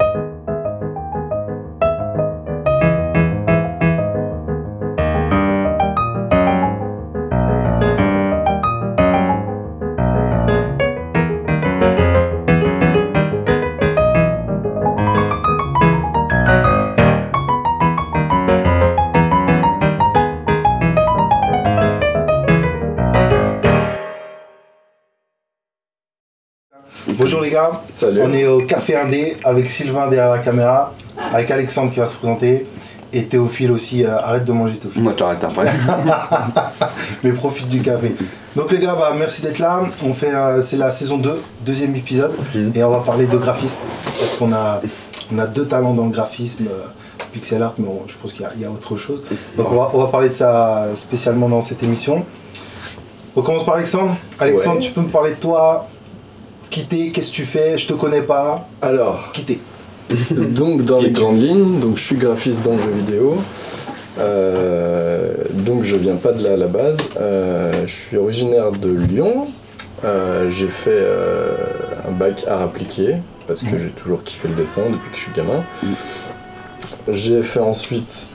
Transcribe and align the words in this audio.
you 0.00 0.33
les 27.44 27.50
gars, 27.50 27.82
Salut. 27.94 28.20
on 28.22 28.32
est 28.32 28.46
au 28.46 28.60
Café 28.62 28.96
Indé 28.96 29.36
avec 29.44 29.68
Sylvain 29.68 30.08
derrière 30.08 30.30
la 30.32 30.38
caméra, 30.40 30.92
avec 31.32 31.50
Alexandre 31.50 31.90
qui 31.92 32.00
va 32.00 32.06
se 32.06 32.16
présenter 32.16 32.66
et 33.12 33.24
Théophile 33.24 33.70
aussi. 33.70 34.04
euh, 34.04 34.16
arrête 34.16 34.44
de 34.44 34.52
manger 34.52 34.76
Théophile, 34.76 35.02
Moi, 35.02 35.12
t'arrêtes 35.12 35.44
après. 35.44 35.66
mais 37.22 37.30
profite 37.32 37.68
du 37.68 37.80
café. 37.80 38.14
Donc 38.56 38.70
les 38.72 38.78
gars, 38.78 38.94
bah, 38.98 39.12
merci 39.16 39.42
d'être 39.42 39.58
là. 39.58 39.82
On 40.04 40.12
fait, 40.12 40.34
euh, 40.34 40.60
c'est 40.62 40.76
la 40.76 40.90
saison 40.90 41.18
2, 41.18 41.40
deuxième 41.64 41.94
épisode, 41.94 42.32
Mhm. 42.54 42.72
et 42.74 42.82
on 42.84 42.90
va 42.90 42.98
parler 43.00 43.26
de 43.26 43.36
graphisme 43.36 43.78
parce 44.18 44.32
qu'on 44.32 44.52
a, 44.52 44.80
on 45.34 45.38
a 45.38 45.46
deux 45.46 45.66
talents 45.66 45.94
dans 45.94 46.04
le 46.06 46.10
graphisme, 46.10 46.64
euh, 46.68 46.86
pixel 47.32 47.62
art, 47.62 47.74
mais 47.78 47.86
je 48.06 48.14
pense 48.20 48.32
qu'il 48.32 48.42
y 48.42 48.44
a- 48.44 48.52
il 48.56 48.62
y, 48.62 48.64
a 48.64 48.70
autre 48.70 48.96
chose. 48.96 49.24
Donc 49.56 49.70
on 49.72 49.76
va, 49.76 49.90
on 49.92 49.98
va 49.98 50.06
parler 50.06 50.28
de 50.28 50.34
ça 50.34 50.86
spécialement 50.94 51.48
dans 51.48 51.60
cette 51.60 51.82
émission. 51.82 52.24
On 53.36 53.42
commence 53.42 53.64
par 53.64 53.74
Alexandre. 53.74 54.16
Alexandre, 54.38 54.76
Ouais. 54.76 54.82
tu 54.82 54.92
peux 54.92 55.00
me 55.00 55.08
parler 55.08 55.30
de 55.32 55.36
toi 55.36 55.88
Quitter, 56.74 57.10
qu'est-ce 57.12 57.30
que 57.30 57.36
tu 57.36 57.44
fais? 57.44 57.78
Je 57.78 57.86
te 57.86 57.92
connais 57.92 58.22
pas. 58.22 58.66
Alors, 58.82 59.30
Quitter. 59.30 59.60
donc 60.32 60.84
dans 60.84 61.00
les 61.00 61.12
grandes 61.12 61.40
lignes, 61.40 61.78
donc 61.78 61.98
je 61.98 62.02
suis 62.02 62.16
graphiste 62.16 62.64
dans 62.64 62.72
le 62.72 62.80
jeu 62.80 62.90
vidéo. 62.90 63.36
Euh, 64.18 65.34
donc 65.52 65.84
je 65.84 65.94
viens 65.94 66.16
pas 66.16 66.32
de 66.32 66.42
là 66.42 66.54
à 66.54 66.56
la 66.56 66.66
base. 66.66 66.98
Euh, 67.20 67.86
je 67.86 67.92
suis 67.94 68.16
originaire 68.16 68.72
de 68.72 68.90
Lyon. 68.90 69.46
Euh, 70.02 70.50
j'ai 70.50 70.66
fait 70.66 70.90
euh, 70.90 71.54
un 72.08 72.10
bac 72.10 72.44
art 72.48 72.62
appliqué 72.62 73.18
parce 73.46 73.62
que 73.62 73.78
j'ai 73.78 73.90
toujours 73.90 74.24
kiffé 74.24 74.48
le 74.48 74.56
dessin 74.56 74.90
depuis 74.90 75.10
que 75.12 75.16
je 75.16 75.20
suis 75.20 75.32
gamin. 75.32 75.62
J'ai 77.06 77.44
fait 77.44 77.60
ensuite 77.60 78.26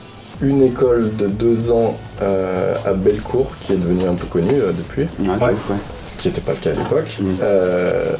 une 0.42 0.62
école 0.62 1.14
de 1.16 1.26
deux 1.26 1.70
ans 1.70 1.98
euh, 2.22 2.74
à 2.86 2.92
Bellecour 2.94 3.52
qui 3.60 3.72
est 3.74 3.76
devenue 3.76 4.06
un 4.06 4.14
peu 4.14 4.26
connue 4.26 4.60
euh, 4.60 4.72
depuis. 4.72 5.02
Ouais, 5.20 5.28
Ouais. 5.36 5.52
ouais. 5.52 5.76
ce 6.04 6.16
qui 6.16 6.28
n'était 6.28 6.40
pas 6.40 6.52
le 6.52 6.58
cas 6.58 6.70
à 6.70 6.74
l'époque, 6.74 7.18
Mm. 7.20 7.24
euh, 7.42 8.12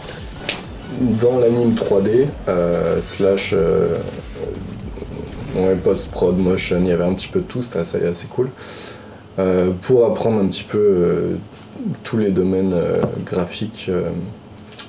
dans 1.01 1.39
l'anime 1.39 1.75
3D, 1.75 2.27
euh, 2.49 3.01
slash 3.01 3.55
euh, 3.57 3.97
ouais, 5.57 5.77
post-prod, 5.77 6.37
motion, 6.37 6.79
il 6.81 6.89
y 6.89 6.93
avait 6.93 7.05
un 7.05 7.15
petit 7.15 7.29
peu 7.29 7.41
de 7.41 7.45
tout, 7.47 7.63
c'était 7.63 7.79
assez, 7.79 8.05
assez 8.07 8.27
cool. 8.27 8.51
Euh, 9.39 9.71
pour 9.83 10.05
apprendre 10.05 10.41
un 10.41 10.47
petit 10.49 10.65
peu 10.65 10.79
euh, 10.79 11.37
tous 12.05 12.19
les 12.19 12.31
domaines 12.31 12.73
euh, 12.75 13.01
graphiques 13.25 13.87
euh, 13.89 14.11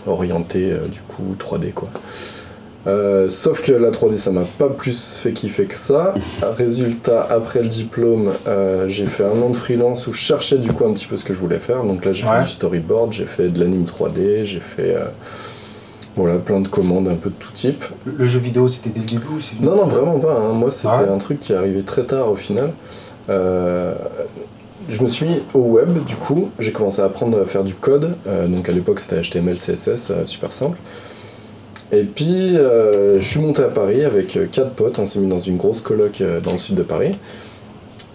orientés, 0.06 0.74
euh, 0.74 0.88
du 0.88 1.00
coup 1.02 1.36
3D 1.40 1.72
quoi. 1.74 1.90
Euh, 2.88 3.30
sauf 3.30 3.62
que 3.62 3.72
la 3.74 3.92
3D 3.92 4.16
ça 4.16 4.32
m'a 4.32 4.42
pas 4.58 4.68
plus 4.68 5.20
fait 5.22 5.34
kiffer 5.34 5.66
que 5.66 5.76
ça. 5.76 6.14
Résultat, 6.58 7.28
après 7.30 7.62
le 7.62 7.68
diplôme, 7.68 8.32
euh, 8.48 8.88
j'ai 8.88 9.06
fait 9.06 9.24
un 9.24 9.40
an 9.42 9.52
de 9.52 9.56
freelance 9.56 10.08
où 10.08 10.14
je 10.14 10.18
cherchais 10.20 10.58
du 10.58 10.72
coup 10.74 10.86
un 10.86 10.94
petit 10.94 11.06
peu 11.06 11.16
ce 11.16 11.24
que 11.24 11.34
je 11.34 11.40
voulais 11.40 11.60
faire. 11.60 11.84
Donc 11.84 12.04
là 12.06 12.12
j'ai 12.12 12.24
Ouais. 12.26 12.38
fait 12.40 12.44
du 12.46 12.50
storyboard, 12.50 13.12
j'ai 13.14 13.26
fait 13.26 13.50
de 13.50 13.60
l'anime 13.60 13.86
3D, 13.86 14.46
j'ai 14.46 14.60
fait 14.60 14.96
euh, 14.96 15.06
voilà, 16.16 16.38
plein 16.40 16.60
de 16.60 16.68
commandes 16.68 17.08
un 17.08 17.16
peu 17.16 17.30
de 17.30 17.36
tout 17.36 17.52
type. 17.52 17.84
Le, 18.06 18.14
le 18.18 18.26
jeu 18.26 18.40
vidéo, 18.40 18.68
c'était 18.68 18.90
dès 18.90 19.00
le 19.02 19.06
début 19.06 19.28
ou 19.28 19.64
Non, 19.64 19.76
non, 19.76 19.86
vraiment 19.86 20.20
pas. 20.20 20.34
hein. 20.40 20.54
Moi, 20.54 20.72
c'était 20.72 20.90
Ah 20.92 21.04
ouais 21.04 21.10
un 21.10 21.18
truc 21.20 21.40
qui 21.40 21.54
est 21.54 21.56
arrivé 21.56 21.84
très 21.84 22.04
tard 22.06 22.30
au 22.30 22.36
final. 22.36 22.72
Je 24.90 25.02
me 25.04 25.08
suis 25.08 25.26
mis 25.28 25.42
au 25.54 25.60
web, 25.60 26.04
du 26.06 26.16
coup, 26.16 26.50
j'ai 26.60 26.72
commencé 26.72 27.02
à 27.02 27.06
apprendre 27.06 27.40
à 27.40 27.46
faire 27.46 27.64
du 27.64 27.76
code. 27.76 28.16
Donc 28.48 28.68
à 28.68 28.72
l'époque, 28.72 29.00
c'était 29.00 29.22
HTML, 29.22 29.56
CSS, 29.56 30.12
super 30.26 30.52
simple. 30.52 30.78
Et 31.92 32.04
puis, 32.04 32.56
euh, 32.58 33.20
je 33.20 33.28
suis 33.28 33.40
monté 33.40 33.62
à 33.64 33.68
Paris 33.68 34.06
avec 34.06 34.38
euh, 34.38 34.46
quatre 34.50 34.72
potes. 34.72 34.98
On 35.00 35.06
s'est 35.06 35.20
mis 35.20 35.28
dans 35.28 35.40
une 35.40 35.58
grosse 35.58 35.82
coloc 35.82 36.22
euh, 36.22 36.40
dans 36.40 36.54
le 36.54 36.58
sud 36.58 36.76
de 36.76 36.84
Paris. 36.84 37.12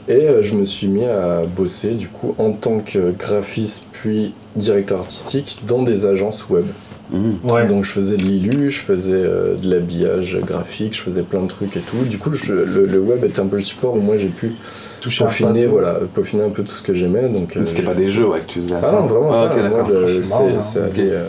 Et 0.09 0.29
euh, 0.29 0.41
je 0.43 0.55
me 0.55 0.65
suis 0.65 0.87
mis 0.87 1.05
à 1.05 1.43
bosser, 1.45 1.91
du 1.91 2.09
coup, 2.09 2.35
en 2.39 2.53
tant 2.53 2.81
que 2.81 3.11
graphiste 3.11 3.85
puis 3.93 4.33
directeur 4.55 5.01
artistique 5.01 5.59
dans 5.67 5.83
des 5.83 6.07
agences 6.07 6.49
web. 6.49 6.65
Mmh. 7.11 7.49
Ouais. 7.51 7.67
Donc 7.69 7.85
je 7.85 7.93
faisais 7.93 8.17
de 8.17 8.23
l'illu, 8.23 8.69
je 8.71 8.81
faisais 8.81 9.13
euh, 9.15 9.55
de 9.57 9.69
l'habillage 9.71 10.39
graphique, 10.45 10.97
je 10.97 11.03
faisais 11.03 11.23
plein 11.23 11.41
de 11.43 11.47
trucs 11.49 11.77
et 11.77 11.81
tout. 11.81 11.99
Du 12.09 12.19
coup, 12.19 12.33
je- 12.33 12.53
le, 12.53 12.85
le 12.87 12.99
web 12.99 13.23
était 13.25 13.39
un 13.41 13.47
peu 13.47 13.57
le 13.57 13.63
support 13.63 13.95
où 13.95 14.01
moi 14.01 14.17
j'ai 14.17 14.27
pu 14.27 14.53
toucher 15.01 15.23
peaufiner, 15.25 15.67
voilà, 15.67 16.01
peaufiner 16.15 16.43
un 16.45 16.51
peu 16.51 16.65
tout 16.65 16.75
ce 16.75 16.83
que 16.83 16.95
j'aimais. 16.95 17.29
Donc, 17.29 17.57
euh, 17.57 17.65
C'était 17.65 17.83
pas 17.85 17.95
des 17.95 18.09
jeux 18.09 18.27
ouais, 18.27 18.41
que 18.41 18.47
tu 18.47 18.61
faisais. 18.61 18.75
Ah 18.83 18.91
non, 18.91 19.07
vraiment 19.07 19.31
Ah, 19.33 19.55
Moi, 19.69 19.85
je- 19.89 20.23
C'est 20.23 20.23
c'est- 20.23 20.35
hein. 20.43 20.61
c'est 20.61 20.81
Ok. 20.81 20.99
allé, 20.99 21.11
euh, 21.13 21.25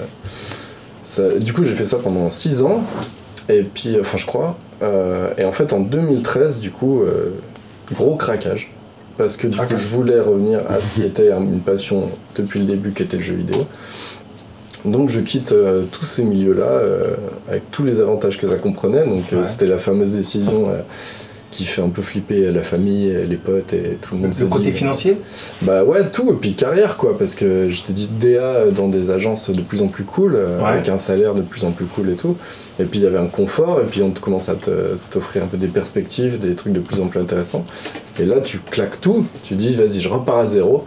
ça- 1.07 1.39
Du 1.39 1.53
coup, 1.53 1.63
j'ai 1.63 1.73
fait 1.73 1.85
ça 1.85 1.97
pendant 1.97 2.29
6 2.29 2.61
ans. 2.61 2.81
Et 3.49 3.63
puis, 3.63 3.97
enfin, 3.99 4.17
je 4.17 4.25
crois. 4.25 4.57
Euh, 4.83 5.29
et 5.37 5.45
en 5.45 5.51
fait, 5.51 5.71
en 5.73 5.79
2013, 5.79 6.59
du 6.59 6.69
coup, 6.71 7.01
euh, 7.01 7.29
gros 7.93 8.15
craquage. 8.15 8.71
Parce 9.17 9.37
que 9.37 9.47
du 9.47 9.57
coup, 9.57 9.75
je 9.75 9.87
voulais 9.87 10.19
revenir 10.19 10.59
à 10.69 10.79
ce 10.79 10.93
qui 10.95 11.03
était 11.03 11.31
une 11.31 11.61
passion 11.61 12.03
depuis 12.35 12.59
le 12.59 12.65
début, 12.65 12.91
qui 12.91 13.01
était 13.03 13.17
le 13.17 13.23
jeu 13.23 13.33
vidéo. 13.35 13.65
Donc 14.85 15.09
je 15.09 15.21
quitte 15.21 15.53
euh, 15.53 15.83
tous 15.91 16.05
ces 16.05 16.23
milieux-là 16.23 16.65
euh, 16.69 17.15
avec 17.49 17.71
tous 17.71 17.83
les 17.83 17.99
avantages 17.99 18.37
que 18.37 18.45
ça 18.47 18.57
comprenait. 18.57 19.05
Donc 19.07 19.23
euh, 19.33 19.37
Ouais. 19.39 19.45
c'était 19.45 19.65
la 19.65 19.79
fameuse 19.79 20.13
décision 20.15 20.69
euh, 20.69 20.81
qui 21.57 21.65
fait 21.65 21.81
un 21.81 21.89
peu 21.89 22.03
flipper 22.03 22.51
la 22.51 22.61
famille, 22.61 23.11
les 23.27 23.35
potes 23.35 23.73
et 23.73 23.97
tout 23.99 24.13
le 24.13 24.21
monde 24.21 24.33
Le 24.39 24.45
côté 24.45 24.65
dit, 24.65 24.71
financier 24.73 25.17
bah 25.63 25.83
ouais, 25.83 26.07
tout, 26.11 26.29
et 26.31 26.35
puis 26.35 26.53
carrière 26.53 26.97
quoi, 26.97 27.17
parce 27.17 27.33
que 27.33 27.67
j'étais 27.67 27.93
dit 27.93 28.07
DA 28.19 28.69
dans 28.69 28.87
des 28.89 29.09
agences 29.09 29.49
de 29.49 29.61
plus 29.63 29.81
en 29.81 29.87
plus 29.87 30.03
cool, 30.03 30.35
euh, 30.35 30.59
Ouais. 30.59 30.65
avec 30.69 30.87
un 30.89 30.99
salaire 30.99 31.33
de 31.33 31.41
plus 31.41 31.63
en 31.63 31.71
plus 31.71 31.85
cool 31.85 32.11
et 32.11 32.15
tout. 32.15 32.37
Et 32.79 32.83
puis 32.83 32.99
il 32.99 33.03
y 33.03 33.07
avait 33.07 33.17
un 33.17 33.25
confort, 33.27 33.81
et 33.81 33.85
puis 33.85 34.03
on 34.03 34.11
te 34.11 34.19
commence 34.19 34.49
à 34.49 34.55
t'offrir 35.09 35.43
un 35.43 35.47
peu 35.47 35.57
des 35.57 35.67
perspectives, 35.67 36.37
des 36.37 36.53
trucs 36.53 36.73
de 36.73 36.79
plus 36.79 37.01
en 37.01 37.07
plus 37.07 37.19
intéressants. 37.19 37.65
Et 38.19 38.25
là 38.25 38.39
tu 38.39 38.59
claques 38.59 39.01
tout, 39.01 39.25
tu 39.41 39.55
dis 39.55 39.75
vas-y, 39.75 39.99
je 39.99 40.09
repars 40.09 40.37
à 40.37 40.45
zéro, 40.45 40.85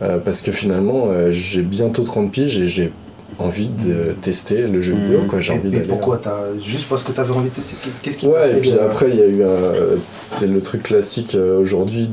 euh, 0.00 0.16
parce 0.18 0.40
que 0.40 0.52
finalement 0.52 1.08
euh, 1.10 1.30
j'ai 1.30 1.60
bientôt 1.60 2.02
30 2.02 2.32
piges 2.32 2.56
et 2.56 2.66
j'ai 2.66 2.92
envie 3.38 3.66
de 3.68 4.14
tester 4.20 4.66
le 4.66 4.80
jeu 4.80 4.94
vidéo, 4.94 5.20
quoi, 5.28 5.40
j'ai 5.40 5.52
Et, 5.54 5.56
envie 5.56 5.76
et 5.76 5.80
pourquoi 5.80 6.18
t'as 6.22 6.56
Juste 6.58 6.88
parce 6.88 7.02
que 7.02 7.12
t'avais 7.12 7.32
envie 7.34 7.50
de 7.50 7.54
tester 7.54 7.76
Qu'est-ce 8.02 8.18
qui 8.18 8.26
Ouais, 8.26 8.52
et 8.56 8.60
puis 8.60 8.72
après, 8.72 9.10
il 9.10 9.16
y 9.16 9.22
a 9.22 9.26
eu 9.26 9.42
un. 9.42 9.72
C'est 10.06 10.46
le 10.46 10.60
truc 10.60 10.82
classique 10.84 11.34
euh, 11.34 11.58
aujourd'hui. 11.60 12.10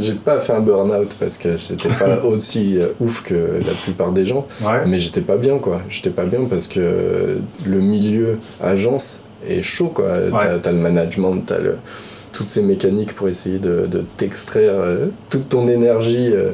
J'ai 0.00 0.14
pas 0.14 0.40
fait 0.40 0.52
un 0.52 0.60
burn-out 0.60 1.14
parce 1.20 1.38
que 1.38 1.56
j'étais 1.56 1.88
pas 1.90 2.20
aussi 2.24 2.76
euh, 2.80 2.88
ouf 2.98 3.22
que 3.22 3.34
la 3.34 3.72
plupart 3.84 4.10
des 4.10 4.26
gens, 4.26 4.44
Ouais. 4.64 4.84
mais 4.86 4.98
j'étais 4.98 5.20
pas 5.20 5.36
bien 5.36 5.58
quoi. 5.58 5.80
J'étais 5.88 6.10
pas 6.10 6.24
bien 6.24 6.40
parce 6.50 6.66
que 6.66 7.38
le 7.64 7.80
milieu 7.80 8.38
agence 8.60 9.20
est 9.48 9.62
chaud 9.62 9.88
quoi. 9.94 10.08
T'as 10.32 10.58
t'as 10.58 10.72
le 10.72 10.78
management, 10.78 11.40
t'as 11.46 11.58
le 11.60 11.76
toutes 12.36 12.48
ces 12.50 12.60
mécaniques 12.60 13.14
pour 13.14 13.28
essayer 13.28 13.58
de, 13.58 13.86
de 13.86 14.02
t'extraire 14.18 14.74
euh, 14.74 15.06
toute 15.30 15.48
ton 15.48 15.66
énergie, 15.68 16.32
euh, 16.34 16.50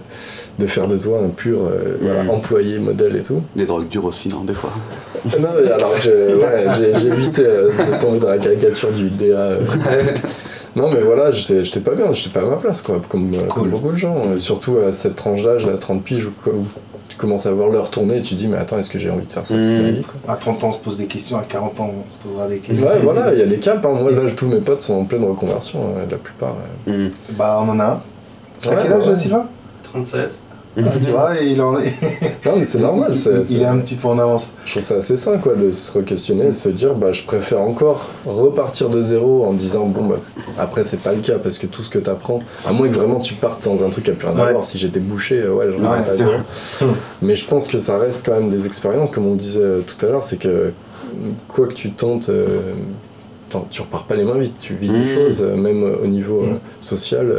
de 0.60 0.66
faire 0.68 0.86
de 0.86 0.96
toi 0.96 1.18
un 1.18 1.30
pur 1.30 1.64
euh, 1.64 1.96
voilà, 2.00 2.30
employé 2.30 2.78
modèle 2.78 3.16
et 3.16 3.22
tout. 3.22 3.42
Des 3.56 3.66
drogues 3.66 3.88
dures 3.88 4.04
aussi, 4.04 4.28
non, 4.28 4.44
des 4.44 4.52
fois. 4.52 4.70
Non, 5.40 5.48
alors 5.48 5.90
j'ai 6.00 6.12
ouais, 6.12 6.92
de 6.92 7.98
tomber 7.98 8.20
dans 8.20 8.28
la 8.28 8.38
caricature 8.38 8.92
du 8.92 9.10
DA. 9.10 9.54
Non, 10.76 10.88
mais 10.88 11.00
voilà, 11.00 11.32
j'étais 11.32 11.80
pas 11.80 11.94
bien, 11.94 12.12
j'étais 12.12 12.30
pas 12.30 12.46
à 12.46 12.48
ma 12.48 12.56
place, 12.56 12.80
quoi, 12.80 13.02
comme, 13.08 13.32
beaucoup 13.68 13.90
de 13.90 13.96
gens. 13.96 14.38
Surtout 14.38 14.78
à 14.78 14.92
cette 14.92 15.16
tranche 15.16 15.42
d'âge, 15.42 15.66
à 15.66 15.76
30 15.76 16.02
piges, 16.04 16.26
où, 16.26 16.50
où 16.50 16.64
tu 17.12 17.18
commences 17.18 17.44
à 17.44 17.52
voir 17.52 17.68
l'heure 17.68 17.90
tourner 17.90 18.16
et 18.16 18.20
tu 18.22 18.34
dis, 18.34 18.48
mais 18.48 18.56
attends, 18.56 18.78
est-ce 18.78 18.88
que 18.88 18.98
j'ai 18.98 19.10
envie 19.10 19.26
de 19.26 19.32
faire 19.32 19.44
ça 19.44 19.54
toute 19.54 19.66
ma 19.66 19.90
vie 19.90 20.00
quoi 20.02 20.32
À 20.32 20.36
30 20.36 20.64
ans, 20.64 20.68
on 20.68 20.72
se 20.72 20.78
pose 20.78 20.96
des 20.96 21.04
questions, 21.06 21.36
à 21.36 21.42
40 21.44 21.78
ans, 21.80 21.90
on 22.06 22.10
se 22.10 22.16
posera 22.16 22.48
des 22.48 22.58
questions. 22.58 22.86
Ouais, 22.86 22.98
voilà, 23.02 23.32
il 23.34 23.38
y 23.38 23.42
a 23.42 23.46
des 23.46 23.58
caps. 23.58 23.84
Hein. 23.84 23.92
Moi, 24.00 24.10
là, 24.10 24.30
tous 24.34 24.46
mes 24.48 24.60
potes 24.60 24.80
sont 24.80 24.94
en 24.94 25.04
pleine 25.04 25.24
reconversion, 25.24 25.80
euh, 25.96 26.06
la 26.10 26.16
plupart. 26.16 26.54
euh. 26.88 27.06
Mmh. 27.06 27.10
Bah, 27.32 27.60
on 27.62 27.68
en 27.68 27.78
a 27.80 27.84
un. 27.84 27.94
Ouais, 28.70 28.76
quel 28.82 28.92
âge, 28.94 29.06
ouais. 29.06 29.14
Sylvain? 29.14 29.46
37. 29.84 30.38
Ah, 30.74 30.80
Tu 31.04 31.10
vois, 31.10 31.38
et 31.38 31.48
il, 31.48 31.60
en 31.60 31.78
est... 31.78 31.92
Non, 32.46 32.52
mais 32.56 32.64
c'est 32.64 32.78
normal. 32.78 33.10
il, 33.12 33.18
c'est- 33.18 33.30
il- 33.30 33.40
il 33.40 33.46
c'est- 33.46 33.54
est 33.56 33.64
un 33.66 33.76
petit 33.78 33.94
peu 33.96 34.08
en 34.08 34.18
avance. 34.18 34.52
Je 34.64 34.70
trouve 34.72 34.82
ça 34.82 34.94
assez 34.94 35.16
sain 35.16 35.36
quoi, 35.36 35.54
de 35.54 35.70
se 35.70 35.98
re-questionner, 35.98 36.46
de 36.46 36.52
se 36.52 36.70
dire 36.70 36.94
bah, 36.94 37.12
je 37.12 37.22
préfère 37.24 37.60
encore 37.60 38.10
repartir 38.24 38.88
de 38.88 39.02
zéro 39.02 39.44
en 39.44 39.52
disant 39.52 39.84
bon 39.86 40.06
bah 40.06 40.16
après 40.58 40.84
c'est 40.84 41.00
pas 41.00 41.12
le 41.12 41.20
cas 41.20 41.38
parce 41.38 41.58
que 41.58 41.66
tout 41.66 41.82
ce 41.82 41.90
que 41.90 41.98
tu 41.98 42.08
apprends, 42.08 42.40
à 42.66 42.72
moins 42.72 42.88
que 42.88 42.94
vraiment 42.94 43.18
tu 43.18 43.34
partes 43.34 43.62
dans 43.64 43.84
un 43.84 43.90
truc 43.90 44.08
a 44.08 44.12
plus 44.12 44.26
rien 44.28 44.38
à 44.38 44.44
Ouais. 44.46 44.52
voir, 44.52 44.64
si 44.64 44.78
j'étais 44.78 45.00
bouché, 45.00 45.42
euh, 45.42 45.52
ouais, 45.52 45.66
j'en 45.70 45.90
Ouais, 45.92 46.02
c'est 46.02 46.16
sûr. 46.16 46.32
Mais 47.22 47.36
je 47.36 47.44
pense 47.46 47.66
que 47.68 47.78
ça 47.78 47.98
reste 47.98 48.24
quand 48.24 48.32
même 48.32 48.48
des 48.48 48.64
expériences, 48.66 49.10
comme 49.10 49.26
on 49.26 49.34
disait 49.34 49.60
euh, 49.60 49.80
tout 49.86 50.06
à 50.06 50.08
l'heure, 50.08 50.22
c'est 50.22 50.38
que 50.38 50.72
quoi 51.48 51.66
que 51.66 51.74
tu 51.74 51.90
tentes, 51.92 52.30
euh, 52.30 52.46
tu 53.70 53.82
repars 53.82 54.04
pas 54.04 54.14
les 54.14 54.24
mains 54.24 54.38
vides, 54.38 54.52
tu 54.60 54.74
vis 54.74 54.88
des 54.90 55.06
choses, 55.06 55.42
euh, 55.42 55.54
même 55.56 55.82
euh, 55.84 55.96
au 56.02 56.06
niveau 56.06 56.42
euh, 56.42 56.54
social. 56.80 57.32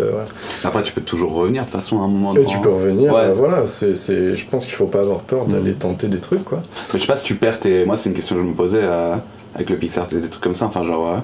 Après, 0.63 0.81
tu 0.83 0.93
peux 0.93 1.01
toujours 1.01 1.33
revenir 1.33 1.61
de 1.63 1.67
toute 1.67 1.75
façon 1.75 2.01
à 2.01 2.05
un 2.05 2.07
moment 2.07 2.33
donné. 2.33 2.45
tu 2.45 2.59
peux 2.59 2.69
revenir, 2.71 3.13
Ouais. 3.13 3.31
voilà, 3.31 3.67
c'est, 3.67 3.95
c'est- 3.95 4.35
je 4.35 4.45
pense 4.47 4.65
qu'il 4.65 4.75
faut 4.75 4.85
pas 4.85 4.99
avoir 4.99 5.19
peur 5.21 5.45
d'aller 5.45 5.71
Mhm. 5.71 5.77
tenter 5.77 6.07
des 6.07 6.19
trucs 6.19 6.43
quoi. 6.45 6.61
Mais 6.93 6.99
je 6.99 7.03
sais 7.03 7.07
pas 7.07 7.15
si 7.15 7.25
tu 7.25 7.35
perds 7.35 7.59
tes. 7.59 7.85
Moi, 7.85 7.97
c'est 7.97 8.09
une 8.09 8.15
question 8.15 8.35
que 8.35 8.41
je 8.41 8.47
me 8.47 8.53
posais. 8.53 8.79
euh, 8.81 9.15
avec 9.55 9.69
le 9.69 9.77
Pixar, 9.77 10.07
des 10.07 10.19
trucs 10.21 10.41
comme 10.43 10.55
ça. 10.55 10.65
Enfin, 10.65 10.83
genre, 10.83 11.07
euh, 11.07 11.17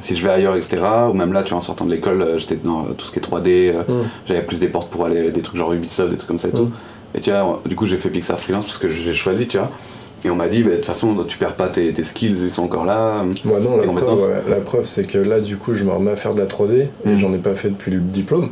si 0.00 0.16
je 0.16 0.24
vais 0.24 0.30
ailleurs, 0.30 0.56
etc. 0.56 0.78
Ou 1.10 1.12
même 1.12 1.32
là, 1.34 1.42
tu 1.42 1.50
vois, 1.50 1.58
en 1.58 1.60
sortant 1.60 1.84
de 1.84 1.90
l'école, 1.90 2.34
j'étais 2.38 2.56
dans 2.56 2.84
tout 2.94 3.04
ce 3.06 3.12
qui 3.12 3.18
est 3.18 3.22
3D. 3.22 3.72
euh, 3.74 3.82
Mm. 3.82 4.06
J'avais 4.26 4.42
plus 4.42 4.60
des 4.60 4.68
portes 4.68 4.88
pour 4.90 5.04
aller 5.04 5.30
des 5.30 5.42
trucs 5.42 5.56
genre 5.58 5.72
Ubisoft, 5.74 6.10
des 6.10 6.16
trucs 6.16 6.28
comme 6.28 6.38
ça 6.38 6.48
et 6.48 6.52
tout. 6.52 6.70
Et 7.14 7.20
tu 7.20 7.30
vois, 7.30 7.60
du 7.66 7.76
coup, 7.76 7.84
j'ai 7.86 7.98
fait 7.98 8.08
Pixar 8.08 8.40
Freelance 8.40 8.64
parce 8.64 8.78
que 8.78 8.88
j'ai 8.88 9.12
choisi, 9.12 9.46
tu 9.46 9.58
vois. 9.58 9.70
Et 10.26 10.30
on 10.30 10.34
m'a 10.34 10.48
dit, 10.48 10.64
bah, 10.64 10.70
de 10.70 10.76
toute 10.76 10.86
façon, 10.86 11.14
tu 11.28 11.38
perds 11.38 11.54
pas 11.54 11.68
tes, 11.68 11.92
tes 11.92 12.02
skills, 12.02 12.42
ils 12.42 12.50
sont 12.50 12.64
encore 12.64 12.84
là. 12.84 13.22
Moi 13.44 13.60
non, 13.60 13.76
la 13.76 13.84
preuve, 13.84 14.20
ouais, 14.20 14.42
la 14.48 14.56
preuve 14.56 14.84
c'est 14.84 15.04
que 15.06 15.18
là 15.18 15.38
du 15.38 15.56
coup 15.56 15.72
je 15.72 15.84
me 15.84 15.92
remets 15.92 16.10
à 16.10 16.16
faire 16.16 16.34
de 16.34 16.40
la 16.40 16.46
3D 16.46 16.72
et 16.80 16.88
Mm. 17.12 17.16
j'en 17.16 17.32
ai 17.32 17.38
pas 17.38 17.54
fait 17.54 17.68
depuis 17.68 17.92
le 17.92 18.00
diplôme, 18.00 18.48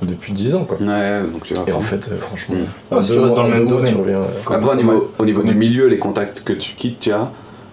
depuis 0.00 0.32
10 0.32 0.54
ans 0.54 0.64
quoi. 0.64 0.78
Ouais, 0.78 1.20
donc 1.30 1.42
tu 1.44 1.52
vois. 1.52 1.64
Et 1.68 1.72
en 1.72 1.80
fait 1.80 2.08
euh, 2.10 2.16
franchement, 2.18 2.54
Mm. 2.56 2.94
en 2.94 2.96
Ah, 2.98 3.02
si 3.02 3.12
tu 3.12 3.18
restes 3.18 3.34
dans 3.34 3.42
le 3.44 3.50
même 3.50 3.66
domaine. 3.66 3.92
tu 3.92 3.98
reviens, 4.00 4.20
euh, 4.22 4.54
Après, 4.54 4.70
au 4.72 4.74
niveau, 4.76 5.10
au 5.18 5.24
niveau 5.26 5.42
du 5.42 5.54
milieu, 5.54 5.86
les 5.86 5.98
contacts 5.98 6.40
que 6.44 6.54
tu 6.54 6.74
quittes, 6.76 7.00
tu 7.00 7.10
vois, 7.10 7.30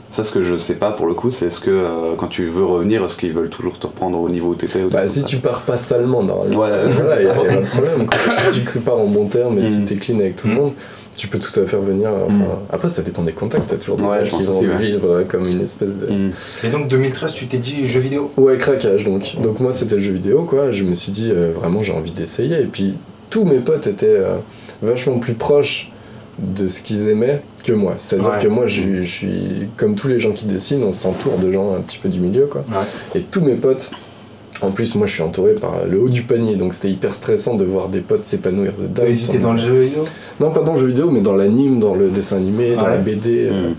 ça, 0.10 0.26
ce 0.26 0.32
que 0.34 0.42
je 0.42 0.58
sais 0.58 0.76
pas 0.76 0.92
pour 0.92 1.08
le 1.08 1.14
coup, 1.14 1.32
c'est 1.32 1.46
est-ce 1.48 1.62
que 1.62 1.72
euh, 1.72 2.16
quand 2.18 2.28
tu 2.28 2.44
veux 2.44 2.66
revenir, 2.66 3.04
est-ce 3.06 3.16
qu'ils 3.16 3.32
veulent 3.34 3.50
toujours 3.50 3.80
te 3.80 3.88
reprendre 3.88 4.20
au 4.20 4.30
niveau 4.30 4.50
où 4.50 4.56
t'étais 4.56 4.84
ou 4.84 4.90
Bah 4.90 5.08
si 5.08 5.24
tu 5.24 5.38
pars 5.38 5.62
pas 5.62 5.78
salement 5.78 6.24
normalement, 6.24 6.60
Ouais, 6.60 6.70
voilà, 6.90 7.16
c'est 7.18 7.24
y 7.24 7.28
y 7.28 7.30
a 7.30 7.34
pas 7.36 7.56
de 7.56 7.66
problème. 7.68 8.06
quoi. 8.06 8.52
si 8.52 8.64
tu 8.66 8.80
pars 8.80 8.98
en 8.98 9.08
bon 9.08 9.28
terme 9.28 9.60
et 9.60 9.66
si 9.66 9.78
Mm. 9.80 9.86
t'es 9.86 9.96
clean 9.96 10.20
avec 10.20 10.36
tout 10.36 10.48
le 10.48 10.54
Mm. 10.54 10.58
monde, 10.58 10.72
tu 11.18 11.28
peux 11.28 11.40
tout 11.40 11.58
à 11.60 11.66
fait 11.66 11.78
revenir. 11.78 12.10
Enfin, 12.26 12.60
Après 12.70 12.90
ça 12.90 13.02
dépend 13.02 13.24
des 13.24 13.32
contacts, 13.32 13.68
t'as 13.68 13.78
toujours 13.78 13.96
des 13.96 14.04
Ouais, 14.04 14.26
je 14.26 14.32
qui 14.32 14.44
vont 14.44 14.60
ouais. 14.62 14.76
vivre 14.78 15.08
euh, 15.10 15.24
comme 15.24 15.48
une 15.48 15.62
espèce 15.62 15.96
de... 15.98 16.08
Mm. 16.08 16.32
Et 16.66 16.70
donc 16.70 16.88
2013, 16.88 17.34
tu 17.34 17.48
t'es 17.48 17.58
dit 17.58 17.88
jeux 17.88 18.00
vidéo? 18.00 18.32
Ouais, 18.38 18.58
craquage 18.58 19.04
donc. 19.04 19.36
Donc 19.42 19.60
moi 19.60 19.72
c'était 19.74 19.96
le 19.96 20.02
jeu 20.02 20.12
vidéo 20.14 20.44
quoi, 20.46 20.72
je 20.72 20.84
me 20.84 20.94
suis 20.94 21.12
dit 21.12 21.32
euh, 21.32 21.52
vraiment 21.54 21.84
j'ai 21.84 21.94
envie 21.94 22.12
d'essayer 22.12 22.60
et 22.60 22.66
puis 22.66 22.96
tous 23.30 23.46
mes 23.46 23.60
potes 23.60 23.88
étaient 23.88 24.06
euh, 24.08 24.36
vachement 24.82 25.20
plus 25.20 25.34
proches 25.34 25.92
de 26.38 26.68
ce 26.68 26.82
qu'ils 26.82 27.08
aimaient 27.08 27.42
que 27.64 27.72
moi. 27.72 27.96
C'est-à-dire 27.98 28.30
Ouais. 28.32 28.38
que 28.42 28.48
moi 28.48 28.68
je, 28.68 28.82
suis- 28.82 29.06
je 29.06 29.12
suis 29.12 29.68
comme 29.78 29.96
tous 29.96 30.10
les 30.10 30.20
gens 30.20 30.32
qui 30.34 30.46
dessinent, 30.46 30.84
on 30.84 30.92
s'entoure 30.94 31.38
de 31.38 31.52
gens 31.52 31.74
un 31.76 31.82
petit 31.82 31.98
peu 31.98 32.10
du 32.10 32.20
milieu 32.20 32.46
quoi. 32.48 32.62
Ouais. 32.70 33.20
Et 33.20 33.22
tous 33.22 33.40
mes 33.42 33.56
potes, 33.56 33.90
en 34.62 34.72
plus 34.72 34.96
moi 34.96 35.06
je 35.06 35.14
suis 35.14 35.22
entouré 35.22 35.54
par 35.54 35.86
le 35.86 36.00
haut 36.02 36.08
du 36.10 36.22
panier 36.22 36.56
donc 36.56 36.74
c'était 36.74 36.90
hyper 36.90 37.14
stressant 37.14 37.56
de 37.56 37.66
voir 37.66 37.90
des 37.90 38.00
potes 38.00 38.24
s'épanouir 38.24 38.72
de 38.80 38.88
dingue. 38.88 39.08
Ils 39.10 39.26
étaient 39.30 39.38
dans 39.40 39.52
le 39.52 39.58
jeu 39.58 39.74
vidéo 39.74 40.06
Non 40.40 40.52
pas 40.52 40.62
dans 40.62 40.74
le 40.74 40.80
jeu 40.80 40.88
vidéo 40.88 41.12
mais 41.12 41.20
dans 41.22 41.36
l'anime, 41.36 41.80
dans 41.80 41.94
le 41.94 42.10
dessin 42.10 42.38
animé, 42.38 42.74
dans 42.76 42.84
Ouais. 42.84 42.90
la 42.92 42.98
BD. 42.98 43.50
euh, 43.52 43.70
Mm. 43.72 43.76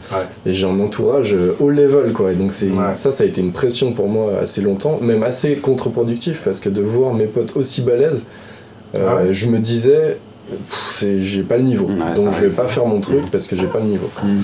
et 0.49 0.53
j'ai 0.53 0.67
un 0.67 0.79
entourage 0.81 1.33
euh, 1.33 1.55
haut 1.61 1.71
level 1.71 2.13
quoi 2.13 2.33
et 2.33 2.35
donc 2.35 2.53
c'est 2.53 2.67
Ouais. 2.67 2.95
ça 2.95 3.11
ça 3.11 3.25
a 3.25 3.27
été 3.27 3.41
une 3.41 3.53
pression 3.53 3.93
pour 3.95 4.09
moi 4.09 4.39
assez 4.43 4.61
longtemps 4.61 4.99
même 5.01 5.23
assez 5.23 5.57
contre-productif 5.57 6.43
parce 6.45 6.61
que 6.61 6.69
de 6.69 6.83
voir 6.83 7.15
mes 7.15 7.27
potes 7.27 7.57
aussi 7.57 7.81
balèzes 7.81 8.25
euh, 8.95 9.07
Ah 9.11 9.17
ouais. 9.25 9.35
je 9.35 9.47
me 9.47 9.59
disais 9.59 10.19
j'ai 11.19 11.43
pas 11.43 11.57
le 11.57 11.65
niveau 11.65 11.87
Ouais, 11.87 12.15
donc 12.15 12.29
je 12.35 12.47
vais 12.47 12.55
pas 12.55 12.67
faire 12.69 12.87
mon 12.87 13.01
truc 13.01 13.31
parce 13.33 13.47
que 13.47 13.57
j'ai 13.57 13.67
pas 13.67 13.79
le 13.81 13.87
niveau 13.87 14.09
Mm. 14.23 14.41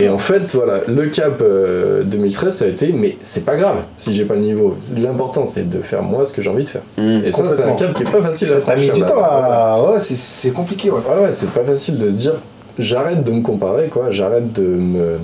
Et 0.00 0.08
en 0.08 0.18
fait 0.18 0.50
voilà 0.54 0.80
le 0.88 1.06
cap 1.06 1.40
euh, 1.42 2.02
2013 2.04 2.54
ça 2.56 2.64
a 2.64 2.68
été 2.68 2.92
mais 2.92 3.16
c'est 3.20 3.44
pas 3.44 3.56
grave 3.56 3.82
si 3.96 4.12
j'ai 4.12 4.24
pas 4.24 4.34
le 4.34 4.40
niveau 4.40 4.76
l'important 4.96 5.46
c'est 5.46 5.68
de 5.68 5.80
faire 5.80 6.02
moi 6.02 6.24
ce 6.26 6.32
que 6.32 6.42
j'ai 6.42 6.50
envie 6.50 6.64
de 6.64 6.68
faire 6.68 6.82
Mm. 6.96 7.20
et 7.24 7.32
ça 7.32 7.44
c'est 7.50 7.62
un 7.62 7.74
cap 7.74 7.94
qui 7.94 8.02
est 8.02 8.10
pas 8.10 8.22
facile 8.22 8.52
à 8.52 8.56
mis 8.56 8.60
franchir 8.62 8.94
du 8.94 9.00
là. 9.00 9.06
temps 9.06 9.22
à. 9.22 9.80
Ouais, 9.82 9.98
c'est- 9.98 10.14
c'est 10.14 10.50
compliqué, 10.50 10.90
ouais. 10.90 11.00
Ouais, 11.08 11.22
ouais, 11.24 11.32
c'est 11.32 11.50
pas 11.50 11.64
facile 11.64 11.96
de 11.96 12.08
se 12.08 12.14
dire 12.16 12.34
j'arrête 12.78 13.22
de 13.24 13.32
me 13.32 13.42
comparer, 13.42 13.88
quoi, 13.88 14.10
j'arrête 14.10 14.52
de 14.52 14.62
me. 14.62 15.18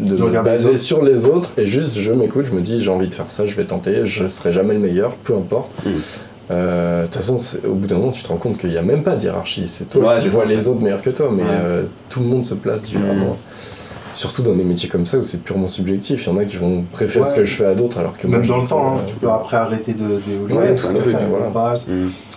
de 0.00 0.14
De 0.16 0.22
me 0.22 0.30
les 0.30 0.38
baser 0.42 0.76
sur 0.78 1.02
les 1.02 1.26
autres 1.26 1.52
et 1.56 1.66
juste 1.66 1.96
je 1.98 2.12
m'écoute, 2.12 2.44
je 2.46 2.52
me 2.52 2.60
dis 2.60 2.80
j'ai 2.80 2.90
envie 2.90 3.08
de 3.08 3.14
faire 3.14 3.30
ça, 3.30 3.46
je 3.46 3.54
vais 3.56 3.64
tenter, 3.64 4.04
je 4.04 4.26
serai 4.28 4.52
jamais 4.52 4.74
le 4.74 4.80
meilleur, 4.80 5.14
peu 5.16 5.34
importe. 5.34 5.70
Mm. 5.86 5.90
Euh, 6.50 7.02
De 7.02 7.06
toute 7.06 7.16
façon, 7.16 7.38
au 7.68 7.74
bout 7.74 7.86
d'un 7.86 7.96
moment, 7.96 8.12
tu 8.12 8.22
te 8.22 8.28
rends 8.28 8.36
compte 8.36 8.56
qu'il 8.58 8.70
n'y 8.70 8.76
a 8.76 8.82
même 8.82 9.02
pas 9.02 9.16
de 9.16 9.22
hiérarchie. 9.24 9.66
C'est 9.68 9.88
toi 9.88 10.14
Ouais, 10.14 10.20
qui 10.22 10.28
vois 10.28 10.44
les 10.44 10.68
autres 10.68 10.80
meilleurs 10.80 11.02
que 11.02 11.10
toi, 11.10 11.28
mais 11.32 11.42
Ouais. 11.42 11.48
euh, 11.50 11.84
tout 12.08 12.20
le 12.20 12.26
monde 12.26 12.44
se 12.44 12.54
place 12.54 12.84
différemment. 12.84 13.36
Surtout 14.14 14.40
dans 14.42 14.54
des 14.54 14.64
métiers 14.64 14.88
comme 14.88 15.04
ça 15.04 15.18
où 15.18 15.22
c'est 15.22 15.42
purement 15.42 15.68
subjectif. 15.68 16.26
Il 16.26 16.30
y 16.30 16.32
en 16.32 16.38
a 16.38 16.44
qui 16.46 16.56
vont 16.56 16.84
préférer 16.90 17.24
Ouais. 17.24 17.30
ce 17.30 17.34
que 17.36 17.44
je 17.44 17.54
fais 17.54 17.66
à 17.66 17.74
d'autres 17.74 17.98
alors 17.98 18.16
que 18.16 18.26
moi. 18.26 18.38
Même 18.38 18.46
dans 18.46 18.58
le 18.62 18.66
temps, 18.66 18.94
hein, 18.94 18.98
euh, 18.98 19.06
tu 19.06 19.14
peux 19.16 19.28
après 19.28 19.58
arrêter 19.58 19.92
de- 19.92 20.18
d'évoluer. 20.26 20.54
Ouais, 20.56 20.74
tout 20.74 20.86
tout 20.88 20.96
à 20.96 21.00
fait, 21.00 21.10
fait, 21.12 21.26
voilà. 21.28 21.46
passe. 21.46 21.86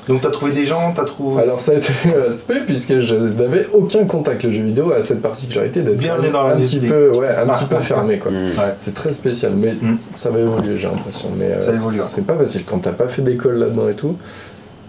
Donc 0.09 0.21
t'as 0.21 0.31
trouvé 0.31 0.51
des 0.51 0.65
gens, 0.65 0.91
t'as 0.93 1.05
trouvé. 1.05 1.41
Alors 1.41 1.59
ça 1.59 1.71
a 1.71 1.75
été 1.75 1.93
aspect 2.29 2.61
puisque 2.65 2.99
je 2.99 3.15
n'avais 3.15 3.67
aucun 3.71 4.03
contact 4.05 4.43
le 4.43 4.51
jeu 4.51 4.63
vidéo 4.63 4.91
à 4.91 5.01
cette 5.03 5.21
particularité 5.21 5.81
d'être 5.83 6.01
dans 6.33 6.45
un 6.47 6.57
petit 6.57 6.79
peu, 6.79 7.11
ouais, 7.11 7.27
un 7.29 7.47
Ah, 7.47 7.53
petit 7.57 7.65
peu 7.69 7.75
ah, 7.77 7.81
fermé 7.81 8.17
quoi. 8.19 8.31
Mm. 8.31 8.35
Ouais. 8.35 8.73
C'est 8.75 8.93
très 8.93 9.11
spécial, 9.13 9.53
mais 9.55 9.71
Mm. 9.73 9.97
ça 10.15 10.29
va 10.31 10.39
évoluer 10.39 10.77
j'ai 10.77 10.87
l'impression. 10.87 11.29
Mais 11.37 11.45
euh, 11.51 11.59
Ça 11.59 11.73
évolue, 11.73 11.99
ouais. 11.99 12.05
c'est 12.07 12.25
pas 12.25 12.35
facile 12.35 12.63
quand 12.65 12.79
t'as 12.79 12.91
pas 12.91 13.07
fait 13.07 13.21
d'école 13.21 13.55
là-dedans 13.59 13.87
et 13.87 13.93
tout. 13.93 14.15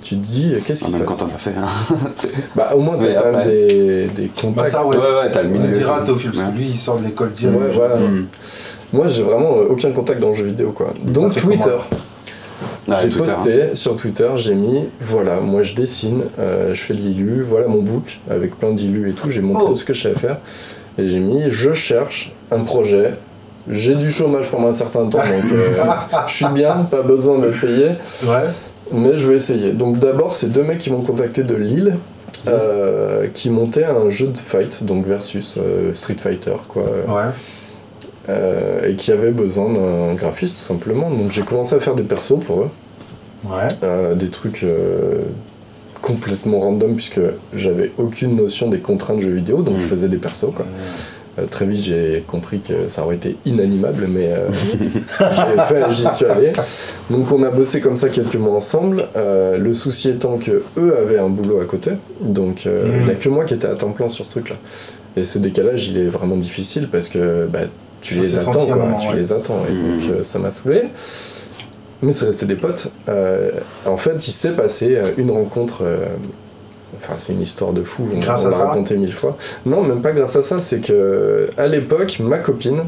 Tu 0.02 0.16
te 0.16 0.24
dis 0.24 0.54
euh, 0.54 0.58
qu'est-ce 0.66 0.82
Ah, 0.82 0.86
qui 0.86 0.92
se 0.92 0.96
même 0.96 1.06
passe 1.06 1.16
quand 1.18 1.26
on 1.30 1.34
a 1.34 1.38
fait. 1.38 1.50
Hein. 1.50 2.06
Bah 2.56 2.70
au 2.74 2.80
moins 2.80 2.96
t'as 2.96 3.12
quand 3.20 3.32
même 3.32 3.46
des, 3.46 4.08
Bah 4.16 4.22
contacts. 4.40 4.70
ça, 4.70 4.86
ouais. 4.86 4.96
Ouais, 4.96 5.02
ouais, 5.02 5.30
t'as 5.30 5.42
le 5.42 5.50
milieu. 5.50 5.70
Théophile, 6.06 6.30
parce 6.30 6.50
que 6.50 6.56
lui 6.56 6.64
il 6.68 6.76
sort 6.76 6.98
de 6.98 7.04
l'école 7.04 7.32
direct. 7.34 7.58
Ouais, 7.60 7.68
voilà. 7.74 7.96
Mm. 7.96 8.26
Moi 8.94 9.06
j'ai 9.08 9.22
vraiment 9.22 9.58
euh, 9.58 9.66
aucun 9.68 9.92
contact 9.92 10.18
dans 10.22 10.28
le 10.28 10.34
jeu 10.34 10.44
vidéo 10.44 10.72
quoi. 10.72 10.94
Donc 11.04 11.34
Twitter. 11.34 11.76
J'ai 13.00 13.06
hein. 13.06 13.16
posté 13.18 13.74
sur 13.74 13.96
Twitter, 13.96 14.28
j'ai 14.36 14.54
mis 14.54 14.88
voilà, 15.00 15.40
moi 15.40 15.62
je 15.62 15.74
dessine, 15.74 16.22
euh, 16.38 16.74
je 16.74 16.80
fais 16.80 16.94
de 16.94 16.98
l'ILU, 17.00 17.42
voilà 17.42 17.66
mon 17.68 17.82
book 17.82 18.20
avec 18.30 18.56
plein 18.58 18.72
d'ILU 18.72 19.10
et 19.10 19.12
tout, 19.12 19.30
j'ai 19.30 19.40
montré 19.40 19.66
Oh. 19.68 19.74
ce 19.74 19.84
que 19.84 19.92
je 19.92 20.02
savais 20.02 20.14
faire. 20.18 20.38
Et 20.98 21.06
j'ai 21.06 21.20
mis 21.20 21.44
je 21.48 21.72
cherche 21.72 22.32
un 22.50 22.60
projet, 22.60 23.14
j'ai 23.68 23.94
du 23.94 24.10
chômage 24.10 24.48
pendant 24.50 24.68
un 24.68 24.72
certain 24.72 25.06
temps 25.08 25.18
donc 25.18 25.52
euh, 25.52 25.68
je 26.26 26.32
suis 26.34 26.48
bien, 26.54 26.86
pas 26.90 27.02
besoin 27.02 27.40
payé, 27.60 27.90
Ouais. 28.24 28.48
mais 28.92 29.16
je 29.16 29.26
vais 29.28 29.36
essayer. 29.36 29.72
Donc 29.72 29.98
d'abord, 29.98 30.34
c'est 30.34 30.48
deux 30.50 30.62
mecs 30.64 30.78
qui 30.78 30.90
m'ont 30.90 31.02
contacté 31.02 31.42
de 31.42 31.54
Lille. 31.54 31.96
euh, 32.48 33.26
qui 33.34 33.50
montaient 33.50 33.84
un 33.84 34.08
jeu 34.08 34.28
de 34.28 34.38
fight, 34.38 34.82
donc 34.84 35.04
versus 35.04 35.58
Street 35.92 36.16
Fighter, 36.18 36.54
quoi, 36.68 36.82
Ouais. 36.84 37.30
Euh, 38.30 38.88
et 38.88 38.94
qui 38.96 39.12
avaient 39.12 39.30
besoin 39.32 39.72
d'un 39.72 40.14
graphiste 40.14 40.56
tout 40.58 40.64
simplement. 40.64 41.10
Donc 41.10 41.30
j'ai 41.30 41.42
commencé 41.42 41.74
à 41.74 41.80
faire 41.80 41.94
des 41.94 42.02
persos 42.04 42.38
pour 42.44 42.62
eux. 42.62 42.68
Ouais. 43.44 43.68
Euh, 43.82 44.14
des 44.14 44.28
trucs 44.28 44.62
euh, 44.64 45.22
complètement 46.02 46.60
random 46.60 46.94
puisque 46.94 47.20
j'avais 47.54 47.90
aucune 47.98 48.36
notion 48.36 48.68
des 48.68 48.78
contraintes 48.78 49.20
jeux 49.20 49.30
vidéo 49.30 49.62
donc 49.62 49.76
Mm. 49.76 49.80
je 49.80 49.84
faisais 49.86 50.08
des 50.08 50.16
persos 50.18 50.52
quoi. 50.54 50.66
Euh, 51.38 51.46
très 51.46 51.64
vite 51.64 51.82
j'ai 51.82 52.24
compris 52.26 52.60
que 52.60 52.88
ça 52.88 53.02
aurait 53.04 53.14
été 53.16 53.36
inanimable 53.46 54.08
mais 54.08 54.28
euh, 54.32 54.48
j'y 55.90 56.06
suis 56.14 56.24
allé. 56.26 56.52
Donc 57.08 57.30
on 57.32 57.42
a 57.42 57.50
bossé 57.50 57.80
comme 57.80 57.96
ça 57.96 58.08
quelques 58.08 58.34
mois 58.36 58.54
ensemble. 58.54 59.04
Euh, 59.16 59.56
le 59.58 59.72
souci 59.72 60.08
étant 60.10 60.38
que 60.38 60.62
eux 60.76 60.96
avaient 60.98 61.18
un 61.18 61.28
boulot 61.28 61.60
à 61.60 61.64
côté 61.66 61.92
donc 62.22 62.66
euh, 62.66 62.88
Mm. 62.88 62.92
il 63.00 63.04
n'y 63.06 63.10
a 63.12 63.14
que 63.14 63.28
moi 63.28 63.44
qui 63.44 63.54
étais 63.54 63.68
à 63.68 63.74
temps 63.74 63.92
plein 63.92 64.08
sur 64.08 64.24
ce 64.24 64.30
truc 64.32 64.50
là. 64.50 64.56
Et 65.16 65.24
ce 65.24 65.38
décalage 65.38 65.88
il 65.88 65.98
est 65.98 66.08
vraiment 66.08 66.36
difficile 66.36 66.88
parce 66.90 67.08
que 67.08 67.46
bah, 67.46 67.60
tu 68.00 68.14
Ça 68.14 68.20
les 68.20 68.38
attends 68.38 68.66
quoi, 68.66 68.76
moment, 68.76 68.96
tu 68.98 69.08
ouais. 69.08 69.16
les 69.16 69.32
attends 69.32 69.62
et 69.68 69.72
Mm. 69.72 69.98
donc 70.00 70.10
euh, 70.10 70.22
ça 70.22 70.38
m'a 70.38 70.50
saoulé. 70.50 70.84
Mais 72.02 72.12
c'est 72.12 72.24
resté 72.26 72.46
des 72.46 72.56
potes. 72.56 72.88
Euh, 73.08 73.50
en 73.84 73.96
fait, 73.98 74.26
il 74.26 74.30
s'est 74.32 74.52
passé 74.52 74.96
euh, 74.96 75.04
une 75.18 75.30
rencontre. 75.30 75.82
euh, 75.84 76.06
Enfin, 76.96 77.14
c'est 77.18 77.32
une 77.32 77.40
histoire 77.40 77.72
de 77.72 77.82
fou. 77.82 78.08
On, 78.14 78.18
Grâce 78.18 78.42
on 78.44 78.48
à 78.48 78.50
l'a 78.50 78.56
ça 78.56 78.64
raconté 78.68 78.96
mille 78.98 79.12
fois. 79.12 79.36
Non, 79.64 79.82
même 79.82 80.02
pas 80.02 80.12
grâce 80.12 80.36
à 80.36 80.42
ça. 80.42 80.58
C'est 80.58 80.80
que 80.80 81.46
à 81.56 81.66
l'époque, 81.66 82.18
ma 82.20 82.38
copine 82.38 82.84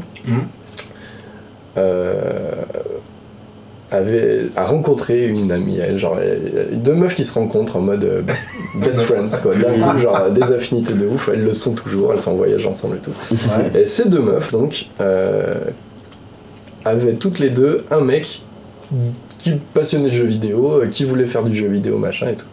euh, 1.77 2.32
avait 3.93 4.47
a 4.55 4.65
rencontré 4.65 5.27
une 5.27 5.51
amie. 5.51 5.77
Elle, 5.81 5.97
genre 5.97 6.17
deux 6.73 6.93
meufs 6.95 7.13
qui 7.13 7.23
se 7.25 7.33
rencontrent 7.33 7.75
en 7.77 7.81
mode 7.81 8.03
euh, 8.03 8.21
best 8.83 9.01
friends. 9.01 9.39
Quoi. 9.41 9.53
D'un 9.55 9.91
coup, 9.93 9.97
genre 9.99 10.29
des 10.31 10.51
affinités 10.51 10.93
de 10.93 11.05
ouf. 11.07 11.29
Elles 11.31 11.43
le 11.43 11.53
sont 11.53 11.73
toujours. 11.73 12.11
Elles 12.13 12.21
sont 12.21 12.31
en 12.31 12.35
voyage 12.35 12.65
ensemble 12.65 12.97
et 12.97 12.99
tout. 12.99 13.11
Ouais. 13.31 13.81
Et 13.81 13.85
ces 13.85 14.09
deux 14.09 14.21
meufs, 14.21 14.51
donc, 14.51 14.87
euh, 14.99 15.55
avaient 16.85 17.13
toutes 17.13 17.39
les 17.39 17.49
deux 17.49 17.83
un 17.91 18.01
mec 18.01 18.41
qui 19.37 19.53
passionnait 19.73 20.09
de 20.09 20.13
jeux 20.13 20.25
vidéo, 20.25 20.81
euh, 20.81 20.87
qui 20.87 21.03
voulait 21.03 21.25
faire 21.25 21.43
du 21.43 21.53
jeu 21.55 21.67
vidéo, 21.67 21.97
machin 21.97 22.27
et 22.27 22.35
tout. 22.35 22.45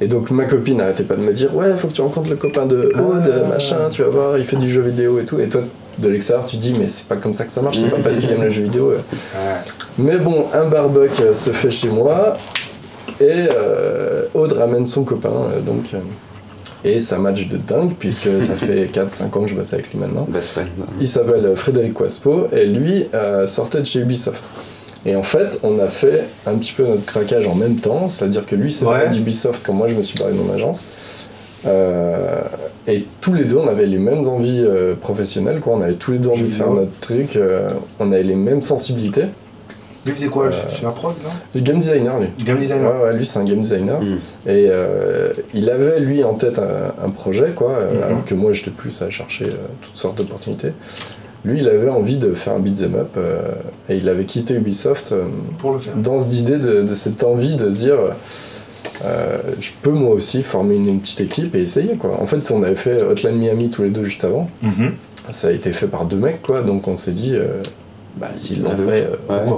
Et 0.00 0.08
donc 0.08 0.30
ma 0.30 0.46
copine 0.46 0.78
n'arrêtait 0.78 1.04
pas 1.04 1.14
de 1.14 1.20
me 1.20 1.32
dire 1.32 1.54
Ouais, 1.54 1.76
faut 1.76 1.86
que 1.86 1.92
tu 1.92 2.02
rencontres 2.02 2.30
le 2.30 2.36
copain 2.36 2.66
de 2.66 2.92
Aude, 2.96 3.32
Ah. 3.44 3.48
machin, 3.48 3.88
tu 3.90 4.02
vas 4.02 4.08
voir, 4.08 4.38
il 4.38 4.44
fait 4.44 4.56
du 4.56 4.68
jeu 4.68 4.80
vidéo 4.80 5.20
et 5.20 5.24
tout. 5.24 5.38
Et 5.38 5.48
toi, 5.48 5.60
de 5.98 6.08
l'extérieur, 6.08 6.44
tu 6.44 6.56
dis 6.56 6.72
Mais 6.78 6.88
c'est 6.88 7.06
pas 7.06 7.16
comme 7.16 7.32
ça 7.32 7.44
que 7.44 7.52
ça 7.52 7.62
marche, 7.62 7.78
c'est 7.78 7.90
pas 7.90 7.98
parce 8.02 8.18
qu'il 8.18 8.30
aime 8.30 8.42
le 8.42 8.48
jeu 8.48 8.62
vidéo. 8.64 8.94
Mais 9.98 10.16
bon, 10.18 10.46
un 10.52 10.68
barbecue 10.68 11.22
euh, 11.22 11.34
se 11.34 11.50
fait 11.50 11.70
chez 11.70 11.88
moi 11.88 12.34
et 13.20 13.24
euh, 13.54 14.24
Aude 14.34 14.52
ramène 14.52 14.86
son 14.86 15.04
copain, 15.04 15.30
euh, 15.54 15.60
donc. 15.60 15.84
euh, 15.94 15.98
et 16.84 16.98
ça 16.98 17.16
match 17.18 17.46
de 17.46 17.58
dingue, 17.58 17.92
puisque 17.98 18.28
ça 18.44 18.54
fait 18.56 18.86
4-5 18.92 19.24
ans 19.38 19.42
que 19.42 19.46
je 19.48 19.54
bosse 19.54 19.72
avec 19.72 19.92
lui 19.92 19.98
maintenant. 20.00 20.26
Best 20.28 20.50
friend. 20.50 20.68
Il 21.00 21.06
s'appelle 21.06 21.52
Frédéric 21.56 21.94
Quaspo 21.94 22.48
et 22.52 22.64
lui 22.66 23.06
euh, 23.14 23.46
sortait 23.46 23.78
de 23.80 23.84
chez 23.84 24.00
Ubisoft. 24.00 24.48
Et 25.04 25.14
en 25.16 25.22
fait, 25.22 25.58
on 25.62 25.78
a 25.80 25.88
fait 25.88 26.24
un 26.46 26.54
petit 26.56 26.72
peu 26.72 26.84
notre 26.86 27.04
craquage 27.04 27.46
en 27.46 27.54
même 27.54 27.76
temps, 27.76 28.08
c'est-à-dire 28.08 28.46
que 28.46 28.54
lui 28.56 28.70
s'est 28.72 28.84
Ouais. 28.84 28.92
barré 28.92 29.10
d'Ubisoft 29.10 29.62
quand 29.66 29.72
moi 29.72 29.88
je 29.88 29.94
me 29.94 30.02
suis 30.02 30.18
barré 30.18 30.32
de 30.32 30.38
mon 30.38 30.52
agence. 30.54 30.82
Euh, 31.66 32.40
et 32.88 33.04
tous 33.20 33.32
les 33.34 33.44
deux, 33.44 33.56
on 33.56 33.68
avait 33.68 33.86
les 33.86 33.98
mêmes 33.98 34.26
envies 34.28 34.64
euh, 34.64 34.94
professionnelles, 34.96 35.60
quoi. 35.60 35.74
On 35.74 35.80
avait 35.80 35.94
tous 35.94 36.12
les 36.12 36.18
deux 36.18 36.30
envie 36.30 36.48
de 36.48 36.54
faire 36.54 36.70
notre 36.70 36.98
truc, 37.00 37.36
euh, 37.36 37.70
on 38.00 38.10
avait 38.10 38.22
les 38.24 38.34
mêmes 38.34 38.62
sensibilités. 38.62 39.26
Lui 40.06 40.12
faisait 40.12 40.28
quoi 40.28 40.46
Euh, 40.46 40.50
Chez 40.68 40.82
la 40.84 40.90
prod, 40.90 41.14
non? 41.22 41.30
Le 41.54 41.60
game 41.60 41.78
designer, 41.78 42.18
lui. 42.18 42.28
Game 42.44 42.58
designer. 42.58 42.92
Ouais, 42.92 43.02
ouais, 43.10 43.16
lui 43.16 43.24
c'est 43.26 43.38
un 43.38 43.44
game 43.44 43.62
designer. 43.62 44.00
Mm. 44.00 44.16
Et 44.46 44.66
euh, 44.70 45.32
il 45.54 45.70
avait 45.70 46.00
lui 46.00 46.24
en 46.24 46.34
tête 46.34 46.58
un, 46.58 47.04
un 47.04 47.10
projet, 47.10 47.52
quoi, 47.54 47.72
euh, 47.72 47.94
Mhm. 47.98 48.02
alors 48.02 48.24
que 48.24 48.34
moi 48.34 48.52
j'étais 48.52 48.70
plus 48.72 49.00
à 49.02 49.10
chercher 49.10 49.44
euh, 49.46 49.54
toutes 49.80 49.96
sortes 49.96 50.18
d'opportunités. 50.18 50.72
Lui, 51.44 51.58
il 51.58 51.68
avait 51.68 51.88
envie 51.88 52.18
de 52.18 52.34
faire 52.34 52.52
un 52.54 52.60
beat'em 52.60 52.94
up 52.94 53.08
euh, 53.16 53.40
et 53.88 53.96
il 53.96 54.08
avait 54.08 54.24
quitté 54.26 54.54
Ubisoft 54.54 55.10
euh, 55.10 55.24
Pour 55.58 55.72
le 55.72 55.78
faire. 55.80 55.96
dans 55.96 56.18
cette 56.20 56.34
idée 56.34 56.58
de, 56.58 56.82
de 56.82 56.94
cette 56.94 57.24
envie 57.24 57.56
de 57.56 57.68
se 57.68 57.76
dire 57.78 57.96
euh, 59.04 59.38
je 59.58 59.70
peux 59.82 59.90
moi 59.90 60.10
aussi 60.14 60.42
former 60.42 60.76
une, 60.76 60.88
une 60.88 61.00
petite 61.00 61.20
équipe 61.20 61.54
et 61.54 61.60
essayer 61.62 61.94
quoi. 61.96 62.20
En 62.20 62.26
fait, 62.26 62.48
on 62.52 62.62
avait 62.62 62.76
fait 62.76 63.02
Hotline 63.02 63.36
Miami 63.36 63.70
tous 63.70 63.82
les 63.82 63.90
deux 63.90 64.04
juste 64.04 64.24
avant. 64.24 64.48
Mhm. 64.62 64.92
Ça 65.30 65.48
a 65.48 65.50
été 65.50 65.72
fait 65.72 65.86
par 65.86 66.04
deux 66.04 66.16
mecs 66.16 66.42
quoi, 66.42 66.62
donc 66.62 66.86
on 66.88 66.96
s'est 66.96 67.12
dit 67.12 67.32
euh, 67.34 67.62
bah 68.16 68.28
s'ils 68.36 68.62
l'ont 68.62 68.70
Ah, 68.72 68.76
de 68.76 68.82
fait, 68.82 69.06
euh, 69.30 69.46
Ouais. 69.46 69.52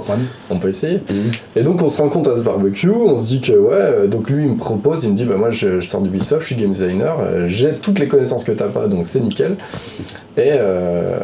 On 0.49 0.59
peut 0.59 0.69
essayer. 0.69 0.95
Mhm. 0.97 1.31
Et 1.55 1.63
donc 1.63 1.81
on 1.81 1.89
se 1.89 2.01
rencontre 2.01 2.31
à 2.31 2.37
ce 2.37 2.43
barbecue, 2.43 2.89
on 2.89 3.17
se 3.17 3.27
dit 3.27 3.41
que 3.41 3.51
ouais, 3.53 3.73
euh, 3.75 4.07
donc 4.07 4.29
lui 4.29 4.43
il 4.43 4.49
me 4.49 4.57
propose, 4.57 5.03
il 5.03 5.11
me 5.11 5.15
dit 5.15 5.25
bah 5.25 5.35
moi 5.37 5.51
je, 5.51 5.79
je 5.79 5.87
sors 5.87 6.01
du 6.01 6.09
Ubisoft, 6.09 6.41
je 6.41 6.45
suis 6.47 6.55
game 6.55 6.71
designer, 6.71 7.17
euh, 7.19 7.45
j'ai 7.47 7.73
toutes 7.73 7.99
les 7.99 8.07
connaissances 8.07 8.43
que 8.43 8.51
t'as 8.51 8.67
pas, 8.69 8.87
donc 8.87 9.07
c'est 9.07 9.19
nickel. 9.19 9.55
Et, 10.37 10.51
euh, 10.51 11.19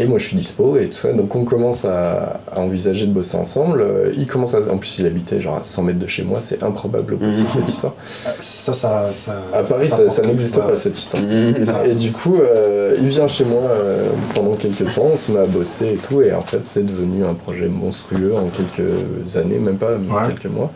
et 0.00 0.06
moi 0.06 0.18
je 0.18 0.24
suis 0.24 0.36
dispo 0.36 0.76
et 0.78 0.86
tout 0.86 0.96
ça, 0.96 1.12
donc 1.12 1.34
on 1.36 1.44
commence 1.44 1.84
à, 1.84 2.40
à 2.50 2.58
envisager 2.60 3.06
de 3.06 3.12
bosser 3.12 3.36
ensemble. 3.36 3.82
Euh, 3.82 4.12
Il 4.16 4.26
commence 4.26 4.54
à, 4.54 4.60
en 4.72 4.78
plus 4.78 4.98
il 4.98 5.06
habitait 5.06 5.40
genre 5.40 5.56
à 5.58 5.62
100 5.62 5.82
mètres 5.82 5.98
de 5.98 6.06
chez 6.06 6.22
moi, 6.22 6.38
c'est 6.40 6.62
improbable 6.62 7.14
au 7.14 7.16
possible 7.18 7.46
Mhm. 7.48 7.52
cette 7.52 7.68
histoire. 7.68 7.94
Ça, 8.38 8.72
ça, 8.72 9.12
ça. 9.12 9.34
À 9.52 9.62
Paris 9.62 9.88
ça, 9.88 10.22
n'existe 10.22 10.56
pas 10.58 10.76
cette 10.76 10.96
histoire. 10.98 11.22
Mhm. 11.22 11.54
Et 11.84 11.94
du 11.94 12.12
coup, 12.12 12.36
euh, 12.40 12.96
il 12.98 13.08
vient 13.08 13.26
chez 13.28 13.44
moi 13.44 13.62
euh, 13.70 14.08
pendant 14.34 14.54
quelques 14.54 14.92
temps, 14.94 15.06
on 15.12 15.16
se 15.16 15.30
met 15.32 15.40
à 15.40 15.46
bosser 15.46 15.88
et 15.94 15.96
tout, 15.96 16.22
et 16.22 16.32
en 16.32 16.42
fait, 16.42 16.60
c'est 16.64 16.84
devenu 16.84 17.24
un 17.24 17.34
projet 17.34 17.68
monstrueux 17.68 18.34
en 18.34 18.48
quelques 18.48 19.36
années, 19.36 19.58
même 19.58 19.76
pas 19.76 19.92
Ouais. 19.92 20.26
quelques 20.28 20.46
mois. 20.52 20.70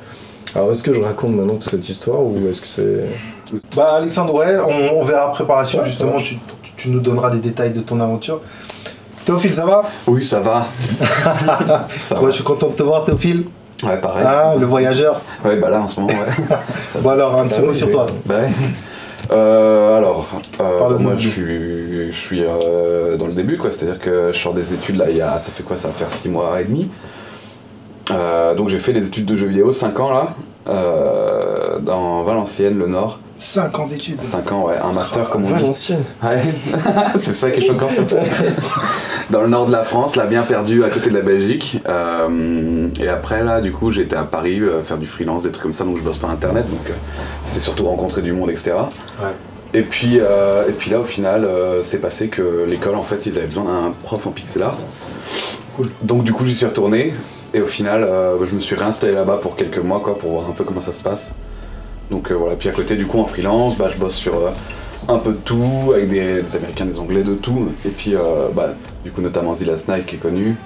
Alors, 0.55 0.71
est-ce 0.71 0.83
que 0.85 0.93
je 0.93 1.01
raconte 1.01 1.33
maintenant 1.35 1.55
toute 1.55 1.69
cette 1.71 1.89
histoire 1.89 2.23
ou 2.23 2.37
est-ce 2.49 2.61
que 2.61 2.67
c'est. 2.69 3.59
Bah, 3.77 3.95
Alexandre, 3.97 4.33
ouais, 4.35 4.57
on, 4.59 5.01
on 5.01 5.05
verra 5.05 5.29
après 5.29 5.45
par 5.47 5.57
la 5.57 5.65
suite, 5.65 5.81
Ouais, 5.81 5.87
justement, 5.89 6.15
tu 6.77 6.91
nous 6.91 7.01
donneras 7.01 7.31
des 7.31 7.39
détails 7.41 7.73
de 7.73 7.81
ton 7.81 7.99
aventure. 8.01 8.41
Théophile, 9.25 9.55
ça 9.55 9.65
va? 9.65 9.83
Oui, 10.07 10.23
ça 10.23 10.41
va. 10.41 10.67
ça 11.91 12.21
Ouais, 12.21 12.27
Je 12.27 12.37
suis 12.37 12.45
content 12.45 12.69
de 12.69 12.75
te 12.75 12.83
voir, 12.83 13.05
Théophile. 13.05 13.45
va. 13.83 13.91
Ouais, 13.91 14.01
pareil. 14.01 14.25
Ah, 14.27 14.55
le 14.59 14.67
voyageur. 14.67 15.21
Ouais, 15.45 15.57
bah 15.57 15.69
là 15.71 15.81
en 15.81 15.87
ce 15.87 16.01
moment, 16.01 16.13
ouais. 16.13 16.57
Bon, 17.03 17.11
alors, 17.11 17.39
un 17.39 17.47
petit 17.47 17.61
mot 17.61 17.73
sur 17.73 17.89
toi. 17.91 18.07
Bah 18.27 18.37
ouais. 18.41 18.51
Euh, 19.31 19.97
alors, 19.97 20.27
euh, 20.61 20.99
moi 20.99 21.15
je 21.17 21.29
suis, 21.29 22.13
je 22.13 22.17
suis 22.17 22.45
euh, 22.45 23.17
dans 23.17 23.27
le 23.27 23.33
début, 23.33 23.57
quoi. 23.57 23.71
C'est-à-dire 23.71 23.99
que 23.99 24.33
je 24.33 24.39
sors 24.39 24.53
des 24.53 24.73
études 24.75 24.97
là, 24.97 25.07
il 25.09 25.17
y 25.17 25.23
a, 25.23 25.39
ça 25.39 25.51
fait 25.51 25.63
quoi 25.63 25.77
Ça 25.77 25.89
va 25.89 25.95
faire 25.95 26.11
6 26.11 26.29
mois 26.29 26.61
et 26.61 26.65
demi. 26.65 26.89
Euh, 28.11 28.55
donc 28.55 28.69
j'ai 28.69 28.79
fait 28.79 28.93
des 28.93 29.07
études 29.07 29.25
de 29.25 29.35
jeux 29.35 29.47
vidéo, 29.47 29.73
5 29.73 29.99
ans 30.01 30.11
là, 30.67 31.79
dans 31.81 32.23
Valenciennes, 32.23 32.79
le 32.79 32.87
Nord. 32.87 33.19
5 33.39 33.79
ans 33.79 33.87
d'études. 33.87 34.23
5 34.23 34.53
ans, 34.53 34.67
ouais, 34.67 34.77
un 34.77 34.93
master 34.93 35.29
comme 35.29 35.45
on 35.45 35.49
dit. 35.49 35.53
Valenciennes 35.53 36.05
Ouais, 36.23 36.43
c'est 37.19 37.33
ça 37.33 37.51
qui 37.51 37.61
est 37.61 37.67
choquant. 37.67 37.89
Dans 39.31 39.43
le 39.43 39.49
nord 39.49 39.67
de 39.67 39.73
la 39.73 39.85
France, 39.85 40.17
là, 40.17 40.27
bien 40.27 40.43
perdu, 40.43 40.85
à 40.85 40.91
côté 40.91 41.11
de 41.11 41.15
la 41.15 41.23
Belgique. 41.23 41.83
Euh, 41.89 42.89
et 43.01 43.09
après, 43.09 43.43
là, 43.43 43.61
du 43.61 43.73
coup, 43.73 43.91
j'étais 43.91 44.17
à 44.17 44.25
Paris 44.25 44.61
euh, 44.61 44.83
faire 44.83 44.99
du 44.99 45.07
freelance, 45.07 45.45
des 45.45 45.51
trucs 45.51 45.63
comme 45.63 45.73
ça, 45.73 45.85
donc 45.85 45.97
je 45.97 46.03
bosse 46.03 46.19
par 46.19 46.31
internet, 46.31 46.69
donc 46.71 46.89
euh, 46.89 46.95
c'est 47.43 47.61
surtout 47.61 47.85
rencontrer 47.87 48.23
du 48.23 48.33
monde, 48.33 48.51
etc. 48.51 48.73
Ouais. 49.21 49.29
Et 49.75 49.83
puis, 49.83 50.21
euh, 50.21 50.69
et 50.69 50.73
puis 50.73 50.89
là, 50.93 51.01
au 51.01 51.05
final, 51.05 51.45
euh, 51.45 51.83
c'est 51.83 51.99
passé 51.99 52.29
que 52.29 52.65
l'école, 52.65 52.95
en 52.95 53.03
fait, 53.03 53.27
ils 53.27 53.37
avaient 53.37 53.49
besoin 53.49 53.65
d'un 53.65 53.91
prof 54.05 54.25
en 54.29 54.31
pixel 54.31 54.63
art. 54.63 54.77
Cool. 55.77 55.91
Donc, 56.01 56.23
du 56.23 56.33
coup, 56.33 56.47
j'y 56.47 56.55
suis 56.55 56.65
retourné. 56.65 57.13
Et 57.53 57.61
au 57.61 57.67
final, 57.67 58.05
euh, 58.05 58.45
je 58.47 58.55
me 58.55 58.61
suis 58.61 58.77
réinstallé 58.77 59.13
là-bas 59.13 59.39
pour 59.39 59.57
quelques 59.57 59.79
mois, 59.79 60.01
quoi, 60.01 60.17
pour 60.17 60.31
voir 60.31 60.49
un 60.49 60.53
peu 60.53 60.63
comment 60.63 60.81
ça 60.81 60.93
se 60.93 61.01
passe. 61.01 61.35
Donc 62.11 62.31
euh, 62.31 62.35
voilà, 62.35 62.57
puis 62.57 62.69
à 62.69 62.73
côté 62.73 62.97
du 62.97 63.07
coup 63.07 63.19
en 63.19 63.25
freelance, 63.25 63.77
bah, 63.77 63.89
je 63.93 63.99
bosse 63.99 64.15
sur 64.15 64.35
euh, 64.37 64.51
un 65.09 65.19
peu 65.19 65.33
de 65.33 65.39
tout, 65.39 65.93
avec 65.95 66.09
des, 66.09 66.57
américains, 66.57 66.85
des 66.87 66.99
anglais, 66.99 67.23
de 67.23 67.35
tout. 67.35 67.69
Et 67.85 67.91
puis 67.91 68.15
euh, 68.15 68.49
bah, 68.55 68.75
du 69.03 69.11
coup 69.11 69.21
notamment 69.21 69.55
Zilla 69.55 69.77
Snake 69.77 70.07
qui 70.07 70.17
est 70.17 70.19
connu. 70.19 70.57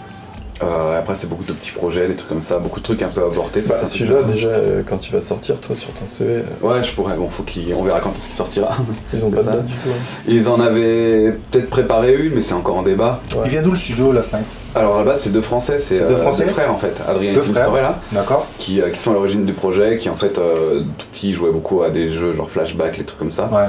Euh, 0.61 0.99
après 0.99 1.15
c'est 1.15 1.29
beaucoup 1.29 1.45
de 1.45 1.53
petits 1.53 1.71
projets, 1.71 2.09
des 2.09 2.17
trucs 2.17 2.29
comme 2.29 2.43
ça, 2.43 2.59
beaucoup 2.59 2.81
de 2.81 2.85
trucs 2.85 3.01
un 3.03 3.09
peu 3.09 3.23
avortés. 3.23 3.63
ça, 3.63 3.75
Bah, 3.75 3.87
Celui-là, 3.87 4.25
déjà, 4.25 4.49
euh, 4.49 4.83
quand 4.85 5.07
il 5.07 5.13
va 5.13 5.21
sortir, 5.21 5.61
toi, 5.61 5.77
sur 5.77 5.91
ton 5.93 6.09
CV, 6.09 6.39
euh, 6.39 6.43
Ouais, 6.67 6.83
je 6.83 6.93
pourrais, 6.95 7.15
bon, 7.17 7.29
faut 7.29 7.45
qu'il... 7.45 7.73
on 7.75 7.85
verra 7.85 8.01
quand 8.01 8.11
est-ce 8.11 8.27
qu'il 8.27 8.35
sortira. 8.35 8.77
ils 9.15 9.25
ont 9.25 9.31
pas 9.31 9.39
de 9.43 9.45
ça. 9.45 9.53
date 9.53 9.65
du 9.67 9.73
tout. 9.75 9.89
hein. 9.91 10.23
Ils 10.27 10.49
en 10.49 10.59
avaient 10.61 11.33
peut-être 11.53 11.71
préparé 11.71 12.15
une, 12.17 12.35
mais 12.35 12.41
c'est 12.43 12.55
encore 12.55 12.77
en 12.77 12.83
débat. 12.83 13.21
Ouais. 13.37 13.43
Il 13.45 13.51
vient 13.53 13.63
d'où 13.63 13.71
le 13.71 13.77
studio, 13.77 14.11
Last 14.11 14.33
Night? 14.33 14.47
Alors 14.75 14.97
à 14.97 14.99
la 14.99 15.05
base, 15.05 15.21
c'est 15.23 15.31
deux 15.33 15.41
Français, 15.41 15.79
c'est 15.79 16.01
deux 16.01 16.15
euh, 16.15 16.23
Français? 16.23 16.45
frères 16.47 16.73
en 16.73 16.77
fait, 16.77 17.01
Adrien 17.09 17.35
Deux 17.35 17.39
et 17.41 17.45
Tim 17.45 17.53
frères. 17.53 17.65
Storey, 17.67 17.83
là, 17.83 18.01
D'accord 18.11 18.47
qui, 18.59 18.81
euh, 18.83 18.91
qui 18.91 18.99
sont 18.99 19.13
à 19.13 19.15
l'origine 19.15 19.45
du 19.45 19.53
projet, 19.53 19.97
qui 19.97 20.09
en 20.11 20.17
fait, 20.17 20.39
euh, 20.39 20.81
tout 20.99 21.07
petit, 21.13 21.35
jouaient 21.35 21.53
beaucoup 21.53 21.83
à 21.83 21.91
des 21.91 22.11
jeux 22.11 22.33
genre 22.33 22.51
flashback, 22.51 22.97
les 22.99 23.05
trucs 23.05 23.21
comme 23.21 23.31
ça. 23.31 23.49
Ouais. 23.53 23.67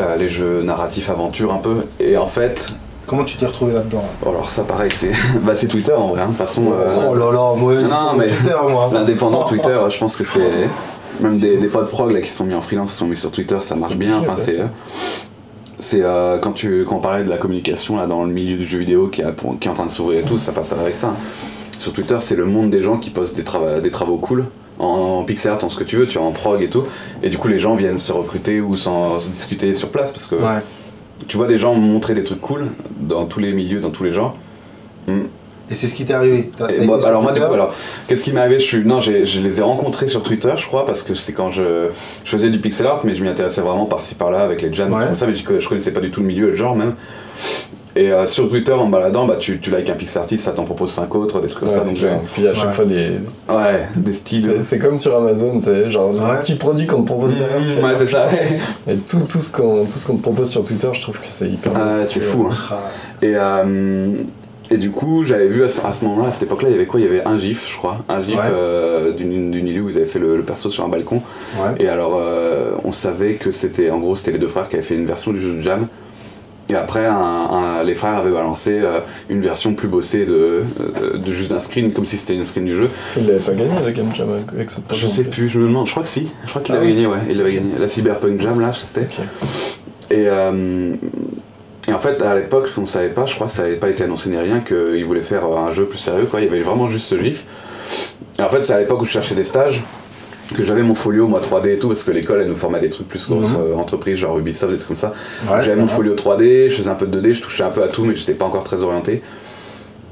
Euh, 0.00 0.16
les 0.16 0.28
jeux 0.28 0.62
narratifs 0.62 1.10
aventure 1.10 1.52
un 1.52 1.58
peu. 1.58 1.76
Et 2.00 2.16
en 2.16 2.26
fait, 2.26 2.68
Comment 3.08 3.24
tu 3.24 3.36
t'es 3.36 3.46
retrouvé 3.46 3.72
là-dedans 3.72 4.02
là 4.22 4.28
alors 4.30 4.50
ça 4.50 4.62
pareil, 4.62 4.90
c'est 4.92 5.10
bah, 5.42 5.54
c'est 5.54 5.66
Twitter 5.66 5.92
en 5.92 6.08
vrai. 6.08 6.20
hein. 6.20 6.26
De 6.26 6.30
toute 6.30 6.38
façon, 6.38 6.66
euh, 6.72 7.08
Oh 7.10 7.14
là 7.14 7.32
là, 7.32 7.54
moi. 7.56 7.74
Non, 7.74 8.12
mais- 8.16 8.26
Twitter, 8.28 8.54
moi. 8.68 8.90
l'indépendant 8.92 9.44
Twitter, 9.44 9.76
je 9.88 9.98
pense 9.98 10.14
que 10.14 10.24
c'est. 10.24 10.40
Même 11.20 11.36
des, 11.36 11.56
des 11.56 11.66
potes 11.66 11.90
prog 11.90 12.12
là, 12.12 12.20
qui 12.20 12.28
sont 12.30 12.44
mis 12.44 12.54
en 12.54 12.60
freelance, 12.60 12.92
qui 12.92 12.98
sont 12.98 13.06
mis 13.08 13.16
sur 13.16 13.32
Twitter, 13.32 13.56
ça 13.60 13.74
marche 13.74 13.96
bien. 13.96 14.18
Enfin, 14.20 14.36
c'est. 14.36 14.60
euh, 14.60 14.66
C'est 15.80 16.02
euh, 16.04 16.38
quand, 16.38 16.52
tu, 16.52 16.84
quand 16.88 16.96
on 16.96 17.00
parlait 17.00 17.24
de 17.24 17.28
la 17.28 17.36
communication 17.38 17.96
là, 17.96 18.06
dans 18.06 18.24
le 18.24 18.30
milieu 18.32 18.56
du 18.56 18.66
jeu 18.66 18.78
vidéo 18.78 19.08
qui, 19.08 19.22
a- 19.22 19.32
pour- 19.32 19.58
qui 19.58 19.68
est 19.68 19.70
en 19.70 19.74
train 19.74 19.86
de 19.86 19.90
s'ouvrir 19.90 20.20
et 20.20 20.22
tout, 20.22 20.38
ça 20.38 20.52
passe 20.52 20.72
avec 20.72 20.94
ça. 20.94 21.14
Sur 21.78 21.92
Twitter, 21.92 22.16
c'est 22.18 22.34
le 22.36 22.44
monde 22.44 22.70
des 22.70 22.82
gens 22.82 22.98
qui 22.98 23.10
postent 23.10 23.36
des, 23.36 23.42
trava- 23.44 23.80
des 23.80 23.90
travaux 23.90 24.18
cool, 24.18 24.46
en, 24.80 24.84
en 25.20 25.24
pixel 25.24 25.52
art, 25.52 25.62
en 25.64 25.68
ce 25.68 25.76
que 25.76 25.84
tu 25.84 25.96
veux, 25.96 26.06
tu 26.06 26.18
vois, 26.18 26.26
en 26.26 26.32
prog 26.32 26.60
et 26.62 26.68
tout. 26.68 26.84
Et 27.22 27.28
du 27.30 27.38
coup, 27.38 27.48
les 27.48 27.58
gens 27.60 27.74
viennent 27.76 27.98
se 27.98 28.12
recruter 28.12 28.60
ou 28.60 28.76
s'en 28.76 29.18
se 29.20 29.28
discuter 29.28 29.72
sur 29.74 29.88
place 29.90 30.10
parce 30.12 30.26
que 30.26 30.34
Ouais. 30.36 30.60
Tu 31.26 31.36
vois 31.36 31.46
des 31.46 31.58
gens 31.58 31.74
montrer 31.74 32.14
des 32.14 32.24
trucs 32.24 32.40
cool 32.40 32.66
dans 33.00 33.26
tous 33.26 33.40
les 33.40 33.52
milieux, 33.52 33.80
dans 33.80 33.90
tous 33.90 34.04
les 34.04 34.12
genres. 34.12 34.36
Et 35.70 35.74
c'est 35.74 35.86
ce 35.86 35.94
qui 35.94 36.06
t'est 36.06 36.14
arrivé. 36.14 36.50
Moi- 36.86 36.96
alors 37.06 37.22
moi 37.22 37.32
du 37.32 37.40
coup 37.48 37.54
alors 37.54 37.74
qu'est-ce 38.06 38.24
qui 38.24 38.32
m'est 38.32 38.40
arrivé? 38.40 38.58
Je 38.58 38.64
suis 38.64 38.84
non 38.86 39.00
j'ai- 39.00 39.26
je 39.26 39.40
les 39.40 39.58
ai 39.58 39.62
rencontrés 39.62 40.06
sur 40.06 40.22
Twitter 40.22 40.52
je 40.56 40.66
crois 40.66 40.84
parce 40.86 41.02
que 41.02 41.12
c'est 41.14 41.32
quand 41.34 41.50
je, 41.50 41.88
je 42.24 42.30
faisais 42.30 42.48
du 42.48 42.58
pixel 42.58 42.86
art 42.86 43.00
mais 43.04 43.14
je 43.14 43.22
m'y 43.22 43.28
intéressais 43.28 43.60
vraiment 43.60 43.84
par-ci 43.84 44.14
par-là 44.14 44.40
avec 44.40 44.62
les 44.62 44.72
jams 44.72 44.88
et 44.88 44.92
tout 44.92 44.98
comme 45.08 45.16
ça 45.16 45.26
mais 45.26 45.34
je, 45.34 45.60
je 45.60 45.68
connaissais 45.68 45.90
pas 45.90 46.00
du 46.00 46.10
tout 46.10 46.20
le 46.20 46.26
milieu 46.26 46.46
et 46.48 46.50
le 46.52 46.56
genre 46.56 46.74
même 46.74 46.94
et 47.96 48.12
euh, 48.12 48.26
sur 48.26 48.48
Twitter 48.48 48.72
en 48.72 48.86
baladant 48.86 49.26
bah 49.26 49.36
tu, 49.38 49.58
tu 49.60 49.74
likes 49.74 49.88
un 49.90 49.94
pixel 49.94 50.22
artiste 50.22 50.44
ça 50.44 50.52
t'en 50.52 50.64
propose 50.64 50.90
5 50.90 51.12
autres 51.14 51.40
des 51.40 51.48
trucs 51.48 51.64
comme 51.64 51.72
Ouais, 51.76 51.82
ça 51.82 51.88
donc 51.88 51.98
clair. 51.98 52.20
Puis 52.32 52.46
à 52.46 52.52
chaque 52.52 52.66
Ouais. 52.68 52.72
fois, 52.72 52.84
des... 52.84 53.10
ouais 53.48 53.88
des 53.96 54.12
styles 54.12 54.56
c'est 54.60 54.78
comme 54.78 54.98
sur 54.98 55.16
Amazon, 55.16 55.58
c'est 55.60 55.90
genre 55.90 56.10
Ouais. 56.12 56.34
le 56.34 56.40
petit 56.40 56.54
produit 56.56 56.86
qu'on 56.86 57.02
te 57.02 57.06
propose 57.06 57.34
derrière. 57.34 57.60
Mmh, 57.60 57.84
ouais 57.84 57.96
c'est 57.96 58.06
ça 58.06 58.26
ouais. 58.28 58.58
Et 58.92 58.96
tout, 58.96 59.18
tout 59.18 59.40
ce 59.40 59.50
qu'on 59.50 59.84
tout 59.84 59.90
ce 59.90 60.06
qu'on 60.06 60.16
te 60.16 60.22
propose 60.22 60.50
sur 60.50 60.64
Twitter, 60.64 60.88
je 60.92 61.00
trouve 61.00 61.18
que 61.20 61.26
c'est 61.28 61.48
hyper. 61.48 61.72
Ah, 61.74 62.06
c'est 62.06 62.20
fou 62.20 62.46
hein. 62.50 62.54
Ah, 62.70 62.76
Et, 63.22 63.32
euh, 63.34 64.16
et 64.70 64.76
du 64.76 64.90
coup, 64.90 65.24
j'avais 65.24 65.48
vu 65.48 65.64
à 65.64 65.68
ce, 65.68 66.04
moment-là, 66.04 66.28
à 66.28 66.30
cette 66.30 66.42
époque-là, 66.42 66.68
il 66.68 66.72
y 66.72 66.74
avait 66.74 66.84
quoi? 66.84 67.00
Il 67.00 67.04
y 67.06 67.08
avait 67.08 67.24
un 67.24 67.38
gif, 67.38 67.70
je 67.72 67.76
crois. 67.78 68.04
Un 68.06 68.20
gif 68.20 68.34
Ouais. 68.36 68.42
euh, 68.52 69.12
d'une 69.12 69.50
d'une 69.50 69.66
île 69.66 69.80
où 69.80 69.88
ils 69.88 69.96
avaient 69.96 70.04
fait 70.04 70.18
le, 70.18 70.36
le 70.36 70.42
perso 70.42 70.68
sur 70.68 70.84
un 70.84 70.88
balcon. 70.88 71.22
Ouais. 71.58 71.82
Et 71.82 71.88
alors, 71.88 72.18
euh, 72.20 72.72
on 72.84 72.92
savait 72.92 73.34
que 73.36 73.50
c'était, 73.50 73.88
en 73.90 73.98
gros, 73.98 74.14
c'était 74.14 74.32
les 74.32 74.38
deux 74.38 74.46
frères 74.46 74.68
qui 74.68 74.76
avaient 74.76 74.84
fait 74.84 74.94
une 74.94 75.06
version 75.06 75.32
du 75.32 75.40
jeu 75.40 75.54
de 75.54 75.60
Jam. 75.60 75.86
Et 76.70 76.74
après, 76.74 77.06
un- 77.06 77.14
un- 77.16 77.82
les 77.82 77.94
frères 77.94 78.16
avaient 78.16 78.30
balancé 78.30 78.78
euh, 78.82 79.00
une 79.30 79.40
version 79.40 79.74
plus 79.74 79.88
bossée 79.88 80.26
de, 80.26 80.64
de, 81.12 81.16
de 81.16 81.32
juste 81.32 81.50
d'un 81.50 81.58
screen, 81.58 81.92
comme 81.94 82.04
si 82.04 82.18
c'était 82.18 82.34
une 82.34 82.44
screen 82.44 82.66
du 82.66 82.74
jeu. 82.76 82.90
Il 83.16 83.26
l'avait 83.26 83.38
pas 83.38 83.52
gagné 83.52 83.70
la 83.82 83.90
Game 83.92 84.14
Jam 84.14 84.28
avec- 84.30 84.52
avec 84.52 84.70
ce 84.70 84.80
projet. 84.80 85.00
Je 85.00 85.06
sais 85.08 85.24
plus, 85.24 85.48
je 85.48 85.58
me 85.58 85.66
demande, 85.68 85.86
je 85.86 85.92
crois 85.92 86.02
que 86.02 86.08
si. 86.10 86.28
Je 86.44 86.50
crois 86.50 86.60
qu'il 86.60 86.74
Ah 86.74 86.78
avait 86.78 86.86
oui 86.88 86.92
gagné, 86.94 87.06
ouais, 87.06 87.18
il 87.30 87.40
avait 87.40 87.54
gagné. 87.54 87.70
La 87.78 87.88
Cyberpunk 87.88 88.40
Jam, 88.42 88.60
là, 88.60 88.72
c'était. 88.74 89.08
Et, 90.10 90.24
euh, 90.28 90.92
et 91.88 91.92
en 91.94 91.98
fait, 91.98 92.20
à 92.20 92.34
l'époque, 92.34 92.68
on 92.76 92.84
savait 92.84 93.08
pas, 93.08 93.24
je 93.24 93.34
crois 93.34 93.46
que 93.46 93.52
ça 93.52 93.62
n'avait 93.62 93.76
pas 93.76 93.88
été 93.88 94.04
annoncé 94.04 94.28
ni 94.28 94.36
rien, 94.36 94.60
qu'ils 94.60 95.04
voulaient 95.06 95.22
faire 95.22 95.46
euh, 95.46 95.56
un 95.56 95.72
jeu 95.72 95.86
plus 95.86 95.98
sérieux, 95.98 96.26
quoi. 96.30 96.40
Il 96.40 96.44
y 96.44 96.48
avait 96.48 96.60
vraiment 96.60 96.86
juste 96.86 97.08
ce 97.08 97.16
GIF. 97.16 97.44
Et 98.38 98.42
en 98.42 98.48
fait, 98.50 98.60
c'est 98.60 98.74
à 98.74 98.78
l'époque 98.78 99.00
où 99.00 99.04
je 99.06 99.10
cherchais 99.10 99.34
des 99.34 99.42
stages, 99.42 99.82
que 100.54 100.64
j'avais 100.64 100.82
mon 100.82 100.94
folio, 100.94 101.28
moi 101.28 101.40
3D 101.40 101.68
et 101.74 101.78
tout, 101.78 101.88
parce 101.88 102.02
que 102.02 102.10
l'école, 102.10 102.40
elle 102.42 102.48
nous 102.48 102.56
formait 102.56 102.80
des 102.80 102.88
trucs 102.90 103.06
plus 103.08 103.28
grosses 103.28 103.50
Mhm. 103.52 103.60
euh, 103.60 103.74
entreprises, 103.74 104.16
genre 104.18 104.38
Ubisoft, 104.38 104.72
des 104.72 104.78
trucs 104.78 104.88
comme 104.88 104.96
ça. 104.96 105.12
Ouais, 105.50 105.62
j'avais 105.62 105.76
mon 105.80 105.86
folio 105.86 106.14
3D, 106.14 106.68
je 106.70 106.74
faisais 106.76 106.90
un 106.90 106.94
peu 106.94 107.06
de 107.06 107.18
2D, 107.20 107.34
je 107.34 107.42
touchais 107.42 107.62
un 107.64 107.70
peu 107.70 107.82
à 107.82 107.88
tout, 107.88 108.04
mais 108.04 108.14
j'étais 108.14 108.34
pas 108.34 108.44
encore 108.46 108.64
très 108.64 108.82
orienté. 108.82 109.22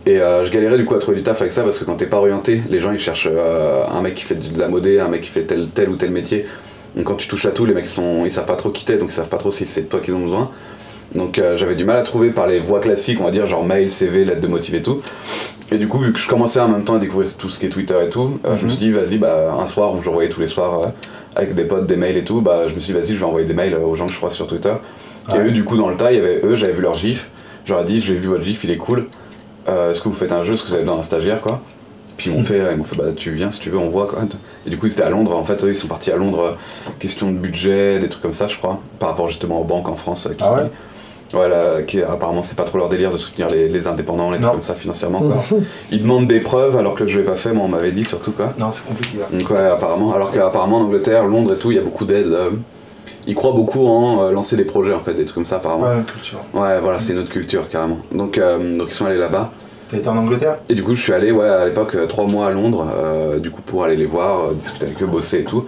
Et 0.05 0.21
euh, 0.21 0.45
je 0.45 0.50
galérais 0.52 0.76
du 0.76 0.85
coup 0.85 0.95
à 0.95 0.99
trouver 1.00 1.16
du 1.16 1.23
taf 1.25 1.40
avec 1.40 1.50
ça 1.50 1.62
parce 1.62 1.78
que 1.78 1.85
quand 1.85 1.97
t'es 1.97 2.07
pas 2.07 2.19
orienté, 2.19 2.62
les 2.71 2.78
gens 2.78 2.93
ils 2.93 2.99
cherchent 2.99 3.28
euh, 3.31 3.83
un 3.90 4.00
mec 4.02 4.14
qui 4.14 4.23
fait 4.25 4.37
de 4.37 4.61
la 4.61 4.69
modée, 4.69 5.00
un 5.00 5.09
mec 5.09 5.23
qui 5.23 5.31
fait 5.31 5.43
tel, 5.43 5.66
tel 5.75 5.88
ou 5.88 5.97
tel 5.97 6.11
métier. 6.11 6.47
Donc 6.95 7.07
quand 7.07 7.16
tu 7.16 7.26
touches 7.26 7.47
à 7.47 7.50
tout, 7.50 7.64
les 7.66 7.75
mecs 7.75 7.88
sont, 7.88 8.25
ils 8.25 8.31
savent 8.31 8.47
pas 8.47 8.55
trop 8.55 8.71
qui 8.71 8.85
t'es, 8.85 8.99
donc 8.99 9.09
ils 9.11 9.14
savent 9.14 9.28
pas 9.28 9.37
trop 9.37 9.50
si 9.50 9.66
c'est 9.66 9.83
de 9.83 9.87
toi 9.88 9.99
qu'ils 10.00 10.14
ont 10.14 10.21
besoin. 10.23 10.50
Donc 11.15 11.39
euh, 11.39 11.57
j'avais 11.57 11.75
du 11.75 11.85
mal 11.85 11.97
à 11.97 12.03
trouver 12.03 12.31
par 12.31 12.47
les 12.47 12.61
voies 12.61 12.81
classiques, 12.81 13.21
on 13.21 13.25
va 13.25 13.31
dire 13.31 13.47
genre 13.47 13.65
mail, 13.65 13.89
CV, 13.89 14.25
lettre 14.25 14.41
de 14.41 14.47
motive 14.47 14.75
et 14.75 14.83
tout. 14.83 15.01
Et 15.73 15.79
du 15.79 15.89
coup, 15.89 15.99
vu 15.99 16.13
que 16.13 16.19
je 16.19 16.29
commençais 16.29 16.61
en 16.61 16.69
même 16.69 16.85
temps 16.85 16.97
à 16.97 16.99
découvrir 16.99 17.35
tout 17.37 17.49
ce 17.51 17.59
qui 17.59 17.67
est 17.67 17.71
Twitter 17.71 17.97
et 18.05 18.09
tout, 18.11 18.39
euh, 18.45 18.57
je 18.59 18.65
me 18.65 18.69
suis 18.69 18.79
dit 18.79 18.91
vas-y, 18.93 19.17
bah 19.19 19.55
un 19.59 19.67
soir 19.67 19.95
où 19.95 20.03
j'envoyais 20.03 20.29
tous 20.29 20.41
les 20.41 20.47
soirs 20.47 20.81
euh, 20.85 20.89
avec 21.35 21.55
des 21.55 21.65
potes 21.65 21.87
des 21.87 21.97
mails 21.97 22.17
et 22.17 22.25
tout, 22.25 22.41
bah 22.41 22.69
je 22.69 22.75
me 22.75 22.81
suis 22.81 22.93
dit 22.93 22.99
vas-y, 23.01 23.15
je 23.15 23.19
vais 23.21 23.25
envoyer 23.25 23.47
des 23.47 23.55
mails 23.55 23.75
aux 23.75 23.95
gens 23.95 24.07
que 24.07 24.13
je 24.13 24.17
croise 24.19 24.35
sur 24.35 24.47
Twitter. 24.47 24.73
Et 25.31 25.39
Ouais. 25.39 25.47
eux, 25.49 25.51
du 25.51 25.65
coup, 25.65 25.77
dans 25.77 25.89
le 25.89 25.97
tas, 25.97 26.13
il 26.13 26.19
y 26.19 26.21
avait 26.21 26.41
eux, 26.45 26.55
j'avais 26.55 26.73
vu 26.73 26.83
leur 26.83 26.95
gif. 26.95 27.31
J'aurais 27.65 27.85
dit, 27.85 28.01
j'ai 28.01 28.15
vu 28.15 28.29
votre 28.29 28.45
gif, 28.45 28.63
il 28.65 28.71
est 28.71 28.77
cool. 28.77 29.07
Est-ce 29.67 30.01
que 30.01 30.09
vous 30.09 30.15
faites 30.15 30.31
un 30.31 30.45
jeu 30.45 30.55
Est-ce 30.55 30.63
que 30.63 30.69
vous 30.69 30.75
avez 30.75 30.83
besoin 30.85 30.97
d'un 30.97 31.03
stagiaire, 31.03 31.41
quoi? 31.41 31.61
Puis 32.17 32.31
ils 32.31 32.37
m'ont 32.37 32.45
fait, 32.45 32.63
ils 32.71 32.77
m'ont 32.79 32.85
fait, 32.85 32.97
bah 32.97 33.07
tu 33.15 33.33
viens 33.33 33.51
si 33.51 33.59
tu 33.61 33.69
veux, 33.69 33.77
on 33.79 33.89
voit 33.89 34.07
quoi. 34.07 34.21
Et 34.67 34.71
du 34.71 34.79
coup, 34.79 34.89
c'était 34.89 35.03
à 35.03 35.11
Londres. 35.11 35.37
En 35.37 35.43
fait, 35.45 35.63
eux, 35.65 35.71
ils 35.71 35.75
sont 35.77 35.89
partis 35.89 36.13
à 36.13 36.17
Londres. 36.17 36.57
Question 37.01 37.31
de 37.33 37.37
budget, 37.39 37.99
des 37.99 38.09
trucs 38.09 38.23
comme 38.23 38.33
ça, 38.33 38.47
je 38.47 38.57
crois, 38.57 38.81
par 39.01 39.09
rapport 39.11 39.29
justement 39.29 39.61
aux 39.61 39.65
banques 39.65 39.89
en 39.89 39.97
France. 39.97 40.29
qui- 40.39 40.45
Ah 40.45 40.55
ouais? 40.55 40.71
Voilà, 41.33 41.83
qui 41.83 42.00
apparemment 42.02 42.42
c'est 42.42 42.56
pas 42.56 42.62
trop 42.64 42.78
leur 42.78 42.88
délire 42.88 43.11
de 43.11 43.16
soutenir 43.16 43.50
les, 43.50 43.68
les 43.68 43.87
indépendants, 43.88 44.30
les 44.30 44.38
trucs 44.38 44.52
comme 44.52 44.62
ça 44.62 44.75
financièrement 44.75 45.21
quoi. 45.21 45.45
Ils 45.90 46.02
demandent 46.02 46.28
des 46.28 46.40
preuves 46.40 46.76
alors 46.76 46.95
que 46.95 47.06
jeu 47.06 47.21
est 47.23 47.25
pas 47.25 47.35
fait, 47.35 47.52
moi 47.52 47.64
on 47.64 47.68
m'avait 47.68 47.90
dit 47.92 48.04
surtout 48.04 48.30
quoi. 48.33 48.52
Non, 48.59 48.71
c'est 48.71 48.85
compliqué. 48.87 49.18
là. 49.18 49.26
Donc 49.37 49.50
ouais, 49.50 49.66
apparemment, 49.66 50.14
alors 50.14 50.30
qu'apparemment 50.30 50.78
en 50.78 50.83
Angleterre, 50.83 51.25
Londres 51.26 51.54
et 51.54 51.59
tout, 51.59 51.73
il 51.73 51.76
y 51.76 51.80
a 51.80 51.83
beaucoup 51.83 52.04
d'aide. 52.04 52.26
euh, 52.28 52.50
ils 53.26 53.35
croient 53.35 53.52
beaucoup 53.54 53.87
en 53.88 54.23
euh, 54.23 54.30
lancer 54.30 54.56
des 54.56 54.64
projets 54.64 54.95
en 54.95 55.00
fait, 55.00 55.14
des 55.14 55.25
trucs 55.25 55.35
comme 55.35 55.45
ça 55.45 55.56
C'est 55.61 55.66
apparemment. 55.66 55.87
pas 55.87 55.95
même 55.97 56.04
culture. 56.04 56.38
Ouais, 56.54 56.78
voilà, 56.80 57.00
c'est 57.00 57.12
une 57.12 57.18
autre 57.18 57.30
culture 57.30 57.68
carrément. 57.68 57.99
Donc, 58.12 58.38
euh, 58.38 58.76
donc 58.76 58.87
ils 58.90 58.95
sont 58.95 59.04
allés 59.06 59.18
là-bas. 59.18 59.50
T'as 59.90 59.97
été 59.99 60.09
en 60.09 60.16
Angleterre? 60.16 60.59
Et 60.68 60.75
du 60.75 60.83
coup, 60.85 60.95
je 60.95 61.02
suis 61.02 61.12
allé, 61.12 61.33
ouais, 61.33 61.49
à 61.49 61.64
l'époque, 61.66 61.97
trois 62.09 62.26
mois 62.26 62.47
à 62.47 62.50
Londres, 62.50 62.87
euh, 62.92 63.38
du 63.40 63.50
coup, 63.50 63.62
pour 63.62 63.83
aller 63.85 63.97
les 63.97 64.06
voir, 64.06 64.45
euh, 64.50 64.54
discuter 64.54 64.87
avec 64.87 65.02
eux, 65.02 65.06
bosser 65.06 65.40
et 65.40 65.45
tout. 65.45 65.64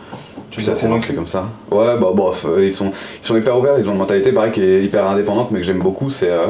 Puis 0.50 0.64
ça 0.64 0.72
convaincus 0.72 1.14
comme 1.14 1.28
ça. 1.28 1.48
Ouais, 1.70 1.98
bah, 1.98 2.10
bref, 2.14 2.46
euh, 2.48 2.64
ils 2.64 2.72
sont, 2.72 2.90
ils 3.22 3.26
sont 3.26 3.36
hyper 3.36 3.56
ouverts, 3.58 3.74
ils 3.78 3.88
ont 3.88 3.92
une 3.92 3.98
mentalité, 3.98 4.32
pareil, 4.32 4.50
qui 4.52 4.62
est 4.62 4.82
hyper 4.82 5.06
indépendante, 5.06 5.50
mais 5.50 5.60
que 5.60 5.66
j'aime 5.66 5.80
beaucoup, 5.80 6.10
c'est. 6.10 6.30
euh, 6.30 6.46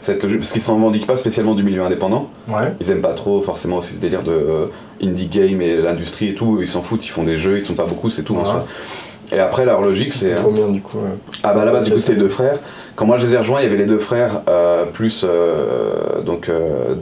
c'est 0.00 0.22
le 0.22 0.28
jeu- 0.28 0.36
parce 0.38 0.52
qu'ils 0.52 0.60
se 0.60 0.70
revendiquent 0.70 1.06
pas 1.06 1.16
spécialement 1.16 1.54
du 1.54 1.62
milieu 1.62 1.82
indépendant. 1.82 2.28
Ouais. 2.48 2.72
Ils 2.80 2.90
aiment 2.90 3.00
pas 3.00 3.14
trop 3.14 3.40
forcément 3.40 3.78
aussi 3.78 3.94
ce 3.94 4.00
délire 4.00 4.22
de 4.22 4.32
euh, 4.32 4.66
indie 5.02 5.26
game 5.28 5.62
et 5.62 5.76
l'industrie 5.76 6.28
et 6.30 6.34
tout. 6.34 6.58
Ils 6.60 6.68
s'en 6.68 6.82
foutent, 6.82 7.06
ils 7.06 7.10
font 7.10 7.22
des 7.24 7.36
jeux, 7.38 7.56
ils 7.56 7.62
sont 7.62 7.74
pas 7.74 7.86
beaucoup, 7.86 8.10
c'est 8.10 8.22
tout 8.22 8.34
en 8.34 8.40
Ouais. 8.40 8.44
soi. 8.44 8.66
Et 9.32 9.38
après, 9.38 9.64
leur 9.64 9.80
logique, 9.80 10.12
c'est. 10.12 10.34
Combien 10.42 10.68
du 10.68 10.80
coup 10.82 10.98
ah 11.42 11.52
bah 11.52 11.64
là-bas 11.64 11.80
du 11.82 11.90
coup 11.92 12.00
c'était 12.00 12.18
deux 12.18 12.28
frères. 12.28 12.58
Quand 12.96 13.06
moi 13.06 13.18
je 13.18 13.26
les 13.26 13.34
ai 13.34 13.38
rejoints, 13.38 13.60
il 13.60 13.64
y 13.64 13.66
avait 13.66 13.76
les 13.78 13.86
deux 13.86 13.98
frères 13.98 14.42
euh, 14.48 14.84
plus 14.84 15.24
euh, 15.28 16.22
donc 16.22 16.48
euh, 16.48 16.94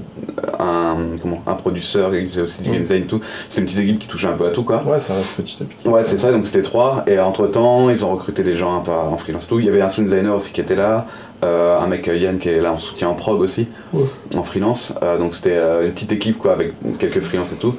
un 0.59 0.97
comment 1.21 1.43
un 1.47 1.52
producteur 1.55 2.11
qui 2.12 2.25
faisait 2.26 2.41
aussi 2.43 2.62
du 2.62 2.71
Mm. 2.71 2.73
game 2.73 2.83
design 2.83 3.02
et 3.02 3.07
tout. 3.07 3.21
C'est 3.49 3.61
une 3.61 3.67
petite 3.67 3.81
équipe 3.81 3.99
qui 3.99 4.09
touchait 4.09 4.29
un 4.29 4.33
peu 4.33 4.47
à 4.47 4.50
tout 4.50 4.62
quoi. 4.64 4.83
Ouais, 4.85 4.99
ça 5.00 5.12
reste 5.14 5.37
petit 5.37 5.62
à 5.62 5.67
petit. 5.67 5.87
Ouais 5.88 6.02
c'est 6.05 6.17
ça 6.19 6.33
donc 6.33 6.47
c'était 6.47 6.62
trois 6.62 7.05
et 7.07 7.19
entre 7.19 7.47
temps 7.47 7.91
ils 7.91 8.05
ont 8.05 8.11
recruté 8.12 8.43
des 8.43 8.57
gens 8.57 8.75
un 8.76 8.81
peu 8.81 8.91
en 8.91 9.17
freelance 9.19 9.45
et 9.45 9.49
tout. 9.49 9.59
Il 9.61 9.67
y 9.67 9.69
avait 9.69 9.83
un 9.83 9.88
sound 9.88 10.09
designer 10.09 10.35
aussi 10.35 10.52
qui 10.52 10.61
était 10.62 10.76
là, 10.76 11.05
un 11.43 11.87
mec 11.87 12.07
Yann 12.07 12.38
qui 12.38 12.49
est 12.49 12.61
là 12.61 12.73
en 12.73 12.79
soutien 12.79 13.09
en 13.09 13.14
prog 13.14 13.41
aussi 13.41 13.69
Ouais. 13.93 14.05
en 14.35 14.43
freelance. 14.43 14.95
Donc 15.19 15.35
c'était 15.35 15.59
une 15.85 15.93
petite 15.93 16.12
équipe 16.12 16.38
quoi 16.38 16.52
avec 16.52 16.73
quelques 16.99 17.21
freelance 17.21 17.52
et 17.52 17.57
tout. 17.57 17.75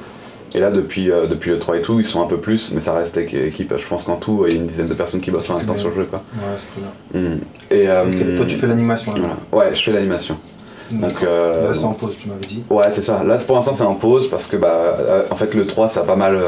Et 0.56 0.60
là, 0.60 0.70
depuis, 0.70 1.10
euh, 1.10 1.26
depuis 1.26 1.50
le 1.50 1.58
3 1.58 1.76
et 1.78 1.82
tout, 1.82 1.98
ils 1.98 2.04
sont 2.04 2.22
un 2.22 2.26
peu 2.26 2.38
plus, 2.38 2.70
mais 2.72 2.80
ça 2.80 2.92
reste 2.92 3.16
équ- 3.18 3.44
équipe. 3.46 3.74
Je 3.76 3.86
pense 3.88 4.04
qu'en 4.04 4.16
tout, 4.16 4.44
il 4.46 4.52
y 4.52 4.56
a 4.56 4.60
une 4.60 4.66
dizaine 4.66 4.86
de 4.86 4.94
personnes 4.94 5.20
qui 5.20 5.30
bossent 5.32 5.50
en 5.50 5.56
même 5.56 5.66
temps 5.66 5.74
sur 5.74 5.88
le 5.88 5.96
jeu. 5.96 6.04
Quoi. 6.04 6.22
Ouais, 6.36 6.54
c'est 6.56 6.68
très 6.68 6.80
bien. 7.20 7.20
Mm. 7.30 7.38
Et, 7.70 7.88
euh, 7.88 8.36
Toi, 8.36 8.46
tu 8.46 8.54
fais 8.56 8.66
l'animation 8.68 9.12
là. 9.14 9.18
voilà. 9.50 9.66
Ouais, 9.68 9.74
je 9.74 9.82
fais 9.82 9.90
l'animation. 9.92 10.36
Donc, 10.92 11.00
D'accord. 11.02 11.22
euh, 11.28 11.68
Là, 11.68 11.74
c'est 11.74 11.84
en 11.86 11.92
pause, 11.94 12.16
tu 12.20 12.28
m'avais 12.28 12.46
dit. 12.46 12.62
ouais, 12.70 12.84
c'est 12.90 13.02
ça. 13.02 13.24
Là, 13.24 13.36
pour 13.44 13.56
l'instant, 13.56 13.72
c'est 13.72 13.82
en 13.84 13.94
pause 13.94 14.28
parce 14.30 14.46
que, 14.46 14.56
bah, 14.56 14.96
en 15.30 15.34
fait, 15.34 15.54
le 15.54 15.66
3, 15.66 15.88
ça 15.88 16.00
a 16.00 16.04
pas 16.04 16.14
mal, 16.14 16.38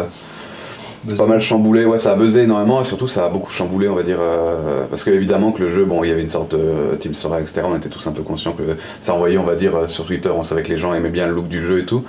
pas 1.18 1.26
mal 1.26 1.40
chamboulé. 1.40 1.84
Ouais, 1.84 1.98
ça 1.98 2.12
a 2.12 2.14
buzzé 2.14 2.42
énormément 2.42 2.80
et 2.80 2.84
surtout, 2.84 3.08
ça 3.08 3.24
a 3.24 3.28
beaucoup 3.28 3.50
chamboulé, 3.50 3.88
on 3.88 3.94
va 3.96 4.02
dire. 4.04 4.18
euh, 4.20 4.84
parce 4.88 5.02
que, 5.02 5.10
évidemment, 5.10 5.50
que 5.50 5.62
le 5.62 5.68
jeu, 5.68 5.84
bon, 5.84 6.04
il 6.04 6.10
y 6.10 6.12
avait 6.12 6.22
une 6.22 6.28
sorte 6.28 6.54
de 6.54 6.94
Team 7.00 7.12
Sora, 7.14 7.40
etc. 7.40 7.62
On 7.64 7.74
était 7.76 7.88
tous 7.88 8.06
un 8.06 8.12
peu 8.12 8.22
conscients 8.22 8.52
que 8.52 8.62
ça 9.00 9.14
envoyait, 9.14 9.38
on 9.38 9.44
va 9.44 9.56
dire, 9.56 9.74
euh, 9.74 9.86
sur 9.88 10.04
Twitter. 10.04 10.28
On 10.28 10.42
savait 10.44 10.62
que 10.62 10.68
les 10.68 10.76
gens 10.76 10.94
aimaient 10.94 11.08
bien 11.10 11.26
le 11.26 11.32
look 11.32 11.48
du 11.48 11.64
jeu 11.64 11.80
et 11.80 11.86
tout. 11.86 12.04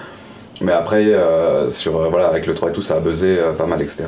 Mais 0.61 0.71
après, 0.71 1.05
euh, 1.05 1.69
sur, 1.69 1.97
euh, 2.01 2.07
voilà, 2.09 2.27
avec 2.27 2.45
le 2.47 2.53
3 2.53 2.69
et 2.69 2.73
tout, 2.73 2.81
ça 2.81 2.95
a 2.95 2.99
buzzé 2.99 3.37
euh, 3.37 3.51
pas 3.53 3.65
mal, 3.65 3.81
etc. 3.81 4.05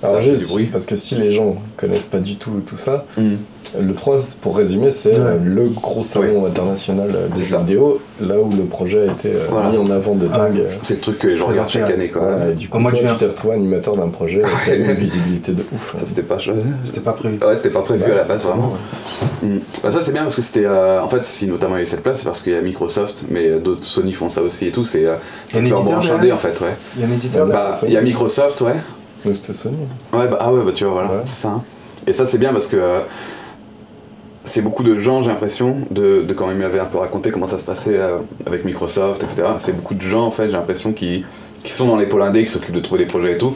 Ça 0.00 0.06
Alors 0.08 0.16
a 0.16 0.20
fait 0.20 0.30
juste, 0.32 0.46
du 0.48 0.52
bruit. 0.52 0.66
parce 0.66 0.86
que 0.86 0.96
si 0.96 1.14
les 1.16 1.30
gens 1.30 1.56
connaissent 1.76 2.06
pas 2.06 2.18
du 2.18 2.36
tout 2.36 2.62
tout 2.66 2.76
ça, 2.76 3.04
Mm. 3.16 3.34
Le 3.80 3.94
3, 3.94 4.16
pour 4.40 4.56
résumer, 4.56 4.90
c'est 4.90 5.10
Ouais. 5.10 5.16
euh, 5.18 5.36
le 5.44 5.64
gros 5.68 6.02
salon 6.02 6.46
international 6.46 7.10
euh, 7.14 7.28
des 7.28 7.40
jeux 7.40 7.44
ça. 7.56 7.58
vidéo, 7.58 8.00
là 8.20 8.40
où 8.40 8.50
le 8.50 8.64
projet 8.64 9.08
a 9.08 9.12
été 9.12 9.28
euh, 9.30 9.46
Voilà. 9.50 9.70
mis 9.70 9.76
en 9.76 9.90
avant 9.90 10.14
de 10.14 10.28
Ah, 10.32 10.38
dingue. 10.48 10.62
C'est 10.82 10.94
le 10.94 11.00
truc 11.00 11.18
que 11.18 11.28
les 11.28 11.36
gens 11.36 11.46
regardent 11.46 11.68
chaque 11.68 11.90
année, 11.90 12.08
quoi. 12.08 12.22
Voilà, 12.22 12.50
et 12.50 12.54
du 12.54 12.68
coup, 12.68 12.76
Au 12.78 12.80
mois 12.80 12.92
de 12.92 12.96
toi, 12.98 13.08
tu 13.10 13.16
t'es 13.16 13.26
retrouvé 13.26 13.54
animateur 13.56 13.96
d'un 13.96 14.08
projet 14.08 14.42
avec 14.66 14.88
une 14.88 14.94
visibilité 14.94 15.52
de 15.52 15.62
ouf. 15.72 15.94
Ça, 15.98 16.06
c'était 16.06 16.22
pas. 16.22 16.36
C'était 16.82 17.00
pas 17.00 17.12
prévu. 17.12 17.38
Ouais, 17.44 17.54
c'était 17.54 17.70
pas 17.70 17.82
prévu 17.82 18.04
Ouais, 18.04 18.12
à 18.12 18.16
la 18.16 18.24
base, 18.24 18.44
vraiment. 18.44 18.72
Mm. 19.42 19.56
Bah 19.82 19.90
ça 19.90 20.00
c'est 20.00 20.12
bien 20.12 20.22
parce 20.22 20.34
que 20.36 20.42
c'était 20.42 20.64
euh, 20.64 21.02
en 21.02 21.08
fait 21.08 21.22
si 21.24 21.46
notamment 21.46 21.76
il 21.76 21.80
y 21.80 21.82
a 21.82 21.84
cette 21.84 22.02
place 22.02 22.18
c'est 22.18 22.24
parce 22.24 22.40
qu'il 22.40 22.52
y 22.52 22.56
a 22.56 22.60
Microsoft 22.60 23.24
mais 23.30 23.58
d'autres 23.58 23.84
Sony 23.84 24.12
font 24.12 24.28
ça 24.28 24.42
aussi 24.42 24.66
et 24.66 24.70
tout 24.72 24.84
c'est 24.84 25.04
euh, 25.06 25.14
Il 25.50 25.54
y 25.54 25.58
a 25.58 25.60
un 25.60 25.62
leur 25.62 25.78
éditeur 25.78 25.82
branche 25.84 26.04
derrière 26.06 26.20
indé 26.20 26.32
en 26.32 26.38
fait 26.38 26.60
ouais. 26.60 26.76
Il 26.96 27.02
y 27.02 27.04
a 27.04 27.08
un 27.08 27.12
éditeur 27.12 27.46
Bah. 27.46 27.70
Bah 27.72 27.78
il 27.86 27.92
y 27.92 27.96
a 27.96 28.00
Microsoft 28.00 28.60
ouais. 28.62 28.74
C'était 29.32 29.52
Sony. 29.52 29.76
Ouais 30.12 30.26
bah 30.28 30.38
ah 30.40 30.52
ouais 30.52 30.64
bah 30.64 30.72
tu 30.74 30.84
vois 30.84 30.94
voilà 30.94 31.08
Ouais. 31.10 31.20
c'est 31.24 31.42
ça. 31.42 31.48
hein. 31.48 31.62
Et 32.06 32.12
ça 32.12 32.26
c'est 32.26 32.38
bien 32.38 32.52
parce 32.52 32.66
que 32.66 32.76
euh, 32.76 33.00
c'est 34.48 34.62
beaucoup 34.62 34.82
de 34.82 34.96
gens 34.96 35.22
j'ai 35.22 35.28
l'impression 35.30 35.76
de, 35.90 36.22
de 36.22 36.34
quand 36.34 36.46
même 36.46 36.58
m'avait 36.58 36.80
un 36.80 36.84
peu 36.86 36.98
raconté 36.98 37.30
comment 37.30 37.46
ça 37.46 37.58
se 37.58 37.64
passait 37.64 37.96
euh, 37.96 38.18
avec 38.46 38.64
Microsoft 38.64 39.22
etc. 39.22 39.42
C'est 39.58 39.76
beaucoup 39.76 39.94
de 39.94 40.02
gens 40.02 40.24
en 40.24 40.30
fait 40.30 40.46
j'ai 40.46 40.56
l'impression 40.56 40.92
qui 40.92 41.24
qui 41.62 41.72
sont 41.72 41.86
dans 41.86 41.96
les 41.96 42.06
pôles 42.06 42.22
indés 42.22 42.44
qui 42.44 42.50
s'occupent 42.50 42.74
de 42.74 42.80
trouver 42.80 43.00
des 43.04 43.06
projets 43.06 43.32
et 43.34 43.38
tout 43.38 43.54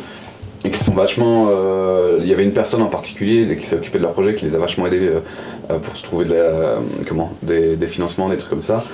et 0.65 0.71
qui 0.71 0.79
sont 0.79 0.93
vachement. 0.95 1.49
euh, 1.51 2.19
Il 2.21 2.29
y 2.29 2.33
avait 2.33 2.45
une 2.45 2.53
personne 2.53 2.83
en 2.83 2.87
particulier 2.87 3.57
qui 3.57 3.67
s'est 3.67 3.75
occupée 3.75 3.99
de 3.99 4.05
leur 4.05 4.13
projet, 4.13 4.37
qui 4.37 4.45
les 4.45 4.55
a 4.55 4.59
vachement 4.59 4.87
aidés 4.87 5.09
euh, 5.09 5.79
pour 5.79 5.97
se 5.97 6.05
trouver 6.05 6.25
de 6.25 6.35
la, 6.35 6.77
comment, 7.09 7.33
des, 7.43 7.75
des 7.75 7.89
financements, 7.89 8.29
des 8.29 8.37
trucs 8.37 8.51
comme 8.51 8.63
ça, 8.63 8.85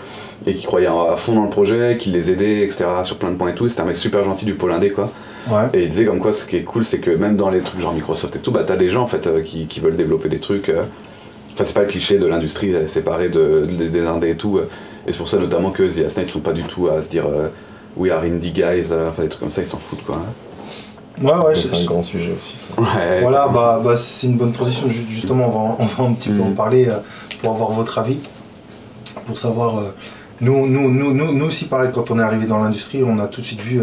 et 0.47 0.55
qui 0.55 0.65
croyait 0.65 0.87
à 0.87 1.15
fond 1.17 1.35
dans 1.35 1.43
le 1.43 1.51
projet, 1.51 1.99
qui 1.99 2.09
les 2.09 2.31
aidait, 2.31 2.61
etc. 2.63 2.87
sur 3.03 3.19
plein 3.19 3.31
de 3.31 3.37
points 3.37 3.51
et 3.51 3.55
tout. 3.55 3.69
C'était 3.69 3.83
un 3.83 3.85
mec 3.85 3.97
super 3.97 4.25
gentil 4.25 4.47
du 4.47 4.55
pôle 4.55 4.73
indé, 4.73 4.89
quoi. 4.91 5.13
Ouais. 5.51 5.65
Et 5.75 5.83
il 5.83 5.89
disait 5.89 6.07
comme 6.07 6.21
quoi 6.21 6.33
ce 6.33 6.47
qui 6.47 6.57
est 6.57 6.63
cool, 6.63 6.85
c'est 6.85 7.01
que 7.01 7.11
même 7.11 7.37
dans 7.37 7.51
les 7.51 7.61
trucs 7.61 7.83
genre 7.83 7.93
Microsoft 7.93 8.35
et 8.37 8.39
tout, 8.39 8.51
bah 8.51 8.63
t'as 8.67 8.77
des 8.77 8.89
gens 8.89 9.03
en 9.03 9.07
fait 9.07 9.27
euh, 9.27 9.43
qui, 9.43 9.67
qui 9.67 9.81
veulent 9.81 9.97
développer 9.97 10.31
des 10.31 10.41
trucs. 10.41 10.71
Enfin, 11.59 11.65
c'est 11.65 11.75
pas 11.75 11.81
le 11.83 11.89
cliché 11.89 12.19
de 12.19 12.27
l'industrie 12.29 12.73
séparée 12.87 13.29
de, 13.31 13.67
de- 13.69 13.89
des 13.89 14.07
indés 14.07 14.31
et 14.31 14.37
tout. 14.37 14.61
Et 14.61 15.11
c'est 15.11 15.19
pour 15.19 15.29
ça 15.29 15.39
notamment 15.39 15.73
que 15.73 15.83
The 15.83 16.05
Asna, 16.07 16.23
ils 16.23 16.29
sont 16.29 16.39
pas 16.39 16.53
du 16.53 16.63
tout 16.63 16.87
à 16.87 17.03
se 17.03 17.09
dire 17.09 17.27
euh, 17.27 17.49
we 17.97 18.13
are 18.13 18.23
indie 18.23 18.53
guys, 18.53 18.91
euh, 18.93 19.09
enfin 19.09 19.25
des 19.25 19.29
trucs 19.29 19.41
comme 19.41 19.51
ça, 19.51 19.61
ils 19.63 19.67
s'en 19.67 19.79
foutent 19.79 20.05
quoi. 20.05 20.21
Ouais, 21.21 21.33
ouais, 21.49 21.55
je- 21.57 21.63
c'est 21.67 21.83
un 21.83 21.85
grand 21.85 22.01
sujet 22.03 22.33
aussi, 22.37 22.57
ça. 22.57 22.81
Ouais, 22.81 23.23
Voilà, 23.23 23.49
bah, 23.49 23.81
bah, 23.85 23.97
c'est 23.97 24.29
une 24.29 24.37
bonne 24.37 24.53
transition. 24.53 24.89
Ju- 24.89 25.05
Justement, 25.11 25.49
on 25.49 25.51
va, 25.51 25.59
en- 25.59 25.77
on 25.81 25.87
va 25.87 26.05
un 26.05 26.13
petit 26.15 26.29
peu 26.29 26.41
en 26.43 26.51
Mhm. 26.51 26.55
parler 26.55 26.87
euh, 26.89 26.99
pour 27.43 27.51
avoir 27.53 27.73
votre 27.73 27.99
avis, 27.99 28.19
pour 29.27 29.37
savoir. 29.37 29.79
euh, 29.81 29.89
nous, 30.41 30.69
nous, 30.69 30.89
nous, 30.93 31.13
nous, 31.13 31.33
nous 31.33 31.47
aussi, 31.47 31.65
pareil, 31.65 31.91
quand 31.93 32.13
on 32.13 32.21
est 32.21 32.23
arrivé 32.23 32.47
dans 32.47 32.61
l'industrie, 32.63 33.03
on 33.05 33.19
a 33.19 33.27
tout 33.27 33.41
de 33.41 33.47
suite 33.47 33.63
vu. 33.63 33.81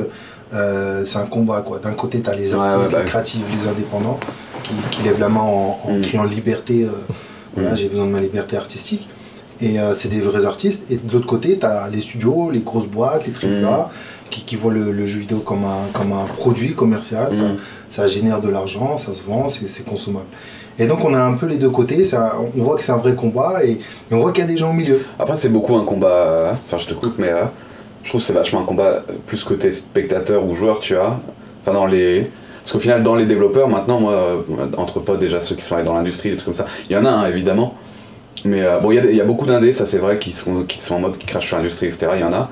euh, 0.54 1.04
c'est 1.06 1.18
un 1.18 1.26
combat 1.26 1.62
quoi. 1.62 1.80
D'un 1.80 1.92
côté, 1.92 2.22
tu 2.22 2.30
as 2.30 2.36
les 2.36 2.54
Ouais, 2.54 2.62
artistes, 2.62 2.78
ouais, 2.86 2.92
bah 2.94 2.98
les 3.00 3.04
oui. 3.04 3.10
créatifs, 3.10 3.42
les 3.52 3.68
indépendants 3.68 4.20
qui, 4.64 4.74
qui 4.92 5.04
lèvent 5.04 5.20
la 5.20 5.28
main 5.28 5.42
en, 5.42 5.78
en 5.84 5.92
Mhm. 5.94 6.02
criant 6.02 6.24
liberté. 6.24 6.88
Voilà, 7.56 7.72
Mhm. 7.72 7.78
j'ai 7.78 7.88
besoin 7.90 8.06
de 8.06 8.12
ma 8.12 8.20
liberté 8.20 8.58
artistique. 8.58 9.08
Et 9.62 9.80
euh, 9.80 9.94
c'est 9.94 10.10
des 10.10 10.20
vrais 10.20 10.46
artistes. 10.46 10.92
Et 10.92 10.98
de 10.98 11.14
l'autre 11.14 11.28
côté, 11.28 11.58
tu 11.58 11.66
as 11.66 11.90
les 11.90 12.02
studios, 12.02 12.50
les 12.52 12.60
grosses 12.60 12.88
boîtes, 12.88 13.26
les. 13.26 13.34
AAA, 13.64 13.90
qui, 14.30 14.44
qui 14.44 14.56
voient 14.58 14.74
le, 14.74 14.92
le 14.92 15.06
jeu 15.06 15.20
vidéo 15.20 15.38
comme 15.40 15.64
un, 15.64 15.88
comme 15.94 16.12
un 16.12 16.26
produit 16.26 16.74
commercial. 16.74 17.34
Ça, 17.34 17.44
ça 17.90 18.08
génère 18.08 18.42
de 18.42 18.50
l'argent, 18.50 18.98
ça 18.98 19.14
se 19.14 19.24
vend, 19.24 19.48
c'est 19.48 19.86
consommable. 19.86 20.26
Et 20.78 20.88
donc 20.88 21.06
on 21.06 21.14
a 21.14 21.22
un 21.22 21.34
peu 21.36 21.46
les 21.46 21.56
deux 21.56 21.70
côtés, 21.70 22.04
un- 22.16 22.32
on 22.58 22.62
voit 22.64 22.76
que 22.76 22.84
c'est 22.84 22.92
un 22.92 22.98
vrai 22.98 23.16
combat 23.16 23.64
et, 23.64 23.72
et 23.72 23.80
on 24.14 24.18
voit 24.18 24.34
qu'il 24.34 24.44
y 24.44 24.48
a 24.48 24.50
des 24.50 24.58
gens 24.58 24.72
au 24.72 24.74
milieu. 24.74 25.00
Après, 25.18 25.38
c'est 25.38 25.48
beaucoup 25.48 25.76
un 25.78 25.86
combat. 25.86 26.08
euh, 26.10 26.52
Enfin, 26.52 26.76
je 26.76 26.88
te 26.88 26.94
coupe, 26.94 27.18
mais 27.18 27.30
euh, 27.30 27.46
je 28.04 28.10
trouve 28.10 28.20
que 28.20 28.28
c'est 28.28 28.34
vachement 28.34 28.60
un 28.62 28.66
combat 28.66 29.06
plus 29.26 29.42
côté 29.46 29.72
spectateur 29.72 30.44
ou 30.46 30.54
joueur, 30.54 30.80
tu 30.82 30.96
vois. 30.96 31.18
Enfin, 31.62 31.72
dans 31.74 31.86
les. 31.86 32.30
Parce 32.66 32.74
qu'au 32.74 32.80
final, 32.80 33.04
dans 33.04 33.14
les 33.14 33.28
développeurs, 33.28 33.70
maintenant, 33.70 34.00
moi, 34.00 34.14
euh, 34.14 34.38
entre 34.78 35.00
potes, 35.00 35.20
déjà 35.20 35.40
ceux 35.40 35.54
qui 35.56 35.62
sont 35.62 35.76
allés 35.76 35.86
dans 35.86 35.94
l'industrie, 35.94 36.32
des 36.32 36.38
trucs 36.38 36.46
comme 36.46 36.56
ça, 36.56 36.66
il 36.90 36.94
y 36.96 36.98
en 36.98 37.06
a, 37.06 37.30
évidemment. 37.30 37.76
Mais 38.44 38.64
euh, 38.64 38.80
bon, 38.80 38.90
il 38.92 38.96
y 38.96 38.98
a 38.98 39.02
des- 39.02 39.10
il 39.12 39.16
y, 39.16 39.22
a 39.22 39.24
beaucoup 39.24 39.46
d'indés, 39.46 39.72
ça 39.72 39.86
c'est 39.86 40.00
vrai, 40.00 40.18
qui 40.18 40.32
sont, 40.32 40.64
qui 40.64 40.82
sont 40.82 40.96
en 40.96 41.00
mode 41.00 41.16
qui 41.20 41.28
crachent 41.28 41.46
sur 41.46 41.58
l'industrie, 41.58 41.86
etc. 41.86 42.08
Il 42.16 42.22
y 42.22 42.24
en 42.24 42.34
a. 42.34 42.50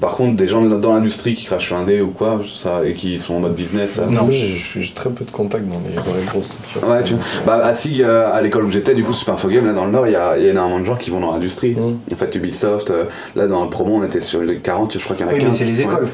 Par 0.00 0.12
contre, 0.16 0.36
des 0.36 0.46
gens 0.48 0.60
dans 0.62 0.92
l'industrie 0.92 1.34
qui 1.34 1.44
crachent 1.46 1.68
sur 1.68 1.76
indé 1.76 2.00
ou 2.00 2.08
quoi, 2.10 2.40
ça, 2.54 2.80
et 2.84 2.94
qui 2.94 3.18
sont 3.20 3.36
en 3.36 3.40
mode 3.40 3.54
business. 3.54 3.98
euh, 3.98 4.06
Non. 4.06 4.24
Moi, 4.24 4.30
j'ai 4.32 4.92
très 4.94 5.08
peu 5.10 5.24
de 5.24 5.30
contacts 5.30 5.66
dans 5.68 5.80
les 5.88 5.94
vraies 5.94 6.24
grosses 6.26 6.46
structures. 6.46 6.88
Ouais, 6.88 7.02
tu 7.04 7.14
vois. 7.14 7.22
Bah, 7.46 7.64
à 7.64 7.72
SIG, 7.72 8.02
euh, 8.02 8.32
à 8.32 8.40
l'école 8.42 8.64
où 8.64 8.70
j'étais, 8.70 8.94
du 8.94 9.04
coup, 9.04 9.12
Super 9.12 9.34
Info 9.34 9.48
Game, 9.48 9.64
là 9.66 9.72
dans 9.72 9.84
le 9.84 9.92
Nord, 9.92 10.06
il 10.06 10.12
y 10.12 10.16
a, 10.16 10.36
il 10.36 10.44
y 10.44 10.48
a 10.48 10.50
énormément 10.50 10.80
de 10.80 10.84
gens 10.84 10.96
qui 10.96 11.10
vont 11.10 11.20
dans 11.20 11.32
l'industrie. 11.32 11.72
Mm. 11.76 11.98
En 12.12 12.16
fait, 12.16 12.34
Ubisoft, 12.34 12.90
euh, 12.90 13.04
là 13.36 13.46
dans 13.46 13.62
le 13.62 13.70
promo, 13.70 13.96
on 13.96 14.04
était 14.04 14.20
sur 14.20 14.42
les 14.42 14.56
40, 14.58 14.98
je 14.98 15.04
crois 15.04 15.16
qu'il 15.16 15.24
y 15.24 15.28
en 15.28 15.32
a 15.32 15.34
Oui, 15.34 15.40
15. 15.40 15.48
mais 15.50 15.56
c'est 15.58 15.64
les 15.64 15.82
écoles. 15.82 16.08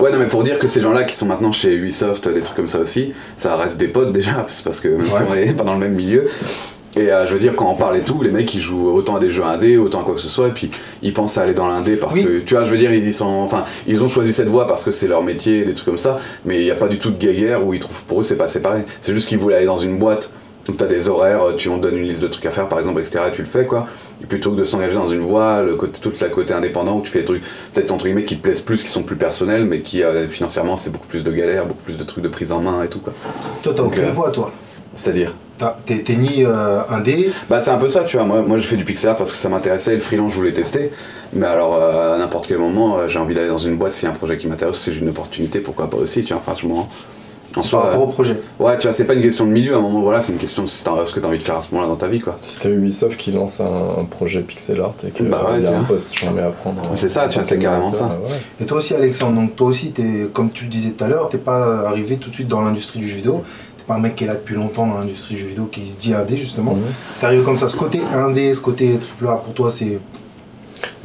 Ouais, 0.00 0.10
non, 0.10 0.18
mais 0.18 0.26
pour 0.26 0.42
dire 0.42 0.58
que 0.58 0.66
ces 0.66 0.80
gens-là 0.80 1.04
qui 1.04 1.14
sont 1.14 1.26
maintenant 1.26 1.52
chez 1.52 1.74
Ubisoft, 1.74 2.28
des 2.28 2.40
trucs 2.40 2.56
comme 2.56 2.68
ça 2.68 2.78
aussi, 2.78 3.12
ça 3.36 3.54
reste 3.56 3.76
des 3.76 3.88
potes 3.88 4.12
déjà, 4.12 4.32
parce 4.64 4.80
que 4.80 4.88
même 4.88 5.04
si 5.04 5.12
on 5.30 5.34
est 5.34 5.52
pas 5.52 5.64
dans 5.64 5.74
le 5.74 5.80
même 5.80 5.94
milieu. 5.94 6.26
Et 7.00 7.10
euh, 7.10 7.24
je 7.24 7.32
veux 7.32 7.38
dire, 7.38 7.54
quand 7.56 7.70
on 7.70 7.76
parle 7.76 7.96
et 7.96 8.02
tout, 8.02 8.20
les 8.22 8.30
mecs 8.30 8.52
ils 8.54 8.60
jouent 8.60 8.90
autant 8.90 9.16
à 9.16 9.20
des 9.20 9.30
jeux 9.30 9.44
indés, 9.44 9.78
autant 9.78 10.02
à 10.02 10.04
quoi 10.04 10.14
que 10.14 10.20
ce 10.20 10.28
soit, 10.28 10.48
et 10.48 10.52
puis 10.52 10.70
ils 11.02 11.12
pensent 11.14 11.38
à 11.38 11.42
aller 11.42 11.54
dans 11.54 11.66
l'indé 11.66 11.96
parce 11.96 12.14
Oui. 12.14 12.24
que, 12.24 12.38
tu 12.40 12.54
vois, 12.54 12.64
je 12.64 12.70
veux 12.70 12.76
dire, 12.76 12.92
ils, 12.92 13.12
sont, 13.14 13.26
enfin, 13.26 13.62
ils 13.86 14.04
ont 14.04 14.08
choisi 14.08 14.32
cette 14.34 14.48
voie 14.48 14.66
parce 14.66 14.84
que 14.84 14.90
c'est 14.90 15.08
leur 15.08 15.22
métier, 15.22 15.64
des 15.64 15.72
trucs 15.72 15.86
comme 15.86 15.98
ça, 15.98 16.18
mais 16.44 16.60
il 16.60 16.64
n'y 16.64 16.70
a 16.70 16.74
pas 16.74 16.88
du 16.88 16.98
tout 16.98 17.10
de 17.10 17.16
guéguerre 17.18 17.66
où 17.66 17.72
ils 17.72 17.80
trouvent, 17.80 18.02
pour 18.02 18.20
eux, 18.20 18.22
c'est 18.22 18.36
pas 18.36 18.48
séparé. 18.48 18.84
C'est 19.00 19.14
juste 19.14 19.28
qu'ils 19.28 19.38
voulaient 19.38 19.56
aller 19.56 19.66
dans 19.66 19.78
une 19.78 19.96
boîte 19.98 20.30
où 20.68 20.72
tu 20.72 20.84
as 20.84 20.86
des 20.86 21.08
horaires, 21.08 21.40
tu 21.56 21.68
on 21.70 21.78
te 21.78 21.82
donne 21.84 21.96
une 21.96 22.04
liste 22.06 22.22
de 22.22 22.28
trucs 22.28 22.44
à 22.46 22.50
faire 22.50 22.68
par 22.68 22.78
exemple, 22.78 23.00
etc. 23.00 23.20
Et 23.28 23.32
tu 23.32 23.40
le 23.42 23.48
fais 23.48 23.64
quoi. 23.64 23.86
Et 24.22 24.26
plutôt 24.26 24.52
que 24.52 24.56
de 24.56 24.62
s'engager 24.64 24.94
dans 24.94 25.08
une 25.08 25.22
voie, 25.22 25.62
le 25.62 25.74
côté, 25.74 26.00
toute 26.00 26.20
la 26.20 26.28
côté 26.28 26.52
indépendant 26.52 26.98
où 26.98 27.02
tu 27.02 27.10
fais 27.10 27.20
des 27.20 27.24
trucs, 27.24 27.42
peut-être 27.72 27.90
entre 27.90 28.04
guillemets 28.04 28.24
qui 28.24 28.36
te 28.36 28.42
plaisent 28.42 28.60
plus, 28.60 28.82
qui 28.82 28.88
sont 28.88 29.02
plus 29.02 29.16
personnels, 29.16 29.64
mais 29.64 29.80
qui 29.80 30.02
euh, 30.04 30.28
financièrement 30.28 30.76
c'est 30.76 30.90
beaucoup 30.90 31.08
plus 31.08 31.24
de 31.24 31.32
galères, 31.32 31.66
beaucoup 31.66 31.82
plus 31.82 31.96
de 31.96 32.04
trucs 32.04 32.22
de 32.22 32.28
prise 32.28 32.52
en 32.52 32.60
main 32.60 32.82
et 32.84 32.88
tout 32.88 33.00
quoi. 33.00 33.14
Toi, 33.64 33.72
t'as 33.74 33.82
aucune 33.82 34.04
euh, 34.04 34.10
voix, 34.10 34.30
toi. 34.30 34.52
C'est-à-dire 34.94 35.34
T'as- 35.58 35.76
T'es 35.84 36.14
ni 36.16 36.42
euh, 36.44 36.80
indé, 36.88 37.30
Bah 37.50 37.60
c'est 37.60 37.70
un 37.70 37.76
peu 37.76 37.88
ça, 37.88 38.04
tu 38.04 38.16
vois. 38.16 38.24
Moi, 38.24 38.40
moi 38.40 38.58
je 38.58 38.66
fais 38.66 38.76
du 38.76 38.84
pixel 38.84 39.10
art 39.10 39.16
parce 39.16 39.30
que 39.30 39.36
ça 39.36 39.50
m'intéressait 39.50 39.92
et 39.92 39.94
le 39.96 40.00
freelance 40.00 40.32
je 40.32 40.36
voulais 40.36 40.52
tester. 40.52 40.90
Mais 41.34 41.46
alors 41.46 41.78
euh, 41.78 42.14
à 42.14 42.18
n'importe 42.18 42.46
quel 42.46 42.58
moment, 42.58 42.96
euh, 42.96 43.08
j'ai 43.08 43.18
envie 43.18 43.34
d'aller 43.34 43.48
dans 43.48 43.58
une 43.58 43.76
boîte 43.76 43.92
s'il 43.92 44.04
y 44.04 44.06
a 44.06 44.10
un 44.10 44.16
projet 44.16 44.36
qui 44.38 44.46
m'intéresse, 44.48 44.78
si 44.78 44.90
j'ai 44.90 45.00
une 45.00 45.10
opportunité, 45.10 45.60
pourquoi 45.60 45.90
pas 45.90 45.98
aussi, 45.98 46.24
tu 46.24 46.32
vois. 46.32 46.40
Franchement, 46.42 46.88
En 47.56 47.62
C'est 47.62 47.68
soi, 47.68 47.80
par 47.82 47.90
rapport 47.90 48.08
au 48.08 48.12
projet. 48.12 48.36
Ouais, 48.60 48.78
tu 48.78 48.86
vois, 48.86 48.92
c'est 48.92 49.04
pas 49.04 49.14
une 49.14 49.22
question 49.22 49.44
de 49.44 49.50
milieu 49.50 49.74
à 49.74 49.78
un 49.78 49.80
moment, 49.80 50.00
voilà, 50.02 50.20
c'est 50.20 50.30
une 50.32 50.38
question 50.38 50.62
de 50.62 50.68
ce 50.68 50.82
que 51.12 51.18
t'as 51.20 51.26
envie 51.28 51.36
de 51.38 51.42
faire 51.42 51.56
à 51.56 51.60
ce 51.60 51.72
moment-là 51.74 51.90
dans 51.90 51.96
ta 51.96 52.06
vie, 52.06 52.20
quoi. 52.20 52.36
Si 52.40 52.58
t'as 52.60 52.68
Ubisoft 52.70 53.16
qui 53.18 53.32
lance 53.32 53.60
un, 53.60 53.98
un 54.00 54.04
projet 54.04 54.40
pixel 54.42 54.80
art 54.80 54.94
et 55.04 55.10
qu'il 55.10 55.28
Bah 55.28 55.48
ouais, 55.50 55.58
y 55.60 55.62
tu 55.64 55.68
a 55.68 55.76
un 55.78 55.82
poste 55.82 56.14
jamais 56.16 56.42
à 56.42 56.50
prendre. 56.50 56.80
C'est 56.94 57.08
ça, 57.08 57.26
tu 57.28 57.34
vois, 57.34 57.44
c'est 57.44 57.58
carrément 57.58 57.92
ça. 57.92 58.04
Ouais. 58.06 58.36
Et 58.62 58.66
toi 58.66 58.78
aussi, 58.78 58.94
Alexandre, 58.94 59.34
donc 59.40 59.56
toi 59.56 59.66
aussi, 59.66 59.92
es, 59.98 60.26
comme 60.32 60.50
tu 60.52 60.62
le 60.64 60.70
disais 60.70 60.90
tout 60.90 61.02
à 61.02 61.08
l'heure, 61.08 61.28
t'es 61.28 61.38
pas 61.38 61.88
arrivé 61.88 62.18
tout 62.18 62.30
de 62.30 62.34
suite 62.36 62.46
dans 62.48 62.62
l'industrie 62.62 63.00
du 63.00 63.08
jeu 63.08 63.16
vidéo. 63.16 63.42
Pas 63.90 63.96
un 63.96 63.98
mec 63.98 64.14
qui 64.14 64.22
est 64.22 64.28
là 64.28 64.34
depuis 64.34 64.54
longtemps 64.54 64.86
dans 64.86 64.98
l'industrie 64.98 65.34
du 65.34 65.40
jeu 65.40 65.46
vidéo 65.48 65.64
qui 65.66 65.84
se 65.84 65.98
dit 65.98 66.14
indé 66.14 66.36
justement. 66.36 66.74
Mhm. 66.74 66.82
T'es 67.18 67.26
arrivé 67.26 67.42
comme 67.42 67.56
ça, 67.56 67.66
ce 67.66 67.76
côté 67.76 68.00
indé, 68.14 68.54
ce 68.54 68.60
côté 68.60 68.96
triple 68.96 69.26
A, 69.26 69.36
pour 69.36 69.52
toi, 69.52 69.68
c'est. 69.68 69.98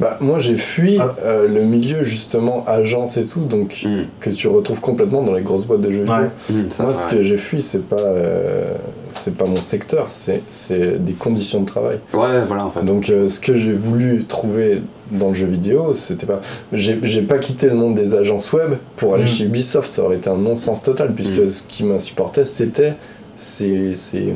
Bah, 0.00 0.16
moi 0.20 0.38
j'ai 0.38 0.56
fui 0.56 0.96
Ah. 1.00 1.14
euh, 1.24 1.48
le 1.48 1.62
milieu 1.62 2.02
justement 2.02 2.64
agence 2.66 3.16
et 3.16 3.24
tout, 3.24 3.40
donc 3.44 3.82
Mm. 3.84 4.02
que 4.20 4.30
tu 4.30 4.48
retrouves 4.48 4.80
complètement 4.80 5.22
dans 5.22 5.32
les 5.34 5.42
grosses 5.42 5.66
boîtes 5.66 5.80
de 5.80 5.90
jeux 5.90 6.00
vidéo. 6.00 6.14
Ouais. 6.14 6.30
Mm, 6.54 6.70
ça, 6.70 6.82
Moi, 6.82 6.92
ce 6.94 7.06
que 7.06 7.22
j'ai 7.22 7.36
fui, 7.36 7.62
c'est 7.62 7.86
pas, 7.88 7.96
euh, 8.00 8.74
c'est 9.10 9.34
pas 9.34 9.44
mon 9.46 9.56
secteur, 9.56 10.06
c'est, 10.10 10.42
c'est 10.50 11.02
des 11.02 11.12
conditions 11.14 11.60
de 11.60 11.66
travail. 11.66 11.98
Ouais, 12.12 12.42
voilà, 12.46 12.66
en 12.66 12.70
fait. 12.70 12.84
Donc, 12.84 13.08
euh, 13.10 13.28
ce 13.28 13.40
que 13.40 13.58
j'ai 13.58 13.72
voulu 13.72 14.24
trouver 14.28 14.82
dans 15.10 15.28
le 15.28 15.34
jeu 15.34 15.46
vidéo, 15.46 15.94
c'était 15.94 16.26
pas. 16.26 16.40
J'ai, 16.72 16.98
j'ai 17.02 17.22
pas 17.22 17.38
quitté 17.38 17.68
le 17.68 17.74
monde 17.74 17.94
des 17.94 18.14
agences 18.14 18.52
web 18.52 18.74
pour 18.96 19.14
aller 19.14 19.24
Mm. 19.24 19.28
chez 19.28 19.44
Ubisoft, 19.44 19.88
ça 19.90 20.02
aurait 20.02 20.16
été 20.16 20.28
un 20.30 20.36
non-sens 20.36 20.82
total, 20.82 21.12
puisque 21.14 21.38
Mm. 21.38 21.48
ce 21.48 21.62
qui 21.62 21.84
m'insupportait, 21.84 22.44
c'était 22.44 22.94
ces, 23.36 23.94
ces, 23.94 24.34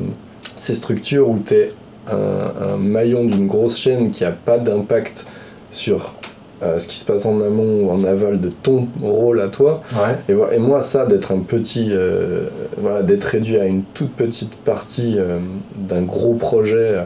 ces 0.57 0.74
structures 0.74 1.29
où 1.29 1.38
t'es 1.38 1.72
un, 2.12 2.73
un 2.75 2.77
maillon 2.77 3.25
d'une 3.25 3.46
grosse 3.46 3.77
chaîne 3.77 4.11
qui 4.11 4.25
a 4.25 4.31
pas 4.33 4.59
d'impact 4.59 5.27
sur. 5.70 6.14
euh, 6.62 6.79
ce 6.79 6.87
qui 6.87 6.99
se 6.99 7.07
passe 7.07 7.25
en 7.25 7.40
amont 7.40 7.87
ou 7.87 7.90
en 7.90 8.05
aval 8.05 8.38
de 8.38 8.51
ton 8.51 8.87
rôle 9.03 9.40
à 9.40 9.49
toi, 9.49 9.81
Ouais. 9.94 10.35
et, 10.55 10.59
moi, 10.59 10.83
ça, 10.83 11.07
d'être 11.07 11.33
un 11.33 11.38
petit. 11.38 11.88
euh, 11.90 12.49
voilà, 12.77 13.03
d'être 13.03 13.25
réduit 13.25 13.57
à 13.59 13.64
une 13.64 13.83
toute 13.94 14.11
petite 14.12 14.57
partie 14.57 15.14
euh, 15.18 15.38
d'un 15.79 16.03
gros 16.03 16.35
projet. 16.35 16.96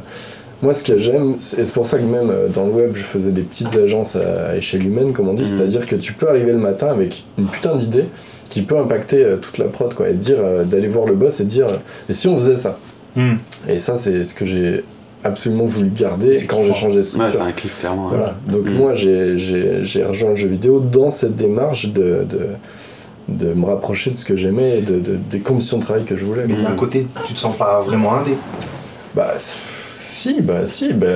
moi, 0.60 0.74
ce 0.74 0.82
que 0.82 0.98
j'aime, 0.98 1.34
et 1.56 1.64
c'est 1.64 1.72
pour 1.72 1.86
ça 1.86 1.98
que 1.98 2.04
même 2.04 2.32
dans 2.52 2.66
le 2.66 2.72
web, 2.72 2.90
je 2.94 3.02
faisais 3.04 3.30
des 3.30 3.42
petites 3.42 3.76
agences 3.76 4.16
à, 4.16 4.50
à 4.50 4.56
échelle 4.56 4.84
humaine, 4.86 5.12
comme 5.12 5.28
on 5.28 5.34
dit, 5.34 5.44
Mhm. 5.44 5.56
c'est-à-dire 5.58 5.86
que 5.86 5.94
tu 5.96 6.14
peux 6.14 6.28
arriver 6.28 6.50
le 6.52 6.58
matin 6.58 6.88
avec 6.88 7.22
une 7.38 7.46
putain 7.46 7.76
d'idée 7.76 8.06
qui 8.48 8.62
peut 8.62 8.76
impacter 8.78 9.36
toute 9.40 9.58
la 9.58 9.66
prod, 9.66 9.94
quoi, 9.94 10.08
et 10.08 10.14
dire, 10.14 10.38
d'aller 10.64 10.88
voir 10.88 11.06
le 11.06 11.14
boss 11.14 11.38
et 11.40 11.44
dire, 11.44 11.66
et 12.08 12.12
si 12.12 12.26
on 12.28 12.36
faisait 12.36 12.56
ça? 12.56 12.76
Hmm. 13.14 13.34
Et 13.68 13.78
ça, 13.78 13.94
c'est 13.94 14.24
ce 14.24 14.34
que 14.34 14.44
j'ai 14.44 14.84
absolument 15.24 15.64
voulu 15.64 15.88
garder 15.90 16.36
quand 16.46 16.62
j'ai 16.62 16.72
changé 16.74 16.96
de 16.96 17.00
Ouais, 17.00 17.02
structure. 17.02 17.32
c'est 17.32 17.40
un 17.40 17.52
kiff, 17.52 17.80
clairement. 17.80 18.04
ouais. 18.08 18.16
Voilà. 18.16 18.36
Donc 18.46 18.68
Mm. 18.68 18.74
moi, 18.74 18.94
j'ai- 18.94 20.04
rejoint 20.06 20.30
le 20.30 20.36
jeu 20.36 20.48
vidéo 20.48 20.80
dans 20.80 21.10
cette 21.10 21.34
démarche 21.34 21.88
de, 21.88 22.24
de, 22.28 22.48
de 23.28 23.54
me 23.54 23.64
rapprocher 23.64 24.10
de 24.10 24.16
ce 24.16 24.24
que 24.24 24.36
j'aimais 24.36 24.78
et 24.78 24.82
de, 24.82 24.98
de- 25.00 25.16
des 25.30 25.38
conditions 25.40 25.78
de 25.78 25.82
travail 25.82 26.04
que 26.04 26.16
je 26.16 26.24
voulais. 26.24 26.44
Mais 26.46 26.62
d'un 26.62 26.70
Mm. 26.72 26.76
côté, 26.76 27.06
tu 27.26 27.34
te 27.34 27.38
sens 27.40 27.56
pas 27.56 27.80
vraiment 27.80 28.14
indé? 28.14 28.36
Bah 29.14 29.32
si, 29.38 30.40
bah 30.42 30.66
si, 30.66 30.92
bah, 30.92 31.06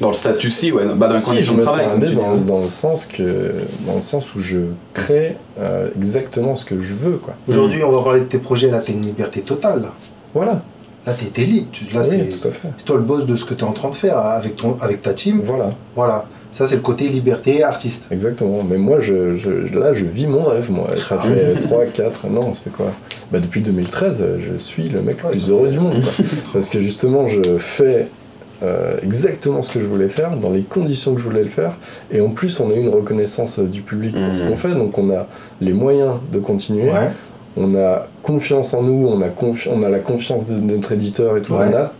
Dans 0.00 0.08
le 0.08 0.14
statut, 0.14 0.50
si, 0.50 0.72
ouais. 0.72 0.84
Bah, 0.96 1.08
dans 1.08 1.14
les 1.14 1.20
si, 1.20 1.42
je 1.42 1.52
me 1.52 1.58
de 1.58 1.64
sens 1.64 1.74
travail. 1.76 1.92
indé 1.96 2.10
dans, 2.12 2.32
ouais. 2.34 2.64
le 2.64 2.70
sens 2.70 3.04
que 3.06 3.52
dans 3.86 3.96
le 3.96 4.00
sens 4.00 4.34
où 4.34 4.38
je 4.40 4.58
crée 4.94 5.36
euh, 5.58 5.88
exactement 5.96 6.54
ce 6.54 6.64
que 6.64 6.80
je 6.80 6.94
veux, 6.94 7.16
quoi. 7.18 7.34
Aujourd'hui, 7.48 7.82
on 7.84 7.90
va 7.92 8.02
parler 8.02 8.20
de 8.20 8.24
tes 8.26 8.38
projets, 8.38 8.70
là, 8.70 8.78
t'as 8.84 8.92
une 8.92 9.02
liberté 9.04 9.40
totale. 9.42 9.82
Là, 9.82 9.92
Voilà. 10.34 10.62
Là 11.06 11.12
t'es 11.14 11.26
t'es 11.26 11.42
libre. 11.42 11.66
Tu- 11.72 11.84
Là, 11.94 12.02
oui, 12.08 12.28
c'est 12.30 12.84
toi 12.84 12.96
le 12.96 13.02
boss 13.02 13.26
de 13.26 13.36
ce 13.36 13.44
que 13.44 13.54
t'es 13.54 13.64
en 13.64 13.72
train 13.72 13.90
de 13.90 13.94
faire 13.94 14.18
avec, 14.18 14.56
ton, 14.56 14.76
avec 14.80 15.02
ta 15.02 15.12
team. 15.14 15.40
Voilà, 15.44 15.70
Voilà. 15.96 16.26
Ça, 16.52 16.66
c'est 16.66 16.74
le 16.74 16.80
côté 16.80 17.06
liberté 17.08 17.62
artiste. 17.62 18.08
exactement. 18.10 18.64
Mais 18.68 18.76
moi, 18.76 18.98
je, 18.98 19.36
je- 19.36 19.78
là, 19.78 19.92
je 19.92 20.04
vis 20.04 20.26
mon 20.26 20.42
rêve, 20.42 20.68
moi. 20.72 20.88
Ça 21.00 21.16
Ah. 21.20 21.22
fait 21.24 21.54
3, 21.60 21.84
4, 21.86 22.26
non, 22.26 22.52
ça 22.52 22.62
fait 22.64 22.70
quoi? 22.70 22.90
Bah 23.30 23.38
depuis 23.38 23.60
2013, 23.60 24.24
je 24.40 24.56
suis 24.58 24.88
le 24.88 25.00
mec 25.00 25.18
le 25.20 25.26
Ouais, 25.26 25.30
plus 25.30 25.40
ça 25.42 25.50
heureux 25.50 25.66
fait- 25.66 25.72
du 25.72 25.78
monde, 25.78 26.02
quoi. 26.02 26.24
Parce 26.52 26.68
que 26.68 26.80
justement, 26.80 27.28
je 27.28 27.40
fais 27.58 28.08
euh, 28.64 28.96
exactement 29.02 29.62
ce 29.62 29.70
que 29.70 29.78
je 29.80 29.86
voulais 29.86 30.08
faire, 30.08 30.36
dans 30.36 30.50
les 30.50 30.62
conditions 30.62 31.14
que 31.14 31.20
je 31.20 31.24
voulais 31.24 31.42
le 31.44 31.48
faire. 31.48 31.70
Et 32.10 32.20
en 32.20 32.28
plus, 32.30 32.58
on 32.60 32.68
a 32.70 32.74
eu 32.74 32.80
une 32.80 32.88
reconnaissance 32.90 33.58
euh, 33.60 33.64
du 33.64 33.80
public 33.82 34.14
pour 34.14 34.34
ce 34.34 34.42
Mhm. 34.42 34.50
qu'on 34.50 34.56
fait. 34.56 34.74
Donc, 34.74 34.98
on 34.98 35.08
a 35.10 35.26
les 35.62 35.72
moyens 35.72 36.14
de 36.32 36.40
continuer. 36.40 36.90
Ouais. 36.90 37.10
On 37.56 37.74
a 37.74 38.06
confiance 38.22 38.74
en 38.74 38.82
nous, 38.82 39.06
on 39.08 39.20
a, 39.22 39.28
confi- 39.28 39.68
on 39.72 39.82
a 39.82 39.88
la 39.88 39.98
confiance 39.98 40.46
de 40.48 40.54
notre 40.60 40.92
éditeur 40.92 41.36
et 41.36 41.42
tout. 41.42 41.54
Ouais. 41.54 41.66
On 41.72 41.76
a 41.76 41.92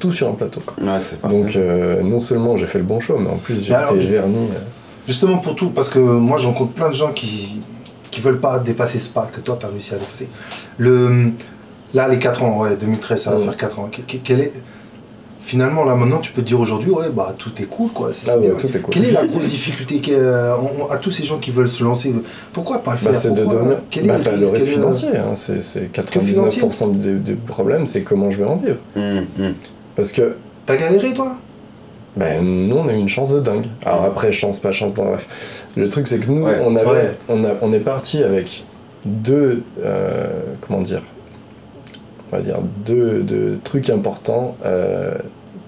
tout 0.00 0.10
sur 0.12 0.28
un 0.28 0.32
plateau. 0.34 0.60
quoi. 0.66 0.74
Ouais. 0.84 1.28
Donc, 1.30 1.54
euh, 1.56 2.02
non 2.02 2.18
seulement 2.18 2.56
j'ai 2.56 2.66
fait 2.66 2.78
le 2.78 2.84
bon 2.84 3.00
choix, 3.00 3.16
mais 3.20 3.30
en 3.30 3.36
plus, 3.38 3.62
j'ai 3.64 3.72
alors, 3.74 3.94
été 3.94 4.04
tu- 4.04 4.10
verni. 4.12 4.36
euh, 4.38 4.58
Justement 5.06 5.38
pour 5.38 5.54
tout, 5.54 5.70
parce 5.70 5.88
que 5.88 5.98
moi, 6.00 6.36
je 6.36 6.46
rencontre 6.46 6.72
plein 6.72 6.88
de 6.88 6.94
gens 6.94 7.12
qui 7.12 7.60
qui 8.10 8.20
veulent 8.22 8.40
pas 8.40 8.58
dépasser 8.58 8.98
ce 8.98 9.10
pas 9.10 9.28
que 9.30 9.40
toi, 9.40 9.58
t'as 9.60 9.68
réussi 9.68 9.92
à 9.94 9.98
dépasser. 9.98 10.28
Le, 10.78 11.32
là, 11.92 12.08
les 12.08 12.18
4 12.18 12.42
ans, 12.44 12.62
ouais, 12.62 12.74
2013, 12.76 13.20
ça 13.22 13.30
va 13.30 13.36
Ouais. 13.36 13.44
faire 13.44 13.56
4 13.58 13.78
ans. 13.78 13.90
Quel 14.24 14.40
est... 14.40 14.52
Finalement, 15.46 15.84
là, 15.84 15.94
maintenant, 15.94 16.18
tu 16.18 16.32
peux 16.32 16.42
te 16.42 16.46
dire 16.48 16.58
aujourd'hui, 16.58 16.90
ouais, 16.90 17.08
bah, 17.14 17.32
tout 17.38 17.52
est 17.62 17.66
cool, 17.66 17.90
quoi. 17.92 18.08
C'est 18.12 18.28
Ah 18.28 18.36
ouais, 18.36 18.48
bien. 18.48 18.56
tout 18.56 18.66
est 18.66 18.80
cool. 18.80 18.92
Quelle 18.92 19.04
est 19.04 19.12
la 19.12 19.24
grosse 19.26 19.44
difficulté 19.46 20.02
euh, 20.08 20.56
on- 20.80 20.86
à 20.90 20.96
tous 20.96 21.12
ces 21.12 21.22
gens 21.22 21.38
qui 21.38 21.52
veulent 21.52 21.68
se 21.68 21.84
lancer 21.84 22.12
Pourquoi 22.52 22.78
pas 22.82 22.94
le 22.94 22.96
Bah, 22.96 23.12
faire? 23.12 23.14
c'est 23.20 23.30
de 23.30 23.44
devenir. 23.44 23.76
Quel 23.88 24.06
est 24.06 24.08
bah, 24.08 24.18
le 24.18 24.24
pas 24.24 24.32
le 24.32 24.48
risque 24.48 24.66
est 24.66 24.72
financier, 24.72 25.08
hein, 25.16 25.36
c'est 25.36 25.62
c'est 25.62 25.88
financier? 25.96 26.62
99% 26.64 26.96
des, 26.98 27.14
des 27.14 27.34
problèmes, 27.36 27.86
c'est 27.86 28.00
comment 28.02 28.28
je 28.28 28.38
vais 28.38 28.44
en 28.44 28.56
vivre. 28.56 28.78
Mm, 28.96 29.20
mm. 29.38 29.54
Parce 29.94 30.10
que 30.10 30.34
T'as 30.66 30.76
galéré, 30.76 31.12
toi? 31.14 31.36
Ben, 32.16 32.42
nous, 32.42 32.74
on 32.76 32.88
a 32.88 32.92
eu 32.92 32.96
une 32.98 33.08
chance 33.08 33.32
de 33.32 33.38
dingue. 33.38 33.66
Alors 33.84 34.02
après, 34.02 34.32
chance, 34.32 34.58
pas 34.58 34.72
chance, 34.72 34.92
bon, 34.94 35.04
bref. 35.10 35.62
Le 35.76 35.88
truc, 35.88 36.08
c'est 36.08 36.18
que 36.18 36.28
nous, 36.28 36.42
Ouais. 36.44 36.58
on, 36.60 36.74
avait, 36.74 36.90
Ouais. 36.90 37.10
on, 37.28 37.44
a, 37.44 37.50
on 37.62 37.72
est 37.72 37.78
parti 37.78 38.20
avec 38.24 38.64
deux, 39.04 39.62
euh, 39.84 40.26
comment 40.60 40.80
dire, 40.82 41.02
on 42.32 42.36
va 42.36 42.42
dire, 42.42 42.58
deux, 42.84 43.22
deux 43.22 43.60
trucs 43.62 43.90
importants 43.90 44.56
euh, 44.64 45.12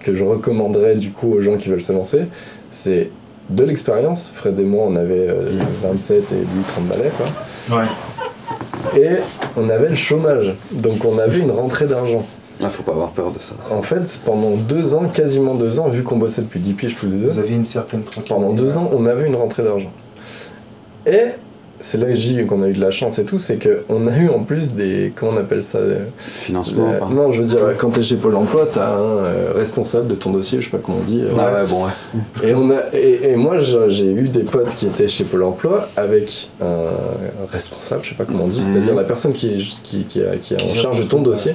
que 0.08 0.14
je 0.14 0.24
recommanderais 0.24 0.94
du 0.94 1.10
coup 1.10 1.32
aux 1.34 1.40
gens 1.42 1.56
qui 1.58 1.68
veulent 1.68 1.82
se 1.82 1.92
lancer. 1.92 2.22
C'est 2.70 3.10
de 3.50 3.64
l'expérience. 3.64 4.30
Fred 4.34 4.58
et 4.58 4.64
moi, 4.64 4.86
on 4.88 4.96
avait 4.96 5.28
euh, 5.28 5.50
27 5.82 6.32
et 6.32 6.34
lui 6.36 6.62
30 6.66 6.86
balais, 6.86 7.10
quoi. 7.16 7.78
Ouais. 7.78 7.84
Et 8.98 9.16
on 9.56 9.68
avait 9.68 9.90
le 9.90 9.94
chômage. 9.94 10.54
Donc 10.72 11.04
on 11.04 11.18
avait 11.18 11.40
une 11.40 11.50
rentrée 11.50 11.86
d'argent. 11.86 12.24
Ah, 12.62 12.70
faut 12.70 12.82
pas 12.82 12.92
avoir 12.92 13.10
peur 13.10 13.30
de 13.30 13.38
ça. 13.38 13.54
En 13.70 13.82
fait, 13.82 14.18
pendant 14.24 14.56
deux 14.56 14.94
ans, 14.94 15.04
quasiment 15.04 15.54
deux 15.54 15.78
ans, 15.78 15.88
vu 15.88 16.02
qu'on 16.02 16.16
bossait 16.16 16.42
depuis 16.42 16.58
10 16.58 16.72
piges 16.72 16.96
tous 16.96 17.06
les 17.06 17.16
deux, 17.18 17.28
Vous 17.28 17.38
aviez 17.38 17.54
une 17.54 17.64
certaine 17.64 18.02
tranquillité. 18.02 18.34
pendant 18.34 18.52
deux 18.52 18.78
ans, 18.78 18.90
on 18.92 19.04
avait 19.06 19.26
une 19.26 19.36
rentrée 19.36 19.62
d'argent. 19.62 19.92
Et 21.06 21.26
c'est 21.80 21.98
là 21.98 22.06
que 22.06 22.12
dis 22.12 22.44
qu'on 22.46 22.62
a 22.62 22.68
eu 22.68 22.72
de 22.72 22.80
la 22.80 22.90
chance 22.90 23.18
et 23.18 23.24
tout, 23.24 23.38
c'est 23.38 23.58
qu'on 23.58 24.06
a 24.06 24.16
eu 24.16 24.28
en 24.28 24.42
plus 24.44 24.74
des. 24.74 25.12
Comment 25.14 25.32
on 25.32 25.36
appelle 25.36 25.62
ça 25.62 25.78
euh, 25.78 26.04
Financement, 26.18 26.90
euh, 26.92 26.98
enfin. 27.00 27.14
Non, 27.14 27.30
je 27.32 27.40
veux 27.40 27.46
dire, 27.46 27.60
quand 27.76 27.90
t'es 27.90 28.02
chez 28.02 28.16
Pôle 28.16 28.34
emploi, 28.36 28.66
t'as 28.70 28.96
un 28.96 29.00
euh, 29.18 29.52
responsable 29.54 30.08
de 30.08 30.14
ton 30.14 30.30
dossier, 30.32 30.60
je 30.60 30.66
sais 30.66 30.70
pas 30.76 30.82
comment 30.84 30.98
on 31.00 31.04
dit. 31.04 31.22
euh, 31.22 31.30
Ah 31.38 31.54
ouais, 31.62 31.68
bon, 31.68 31.84
ouais. 31.84 32.48
et, 32.48 32.54
on 32.54 32.70
a, 32.70 32.80
et, 32.92 33.32
et 33.32 33.36
moi, 33.36 33.60
j'ai 33.60 33.78
j'ai 33.88 34.12
eu 34.12 34.24
des 34.28 34.44
potes 34.44 34.74
qui 34.74 34.86
étaient 34.86 35.08
chez 35.08 35.24
Pôle 35.24 35.42
emploi 35.44 35.88
avec 35.96 36.48
un 36.60 37.46
responsable, 37.52 38.02
je 38.04 38.10
sais 38.10 38.14
pas 38.14 38.24
comment 38.24 38.44
on 38.44 38.48
dit, 38.48 38.60
Mhm. 38.60 38.72
c'est-à-dire 38.72 38.94
la 38.94 39.04
personne 39.04 39.32
qui 39.32 39.54
est, 39.54 39.82
qui, 39.82 40.04
qui, 40.04 40.22
a- 40.22 40.36
qui 40.36 40.54
est 40.54 40.62
en 40.62 40.68
charge 40.74 41.00
de 41.00 41.04
ton 41.08 41.22
dossier. 41.22 41.54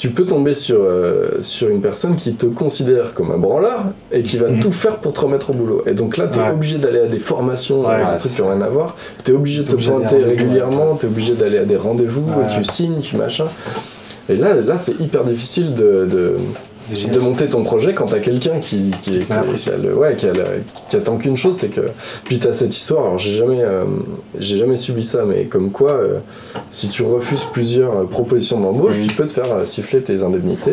Tu 0.00 0.08
peux 0.08 0.24
tomber 0.24 0.54
sur, 0.54 0.78
euh, 0.80 1.42
sur 1.42 1.68
une 1.68 1.82
personne 1.82 2.16
qui 2.16 2.32
te 2.32 2.46
considère 2.46 3.12
comme 3.12 3.30
un 3.32 3.36
branleur 3.36 3.84
et 4.10 4.22
qui 4.22 4.38
va 4.38 4.48
Mhm. 4.48 4.60
tout 4.60 4.72
faire 4.72 4.96
pour 4.96 5.12
te 5.12 5.20
remettre 5.20 5.50
au 5.50 5.52
boulot. 5.52 5.82
Et 5.84 5.92
donc 5.92 6.16
là, 6.16 6.26
tu 6.26 6.38
es 6.38 6.42
Ouais. 6.42 6.50
obligé 6.52 6.78
d'aller 6.78 7.00
à 7.00 7.06
des 7.06 7.18
formations, 7.18 7.82
Ouais, 7.86 7.98
des 7.98 8.16
trucs 8.18 8.32
qui 8.32 8.40
n'ont 8.40 8.48
rien 8.48 8.62
à 8.62 8.68
voir. 8.70 8.96
Tu 9.22 9.32
es 9.32 9.34
obligé 9.34 9.62
de 9.62 9.70
te 9.70 9.76
pointer 9.76 10.16
régulièrement, 10.24 10.96
tu 10.96 11.04
es 11.04 11.08
obligé 11.10 11.34
d'aller 11.34 11.58
à 11.58 11.64
des 11.66 11.76
rendez-vous, 11.76 12.24
tu 12.48 12.64
signes, 12.64 13.00
tu 13.02 13.16
machin. 13.16 13.44
Et 14.30 14.36
là, 14.36 14.54
là 14.54 14.78
c'est 14.78 14.98
hyper 14.98 15.24
difficile 15.24 15.74
de, 15.74 16.06
de. 16.10 16.36
De 17.12 17.18
monter 17.20 17.46
ton 17.48 17.62
projet 17.64 17.94
quand 17.94 18.06
t'as 18.06 18.18
quelqu'un 18.18 18.58
qui, 18.58 18.90
qui, 19.02 19.10
qui, 19.12 19.32
Ouais. 19.32 19.54
qui 19.56 19.70
a 19.70 19.76
le- 19.76 19.94
ouais, 19.94 20.14
qui, 20.16 20.26
a 20.26 20.32
la- 20.32 20.44
qui 20.88 20.96
attend 20.96 21.16
qu'une 21.16 21.36
chose, 21.36 21.56
c'est 21.56 21.68
que. 21.68 21.82
Puis 22.24 22.38
t'as 22.38 22.52
cette 22.52 22.74
histoire, 22.74 23.04
alors 23.06 23.18
j'ai 23.18 23.32
jamais, 23.32 23.62
euh, 23.62 23.84
j'ai 24.38 24.56
jamais 24.56 24.76
subi 24.76 25.02
ça, 25.04 25.24
mais 25.24 25.44
comme 25.44 25.70
quoi, 25.70 25.92
euh, 25.92 26.18
si 26.70 26.88
tu 26.88 27.02
refuses 27.02 27.44
plusieurs 27.52 27.96
euh, 27.98 28.04
propositions 28.04 28.60
d'embauche, 28.60 28.96
tu 29.06 29.14
peux 29.14 29.26
te 29.26 29.32
faire 29.32 29.66
siffler 29.66 30.02
tes 30.02 30.22
indemnités. 30.22 30.72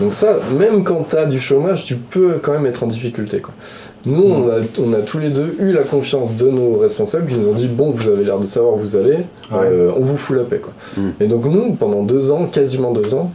Donc 0.00 0.12
ça, 0.12 0.38
même 0.56 0.84
quand 0.84 1.04
t'as 1.08 1.26
du 1.26 1.40
chômage, 1.40 1.82
tu 1.82 1.96
peux 1.96 2.34
quand 2.40 2.52
même 2.52 2.66
être 2.66 2.84
en 2.84 2.86
difficulté. 2.86 3.40
Quoi. 3.40 3.52
Nous, 4.06 4.22
on, 4.22 4.48
a, 4.48 4.60
on 4.80 4.92
a 4.92 5.00
tous 5.00 5.18
les 5.18 5.30
deux 5.30 5.56
eu 5.58 5.72
la 5.72 5.82
confiance 5.82 6.36
de 6.36 6.48
nos 6.48 6.78
responsables 6.78 7.26
qui 7.26 7.36
nous 7.36 7.48
ont 7.48 7.52
dit 7.54 7.66
bon, 7.66 7.90
vous 7.90 8.08
avez 8.08 8.22
l'air 8.24 8.38
de 8.38 8.46
savoir 8.46 8.74
où 8.74 8.76
vous 8.76 8.94
allez, 8.94 9.18
euh, 9.52 9.90
on 9.96 10.00
vous 10.00 10.16
fout 10.16 10.36
la 10.36 10.44
paix. 10.44 10.60
Quoi. 10.60 10.72
Mhm. 10.98 11.12
Et 11.18 11.26
donc 11.26 11.46
nous, 11.46 11.72
pendant 11.74 12.04
deux 12.04 12.30
ans, 12.30 12.46
quasiment 12.46 12.92
deux 12.92 13.12
ans, 13.14 13.32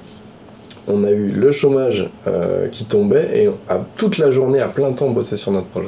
on 0.88 1.04
a 1.04 1.12
eu 1.12 1.30
le 1.30 1.52
chômage 1.52 2.10
euh, 2.28 2.68
qui 2.68 2.86
tombait 2.86 3.44
et 3.44 3.48
à 3.70 3.80
toute 3.98 4.18
la 4.18 4.32
journée, 4.32 4.60
à 4.60 4.68
plein 4.68 4.92
temps, 4.92 5.08
on 5.08 5.12
bossait 5.12 5.38
sur 5.38 5.52
notre 5.52 5.68
projet. 5.68 5.88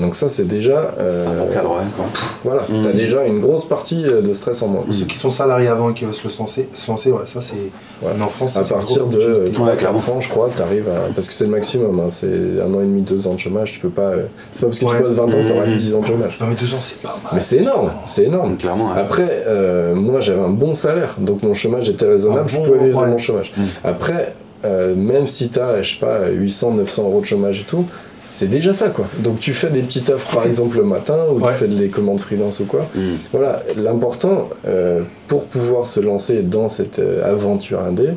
Donc 0.00 0.14
ça, 0.14 0.28
c'est 0.28 0.44
déjà... 0.46 0.94
C'est 1.08 1.26
un 1.26 1.32
euh, 1.32 1.44
bon 1.46 1.52
cadre, 1.52 1.70
ouais, 1.76 1.82
quoi. 1.96 2.06
Voilà, 2.44 2.62
Mm. 2.62 2.82
t'as 2.82 2.92
déjà 2.92 3.24
une 3.26 3.40
grosse 3.40 3.66
partie 3.66 4.04
euh, 4.06 4.22
de 4.22 4.32
stress 4.32 4.62
en 4.62 4.68
moins. 4.68 4.84
Ceux 4.90 5.04
qui 5.04 5.16
sont 5.16 5.30
salariés 5.30 5.68
avant 5.68 5.90
et 5.90 5.94
qui 5.94 6.04
veulent 6.04 6.14
se 6.14 6.26
le 6.26 6.32
lancer, 6.38 6.68
se 6.72 6.90
lancer 6.90 7.10
ouais, 7.12 7.26
ça 7.26 7.42
c'est. 7.42 7.54
Ouais. 8.02 8.12
En 8.20 8.28
France, 8.28 8.52
ça, 8.54 8.60
À 8.60 8.64
partir 8.64 9.06
de 9.06 9.16
opportunité. 9.18 9.52
3 9.52 9.66
Ouais, 9.68 9.76
clairement. 9.76 9.98
4 9.98 10.10
ans, 10.10 10.20
je 10.20 10.28
crois, 10.28 10.48
t'arrives 10.56 10.88
à... 10.88 11.12
Parce 11.14 11.26
que 11.26 11.32
c'est 11.34 11.44
le 11.44 11.50
maximum, 11.50 12.00
hein, 12.00 12.06
c'est 12.08 12.26
un 12.26 12.72
an 12.74 12.80
et 12.80 12.84
demi, 12.84 13.02
deux 13.02 13.26
ans 13.26 13.34
de 13.34 13.38
chômage, 13.38 13.72
tu 13.72 13.80
peux 13.80 13.90
pas... 13.90 14.02
euh, 14.02 14.22
C'est 14.50 14.60
pas 14.62 14.66
parce 14.68 14.78
que 14.78 14.84
Ouais. 14.86 14.96
tu 14.96 15.02
bosses 15.02 15.14
20 15.14 15.24
ans, 15.34 15.44
t'auras 15.46 15.66
Mm. 15.66 15.76
10 15.76 15.94
ans 15.94 16.00
de 16.00 16.06
chômage. 16.06 16.38
Non 16.40 16.46
mais 16.48 16.54
deux 16.54 16.74
ans 16.74 16.78
c'est 16.80 17.02
pas 17.02 17.08
mal. 17.22 17.32
Mais 17.34 17.40
c'est 17.40 17.56
énorme, 17.58 17.90
c'est 18.06 18.24
énorme. 18.24 18.56
Clairement, 18.56 18.92
ouais. 18.94 18.98
Après, 19.00 19.44
euh, 19.46 19.94
moi 19.94 20.20
j'avais 20.20 20.40
un 20.40 20.48
bon 20.50 20.72
salaire, 20.74 21.16
donc 21.18 21.42
mon 21.42 21.52
chômage 21.54 21.88
était 21.88 22.06
raisonnable, 22.06 22.48
je 22.48 22.56
pouvais 22.58 22.78
vivre 22.78 23.00
de 23.00 23.04
ouais. 23.04 23.10
mon 23.10 23.18
chômage. 23.18 23.52
Mm. 23.56 23.62
Après, 23.84 24.34
euh, 24.64 24.94
même 24.94 25.26
si 25.26 25.48
t'as, 25.50 25.82
je 25.82 25.92
sais 25.94 26.00
pas, 26.00 26.28
800, 26.28 26.72
900 26.72 27.02
euros 27.04 27.20
de 27.20 27.26
chômage 27.26 27.60
et 27.60 27.64
tout, 27.64 27.84
c'est 28.22 28.48
déjà 28.48 28.72
ça 28.72 28.90
quoi. 28.90 29.06
Donc 29.20 29.38
tu 29.40 29.52
fais 29.54 29.68
des 29.70 29.80
petites 29.80 30.10
offres 30.10 30.34
par 30.34 30.46
exemple 30.46 30.76
le 30.76 30.84
matin, 30.84 31.18
ou 31.30 31.40
Ouais. 31.40 31.52
tu 31.52 31.58
fais 31.58 31.68
des 31.68 31.88
commandes 31.88 32.20
freelance 32.20 32.60
ou 32.60 32.64
quoi. 32.64 32.86
Mm. 32.94 33.00
Voilà, 33.32 33.62
l'important 33.76 34.48
euh, 34.66 35.02
pour 35.28 35.44
pouvoir 35.44 35.86
se 35.86 36.00
lancer 36.00 36.42
dans 36.42 36.68
cette 36.68 36.98
euh, 36.98 37.30
aventure 37.30 37.80
indé, 37.80 38.10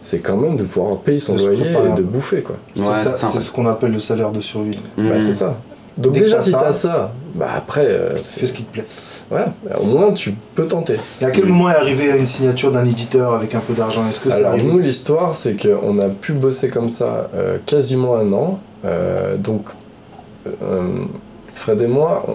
c'est 0.00 0.18
quand 0.20 0.36
même 0.36 0.56
de 0.56 0.64
pouvoir 0.64 0.98
payer 0.98 1.20
son 1.20 1.34
De 1.36 1.42
loyer 1.46 1.66
et 1.92 1.94
de 1.96 2.02
bouffer 2.02 2.42
quoi. 2.42 2.56
C'est 2.76 2.82
Ouais, 2.82 2.96
ce 3.40 3.50
qu'on 3.50 3.66
appelle 3.66 3.92
le 3.92 4.00
salaire 4.00 4.32
de 4.32 4.40
survie. 4.40 4.70
Bah, 4.96 5.02
Mm. 5.16 5.20
c'est 5.20 5.32
ça. 5.32 5.56
Donc 5.98 6.14
Dès 6.14 6.20
déjà 6.20 6.36
t'as 6.36 6.42
si 6.42 6.50
ça, 6.52 6.60
t'as 6.64 6.72
ça, 6.72 7.12
bah 7.34 7.48
après, 7.54 7.84
euh, 7.86 8.16
Fais 8.16 8.46
ce 8.46 8.54
qui 8.54 8.62
te 8.62 8.72
plaît. 8.72 8.86
voilà, 9.28 9.52
au 9.78 9.84
moins 9.84 10.10
tu 10.12 10.34
peux 10.54 10.66
tenter. 10.66 10.96
Et 11.20 11.24
à 11.26 11.30
quel 11.30 11.44
moment 11.44 11.68
est 11.68 11.74
arrivé 11.74 12.10
à 12.10 12.16
une 12.16 12.24
signature 12.24 12.72
d'un 12.72 12.84
éditeur 12.86 13.34
avec 13.34 13.54
un 13.54 13.58
peu 13.60 13.74
d'argent? 13.74 14.00
Est-ce 14.08 14.20
que 14.20 14.30
ça 14.30 14.36
Alors 14.36 14.52
arrive? 14.52 14.68
nous 14.72 14.78
l'histoire 14.78 15.34
c'est 15.34 15.54
qu'on 15.54 15.98
a 15.98 16.08
pu 16.08 16.32
bosser 16.32 16.68
comme 16.68 16.88
ça 16.88 17.28
euh, 17.34 17.58
quasiment 17.66 18.16
un 18.16 18.32
an. 18.32 18.58
Euh, 18.84 19.36
donc 19.36 19.66
euh, 20.46 21.04
Fred 21.46 21.80
et 21.80 21.86
moi 21.86 22.26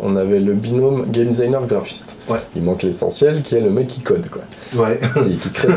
on, 0.00 0.16
avait 0.16 0.38
le 0.38 0.54
binôme 0.54 1.04
game 1.08 1.28
designer 1.28 1.64
graphiste. 1.66 2.16
Ouais. 2.28 2.38
Il 2.56 2.62
manque 2.62 2.82
l'essentiel 2.82 3.42
qui 3.42 3.56
est 3.56 3.60
le 3.60 3.70
mec 3.70 3.88
qui 3.88 4.00
code 4.00 4.26
quoi. 4.28 4.42
Ouais. 4.74 4.98
qui, 5.24 5.36
qui 5.36 5.50
crée. 5.50 5.68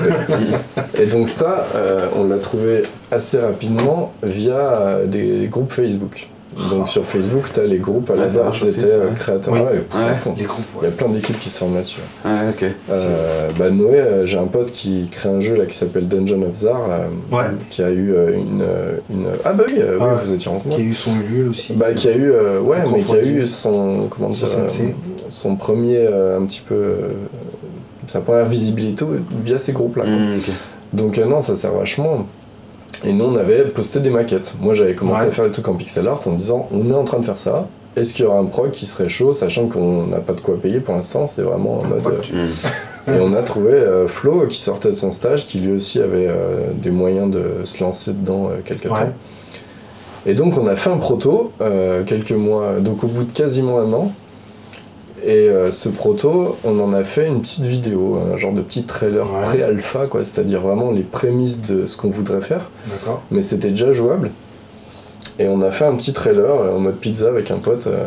Et 0.98 1.06
donc 1.06 1.28
ça 1.28 1.68
euh, 1.76 2.08
on 2.16 2.28
l'a 2.28 2.38
trouvé 2.38 2.84
assez 3.12 3.40
rapidement 3.40 4.14
via 4.24 5.06
des 5.06 5.48
groupes 5.50 5.72
Facebook. 5.72 6.30
Donc 6.72 6.88
sur 6.88 7.04
Facebook 7.06 7.50
t'as 7.52 7.64
les 7.64 7.80
groupes 7.80 8.10
à 8.12 8.16
la 8.16 8.30
ça 8.30 8.44
base 8.44 8.56
c'était 8.58 8.86
euh, 8.86 9.12
créateurs 9.12 9.54
Oui. 9.54 9.60
ouais, 9.60 9.84
à 9.94 10.08
Ouais. 10.08 10.14
fond. 10.14 10.34
Les 10.38 10.46
groupes, 10.46 10.66
Il 10.82 10.86
y 10.86 10.88
a 10.88 10.92
plein 10.92 11.10
d'équipes 11.10 11.38
qui 11.40 11.50
se 11.50 11.58
forment 11.60 11.76
là-dessus. 11.76 12.00
Ouais, 12.24 12.32
ok. 12.50 12.66
Euh, 12.92 13.50
bah 13.60 13.70
Noé, 13.70 14.00
euh, 14.00 14.26
j'ai 14.26 14.38
un 14.38 14.48
pote 14.48 14.72
qui 14.72 15.08
crée 15.12 15.30
un 15.30 15.42
jeu 15.42 15.56
là 15.56 15.66
qui 15.66 15.76
s'appelle 15.78 16.08
Dungeon 16.08 16.42
of 16.44 16.54
Zar, 16.54 16.80
euh, 16.90 17.36
Ouais. 17.36 17.44
qui 17.70 17.84
a 17.84 17.92
eu 17.92 18.14
une, 18.34 18.64
une 19.10 19.28
ah 19.44 19.52
bah 19.54 19.66
oui, 19.68 19.82
Ah 20.00 20.06
oui, 20.08 20.14
vous 20.24 20.34
étiez 20.34 20.50
rencontrés. 20.50 20.82
Qui 20.82 20.88
a 20.88 20.90
eu 20.92 20.94
son 20.94 21.12
Ulule 21.20 21.50
aussi. 21.50 21.74
Bah 21.74 21.94
qui 21.94 22.08
a 22.08 22.16
eu 22.16 22.32
ouais 22.32 22.78
mais 22.92 23.04
qui 23.04 23.16
a 23.16 23.22
eu 23.24 23.46
son 23.46 24.08
comment 24.10 24.30
dire 24.30 24.48
Son 25.28 25.56
premier 25.58 26.08
un 26.08 26.46
petit 26.46 26.62
peu 26.66 26.94
sa 28.08 28.22
première 28.22 28.46
visibilité 28.46 29.04
via 29.44 29.58
ces 29.60 29.72
groupes 29.74 29.98
là. 29.98 30.06
Mm, 30.06 30.36
ok. 30.38 30.52
Donc 30.94 31.18
non 31.18 31.42
ça 31.42 31.56
sert 31.56 31.74
vachement. 31.74 32.26
Et 33.04 33.14
nous 33.14 33.26
on 33.26 33.36
avait 33.36 33.64
posté 33.66 34.00
des 34.00 34.10
maquettes. 34.10 34.56
Moi 34.62 34.74
j'avais 34.74 34.96
commencé 34.96 35.24
Ouais. 35.24 35.28
à 35.28 35.32
faire 35.32 35.46
des 35.46 35.52
trucs 35.52 35.68
en 35.68 35.76
pixel 35.76 36.08
art 36.08 36.22
en 36.26 36.32
disant 36.32 36.68
on 36.72 36.90
est 36.90 36.94
en 36.94 37.04
train 37.04 37.20
de 37.20 37.26
faire 37.26 37.38
ça. 37.38 37.68
Est-ce 37.96 38.14
qu'il 38.14 38.26
y 38.26 38.28
aura 38.28 38.40
un 38.40 38.46
prog 38.46 38.72
qui 38.72 38.86
serait 38.86 39.08
chaud, 39.08 39.34
sachant 39.34 39.68
qu'on 39.68 40.08
n'a 40.08 40.20
pas 40.20 40.34
de 40.34 40.42
quoi 40.42 40.56
payer 40.62 40.82
pour 40.82 40.96
l'instant, 40.96 41.28
c'est 41.28 41.44
vraiment 41.44 41.80
en 41.80 41.84
mode. 41.86 42.06
Euh, 42.08 43.16
et 43.16 43.20
on 43.22 43.34
a 43.34 43.42
trouvé 43.42 43.72
euh, 43.72 44.06
Flo 44.08 44.48
qui 44.48 44.58
sortait 44.58 44.90
de 44.90 44.96
son 44.96 45.12
stage, 45.14 45.46
qui 45.46 45.60
lui 45.60 45.72
aussi 45.74 46.02
avait 46.02 46.28
euh, 46.28 46.72
des 46.74 46.90
moyens 46.92 47.32
de 47.32 47.64
se 47.64 47.82
lancer 47.84 48.12
dedans 48.12 48.50
quelque 48.66 48.90
Ouais. 48.90 48.96
temps. 49.00 49.14
Et 50.26 50.34
donc 50.34 50.58
on 50.58 50.68
a 50.68 50.76
fait 50.76 50.90
un 50.90 50.98
proto 50.98 51.52
quelques 52.06 52.32
mois, 52.32 52.80
donc 52.82 53.04
au 53.04 53.08
bout 53.08 53.24
de 53.24 53.32
quasiment 53.32 53.80
un 53.80 53.94
an. 53.94 54.12
Et 55.28 55.50
euh, 55.50 55.72
ce 55.72 55.90
proto, 55.90 56.56
on 56.64 56.80
en 56.80 56.94
a 56.94 57.04
fait 57.04 57.28
une 57.28 57.42
petite 57.42 57.66
vidéo, 57.66 58.20
un 58.32 58.38
genre 58.38 58.54
de 58.54 58.62
petit 58.62 58.84
trailer 58.84 59.26
Ouais. 59.34 59.42
pré-alpha, 59.42 60.06
quoi, 60.06 60.24
c'est-à-dire 60.24 60.62
vraiment 60.62 60.92
les 60.92 61.02
prémices 61.02 61.64
de 61.64 61.88
ce 61.88 61.98
qu'on 61.98 62.10
voudrait 62.10 62.42
faire. 62.42 62.70
D'accord. 62.88 63.24
Mais 63.32 63.42
c'était 63.42 63.70
déjà 63.70 63.92
jouable. 63.92 64.30
Et 65.40 65.48
on 65.48 65.62
a 65.62 65.72
fait 65.72 65.86
un 65.86 65.96
petit 65.96 66.14
trailer 66.14 66.50
euh, 66.50 66.76
en 66.76 66.80
mode 66.80 66.98
pizza 66.98 67.28
avec 67.28 67.50
un 67.50 67.58
pote 67.58 67.88
euh, 67.88 68.06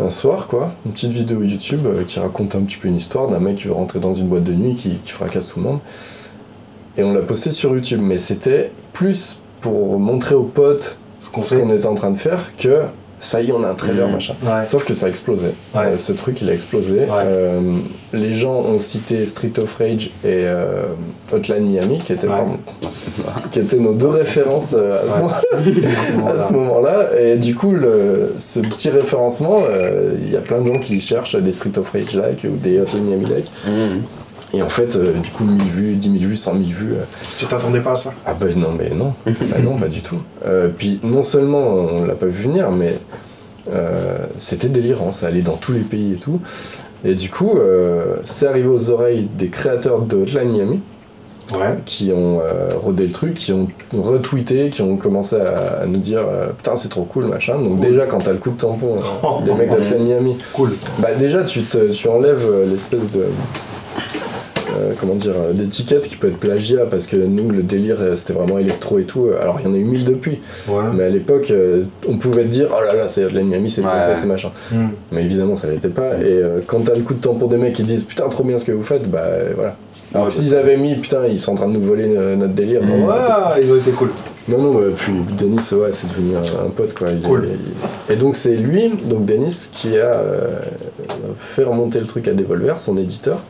un 0.00 0.10
soir, 0.10 0.48
quoi. 0.48 0.72
Une 0.84 0.92
petite 0.92 1.12
vidéo 1.12 1.42
YouTube 1.42 1.86
euh, 1.86 2.02
qui 2.02 2.18
raconte 2.18 2.56
un 2.56 2.62
petit 2.62 2.76
peu 2.76 2.88
une 2.88 2.96
histoire 2.96 3.28
d'un 3.28 3.38
mec 3.38 3.56
qui 3.56 3.68
veut 3.68 3.72
rentrer 3.74 4.00
dans 4.00 4.12
une 4.12 4.26
boîte 4.26 4.44
de 4.44 4.52
nuit 4.52 4.74
qui, 4.74 4.96
qui 4.96 5.12
fracasse 5.12 5.52
tout 5.52 5.60
le 5.60 5.66
monde. 5.66 5.78
Et 6.98 7.04
on 7.04 7.12
l'a 7.12 7.22
posté 7.22 7.52
sur 7.52 7.70
YouTube. 7.72 8.00
Mais 8.02 8.18
c'était 8.18 8.72
plus 8.92 9.38
pour 9.60 9.98
montrer 9.98 10.34
aux 10.34 10.42
potes 10.42 10.98
Ce 11.20 11.30
qu'on 11.30 11.40
qu'on 11.40 11.70
était 11.70 11.86
en 11.86 11.94
train 11.94 12.10
de 12.10 12.16
faire 12.16 12.54
que 12.56 12.82
ça 13.18 13.40
y 13.40 13.48
est, 13.48 13.52
on 13.52 13.62
a 13.64 13.68
un 13.68 13.74
trailer, 13.74 14.06
Mhm. 14.06 14.12
machin. 14.14 14.34
Ouais. 14.44 14.66
Sauf 14.66 14.84
que 14.84 14.92
ça 14.94 15.06
a 15.06 15.08
explosé. 15.08 15.48
Ouais. 15.74 15.80
Euh, 15.86 15.98
ce 15.98 16.12
truc, 16.12 16.40
il 16.42 16.50
a 16.50 16.52
explosé. 16.54 17.06
Euh, 17.10 17.60
les 18.12 18.32
gens 18.32 18.54
ont 18.60 18.78
cité 18.78 19.24
Street 19.26 19.52
of 19.58 19.74
Rage 19.78 20.10
et 20.24 20.44
euh, 20.44 20.82
Hotline 21.32 21.66
Miami, 21.66 21.98
qui 21.98 22.12
étaient, 22.12 22.26
Ouais. 22.26 22.34
pardon, 22.34 22.58
qui 23.50 23.60
étaient 23.60 23.78
nos 23.78 23.94
deux 23.94 24.08
références 24.08 24.74
euh, 24.76 24.98
à 25.06 25.10
ce 25.10 25.16
Ouais. 25.16 25.22
moment- 25.22 26.26
À 26.28 26.40
ce 26.40 26.48
à 26.48 26.56
moment-là. 26.56 27.08
Et 27.18 27.36
du 27.36 27.54
coup, 27.54 27.72
le- 27.72 28.34
ce 28.38 28.60
petit 28.60 28.90
référencement, 28.90 29.62
euh, 29.70 30.14
il 30.22 30.30
y 30.32 30.36
a 30.36 30.40
plein 30.40 30.60
de 30.60 30.66
gens 30.66 30.78
qui 30.78 31.00
cherchent 31.00 31.36
des 31.36 31.52
Street 31.52 31.76
of 31.78 31.88
Rage-like 31.90 32.44
ou 32.44 32.56
des 32.56 32.80
Hotline 32.80 33.04
Miami-like. 33.04 33.50
Mm. 33.66 33.70
Et 34.54 34.62
en 34.62 34.68
fait, 34.68 34.96
euh, 34.96 35.18
du 35.18 35.30
coup, 35.30 35.44
1000 35.44 35.62
vues, 35.64 35.94
10 35.94 36.18
000 36.18 36.30
vues, 36.30 36.36
100 36.36 36.52
000 36.52 36.64
vues. 36.66 36.92
euh, 36.94 37.04
Tu 37.38 37.46
t'attendais 37.46 37.80
pas 37.80 37.92
à 37.92 37.96
ça? 37.96 38.12
Ah 38.24 38.34
bah 38.34 38.46
non, 38.56 38.70
mais 38.78 38.90
non. 38.90 39.12
bah 39.26 39.58
non, 39.62 39.76
pas 39.76 39.88
du 39.88 40.02
tout. 40.02 40.18
Euh, 40.46 40.68
puis 40.76 41.00
non 41.02 41.22
seulement 41.22 41.66
on 41.66 42.04
l'a 42.04 42.14
pas 42.14 42.26
vu 42.26 42.44
venir, 42.44 42.70
mais 42.70 42.98
euh, 43.72 44.16
c'était 44.38 44.68
délirant, 44.68 45.10
ça 45.12 45.26
allait 45.26 45.42
dans 45.42 45.56
tous 45.56 45.72
les 45.72 45.80
pays 45.80 46.12
et 46.14 46.16
tout. 46.16 46.40
Et 47.04 47.14
du 47.14 47.28
coup, 47.28 47.58
euh, 47.58 48.16
c'est 48.24 48.46
arrivé 48.46 48.68
aux 48.68 48.90
oreilles 48.90 49.28
des 49.36 49.48
créateurs 49.48 50.00
de 50.02 50.16
Hotline 50.16 50.48
Miami 50.50 50.80
Ouais. 51.54 51.76
qui 51.84 52.10
ont 52.12 52.40
euh, 52.42 52.70
rodé 52.76 53.06
le 53.06 53.12
truc, 53.12 53.34
qui 53.34 53.52
ont 53.52 53.68
retweeté, 53.94 54.66
qui 54.66 54.82
ont 54.82 54.96
commencé 54.96 55.36
à, 55.36 55.82
à 55.82 55.86
nous 55.86 55.98
dire 55.98 56.18
euh, 56.28 56.48
putain 56.48 56.74
c'est 56.74 56.88
trop 56.88 57.04
cool 57.04 57.26
machin. 57.26 57.56
Donc 57.58 57.78
Cool. 57.78 57.86
déjà 57.88 58.06
quand 58.06 58.18
t'as 58.18 58.32
le 58.32 58.38
coup 58.38 58.50
de 58.50 58.56
tampon 58.56 58.96
euh, 58.96 59.28
des 59.44 59.54
mecs 59.54 59.70
d'Hotline 59.70 60.02
Miami, 60.04 60.36
Cool. 60.52 60.72
bah 60.98 61.14
déjà 61.16 61.44
tu, 61.44 61.62
te, 61.62 61.92
tu 61.92 62.08
enlèves 62.08 62.44
euh, 62.50 62.66
l'espèce 62.68 63.12
de 63.12 63.26
euh, 64.76 64.92
comment 65.00 65.14
dire 65.14 65.32
euh, 65.36 65.52
d'étiquette 65.52 66.06
qui 66.06 66.16
peut 66.16 66.28
être 66.28 66.38
plagiat 66.38 66.86
parce 66.86 67.06
que 67.06 67.16
nous 67.16 67.50
le 67.50 67.62
délire 67.62 67.96
euh, 68.00 68.14
c'était 68.16 68.32
vraiment 68.32 68.58
électro 68.58 68.98
et 68.98 69.04
tout 69.04 69.28
alors 69.40 69.58
il 69.60 69.66
y 69.66 69.68
en 69.70 69.74
a 69.74 69.78
eu 69.78 69.84
mille 69.84 70.04
depuis 70.04 70.40
Ouais. 70.68 70.84
mais 70.94 71.04
à 71.04 71.08
l'époque 71.08 71.52
on 72.08 72.18
pouvait 72.18 72.44
dire 72.44 72.68
oh 72.76 72.80
là 72.84 72.94
là 72.94 73.06
c'est 73.06 73.24
Hotline 73.24 73.48
Miami 73.48 73.70
c'est 73.70 73.82
Ouais. 73.82 74.14
c'est 74.14 74.26
machin 74.26 74.50
Hmm. 74.72 74.88
mais 75.12 75.24
évidemment 75.24 75.56
ça 75.56 75.68
l'était 75.68 75.88
pas 75.88 76.14
et 76.18 76.24
euh, 76.42 76.60
quand 76.66 76.80
t'as 76.84 76.94
le 76.94 77.02
coup 77.02 77.14
de 77.14 77.20
tampon 77.20 77.46
des 77.46 77.56
mecs 77.58 77.72
qui 77.74 77.82
disent 77.82 78.02
putain 78.04 78.28
trop 78.28 78.44
bien 78.44 78.58
ce 78.58 78.64
que 78.64 78.72
vous 78.72 78.82
faites 78.82 79.08
bah 79.10 79.22
voilà 79.54 79.76
alors 80.14 80.26
Ouais, 80.26 80.30
que 80.30 80.34
s'ils 80.36 80.54
avaient 80.54 80.76
mis 80.76 80.94
putain 80.94 81.26
ils 81.26 81.38
sont 81.38 81.52
en 81.52 81.56
train 81.56 81.68
de 81.68 81.72
nous 81.74 81.80
voler 81.80 82.06
notre 82.06 82.54
délire 82.54 82.82
non, 82.84 82.94
Ouais, 83.04 83.62
ils 83.62 83.72
ont 83.72 83.76
été 83.76 83.90
cool. 83.90 84.10
non, 84.48 84.58
non, 84.62 84.72
bah, 84.74 84.86
puis 84.96 85.12
Denis, 85.36 85.58
ouais, 85.72 85.90
c'est 85.90 86.06
devenu 86.08 86.36
un, 86.36 86.66
un 86.66 86.70
pote, 86.70 86.94
quoi. 86.94 87.08
Il 87.10 87.20
Cool. 87.20 87.48
il- 88.08 88.14
Et 88.14 88.16
donc, 88.16 88.36
c'est 88.36 88.54
lui, 88.54 88.88
donc 89.10 89.26
Denis, 89.26 89.68
qui 89.72 89.98
a 89.98 90.04
euh, 90.12 90.46
fait 91.36 91.64
remonter 91.64 91.98
le 91.98 92.06
truc 92.06 92.28
à 92.28 92.32
Devolver, 92.32 92.78
son 92.78 92.96
éditeur, 92.96 93.42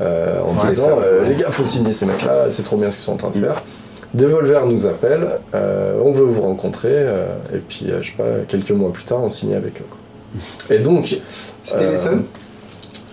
euh, 0.00 0.40
en 0.42 0.54
Ouais, 0.56 0.66
disant 0.68 0.98
euh. 1.02 1.24
Les 1.24 1.34
gars, 1.36 1.50
faut 1.50 1.64
signer 1.64 1.92
ces 1.92 2.06
mecs-là, 2.06 2.50
c'est 2.50 2.62
trop 2.62 2.76
bien 2.76 2.90
ce 2.90 2.96
qu'ils 2.96 3.04
sont 3.04 3.12
en 3.12 3.16
train 3.16 3.30
de 3.30 3.38
faire. 3.44 3.62
Devolver 4.14 4.66
nous 4.66 4.86
appelle, 4.86 5.28
euh, 5.54 6.00
on 6.04 6.10
veut 6.10 6.24
vous 6.24 6.42
rencontrer, 6.42 6.88
euh, 6.92 7.26
et 7.54 7.58
puis, 7.58 7.90
euh, 7.90 8.02
je 8.02 8.08
sais 8.08 8.16
pas, 8.16 8.24
quelques 8.48 8.72
mois 8.72 8.92
plus 8.92 9.04
tard, 9.04 9.20
on 9.22 9.28
signe 9.28 9.54
avec 9.54 9.80
eux, 9.80 9.84
quoi. 9.88 9.98
Et 10.74 10.78
donc, 10.80 11.04
C'était 11.62 11.84
Euh, 11.84 11.90
les 11.90 11.96
seuls 11.96 12.22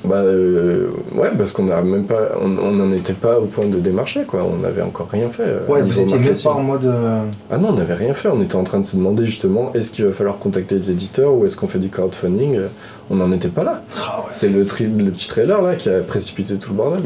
bah 0.07 0.21
euh, 0.23 0.87
ouais, 1.15 1.29
parce 1.37 1.51
qu'on 1.51 1.69
a 1.69 1.81
même 1.81 2.05
pas, 2.05 2.29
on 2.41 2.57
on 2.57 2.71
n'en 2.71 2.91
était 2.93 3.13
pas 3.13 3.39
au 3.39 3.45
point 3.45 3.65
de 3.67 3.77
démarcher, 3.79 4.23
quoi. 4.25 4.43
On 4.43 4.57
n'avait 4.57 4.81
encore 4.81 5.07
rien 5.11 5.29
fait. 5.29 5.43
euh, 5.45 5.65
Ouais, 5.67 5.81
vous 5.83 5.99
étiez 5.99 6.17
même 6.17 6.33
pas 6.43 6.51
en 6.53 6.63
mode. 6.63 6.85
euh, 6.85 7.19
Ah 7.51 7.57
non, 7.57 7.69
on 7.69 7.73
n'avait 7.73 7.93
rien 7.93 8.13
fait. 8.13 8.29
On 8.29 8.41
était 8.41 8.55
en 8.55 8.63
train 8.63 8.79
de 8.79 8.85
se 8.85 8.95
demander 8.95 9.25
justement 9.25 9.71
est-ce 9.73 9.89
qu'il 9.91 10.05
va 10.05 10.11
falloir 10.11 10.39
contacter 10.39 10.75
les 10.75 10.89
éditeurs 10.91 11.33
ou 11.33 11.45
est-ce 11.45 11.55
qu'on 11.57 11.67
fait 11.67 11.79
du 11.79 11.89
crowdfunding 11.89 12.55
Euh, 12.57 12.67
On 13.09 13.15
n'en 13.17 13.31
était 13.31 13.47
pas 13.49 13.63
là. 13.63 13.83
Ah 13.97 14.19
ouais. 14.21 14.25
C'est 14.31 14.49
le, 14.49 14.65
tri- 14.65 14.87
le 14.87 15.11
petit 15.11 15.27
trailer 15.29 15.61
là 15.61 15.75
qui 15.75 15.89
a 15.89 15.99
précipité 16.01 16.57
tout 16.57 16.71
le 16.71 16.77
bordel. 16.77 17.01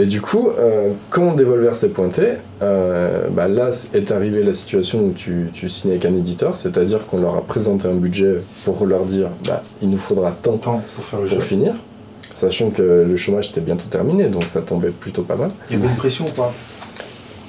Et 0.00 0.06
du 0.06 0.22
coup, 0.22 0.48
euh, 0.58 0.92
quand 1.10 1.34
Devolver 1.34 1.74
s'est 1.74 1.90
pointé, 1.90 2.22
euh, 2.62 3.26
bah 3.30 3.48
là 3.48 3.68
est 3.92 4.10
arrivée 4.12 4.42
la 4.42 4.54
situation 4.54 5.00
où 5.04 5.12
tu, 5.12 5.48
tu 5.52 5.68
signes 5.68 5.90
avec 5.90 6.06
un 6.06 6.14
éditeur, 6.16 6.56
c'est-à-dire 6.56 7.06
qu'on 7.06 7.20
leur 7.20 7.36
a 7.36 7.42
présenté 7.42 7.86
un 7.86 7.94
budget 7.94 8.36
pour 8.64 8.86
leur 8.86 9.04
dire 9.04 9.28
bah, 9.46 9.62
il 9.82 9.90
nous 9.90 9.98
faudra 9.98 10.32
tant 10.32 10.56
Temps 10.56 10.82
pour 10.96 11.04
faire 11.04 11.20
le 11.20 11.26
jeu. 11.26 11.34
pour 11.36 11.44
finir, 11.44 11.74
sachant 12.32 12.70
que 12.70 13.04
le 13.06 13.16
chômage 13.16 13.50
était 13.50 13.60
bientôt 13.60 13.86
terminé, 13.90 14.28
donc 14.28 14.44
ça 14.48 14.62
tombait 14.62 14.88
plutôt 14.90 15.22
pas 15.22 15.36
mal. 15.36 15.50
Il 15.70 15.76
y 15.76 15.80
avait 15.82 15.90
une 15.90 15.96
pression 15.96 16.24
ou 16.26 16.30
pas 16.30 16.50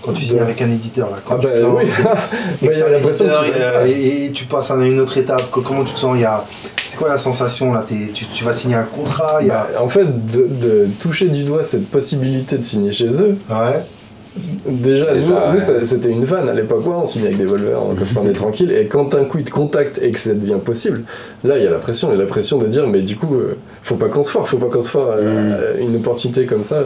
Quand 0.01 0.11
tu 0.11 0.25
signes 0.25 0.39
De- 0.39 0.43
avec 0.43 0.61
un 0.61 0.69
éditeur 0.69 1.09
là. 1.09 1.19
Quand 1.23 1.35
Ah 1.35 1.39
tu 1.39 1.47
bah 1.47 1.59
non, 1.61 1.77
oui, 1.77 1.85
Bah, 2.03 2.17
il 2.63 2.77
y 2.79 2.91
l'impression 2.91 3.25
l'éditeur, 3.27 3.45
qu'il- 3.45 3.53
et, 3.53 3.63
euh, 3.63 3.85
et, 3.87 4.25
et 4.25 4.31
tu 4.33 4.43
passes 4.45 4.71
à 4.71 4.75
une 4.75 4.99
autre 4.99 5.17
étape. 5.17 5.49
Co- 5.51 5.61
Comment 5.61 5.85
tu 5.85 5.93
te 5.93 5.99
sens? 5.99 6.15
Il 6.17 6.21
y 6.21 6.25
a... 6.25 6.43
C'est 6.91 6.97
quoi 6.97 7.07
la 7.07 7.15
sensation 7.15 7.71
là 7.71 7.85
T'es- 7.87 8.09
tu, 8.13 8.25
tu 8.25 8.43
vas 8.43 8.51
signer 8.51 8.75
un 8.75 8.83
contrat 8.83 9.37
il 9.39 9.47
y 9.47 9.49
a... 9.49 9.65
Bah, 9.73 9.81
en 9.81 9.87
fait, 9.87 10.03
de, 10.03 10.41
de 10.61 10.87
toucher 10.99 11.29
du 11.29 11.45
doigt 11.45 11.63
cette 11.63 11.87
possibilité 11.87 12.57
de 12.57 12.63
signer 12.63 12.91
chez 12.91 13.21
eux, 13.21 13.37
Ouais. 13.49 13.81
Déjà, 14.65 15.13
Déjà, 15.13 15.27
nous, 15.27 15.33
ouais. 15.33 15.39
nous, 15.53 15.59
ça- 15.61 15.85
c'était 15.85 16.09
une 16.09 16.25
vanne 16.25 16.49
à 16.49 16.53
l'époque, 16.53 16.85
ouais, 16.85 16.93
on 16.93 17.05
signe 17.05 17.23
avec 17.23 17.37
des 17.37 17.45
volvers, 17.45 17.77
comme 17.97 18.05
ça 18.07 18.19
on 18.21 18.27
est 18.27 18.33
tranquille. 18.43 18.73
Et 18.73 18.87
quand 18.87 19.15
un 19.15 19.23
coup 19.23 19.37
il 19.37 19.45
te 19.45 19.51
contacte 19.51 19.99
et 20.01 20.11
que 20.11 20.19
ça 20.19 20.33
devient 20.33 20.59
possible, 20.63 21.03
là 21.45 21.57
il 21.57 21.63
y 21.63 21.67
a 21.67 21.69
la 21.69 21.77
pression, 21.79 22.09
il 22.09 22.17
y 22.17 22.19
a 22.19 22.23
la 22.23 22.29
pression 22.29 22.57
de 22.57 22.67
dire, 22.67 22.85
mais 22.87 22.99
du 23.01 23.15
coup, 23.15 23.35
euh, 23.35 23.55
faut 23.81 23.95
pas 23.95 24.09
qu'on 24.09 24.21
se 24.21 24.31
foire, 24.31 24.45
faut 24.45 24.57
pas 24.57 24.67
qu'on 24.67 24.81
se 24.81 24.89
foire 24.89 25.15
euh, 25.17 25.77
une 25.79 25.95
opportunité 25.95 26.45
comme 26.45 26.63
ça. 26.63 26.83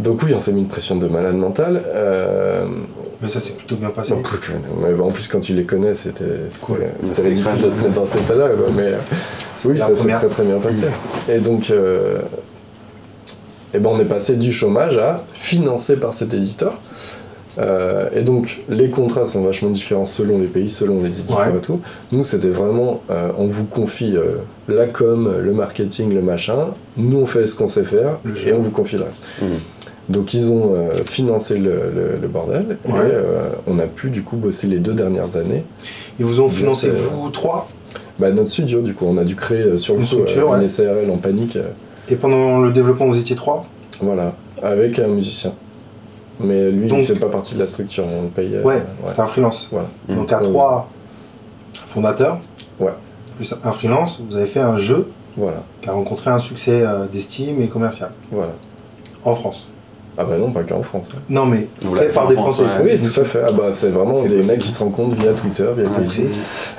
Donc 0.00 0.22
oui, 0.22 0.32
on 0.34 0.38
s'est 0.38 0.52
mis 0.52 0.60
une 0.62 0.68
pression 0.68 0.96
de 0.96 1.06
malade 1.08 1.34
mental. 1.36 1.82
Euh, 1.94 2.64
Mais 3.22 3.28
ça 3.28 3.38
s'est 3.40 3.52
plutôt 3.52 3.76
bien 3.76 3.90
passé. 3.90 4.14
bon, 4.96 5.04
en 5.04 5.10
plus, 5.10 5.28
quand 5.28 5.40
tu 5.40 5.52
les 5.54 5.64
connais, 5.64 5.94
c'était 5.94 6.40
Cool. 6.62 6.78
ridicule 7.22 7.60
de 7.62 7.68
se 7.70 7.80
mettre 7.82 7.94
dans 7.94 8.06
cet 8.06 8.22
état-là. 8.22 8.48
Mais 8.74 8.82
euh, 8.82 8.96
oui, 9.66 9.78
ça 9.78 9.94
s'est 9.94 10.08
très 10.08 10.28
très 10.28 10.42
bien 10.44 10.58
passé. 10.58 10.84
Et 11.28 11.38
donc, 11.38 11.70
euh, 11.70 12.18
eh 13.74 13.78
ben, 13.78 13.90
on 13.92 13.98
est 13.98 14.04
passé 14.06 14.36
du 14.36 14.52
chômage 14.52 14.96
à 14.96 15.22
financé 15.32 15.96
par 15.96 16.14
cet 16.14 16.32
éditeur. 16.34 16.78
Euh, 17.58 18.08
et 18.14 18.22
donc, 18.22 18.60
les 18.68 18.90
contrats 18.90 19.26
sont 19.26 19.42
vachement 19.42 19.70
différents 19.70 20.04
selon 20.06 20.38
les 20.38 20.46
pays, 20.46 20.70
selon 20.70 21.02
les 21.02 21.20
éditeurs 21.20 21.52
Ouais. 21.52 21.58
et 21.58 21.60
tout. 21.60 21.80
Nous, 22.12 22.22
c'était 22.24 22.48
vraiment, 22.48 23.02
euh, 23.10 23.32
on 23.38 23.48
vous 23.48 23.66
confie 23.66 24.16
euh, 24.16 24.36
la 24.68 24.86
com, 24.86 25.34
le 25.38 25.52
marketing, 25.52 26.14
le 26.14 26.22
machin. 26.22 26.68
Nous, 26.96 27.18
on 27.18 27.26
fait 27.26 27.46
ce 27.46 27.54
qu'on 27.56 27.66
sait 27.66 27.82
faire 27.84 28.18
Le 28.24 28.34
jeu. 28.34 28.48
et 28.48 28.52
on 28.52 28.60
vous 28.60 28.70
confie 28.70 28.96
le 28.96 29.02
reste. 29.04 29.22
Mhm. 29.42 29.48
Donc, 30.08 30.34
ils 30.34 30.50
ont 30.50 30.74
euh, 30.74 30.92
financé 30.94 31.56
le, 31.58 31.90
le- 31.94 32.18
le 32.20 32.28
bordel 32.28 32.78
et 32.88 32.90
Ouais. 32.92 32.98
euh, 33.02 33.50
on 33.66 33.78
a 33.78 33.86
pu, 33.86 34.10
du 34.10 34.22
coup, 34.24 34.36
bosser 34.36 34.66
les 34.66 34.78
deux 34.78 34.94
dernières 34.94 35.36
années. 35.36 35.64
Ils 36.18 36.24
vous 36.26 36.40
ont 36.40 36.46
Bien, 36.46 36.54
financé, 36.56 36.90
c'est- 36.90 36.96
vous 36.96 37.30
trois, 37.30 37.68
Bah, 38.18 38.30
notre 38.32 38.50
studio, 38.50 38.80
du 38.82 38.92
coup, 38.94 39.06
on 39.08 39.16
a 39.18 39.24
dû 39.24 39.34
créer 39.36 39.62
euh, 39.62 39.76
sur 39.78 39.94
le 39.94 40.00
coup 40.00 40.06
structure, 40.06 40.52
euh, 40.52 40.56
une 40.56 40.62
ouais. 40.62 40.68
SARL 40.68 41.10
en 41.10 41.16
panique. 41.18 41.56
et 42.08 42.16
pendant 42.16 42.58
le 42.58 42.70
développement, 42.72 43.06
vous 43.06 43.18
étiez 43.18 43.36
trois? 43.36 43.66
voilà, 44.02 44.34
avec 44.62 44.98
un 44.98 45.08
musicien. 45.08 45.52
Mais 46.40 46.70
lui, 46.70 46.88
Donc- 46.88 47.00
il 47.00 47.04
fait 47.04 47.14
pas 47.18 47.28
partie 47.28 47.54
de 47.54 47.60
la 47.60 47.66
structure, 47.66 48.04
on 48.18 48.22
le 48.22 48.28
paye. 48.28 48.54
euh, 48.56 48.62
Ouais, 48.62 48.82
c'était 49.06 49.20
un 49.20 49.26
freelance. 49.26 49.68
Voilà. 49.70 49.88
Mm. 50.08 50.14
Donc 50.16 50.32
à 50.32 50.38
Ouais. 50.38 50.48
trois 50.48 50.88
fondateurs, 51.74 52.40
Ouais. 52.80 52.92
plus 53.36 53.54
un 53.62 53.72
freelance, 53.72 54.20
vous 54.28 54.36
avez 54.36 54.46
fait 54.46 54.60
un 54.60 54.76
jeu 54.76 55.08
Voilà, 55.36 55.62
qui 55.80 55.88
a 55.88 55.92
rencontré 55.92 56.30
un 56.30 56.38
succès 56.38 56.82
euh, 56.84 57.06
d'estime 57.06 57.60
et 57.62 57.68
commercial 57.68 58.10
voilà. 58.32 58.52
en 59.24 59.32
France. 59.34 59.68
Ah 60.20 60.24
bah 60.24 60.36
non, 60.38 60.52
pas 60.52 60.62
qu'en 60.64 60.82
France. 60.82 61.08
hein. 61.14 61.18
Non 61.30 61.46
mais 61.46 61.66
Vous 61.80 61.94
fait 61.94 62.08
par 62.08 62.28
des 62.28 62.34
Français. 62.36 62.64
ouais. 62.64 62.98
Oui, 63.00 63.08
tout 63.08 63.20
à 63.20 63.24
fait. 63.24 63.40
Ah 63.48 63.52
bah 63.52 63.70
c'est 63.70 63.90
vraiment 63.90 64.22
des 64.22 64.28
possible. 64.28 64.44
mecs 64.46 64.58
qui 64.58 64.70
se 64.70 64.78
rencontrent 64.80 65.16
via 65.16 65.32
Twitter, 65.32 65.66
via 65.76 65.84
Ouais, 65.86 65.90
Facebook. 66.04 66.28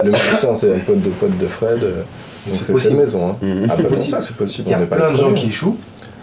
Le 0.04 0.12
musicien, 0.12 0.54
c'est 0.54 0.76
un 0.76 0.80
pote 0.80 1.02
de 1.02 1.10
pote 1.10 1.38
de 1.38 1.48
Fred. 1.48 1.84
euh, 1.84 2.02
Donc 2.48 2.56
c'est 2.58 2.66
fait 2.68 2.74
possible. 2.74 2.98
maison. 2.98 3.30
Hein. 3.30 3.36
Mhm. 3.42 3.64
Ah 3.66 3.68
bah 3.70 3.76
bien 3.82 3.90
possible. 3.90 4.08
sûr, 4.08 4.22
c'est 4.22 4.36
possible. 4.36 4.68
Il 4.68 4.72
y 4.72 4.74
a 4.76 4.80
plein 4.80 5.12
de 5.12 5.16
gens 5.18 5.34
qui 5.34 5.48
échouent, 5.48 5.78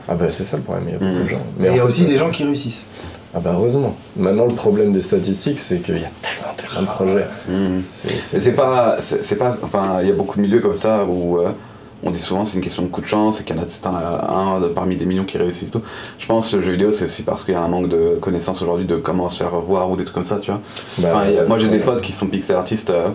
Ah 0.09 0.15
bah 0.15 0.31
c'est 0.31 0.45
ça 0.45 0.57
le 0.57 0.63
problème, 0.63 0.85
il 0.89 0.93
y 0.93 0.95
a 0.95 0.99
beaucoup 0.99 1.11
Mhm. 1.19 1.25
de 1.25 1.29
gens. 1.29 1.43
mais 1.59 1.69
il 1.71 1.77
y 1.77 1.81
a 1.81 1.85
aussi 1.85 2.05
euh, 2.05 2.09
des 2.09 2.17
gens 2.19 2.31
qui 2.31 2.45
réussissent. 2.45 2.87
Ah 3.35 3.41
bah 3.41 3.51
heureusement. 3.55 3.95
Maintenant 4.17 4.47
le 4.47 4.55
problème 4.55 4.91
des 4.93 5.03
statistiques, 5.03 5.61
c'est 5.61 5.79
qu'il 5.79 5.97
y 5.97 6.05
a 6.05 6.11
tellement, 6.23 6.55
tellement 6.57 6.81
de 6.83 6.87
projets. 6.87 7.27
Mhm. 7.49 7.83
C'est- 7.93 8.53
pas, 8.53 8.97
c'est 9.01 9.23
c'est 9.23 9.37
pas, 9.37 9.57
enfin, 9.63 9.99
il 10.03 10.09
y 10.09 10.11
a 10.11 10.15
beaucoup 10.15 10.37
de 10.39 10.43
milieux 10.43 10.61
comme 10.61 10.75
ça 10.75 11.05
où 11.05 11.39
euh, 11.41 11.51
on 12.03 12.11
dit 12.11 12.21
souvent 12.21 12.45
c'est 12.45 12.57
une 12.57 12.63
question 12.63 12.83
de 12.83 12.89
coup 12.89 13.01
de 13.01 13.07
chance 13.07 13.41
et 13.41 13.45
qu'il 13.45 13.57
y 13.57 13.59
en 13.59 13.63
a, 13.63 13.67
c'est 13.67 13.87
un, 13.87 14.61
parmi 14.75 14.97
des 14.97 15.05
millions 15.07 15.25
qui 15.25 15.39
réussissent 15.39 15.71
tout. 15.71 15.83
Je 16.19 16.27
pense 16.27 16.51
que 16.51 16.57
le 16.57 16.63
jeu 16.63 16.73
vidéo 16.73 16.93
c'est 16.93 17.05
aussi 17.05 17.23
parce 17.25 17.45
qu'il 17.45 17.55
y 17.55 17.57
a 17.57 17.61
un 17.63 17.69
manque 17.69 17.89
de 17.89 18.19
connaissances 18.21 18.63
aujourd'hui 18.63 18.87
de 18.87 18.97
comment 18.97 19.29
se 19.29 19.39
faire 19.39 19.57
voir 19.61 19.91
ou 19.91 19.97
des 19.97 20.05
trucs 20.05 20.15
comme 20.15 20.25
ça, 20.25 20.39
tu 20.39 20.51
vois. 20.51 20.61
bah, 20.99 21.13
Enfin, 21.15 21.45
moi 21.49 21.59
j'ai 21.59 21.69
des 21.69 21.79
potes 21.79 22.01
qui 22.01 22.13
sont 22.13 22.27
pixel 22.27 22.57
artistes 22.57 22.91
euh, 22.91 23.09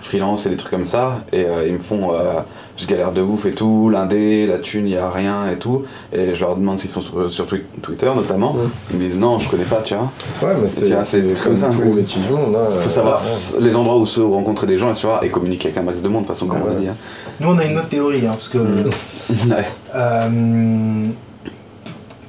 freelance 0.00 0.46
et 0.46 0.50
des 0.50 0.56
trucs 0.56 0.70
comme 0.72 0.84
ça 0.84 1.20
et 1.32 1.44
euh, 1.44 1.66
ils 1.66 1.74
me 1.74 1.78
font, 1.78 2.12
euh, 2.14 2.40
je 2.76 2.86
galère 2.86 3.12
de 3.12 3.20
ouf 3.20 3.44
et 3.46 3.52
tout, 3.54 3.90
l'indé, 3.90 4.46
la 4.46 4.58
thune, 4.58 4.86
il 4.88 4.94
y 4.94 4.96
a 4.96 5.10
rien 5.10 5.48
et 5.50 5.56
tout. 5.58 5.82
Et 6.12 6.34
je 6.34 6.40
leur 6.40 6.56
demande 6.56 6.78
s'ils 6.78 6.90
sont 6.90 7.00
sur, 7.02 7.30
sur 7.30 7.46
Twi- 7.46 7.62
Twitter 7.82 8.10
notamment. 8.16 8.56
Ils 8.90 8.96
me 8.98 9.08
disent 9.08 9.18
non, 9.18 9.38
je 9.38 9.48
connais 9.48 9.64
pas, 9.64 9.82
tu 9.82 9.94
vois. 9.94 10.10
Ouais, 10.42 10.54
mais 10.62 10.68
c'est 10.68 10.88
comme 10.90 11.34
comme 11.44 11.54
ça. 11.56 11.68
tous 11.68 11.82
les 11.82 11.90
métiers 11.92 12.22
du 12.22 12.30
monde. 12.32 12.56
Hein, 12.56 12.66
Faut 12.70 12.86
euh, 12.86 12.88
savoir 12.88 13.20
ouais. 13.22 13.60
les 13.60 13.76
endroits 13.76 13.98
où 13.98 14.06
se 14.06 14.20
rencontrer 14.20 14.66
des 14.66 14.78
gens 14.78 14.90
et, 14.90 14.94
se 14.94 15.06
voir 15.06 15.22
et 15.22 15.28
communiquer 15.30 15.68
avec 15.68 15.78
un 15.78 15.82
max 15.82 16.00
de 16.02 16.08
monde 16.08 16.22
de 16.22 16.26
toute 16.28 16.34
façon 16.36 16.46
comme 16.46 16.60
Ah 16.62 16.64
on 16.64 16.68
l'a 16.70 16.74
ouais. 16.74 16.80
dit. 16.80 16.88
hein. 16.88 16.96
Nous 17.40 17.48
on 17.48 17.58
a 17.58 17.64
une 17.64 17.76
autre 17.78 17.88
théorie, 17.88 18.26
hein, 18.26 18.30
parce 18.32 18.48
que 18.48 18.58
Mm. 18.58 18.84
Ouais. 19.50 19.64
euh, 19.94 21.04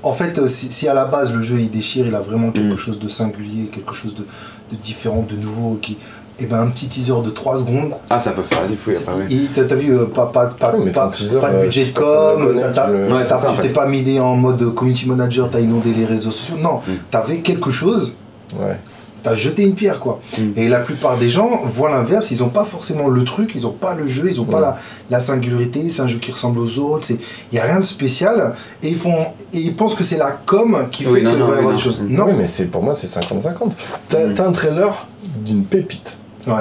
en 0.05 0.11
fait, 0.11 0.45
si, 0.47 0.71
si 0.71 0.87
à 0.89 0.93
la 0.93 1.05
base 1.05 1.33
le 1.33 1.41
jeu 1.41 1.55
il 1.59 1.69
déchire, 1.71 2.05
il 2.05 2.15
a 2.15 2.19
vraiment 2.19 2.51
quelque 2.51 2.73
Mm. 2.73 2.77
chose 2.77 2.99
de 2.99 3.07
singulier, 3.07 3.67
quelque 3.71 3.93
chose 3.93 4.13
de, 4.15 4.23
de 4.71 4.81
différent, 4.81 5.25
de 5.29 5.35
nouveau, 5.37 5.77
qui, 5.81 5.97
et 6.39 6.45
ben 6.45 6.59
un 6.61 6.67
petit 6.67 6.87
teaser 6.87 7.13
de 7.23 7.29
3 7.29 7.57
secondes, 7.57 7.93
Ah, 8.09 8.19
ça 8.19 8.31
peut 8.31 8.41
faire 8.41 8.65
diff, 8.67 8.79
oui, 8.87 8.95
après, 8.95 9.13
oui. 9.29 9.49
T'as 9.53 9.63
t'as 9.65 9.75
vu, 9.75 9.91
euh, 9.95 10.05
pas, 10.05 10.25
pas, 10.27 10.47
pas, 10.47 10.73
pas, 10.93 11.09
teaser, 11.09 11.39
pas 11.39 11.51
de 11.51 11.55
euh, 11.57 11.61
budget 11.63 11.85
de 11.85 11.91
pas 11.91 12.01
com, 12.01 12.61
t'as- 12.73 12.89
Ouais, 12.91 13.23
t'as- 13.23 13.37
t'es 13.55 13.67
fait. 13.67 13.69
pas 13.73 13.85
mis 13.85 14.19
en 14.19 14.35
mode 14.35 14.73
community 14.73 15.07
manager, 15.07 15.49
t'as 15.51 15.59
inondé 15.59 15.93
les 15.93 16.05
réseaux 16.05 16.31
sociaux. 16.31 16.55
Non, 16.61 16.77
Mm. 16.87 16.91
t'avais 17.11 17.37
quelque 17.39 17.69
chose, 17.71 18.15
Ouais. 18.59 18.77
t'as 19.21 19.35
jeté 19.35 19.63
une 19.63 19.75
pierre 19.75 19.99
quoi. 19.99 20.19
Mm. 20.37 20.41
Et 20.57 20.67
la 20.67 20.79
plupart 20.79 21.17
des 21.17 21.29
gens 21.29 21.61
voient 21.63 21.91
l'inverse, 21.91 22.31
ils 22.31 22.43
ont 22.43 22.49
pas 22.49 22.65
forcément 22.65 23.07
le 23.07 23.23
truc, 23.23 23.51
ils 23.55 23.65
ont 23.67 23.71
pas 23.71 23.93
le 23.93 24.07
jeu, 24.07 24.23
ils 24.27 24.41
ont 24.41 24.45
pas 24.45 24.57
Mm. 24.59 24.63
la, 24.63 24.77
la 25.11 25.19
singularité, 25.19 25.87
c'est 25.89 26.01
un 26.01 26.07
jeu 26.07 26.17
qui 26.19 26.31
ressemble 26.31 26.59
aux 26.59 26.79
autres, 26.79 27.07
il 27.11 27.55
y 27.55 27.59
a 27.59 27.63
rien 27.63 27.77
de 27.77 27.83
spécial. 27.83 28.53
Et 28.81 28.89
ils, 28.89 28.95
font, 28.97 29.27
et 29.53 29.59
ils 29.59 29.75
pensent 29.75 29.95
que 29.95 30.03
c'est 30.03 30.17
la 30.17 30.31
com 30.45 30.87
qui 30.91 31.03
fait 31.03 31.09
Oui, 31.11 31.19
qu'il 31.19 31.29
non, 31.29 31.45
va 31.45 31.55
y 31.55 31.57
avoir 31.59 31.73
des 31.75 31.79
choses. 31.79 32.01
Non, 32.07 32.33
mais 32.35 32.47
c'est 32.47 32.65
pour 32.65 32.81
moi 32.83 32.95
c'est 32.95 33.07
50-50. 33.07 33.75
T'as 34.09 34.25
Mm. 34.27 34.33
t'as 34.33 34.47
un 34.47 34.51
trailer 34.51 35.07
d'une 35.45 35.63
pépite. 35.63 36.17
Ouais. 36.47 36.53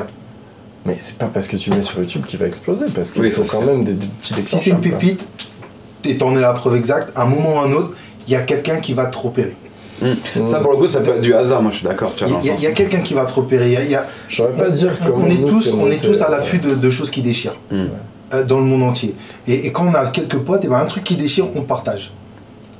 Mais 0.84 0.96
c'est 0.98 1.16
pas 1.16 1.26
parce 1.32 1.46
que 1.46 1.56
tu 1.56 1.70
mets 1.70 1.80
sur 1.82 1.98
YouTube 2.00 2.24
qu'il 2.24 2.38
va 2.40 2.46
exploser, 2.46 2.86
parce 2.94 3.10
qu'il 3.12 3.22
Oui, 3.22 3.30
faut 3.30 3.44
quand 3.44 3.62
même 3.62 3.84
des, 3.84 3.92
des 3.94 4.06
petits 4.06 4.42
Si 4.42 4.58
c'est 4.58 4.70
une 4.70 4.80
pépite, 4.80 5.24
et 6.04 6.16
t'en 6.18 6.34
es 6.36 6.40
la 6.40 6.52
preuve 6.52 6.74
exacte, 6.76 7.10
à 7.16 7.22
un 7.22 7.26
moment 7.26 7.54
ou 7.56 7.58
à 7.60 7.64
un 7.66 7.72
autre, 7.72 7.94
il 8.26 8.32
y 8.32 8.36
a 8.36 8.40
quelqu'un 8.42 8.76
qui 8.78 8.92
va 8.92 9.06
te 9.06 9.16
repérer. 9.18 9.56
Mm. 10.00 10.44
Ça, 10.44 10.58
pour 10.58 10.72
le 10.72 10.78
coup, 10.78 10.88
ça 10.88 11.00
peut 11.00 11.10
être 11.12 11.20
du 11.20 11.32
hasard, 11.34 11.62
moi 11.62 11.70
je 11.70 11.76
suis 11.76 11.86
d'accord, 11.86 12.12
Il 12.20 12.26
y, 12.44 12.62
le 12.62 12.68
a- 12.68 12.72
quelqu'un 12.72 13.00
qui 13.00 13.14
va 13.14 13.24
te 13.24 13.32
repérer. 13.32 13.68
Il 13.68 13.72
y 13.74 13.76
a- 13.76 13.84
y 13.84 13.94
a- 13.94 14.06
Je 14.28 14.36
saurais 14.36 14.52
pas 14.54 14.70
dire 14.70 14.90
on, 15.06 15.22
on 15.22 15.26
est 15.28 15.34
nous, 15.36 15.48
tous, 15.48 15.72
on 15.72 15.88
est 15.88 16.02
tous 16.02 16.20
à 16.22 16.26
euh, 16.26 16.30
l'affût 16.32 16.58
de, 16.58 16.74
de 16.74 16.90
choses 16.90 17.10
qui 17.10 17.22
déchirent 17.22 17.54
Mm. 17.70 17.84
euh, 18.34 18.44
dans 18.44 18.58
le 18.58 18.64
monde 18.64 18.82
entier. 18.82 19.14
Et, 19.46 19.66
et 19.66 19.72
quand 19.72 19.86
on 19.86 19.94
a 19.94 20.06
quelques 20.06 20.38
potes, 20.38 20.64
et 20.64 20.68
ben 20.68 20.76
un 20.78 20.86
truc 20.86 21.04
qui 21.04 21.14
déchire, 21.14 21.46
on 21.54 21.62
partage. 21.62 22.10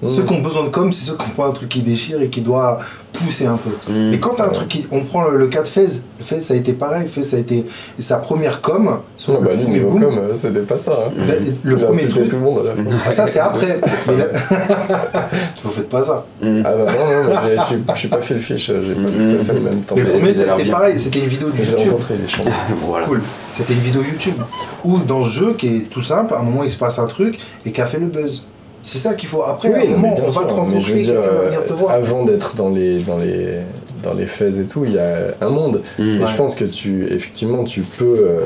Mm. 0.03 0.09
Ceux 0.09 0.23
qui 0.25 0.33
ont 0.33 0.41
besoin 0.41 0.65
de 0.65 0.69
com, 0.69 0.91
c'est 0.91 1.05
ceux 1.05 1.17
qui 1.17 1.25
ont 1.27 1.35
pas 1.35 1.47
un 1.47 1.53
truc 1.53 1.69
qui 1.69 1.81
déchire 1.81 2.21
et 2.21 2.29
qui 2.29 2.41
doit 2.41 2.81
pousser 3.13 3.47
un 3.47 3.57
peu. 3.57 3.71
Mm. 3.93 4.11
Mais 4.11 4.19
quand 4.19 4.35
t'as 4.37 4.47
un 4.47 4.51
truc 4.51 4.69
qui. 4.69 4.87
On 4.91 5.03
prend 5.05 5.23
le, 5.29 5.37
le 5.39 5.47
cas 5.47 5.63
de 5.63 5.69
Fez. 5.69 5.87
Fez, 6.21 6.41
ça 6.41 6.55
a 6.55 6.57
été 6.57 6.73
pareil. 6.73 7.07
Fez, 7.09 7.23
ça 7.23 7.37
a 7.37 7.41
été 7.41 7.65
sa 7.99 8.17
première 8.17 8.61
com. 8.61 9.01
Sur 9.17 9.37
Ah 9.37 9.45
bah 9.45 9.51
le 9.53 9.59
lui, 9.59 9.69
niveau 9.69 9.93
com, 9.93 10.03
euh, 10.19 10.35
c'était 10.35 10.61
pas 10.61 10.79
ça. 10.79 11.07
Hein. 11.07 11.13
Le, 11.63 11.77
premier 11.79 12.09
truc. 12.09 12.27
tout 12.29 12.37
le 12.37 12.43
monde 12.43 12.61
à 12.67 12.71
la 12.71 12.77
fin. 12.91 12.97
Ah, 13.07 13.11
ça, 13.13 13.27
c'est 13.27 13.39
après. 13.39 13.81
Le- 14.09 14.31
Vous 15.65 15.71
faites 15.71 15.89
pas 15.89 16.03
ça. 16.03 16.27
Mm. 16.41 16.63
Ah 16.65 16.73
bah 16.73 16.93
non, 16.99 17.35
non, 17.35 17.41
je 17.95 17.99
suis- 17.99 18.09
pas 18.09 18.21
fait 18.21 18.35
le 18.35 18.41
fiche, 18.41 18.67
j'ai 18.67 18.95
pas 18.95 19.09
tout 19.11 19.41
à 19.41 19.45
fait 19.45 19.55
le 19.55 19.61
même 19.61 19.81
temps. 19.83 19.95
Mais 19.97 20.03
le 20.03 20.11
premier, 20.11 20.33
c'était 20.33 20.65
pareil. 20.71 20.99
C'était 20.99 21.21
une 21.21 21.27
vidéo 21.27 21.51
de 21.51 21.57
YouTube. 21.59 21.79
rencontré, 21.79 22.15
voilà. 22.87 23.07
Cool. 23.07 23.23
C'était 23.53 23.75
une 23.75 23.81
vidéo 23.81 24.03
YouTube 24.03 24.35
où 24.85 24.99
dans 24.99 25.23
ce 25.23 25.31
jeu 25.31 25.55
qui 25.55 25.77
est 25.77 25.81
tout 25.91 26.03
simple, 26.03 26.35
à 26.35 26.41
un 26.41 26.43
moment 26.43 26.65
il 26.65 26.71
se 26.71 26.77
passe 26.77 26.99
un 26.99 27.07
truc 27.07 27.39
et 27.65 27.71
qui 27.71 27.81
a 27.81 27.87
fait 27.87 27.99
le 27.99 28.07
buzz. 28.07 28.47
C'est 28.83 28.99
ça 28.99 29.15
qu'il 29.15 29.29
faut. 29.29 29.43
Après, 29.45 29.73
Oui, 29.81 29.89
moment, 29.89 30.15
on 30.19 30.23
va 30.23 30.29
sûr, 30.29 30.41
te 30.43 30.47
mais 30.47 30.51
je 30.51 30.55
rencontrer, 30.57 30.93
veux 30.95 31.01
dire, 31.01 31.15
va 31.15 31.21
euh, 31.21 31.45
venir 31.47 31.65
te 31.67 31.73
voir. 31.73 31.93
avant 31.95 32.25
d'être 32.25 32.55
dans 32.57 32.69
les, 32.71 32.99
dans 33.01 33.19
les, 33.19 33.61
dans 34.03 34.15
les 34.15 34.27
faits 34.27 34.59
et 34.59 34.65
tout, 34.67 34.85
il 34.85 34.95
y 34.95 34.99
a 34.99 35.19
un 35.41 35.49
monde. 35.49 35.83
Mm. 35.99 36.03
Et 36.03 36.19
Ouais. 36.19 36.27
je 36.27 36.35
pense 36.37 36.55
que 36.57 36.65
tu, 36.65 37.07
effectivement, 37.13 37.63
tu 37.65 37.83
peux. 37.83 38.05
euh, 38.29 38.41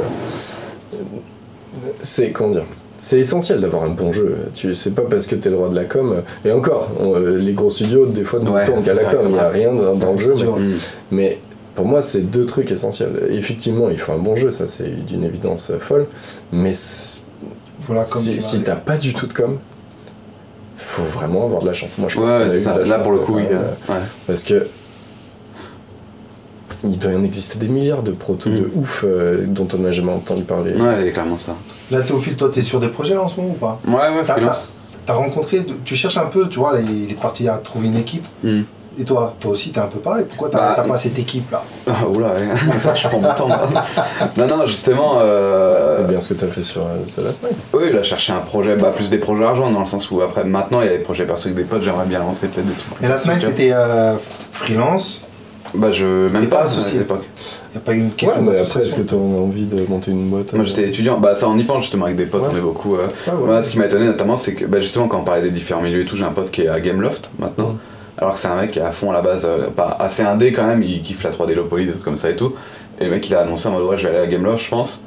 c'est 2.02 2.30
comment 2.30 2.50
dire 2.52 2.64
c'est 2.98 3.18
essentiel 3.18 3.60
d'avoir 3.60 3.84
un 3.84 3.90
bon 3.90 4.10
jeu. 4.10 4.36
Tu, 4.54 4.74
c'est 4.74 4.92
pas 4.92 5.02
parce 5.02 5.26
que 5.26 5.34
t'es 5.34 5.50
le 5.50 5.56
roi 5.56 5.68
de 5.68 5.74
la 5.76 5.84
com. 5.84 6.22
Et 6.46 6.50
encore, 6.50 6.88
on- 6.98 7.14
euh, 7.14 7.36
les 7.36 7.52
gros 7.52 7.68
studios, 7.68 8.06
des 8.06 8.24
fois, 8.24 8.38
ne 8.40 8.48
Ouais, 8.48 8.64
tournent 8.64 8.82
qu'à 8.82 8.94
la 8.94 9.04
com. 9.04 9.20
Il 9.26 9.32
n'y 9.32 9.38
a 9.38 9.50
rien 9.50 9.70
dans, 9.74 9.94
dans 9.94 10.12
le 10.14 10.18
jeu. 10.18 10.34
Mais, 11.10 11.38
pour 11.74 11.84
moi, 11.84 12.00
c'est 12.00 12.22
deux 12.22 12.46
trucs 12.46 12.70
essentiels. 12.70 13.10
Effectivement, 13.28 13.90
il 13.90 13.98
faut 13.98 14.12
un 14.12 14.18
bon 14.18 14.34
jeu, 14.34 14.50
ça 14.50 14.66
c'est 14.66 15.04
d'une 15.04 15.24
évidence 15.24 15.72
folle. 15.78 16.06
Mais 16.52 16.72
c- 16.72 17.20
Voilà, 17.80 18.04
comme 18.04 18.22
si, 18.22 18.32
tu 18.36 18.40
si 18.40 18.60
t'as 18.60 18.76
pas 18.76 18.96
du 18.96 19.12
tout 19.12 19.26
de 19.26 19.34
com, 19.34 19.58
faut 20.76 21.02
vraiment 21.04 21.44
avoir 21.44 21.62
de 21.62 21.66
la 21.66 21.74
chance. 21.74 21.96
Moi, 21.98 22.08
je 22.08 22.16
pense 22.16 22.24
Ouais, 22.24 22.30
qu'on 22.30 22.40
a 22.42 22.46
eu 22.46 22.50
c'est 22.50 22.58
de 22.58 22.62
ça. 22.64 22.78
la 22.78 22.84
Là, 22.84 22.96
chance, 22.96 23.02
pour 23.02 23.12
le 23.12 23.18
coup, 23.20 23.36
euh, 23.36 23.40
oui. 23.40 23.46
euh, 23.50 23.92
ouais. 23.94 24.00
parce 24.26 24.42
que 24.42 24.66
il 26.84 26.98
doit 26.98 27.10
y 27.12 27.16
en 27.16 27.24
exister 27.24 27.58
des 27.58 27.68
milliards 27.68 28.02
de 28.02 28.12
protos 28.12 28.50
de 28.50 28.60
Mm. 28.60 28.70
ouf 28.78 29.02
euh, 29.06 29.44
dont 29.46 29.66
on 29.74 29.78
n'a 29.78 29.90
jamais 29.92 30.12
entendu 30.12 30.42
parler. 30.42 30.74
Ouais, 30.74 31.06
il 31.06 31.12
clairement 31.12 31.38
ça. 31.38 31.56
Là, 31.90 32.00
Théophile, 32.02 32.36
toi, 32.36 32.50
t'es 32.52 32.62
sur 32.62 32.80
des 32.80 32.88
projets 32.88 33.14
là, 33.14 33.22
en 33.22 33.28
ce 33.28 33.36
moment 33.36 33.50
ou 33.50 33.54
pas? 33.54 33.80
Ouais, 33.86 33.94
ouais, 33.94 34.22
T'as- 34.24 34.34
freelance. 34.34 34.68
T'as 35.06 35.14
rencontré, 35.14 35.64
tu 35.84 35.94
cherches 35.94 36.16
un 36.18 36.26
peu, 36.26 36.48
tu 36.48 36.58
vois, 36.58 36.76
les, 36.78 37.06
les 37.06 37.14
parties 37.14 37.48
à 37.48 37.58
trouver 37.58 37.86
une 37.88 37.96
équipe? 37.96 38.26
Mm. 38.42 38.62
Et 38.98 39.04
toi, 39.04 39.34
toi 39.38 39.50
aussi, 39.50 39.72
t'es 39.72 39.80
un 39.80 39.86
peu 39.88 39.98
pareil. 39.98 40.24
Pourquoi 40.28 40.48
t'as 40.48 40.76
Bah, 40.76 40.84
pas 40.88 40.96
cette 40.96 41.18
équipe 41.18 41.50
là 41.50 41.62
Ah, 41.86 42.06
oula, 42.08 42.28
ouais. 42.32 42.48
ça, 42.78 42.94
je 42.94 43.06
prends 43.08 43.20
mon 43.20 43.34
temps. 43.34 43.46
là. 43.48 43.66
non, 44.38 44.46
non, 44.46 44.64
justement. 44.66 45.18
euh, 45.20 45.94
C'est 45.96 46.06
bien 46.06 46.18
ce 46.20 46.32
que 46.32 46.40
t'as 46.40 46.46
fait 46.46 46.62
sur 46.64 46.80
euh, 46.82 46.96
The 47.14 47.22
Last 47.22 47.42
Night. 47.42 47.56
Oui, 47.74 47.92
là, 47.92 48.02
chercher 48.02 48.32
un 48.32 48.38
projet, 48.40 48.74
bah, 48.76 48.92
plus 48.96 49.10
des 49.10 49.18
projets 49.18 49.44
argent, 49.44 49.70
dans 49.70 49.80
le 49.80 49.86
sens 49.86 50.10
où 50.10 50.22
après, 50.22 50.44
maintenant, 50.44 50.80
il 50.80 50.86
y 50.86 50.88
a 50.88 50.96
des 50.96 51.02
projets 51.02 51.26
perso 51.26 51.48
avec 51.48 51.56
des 51.56 51.64
potes, 51.64 51.82
j'aimerais 51.82 52.06
bien 52.06 52.20
lancer 52.20 52.48
peut-être 52.48 52.66
des 52.66 52.72
trucs. 52.72 53.02
Et 53.02 53.08
la 53.08 53.16
semaine, 53.18 53.38
Tu 53.38 53.44
vois. 53.46 53.54
t'étais 53.54 53.72
euh, 53.72 54.14
freelance? 54.50 55.20
Bah, 55.74 55.90
je. 55.90 56.30
Même 56.32 56.46
pas 56.48 56.58
pas 56.58 56.62
associé. 56.62 56.96
à 56.96 57.00
l'époque. 57.00 57.24
Y 57.74 57.76
a 57.76 57.80
pas 57.80 57.92
eu 57.92 57.98
une 57.98 58.04
Ouais, 58.06 58.10
question 58.16 58.42
mais 58.42 58.58
après, 58.58 58.80
est-ce 58.82 58.94
que 58.94 59.02
t'as 59.02 59.16
envie 59.16 59.66
de 59.66 59.84
monter 59.90 60.10
une 60.12 60.28
boîte 60.30 60.54
Moi, 60.54 60.62
euh, 60.62 60.66
j'étais 60.66 60.88
étudiant. 60.88 61.18
Bah, 61.18 61.34
ça, 61.34 61.48
on 61.48 61.58
y 61.58 61.64
pense 61.64 61.82
justement 61.82 62.06
avec 62.06 62.16
des 62.16 62.24
potes, 62.24 62.44
Ouais. 62.44 62.48
on 62.54 62.56
est 62.56 62.60
beaucoup. 62.60 62.94
euh, 62.94 63.06
ouais, 63.26 63.32
ouais. 63.34 63.46
Moi, 63.46 63.60
ce 63.60 63.70
qui 63.72 63.78
m'a 63.78 63.84
étonné 63.84 64.06
notamment, 64.06 64.36
c'est 64.36 64.54
que 64.54 64.64
bah, 64.64 64.80
justement, 64.80 65.06
quand 65.08 65.18
on 65.18 65.24
parlait 65.24 65.42
des 65.42 65.50
différents 65.50 65.82
milieux 65.82 66.00
et 66.00 66.04
tout, 66.06 66.16
j'ai 66.16 66.24
un 66.24 66.30
pote 66.30 66.50
qui 66.50 66.62
est 66.62 66.68
à 66.68 66.80
Gameloft 66.80 67.30
maintenant. 67.38 67.70
Mm. 67.70 67.78
Alors 68.18 68.32
que 68.34 68.38
c'est 68.38 68.48
un 68.48 68.56
mec 68.56 68.70
qui 68.72 68.78
est 68.78 68.82
à 68.82 68.90
fond 68.92 69.10
à 69.10 69.14
la 69.14 69.20
base, 69.22 69.44
euh, 69.48 69.68
pas 69.68 69.96
assez 70.00 70.22
indé 70.22 70.52
quand 70.52 70.66
même, 70.66 70.82
il 70.82 71.02
kiffe 71.02 71.22
la 71.22 71.30
3D 71.30 71.54
low 71.54 71.64
poly, 71.64 71.84
des 71.86 71.92
trucs 71.92 72.04
comme 72.04 72.16
ça 72.16 72.30
et 72.30 72.36
tout. 72.36 72.54
Et 72.98 73.04
le 73.04 73.10
mec 73.10 73.28
il 73.28 73.34
a 73.34 73.40
annoncé 73.40 73.68
en 73.68 73.72
mode 73.72 73.82
ouais, 73.84 73.96
je 73.96 74.08
vais 74.08 74.14
aller 74.16 74.26
à 74.26 74.26
Gameloft, 74.26 74.64
je 74.64 74.70
pense. 74.70 75.02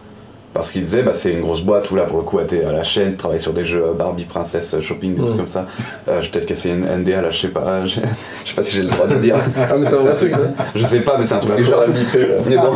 Parce 0.51 0.72
qu'il 0.72 0.82
disait, 0.82 1.03
bah, 1.03 1.14
c'est 1.14 1.32
une 1.32 1.41
grosse 1.41 1.62
boîte 1.62 1.91
où 1.91 1.95
là, 1.95 2.05
pour 2.05 2.18
le 2.18 2.24
coup, 2.24 2.39
t'es 2.41 2.66
à 2.66 2.72
la 2.72 2.82
chaîne, 2.82 3.12
tu 3.12 3.18
travailles 3.18 3.39
sur 3.39 3.53
des 3.53 3.64
jeux 3.64 3.84
euh, 3.89 3.93
Barbie, 3.93 4.26
Princesse, 4.26 4.74
euh, 4.74 4.82
Shopping, 4.82 5.14
des 5.14 5.22
trucs 5.22 5.36
Mm. 5.36 5.38
comme 5.38 5.45
ça. 5.47 5.68
Euh, 6.07 6.22
je 6.22 6.26
vais 6.26 6.32
peut-être 6.32 6.47
casser 6.47 6.72
une 6.72 6.86
NDA 6.88 7.22
là, 7.22 7.30
je 7.30 7.39
sais 7.39 7.47
pas, 7.49 7.86
je 7.86 7.99
sais 7.99 8.55
pas 8.55 8.64
si 8.64 8.76
j'ai 8.76 8.82
le 8.82 8.89
droit 8.89 9.05
de 9.05 9.14
dire. 9.18 9.36
Ah, 9.55 9.76
mais 9.78 9.84
c'est 9.84 9.93
un 9.93 9.97
vrai 9.99 10.16
truc, 10.16 10.34
ça. 10.34 10.39
Je 10.74 10.84
sais 10.86 11.01
pas, 11.01 11.20
mais 11.20 11.26
c'est 11.28 11.36
un 11.36 11.39
truc 11.39 11.55
Bah, 11.55 11.62
genre. 11.62 11.86
biper, 11.88 12.28
là. 12.28 12.36
Mais 12.47 12.55
bon. 12.57 12.72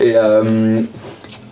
et, 0.04 0.12
euh, 0.16 0.80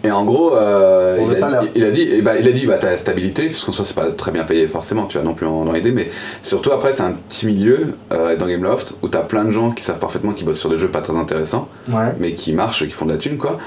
et 0.06 0.10
en 0.10 0.24
gros, 0.24 0.54
euh, 0.56 1.18
il, 1.26 1.30
a, 1.32 1.34
salaire. 1.34 1.62
il 1.74 1.84
a 1.84 1.90
dit, 1.90 2.02
et 2.02 2.22
bah, 2.22 2.38
il 2.38 2.46
a 2.48 2.52
dit, 2.52 2.66
bah, 2.66 2.76
t'as 2.78 2.90
la 2.90 2.96
stabilité, 2.96 3.46
parce 3.48 3.64
qu'en 3.64 3.72
soi, 3.72 3.84
c'est 3.84 3.96
pas 3.96 4.10
très 4.12 4.30
bien 4.30 4.44
payé 4.44 4.68
forcément, 4.68 5.06
tu 5.06 5.18
vas 5.18 5.24
non 5.24 5.34
plus 5.34 5.46
en, 5.46 5.66
en 5.66 5.74
aider, 5.74 5.90
mais 5.92 6.08
surtout 6.42 6.72
après, 6.72 6.92
c'est 6.92 7.02
un 7.02 7.12
petit 7.12 7.46
milieu 7.46 7.94
euh, 8.12 8.36
dans 8.36 8.46
Gameloft 8.46 8.98
où 9.02 9.08
t'as 9.08 9.20
plein 9.20 9.44
de 9.44 9.50
gens 9.50 9.70
qui 9.72 9.82
savent 9.82 9.98
parfaitement 9.98 10.32
qu'ils 10.32 10.46
bossent 10.46 10.60
sur 10.60 10.70
des 10.70 10.78
jeux 10.78 10.90
pas 10.90 11.00
très 11.00 11.16
intéressants, 11.16 11.68
Ouais. 11.88 12.14
mais 12.20 12.32
qui 12.32 12.52
marchent, 12.52 12.86
qui 12.86 12.92
font 12.92 13.06
de 13.06 13.12
la 13.12 13.18
thune, 13.18 13.36
quoi. 13.38 13.58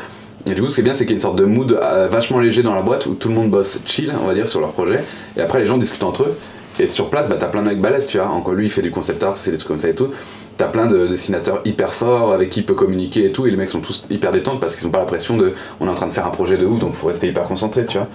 Et 0.49 0.53
du 0.53 0.61
coup, 0.61 0.69
ce 0.69 0.75
qui 0.75 0.81
est 0.81 0.83
bien, 0.85 0.93
c'est 0.93 1.03
qu'il 1.03 1.11
y 1.11 1.13
a 1.13 1.17
une 1.17 1.19
sorte 1.19 1.37
de 1.37 1.43
mood 1.45 1.73
euh, 1.73 2.07
vachement 2.09 2.39
léger 2.39 2.63
dans 2.63 2.73
la 2.73 2.81
boîte 2.81 3.05
où 3.07 3.13
tout 3.13 3.27
le 3.27 3.35
monde 3.35 3.49
bosse 3.49 3.79
chill, 3.85 4.13
on 4.23 4.25
va 4.27 4.33
dire, 4.33 4.47
sur 4.47 4.61
leur 4.61 4.71
projet, 4.71 5.03
et 5.37 5.41
après, 5.41 5.59
les 5.59 5.65
gens 5.65 5.77
discutent 5.77 6.03
entre 6.03 6.23
eux. 6.23 6.35
Et 6.79 6.87
sur 6.87 7.09
place, 7.09 7.27
bah, 7.27 7.35
t'as 7.37 7.47
plein 7.47 7.61
de 7.61 7.67
mecs 7.67 7.81
balèzes, 7.81 8.07
tu 8.07 8.17
vois. 8.17 8.27
Encore 8.27 8.53
lui, 8.53 8.67
il 8.67 8.71
fait 8.71 8.81
du 8.81 8.91
concept 8.91 9.21
art, 9.23 9.35
c'est 9.35 9.51
des 9.51 9.57
trucs 9.57 9.67
comme 9.67 9.77
ça 9.77 9.89
et 9.89 9.95
tout. 9.95 10.09
T'as 10.55 10.67
plein 10.67 10.87
de 10.87 11.07
dessinateurs 11.07 11.61
hyper 11.65 11.93
forts 11.93 12.31
avec 12.31 12.49
qui 12.49 12.61
il 12.61 12.65
peut 12.65 12.73
communiquer 12.73 13.25
et 13.25 13.31
tout. 13.31 13.45
Et 13.45 13.51
les 13.51 13.57
mecs 13.57 13.67
sont 13.67 13.81
tous 13.81 14.03
hyper 14.09 14.31
détentes 14.31 14.59
parce 14.61 14.75
qu'ils 14.75 14.87
ont 14.87 14.91
pas 14.91 14.99
la 14.99 15.05
pression 15.05 15.35
de 15.35 15.53
on 15.79 15.87
est 15.87 15.89
en 15.89 15.93
train 15.93 16.07
de 16.07 16.13
faire 16.13 16.25
un 16.25 16.31
projet 16.31 16.57
de 16.57 16.65
ouf, 16.65 16.79
donc 16.79 16.93
faut 16.93 17.07
rester 17.07 17.27
hyper 17.27 17.43
concentré, 17.43 17.85
tu 17.85 17.97
vois. 17.97 18.07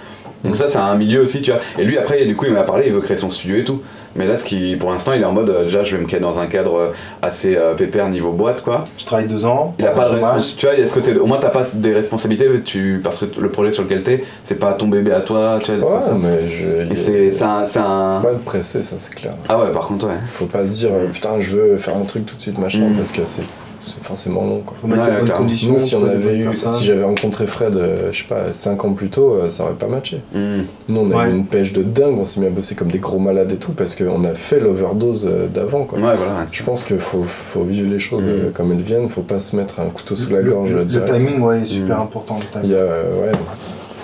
Donc 0.44 0.56
ça, 0.56 0.68
c'est 0.68 0.78
un 0.78 0.94
milieu 0.94 1.22
aussi, 1.22 1.40
tu 1.40 1.50
vois. 1.50 1.60
Et 1.78 1.84
lui, 1.84 1.96
après, 1.98 2.24
du 2.26 2.36
coup, 2.36 2.44
il 2.46 2.52
m'a 2.52 2.62
parlé, 2.64 2.84
il 2.86 2.92
veut 2.92 3.00
créer 3.00 3.16
son 3.16 3.30
studio 3.30 3.56
et 3.56 3.64
tout. 3.64 3.80
Mais 4.16 4.26
là, 4.26 4.36
ce 4.36 4.44
qui, 4.44 4.76
pour 4.76 4.90
l'instant, 4.92 5.12
il 5.12 5.22
est 5.22 5.24
en 5.24 5.32
mode, 5.32 5.50
euh, 5.50 5.62
déjà, 5.64 5.82
je 5.82 5.96
vais 5.96 6.02
me 6.02 6.06
créer 6.06 6.20
dans 6.20 6.38
un 6.38 6.46
cadre 6.46 6.76
euh, 6.78 6.92
assez 7.22 7.56
euh, 7.56 7.74
pépère 7.74 8.08
niveau 8.10 8.30
boîte, 8.30 8.62
quoi. 8.62 8.84
Je 8.96 9.04
travaille 9.04 9.26
deux 9.26 9.44
ans. 9.46 9.74
Il 9.80 9.86
a 9.86 9.90
pas 9.90 10.08
de 10.08 10.14
responsabilité. 10.14 10.56
Tu 10.60 10.66
vois, 10.66 10.74
il 10.76 10.80
y 10.80 10.82
a 10.82 10.86
ce 10.86 10.94
côté. 10.94 11.14
de- 11.14 11.18
Au 11.18 11.26
moins, 11.26 11.38
t'as 11.40 11.48
pas 11.48 11.62
des 11.72 11.92
responsabilités, 11.92 12.48
tu, 12.64 13.00
parce 13.02 13.20
que 13.20 13.40
le 13.40 13.48
projet 13.48 13.72
sur 13.72 13.82
lequel 13.82 14.02
t'es, 14.02 14.22
c'est 14.44 14.58
pas 14.60 14.74
ton 14.74 14.86
bébé 14.86 15.10
à 15.12 15.20
toi, 15.22 15.58
tu 15.60 15.72
vois. 15.74 15.96
Ouais, 15.96 16.02
ça. 16.02 16.14
mais 16.14 16.48
je. 16.48 16.94
C'est 16.94 17.30
c'est 17.32 17.44
un. 17.44 17.64
c'est 17.64 17.80
un- 17.80 18.20
Faut 18.20 18.26
pas 18.28 18.32
être 18.34 18.44
pressé, 18.44 18.82
ça 18.82 18.94
c'est 18.98 19.14
clair. 19.14 19.32
Ah 19.48 19.58
ouais, 19.58 19.72
par 19.72 19.88
contre, 19.88 20.06
ouais. 20.06 20.14
Faut 20.32 20.46
pas 20.46 20.64
se 20.66 20.78
dire 20.78 20.90
putain, 21.12 21.30
je 21.40 21.50
veux 21.56 21.76
faire 21.76 21.96
un 21.96 22.04
truc 22.04 22.24
tout 22.26 22.36
de 22.36 22.40
suite, 22.40 22.58
machin, 22.58 22.90
Mm. 22.90 22.96
parce 22.96 23.10
que 23.10 23.24
c'est 23.24 23.42
c'est 23.84 24.02
forcément 24.02 24.44
long 24.44 24.60
quoi. 24.64 24.76
Faut 24.80 24.86
mettre 24.86 25.02
Ouais, 25.02 25.10
les 25.10 25.16
bonnes 25.16 25.24
clairement. 25.26 25.42
conditions. 25.44 25.72
Nous, 25.72 25.78
si 25.78 25.94
on 25.94 26.04
avait 26.04 26.38
eu, 26.38 26.48
j'avais 26.80 27.02
rencontré 27.04 27.46
Fred, 27.46 27.76
euh, 27.76 28.10
je 28.12 28.18
sais 28.22 28.28
pas, 28.28 28.52
5 28.52 28.84
ans 28.84 28.92
plus 28.94 29.08
tôt, 29.10 29.34
euh, 29.34 29.48
ça 29.50 29.64
aurait 29.64 29.74
pas 29.74 29.86
matché. 29.86 30.20
Hmm. 30.34 30.62
Nous, 30.88 31.00
on 31.00 31.10
a 31.12 31.24
Ouais. 31.24 31.30
eu 31.30 31.34
une 31.34 31.46
pêche 31.46 31.72
de 31.72 31.82
dingue, 31.82 32.18
on 32.18 32.24
s'est 32.24 32.40
mis 32.40 32.46
à 32.46 32.50
bosser 32.50 32.74
comme 32.74 32.90
des 32.90 32.98
gros 32.98 33.18
malades 33.18 33.52
et 33.52 33.56
tout, 33.56 33.72
parce 33.72 33.94
qu'on 33.94 34.24
a 34.24 34.34
fait 34.34 34.60
l'overdose 34.60 35.28
euh, 35.30 35.46
d'avant 35.46 35.84
quoi. 35.84 35.98
Ouais, 35.98 36.14
voilà. 36.16 36.46
Je 36.50 36.62
pense 36.62 36.82
qu'il 36.84 36.98
faut, 36.98 37.22
faut 37.22 37.62
vivre 37.62 37.90
les 37.90 37.98
choses 37.98 38.24
Mm. 38.24 38.28
euh, 38.28 38.50
comme 38.52 38.72
elles 38.72 38.82
viennent, 38.82 39.08
faut 39.08 39.20
pas 39.22 39.38
se 39.38 39.54
mettre 39.56 39.80
un 39.80 39.86
couteau 39.90 40.14
sous 40.14 40.30
la 40.30 40.40
Le- 40.40 40.50
gorge 40.50 40.70
Le, 40.70 40.84
timing, 40.86 41.40
ouais, 41.40 41.60
est 41.60 41.64
super 41.64 41.98
Mm. 41.98 42.02
important. 42.02 42.36
Le 42.36 42.42
Il 42.42 42.50
timing. 42.50 42.70
y 42.70 42.74
a, 42.74 42.78
euh, 42.78 43.20
ouais, 43.26 43.32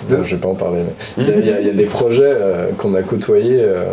Le- 0.09 0.17
non, 0.17 0.23
je 0.23 0.35
vais 0.35 0.41
pas 0.41 0.49
en 0.49 0.55
parler, 0.55 0.79
mais 1.17 1.23
il 1.23 1.29
y 1.29 1.31
a- 1.33 1.37
il 1.39 1.45
y, 1.45 1.49
a- 1.51 1.59
il 1.61 1.67
y 1.67 1.69
a 1.69 1.73
des 1.73 1.85
projets 1.85 2.23
euh, 2.25 2.71
qu'on 2.77 2.93
a 2.95 3.01
côtoyés 3.03 3.59
euh, 3.61 3.85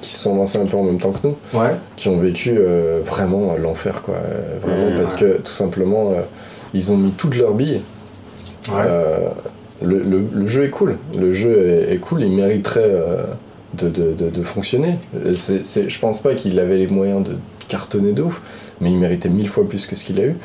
qui 0.00 0.12
se 0.12 0.20
sont 0.20 0.36
lancés 0.36 0.58
un 0.58 0.66
peu 0.66 0.76
en 0.76 0.82
même 0.84 0.98
temps 0.98 1.12
que 1.12 1.26
nous, 1.26 1.36
Ouais. 1.52 1.70
qui 1.96 2.08
ont 2.08 2.18
vécu 2.18 2.54
euh, 2.56 3.00
vraiment 3.04 3.56
l'enfer, 3.56 4.02
quoi. 4.02 4.14
euh, 4.16 4.58
Vraiment, 4.60 4.90
Mm. 4.92 4.96
parce 4.96 5.14
que 5.14 5.38
tout 5.38 5.52
simplement, 5.52 6.10
euh, 6.12 6.22
ils 6.74 6.92
ont 6.92 6.96
mis 6.96 7.10
toutes 7.12 7.36
leurs 7.36 7.54
billes. 7.54 7.80
Ouais. 8.68 8.74
Euh, 8.86 9.28
le, 9.82 9.98
le- 9.98 10.24
le 10.32 10.46
jeu 10.46 10.64
est 10.64 10.70
cool, 10.70 10.96
le 11.18 11.32
jeu 11.32 11.58
est, 11.66 11.92
est 11.94 11.98
cool, 11.98 12.22
il 12.22 12.30
mériterait 12.32 12.90
de, 13.74 13.88
de- 13.88 14.12
de- 14.12 14.30
de 14.30 14.42
fonctionner. 14.42 14.96
C'est, 15.34 15.64
c'est- 15.64 15.88
je 15.88 15.98
pense 15.98 16.20
pas 16.20 16.34
qu'il 16.34 16.58
avait 16.60 16.76
les 16.76 16.86
moyens 16.86 17.22
de 17.28 17.36
cartonner 17.68 18.12
de 18.12 18.22
ouf, 18.22 18.40
mais 18.80 18.90
il 18.90 18.98
méritait 18.98 19.28
mille 19.28 19.48
fois 19.48 19.68
plus 19.68 19.86
que 19.86 19.96
ce 19.96 20.04
qu'il 20.04 20.20
a 20.20 20.24
eu. 20.24 20.36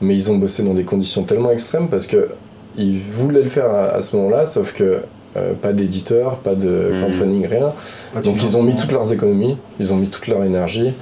Mais 0.00 0.14
ils 0.14 0.30
ont 0.32 0.36
bossé 0.38 0.62
dans 0.62 0.74
des 0.74 0.84
conditions 0.84 1.22
tellement 1.24 1.50
extrêmes 1.50 1.88
parce 1.88 2.06
que 2.06 2.28
ils 2.76 2.98
voulaient 2.98 3.42
le 3.42 3.48
faire 3.48 3.68
à, 3.70 3.84
à 3.90 4.02
ce 4.02 4.14
moment-là, 4.16 4.46
sauf 4.46 4.72
que 4.72 5.00
euh, 5.36 5.52
pas 5.54 5.72
d'éditeur, 5.72 6.38
pas 6.38 6.54
de 6.54 6.92
crowdfunding, 7.00 7.46
rien. 7.46 7.72
Pas 8.14 8.20
Donc 8.20 8.42
ils 8.42 8.56
ont 8.56 8.62
mis 8.62 8.74
toutes 8.76 8.92
leurs 8.92 9.12
économies, 9.12 9.56
ils 9.78 9.92
ont 9.92 9.96
mis 9.96 10.08
toute 10.08 10.26
leur 10.26 10.44
énergie. 10.44 10.92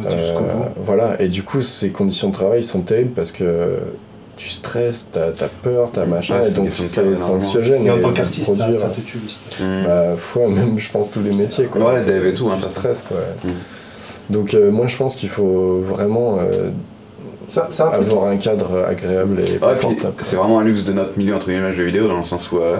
Euh, 0.00 0.32
voilà, 0.76 1.20
et 1.20 1.28
du 1.28 1.42
coup, 1.42 1.60
ces 1.60 1.90
conditions 1.90 2.28
de 2.28 2.34
travail 2.34 2.62
sont 2.62 2.80
terribles 2.80 3.10
parce 3.10 3.32
que 3.32 3.78
tu 4.36 4.48
stresses, 4.48 5.08
t'as 5.12 5.28
as 5.28 5.48
peur, 5.62 5.90
t'as 5.92 6.06
machin, 6.06 6.40
Ouais, 6.40 6.48
et 6.48 6.52
donc 6.52 6.70
c'est 6.70 6.98
anxiogène. 7.22 7.86
Et 7.86 7.90
en 7.90 8.00
tant 8.00 8.12
qu'artiste, 8.12 8.54
ça, 8.54 8.72
ça 8.72 8.88
te 8.88 9.00
tue. 9.00 9.18
Hmm. 9.60 9.84
Bah, 9.84 10.14
foi, 10.16 10.48
même 10.48 10.78
je 10.78 10.90
pense 10.90 11.10
tous 11.10 11.20
les 11.20 11.32
métiers 11.34 11.66
quoi. 11.66 11.92
Ouais, 11.92 12.00
dev 12.00 12.26
et 12.26 12.34
tout, 12.34 12.48
hein, 12.48 12.58
stress 12.58 13.02
quoi. 13.02 13.18
Mm. 13.44 13.50
Donc 14.30 14.54
euh, 14.54 14.70
moi 14.70 14.86
je 14.86 14.96
pense 14.96 15.14
qu'il 15.14 15.28
faut 15.28 15.80
vraiment 15.80 16.38
euh, 16.38 16.70
Ça, 17.48 17.68
ça, 17.70 17.88
avoir 17.88 18.24
un 18.26 18.36
cadre 18.36 18.84
agréable 18.86 19.40
et 19.40 19.52
Ouais, 19.64 19.74
confortable. 19.74 20.14
c'est 20.20 20.36
vraiment 20.36 20.60
un 20.60 20.64
luxe 20.64 20.84
de 20.84 20.92
notre 20.92 21.18
milieu 21.18 21.34
entre 21.34 21.48
guillemets 21.48 21.72
jeux 21.72 21.84
vidéo 21.84 22.08
dans 22.08 22.18
le 22.18 22.24
sens 22.24 22.50
où 22.50 22.58
euh, 22.58 22.76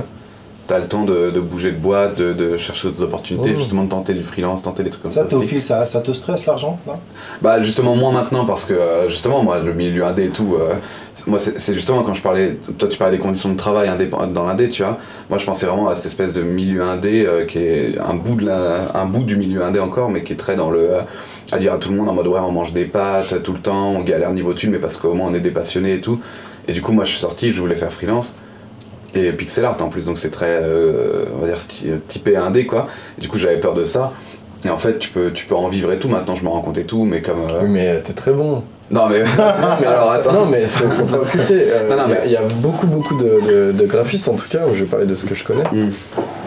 t'as 0.67 0.79
le 0.79 0.87
temps 0.87 1.05
de, 1.05 1.31
de 1.31 1.41
bouger 1.41 1.73
de 1.73 1.77
boîte, 1.77 2.17
de, 2.17 2.33
de 2.33 2.57
chercher 2.57 2.89
d'autres 2.89 3.03
opportunités, 3.03 3.51
Mhm. 3.51 3.59
justement 3.59 3.85
de 3.85 3.89
tenter 3.91 4.15
du 4.15 4.23
freelance, 4.23 4.63
tenter 4.63 4.83
des 4.85 4.91
trucs 4.91 5.03
comme 5.03 5.11
ça, 5.13 5.29
ça. 5.29 5.37
aussi. 5.37 5.61
Ça, 5.61 5.87
ça 5.87 6.01
te 6.01 6.13
stresse 6.13 6.47
l'argent 6.47 6.79
non 6.87 6.95
Bah 7.43 7.61
justement 7.61 7.97
moins 7.97 8.13
maintenant 8.13 8.45
parce 8.45 8.65
que 8.65 8.73
euh, 8.75 9.09
justement 9.09 9.43
moi 9.43 9.59
le 9.59 9.75
milieu 9.75 10.05
indé 10.05 10.25
et 10.27 10.29
tout, 10.29 10.57
euh, 10.61 10.75
c'est- 11.15 11.27
moi 11.27 11.39
c'est 11.39 11.59
c'est 11.59 11.75
justement 11.75 12.03
quand 12.03 12.15
je 12.15 12.23
parlais, 12.23 12.57
toi 12.79 12.89
tu 12.89 12.97
parlais 12.97 13.17
des 13.17 13.23
conditions 13.23 13.49
de 13.51 13.57
travail 13.57 13.89
indép- 13.89 14.33
dans 14.33 14.45
l'indé 14.45 14.69
tu 14.69 14.83
vois, 14.83 14.99
moi 15.29 15.39
je 15.39 15.45
pensais 15.45 15.67
vraiment 15.67 15.89
à 15.89 15.95
cette 15.95 16.07
espèce 16.07 16.33
de 16.33 16.43
milieu 16.43 16.83
indé 16.83 17.27
euh, 17.27 17.45
qui 17.45 17.59
est 17.59 17.99
un 17.99 18.15
bout, 18.15 18.37
de 18.37 18.47
la- 18.47 18.93
un 18.95 19.05
bout 19.05 19.25
du 19.25 19.37
milieu 19.37 19.65
indé 19.65 19.81
encore 19.81 20.11
mais 20.11 20.23
qui 20.23 20.33
est 20.33 20.37
très 20.37 20.55
dans 20.55 20.71
le, 20.71 20.79
euh, 20.81 21.01
à 21.51 21.59
dire 21.59 21.73
à 21.73 21.79
tout 21.79 21.91
le 21.91 21.97
monde 21.97 22.09
en 22.09 22.15
mode 22.15 22.29
ouais 22.29 22.41
on 22.41 22.53
mange 22.53 22.73
des 22.73 22.85
pâtes 22.85 23.43
tout 23.43 23.53
le 23.53 23.59
temps, 23.61 23.89
on 23.91 24.01
galère 24.01 24.33
niveau 24.33 24.55
thune 24.55 24.71
mais 24.71 24.79
parce 24.79 24.97
qu'au 24.97 25.13
moins 25.15 25.29
on 25.29 25.35
est 25.35 25.41
des 25.41 25.51
passionnés 25.51 25.95
et 25.95 26.01
tout, 26.01 26.21
et 26.69 26.73
du 26.73 26.81
coup 26.83 26.93
moi 26.93 27.05
je 27.05 27.11
suis 27.11 27.21
sorti, 27.21 27.53
je 27.53 27.61
voulais 27.61 27.77
faire 27.77 27.93
freelance. 27.93 28.37
Et 29.15 29.31
pixel 29.33 29.65
art 29.65 29.77
en 29.81 29.89
plus, 29.89 30.05
donc 30.07 30.19
c'est 30.19 30.31
très, 30.31 30.59
euh, 30.63 31.25
on 31.37 31.45
va 31.45 31.49
dire, 31.49 31.59
typé 32.09 32.37
indé 32.37 32.67
quoi. 32.67 32.87
Et 33.19 33.21
du 33.21 33.29
coup 33.29 33.39
j'avais 33.39 33.61
peur 33.61 33.75
de 33.75 33.85
ça. 33.85 34.13
Et 34.65 34.71
en 34.71 34.79
fait, 34.79 34.99
tu 35.01 35.11
peux, 35.11 35.33
tu 35.33 35.45
peux 35.47 35.57
en 35.57 35.67
vivre 35.69 35.91
et 35.93 35.99
tout. 35.99 36.09
Maintenant, 36.09 36.37
je 36.37 36.45
me 36.45 36.49
rends 36.49 36.61
compte 36.61 36.79
et 36.79 36.85
tout, 36.85 37.05
mais 37.05 37.21
comme. 37.21 37.41
euh, 37.51 37.61
Oui 37.65 37.69
mais 37.69 38.01
t'es 38.01 38.13
très 38.13 38.31
bon. 38.33 38.63
Non, 38.93 39.09
mais. 39.09 39.21
Non 39.39 39.77
mais, 39.81 39.87
Alors, 39.87 40.11
attends. 40.13 40.33
non, 40.33 40.47
mais 40.47 40.67
faut, 40.67 40.89
faut 40.89 41.17
pas 41.17 41.23
occulter. 41.23 41.65
Euh, 41.73 41.89
Il 41.91 41.97
y 41.97 42.01
a- 42.01 42.07
mais- 42.07 42.21
il 42.27 42.31
y, 42.33 42.37
a 42.37 42.43
beaucoup 42.63 42.87
beaucoup 42.87 43.17
de, 43.17 43.41
de- 43.73 43.73
de 43.73 43.87
graphistes 43.87 44.29
en 44.29 44.35
tout 44.35 44.49
cas, 44.49 44.61
je 44.73 44.85
vais 44.85 44.89
parler 44.91 45.07
de 45.07 45.15
ce 45.17 45.25
que 45.27 45.35
je 45.35 45.43
connais, 45.45 45.65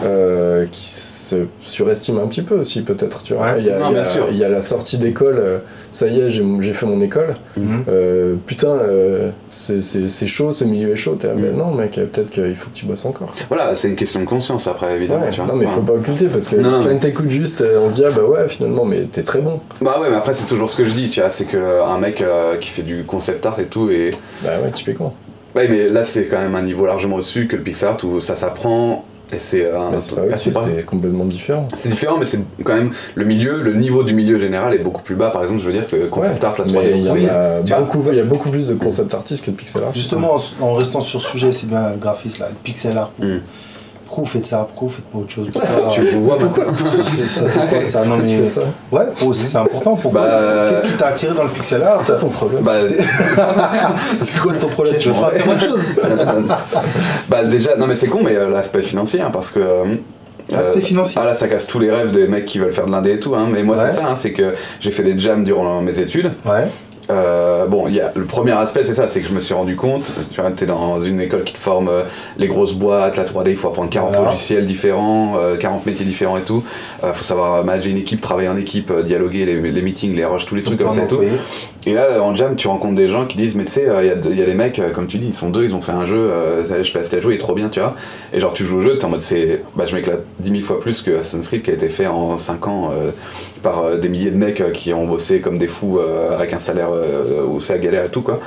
euh, 0.04 0.66
qui 0.70 0.84
se 0.84 1.46
surestiment 1.58 2.22
un 2.22 2.28
petit 2.28 2.42
peu 2.42 2.54
aussi 2.58 2.82
peut-être. 2.82 3.22
Tu 3.22 3.34
vois. 3.34 3.52
Ouais. 3.52 3.60
Il 3.60 3.66
y, 3.66 3.70
a- 3.70 3.78
Non, 3.78 3.90
il 3.90 3.94
y 3.94 3.98
a- 3.98 4.00
bien 4.02 4.04
sûr. 4.10 4.26
il 4.30 4.36
y 4.38 4.44
a 4.44 4.48
la 4.48 4.60
sortie 4.62 4.98
d'école. 4.98 5.60
Ça 5.96 6.06
y 6.08 6.20
est, 6.20 6.28
j'ai 6.30 6.72
fait 6.74 6.86
mon 6.86 7.00
école. 7.00 7.34
Mhm. 7.56 7.84
Euh, 7.88 8.34
putain, 8.44 8.68
euh, 8.68 9.30
c'est- 9.48 10.26
chaud, 10.26 10.52
ce 10.52 10.64
milieu 10.64 10.90
est 10.92 10.96
chaud. 10.96 11.16
Mais 11.36 11.50
Mm. 11.50 11.56
non, 11.56 11.72
mec, 11.72 11.92
peut-être 11.94 12.30
qu'il 12.30 12.54
faut 12.54 12.68
que 12.70 12.74
tu 12.76 12.84
bosses 12.84 13.04
encore. 13.06 13.32
Voilà, 13.48 13.74
c'est 13.74 13.88
une 13.88 13.96
question 13.96 14.20
de 14.20 14.26
conscience 14.26 14.66
après, 14.66 14.94
évidemment. 14.94 15.24
Ouais, 15.24 15.30
tu 15.30 15.40
vois. 15.40 15.48
non, 15.48 15.56
mais 15.56 15.66
faut 15.66 15.80
pas 15.80 15.94
occulter 15.94 16.26
parce 16.26 16.48
que 16.48 16.56
Non, 16.56 16.78
si 16.78 16.88
mais- 16.88 16.94
on 16.94 16.98
t'écoute 16.98 17.30
juste, 17.30 17.62
euh, 17.62 17.80
on 17.82 17.88
se 17.88 17.94
dit, 17.94 18.04
ah 18.04 18.10
bah 18.14 18.24
ouais, 18.24 18.48
finalement, 18.48 18.84
mais 18.84 19.02
t'es 19.10 19.22
très 19.22 19.40
bon. 19.40 19.60
Bah 19.80 19.98
ouais, 20.00 20.10
mais 20.10 20.16
après, 20.16 20.32
c'est 20.34 20.46
toujours 20.46 20.68
ce 20.68 20.76
que 20.76 20.84
je 20.84 20.92
dis, 20.94 21.08
tu 21.08 21.20
vois. 21.20 21.30
C'est 21.30 21.46
qu'un 21.46 21.98
mec 21.98 22.20
euh, 22.20 22.56
qui 22.56 22.68
fait 22.70 22.82
du 22.82 23.04
concept 23.04 23.46
art 23.46 23.58
et 23.58 23.66
tout, 23.66 23.90
et. 23.90 24.10
Bah 24.42 24.50
ouais, 24.62 24.70
typiquement. 24.70 25.14
Ouais, 25.54 25.68
mais 25.68 25.88
là, 25.88 26.02
c'est 26.02 26.24
quand 26.26 26.38
même 26.38 26.54
un 26.54 26.62
niveau 26.62 26.84
largement 26.84 27.16
au-dessus 27.16 27.46
que 27.46 27.56
le 27.56 27.62
pixel 27.62 27.88
art 27.88 27.96
où 28.04 28.20
ça 28.20 28.34
s'apprend. 28.34 29.04
Et 29.32 29.38
c'est 29.38 29.64
euh, 29.64 29.80
un 29.80 29.90
Mais 29.90 29.98
c'est 29.98 30.14
truc 30.14 30.54
pas 30.54 30.82
complètement 30.86 31.24
différent. 31.24 31.66
C'est 31.74 31.88
différent, 31.88 32.16
mais 32.18 32.24
c'est 32.24 32.40
quand 32.64 32.74
même 32.74 32.92
le 33.16 33.24
milieu, 33.24 33.60
le 33.60 33.74
niveau 33.74 34.04
du 34.04 34.14
milieu 34.14 34.38
général 34.38 34.72
est 34.74 34.78
beaucoup 34.78 35.02
plus 35.02 35.16
bas. 35.16 35.30
Par 35.30 35.42
exemple, 35.42 35.60
je 35.60 35.66
veux 35.66 35.72
dire 35.72 35.86
que 35.88 35.96
le 35.96 36.06
concept 36.06 36.42
Ouais, 36.42 36.48
art, 36.48 36.54
la 36.58 36.64
3D, 36.64 36.72
mais 36.72 36.98
il 37.00 37.06
y, 37.06 37.10
oui, 37.10 37.28
a 37.28 37.80
beaucoup, 37.80 38.04
il 38.08 38.16
y 38.16 38.20
a 38.20 38.24
beaucoup 38.24 38.50
plus 38.50 38.68
de 38.68 38.74
concept 38.74 39.14
artistes 39.14 39.44
que 39.44 39.50
de 39.50 39.56
pixel 39.56 39.82
art. 39.82 39.92
Justement, 39.92 40.36
en, 40.60 40.64
en 40.64 40.74
restant 40.74 41.00
sur 41.00 41.20
ce 41.20 41.28
sujet, 41.28 41.52
c'est 41.52 41.68
bien 41.68 41.90
le 41.90 41.96
graphisme, 41.98 42.42
là, 42.42 42.50
le 42.50 42.54
pixel 42.62 42.96
art. 42.96 43.10
Mm. 43.18 43.38
Pourquoi 44.06 44.24
vous 44.24 44.30
faites 44.30 44.46
ça? 44.46 44.66
Pourquoi 44.72 44.88
vous 44.88 44.94
faites 44.94 45.04
pas 45.06 45.18
autre 45.18 45.30
chose? 45.32 45.48
Pourquoi, 45.52 45.88
Tu 45.92 46.00
vous 46.02 46.22
vois 46.24 46.38
pourquoi 46.38 46.64
C'est 47.12 47.68
quoi? 47.68 47.84
Ça 47.84 48.04
Non, 48.04 48.16
mais- 48.18 48.46
ça? 48.46 48.62
Ouais, 48.92 49.02
oh, 49.24 49.32
c'est 49.32 49.58
important. 49.58 49.96
Pourquoi 49.96 50.20
Bah, 50.22 50.66
Qu'est-ce 50.70 50.82
qui 50.82 50.92
t'a 50.96 51.06
attiré 51.08 51.34
dans 51.34 51.44
le 51.44 51.50
pixel 51.50 51.82
art? 51.82 52.02
C'est 52.06 52.16
ton 52.18 52.28
problème? 52.28 52.62
Bah, 52.62 52.74
C'est- 54.20 54.38
quoi 54.40 54.52
ton 54.54 54.68
problème? 54.68 54.96
Tu 54.98 55.08
veux 55.10 55.20
pas 55.20 55.30
faire 55.30 55.48
autre 55.48 55.60
chose? 55.68 55.90
Bah 57.28 57.44
déjà, 57.44 57.76
non 57.76 57.86
mais 57.86 57.94
c'est 57.94 58.06
con, 58.06 58.20
mais 58.22 58.36
euh, 58.36 58.48
l'aspect 58.48 58.82
financier, 58.82 59.20
hein, 59.20 59.30
parce 59.32 59.50
que. 59.50 59.58
euh, 59.60 59.84
L'aspect 60.50 60.78
euh, 60.78 60.82
financier. 60.82 61.20
Ah 61.20 61.24
là, 61.24 61.34
ça 61.34 61.48
casse 61.48 61.66
tous 61.66 61.80
les 61.80 61.90
rêves 61.90 62.12
des 62.12 62.28
mecs 62.28 62.44
qui 62.44 62.60
veulent 62.60 62.70
faire 62.72 62.86
de 62.86 62.92
l'indé 62.92 63.14
et 63.14 63.18
tout, 63.18 63.34
hein, 63.34 63.48
mais 63.50 63.64
moi 63.64 63.76
Ouais. 63.76 63.82
c'est 63.88 63.96
ça, 63.96 64.04
hein, 64.06 64.14
c'est 64.14 64.32
que 64.32 64.54
j'ai 64.78 64.92
fait 64.92 65.02
des 65.02 65.18
jams 65.18 65.42
durant 65.42 65.80
mes 65.82 65.98
études, 65.98 66.30
Ouais. 66.44 66.64
Euh, 67.10 67.66
bon, 67.66 67.84
il 67.88 67.94
y 67.94 68.00
a 68.00 68.12
le 68.14 68.24
premier 68.24 68.52
aspect, 68.52 68.82
c'est 68.84 68.94
ça, 68.94 69.06
c'est 69.08 69.20
que 69.20 69.28
je 69.28 69.32
me 69.32 69.40
suis 69.40 69.54
rendu 69.54 69.76
compte. 69.76 70.12
Tu 70.32 70.40
vois, 70.40 70.50
t'es 70.50 70.66
dans 70.66 71.00
une 71.00 71.20
école 71.20 71.44
qui 71.44 71.52
te 71.54 71.58
forme 71.58 71.88
euh, 71.88 72.02
les 72.36 72.48
grosses 72.48 72.74
boîtes, 72.74 73.16
la 73.16 73.24
3D, 73.24 73.50
il 73.50 73.56
faut 73.56 73.68
apprendre 73.68 73.90
40 73.90 74.10
Voilà. 74.12 74.26
logiciels 74.30 74.64
différents, 74.64 75.36
euh, 75.38 75.56
40 75.56 75.86
métiers 75.86 76.04
différents 76.04 76.36
et 76.36 76.42
tout. 76.42 76.64
Il 77.04 77.12
faut 77.12 77.24
savoir 77.24 77.64
manager 77.64 77.90
une 77.92 77.98
équipe, 77.98 78.20
travailler 78.20 78.48
en 78.48 78.56
équipe, 78.56 78.90
euh, 78.90 79.02
dialoguer, 79.02 79.44
les, 79.44 79.60
les 79.60 79.82
meetings, 79.82 80.14
les 80.16 80.24
rushs, 80.24 80.46
tous 80.46 80.54
les 80.56 80.62
trucs 80.62 80.78
comme 80.80 80.90
ça 80.90 81.04
et 81.04 81.06
tout. 81.06 81.20
Et 81.86 81.92
là, 81.94 82.20
en 82.20 82.34
jam, 82.34 82.56
tu 82.56 82.66
rencontres 82.66 82.96
des 82.96 83.06
gens 83.06 83.26
qui 83.26 83.36
disent, 83.36 83.54
mais 83.54 83.64
tu 83.64 83.70
sais, 83.72 83.86
il 84.00 84.06
y, 84.06 84.10
a 84.10 84.16
de- 84.16 84.32
y 84.32 84.42
a 84.42 84.46
des 84.46 84.54
mecs, 84.54 84.78
euh, 84.80 84.90
comme 84.90 85.06
tu 85.06 85.18
dis, 85.18 85.28
ils 85.28 85.34
sont 85.34 85.50
deux, 85.50 85.62
ils 85.64 85.74
ont 85.76 85.80
fait 85.80 85.92
un 85.92 86.04
jeu, 86.04 86.16
euh, 86.18 86.64
ça, 86.64 86.82
je 86.82 86.90
passe 86.92 87.12
à 87.14 87.20
jouer, 87.20 87.34
il 87.34 87.36
est 87.36 87.38
trop 87.38 87.54
bien, 87.54 87.68
tu 87.68 87.78
vois. 87.78 87.94
Et 88.32 88.40
genre, 88.40 88.52
tu 88.52 88.64
joues 88.64 88.78
au 88.78 88.80
jeu, 88.80 88.98
t'es 88.98 89.04
en 89.04 89.10
mode, 89.10 89.20
c'est, 89.20 89.62
bah, 89.76 89.84
je 89.86 89.94
m'éclate 89.94 90.22
10 90.40 90.50
000 90.50 90.62
fois 90.62 90.80
plus 90.80 91.02
que 91.02 91.12
Assassin's 91.18 91.46
Creed 91.46 91.62
qui 91.62 91.70
a 91.70 91.74
été 91.74 91.88
fait 91.88 92.08
en 92.08 92.36
5 92.36 92.66
ans 92.66 92.90
euh, 92.92 93.10
par 93.62 93.84
euh, 93.84 93.96
des 93.98 94.08
milliers 94.08 94.32
de 94.32 94.36
mecs 94.36 94.60
euh, 94.60 94.70
qui 94.72 94.92
ont 94.92 95.06
bossé 95.06 95.38
comme 95.40 95.58
des 95.58 95.68
fous 95.68 95.98
euh, 96.00 96.34
avec 96.34 96.52
un 96.52 96.58
salaire 96.58 96.88
euh, 96.96 97.44
où 97.46 97.60
c'est 97.60 97.74
la 97.74 97.78
galère 97.78 98.04
et 98.04 98.08
tout, 98.08 98.22
quoi. 98.22 98.40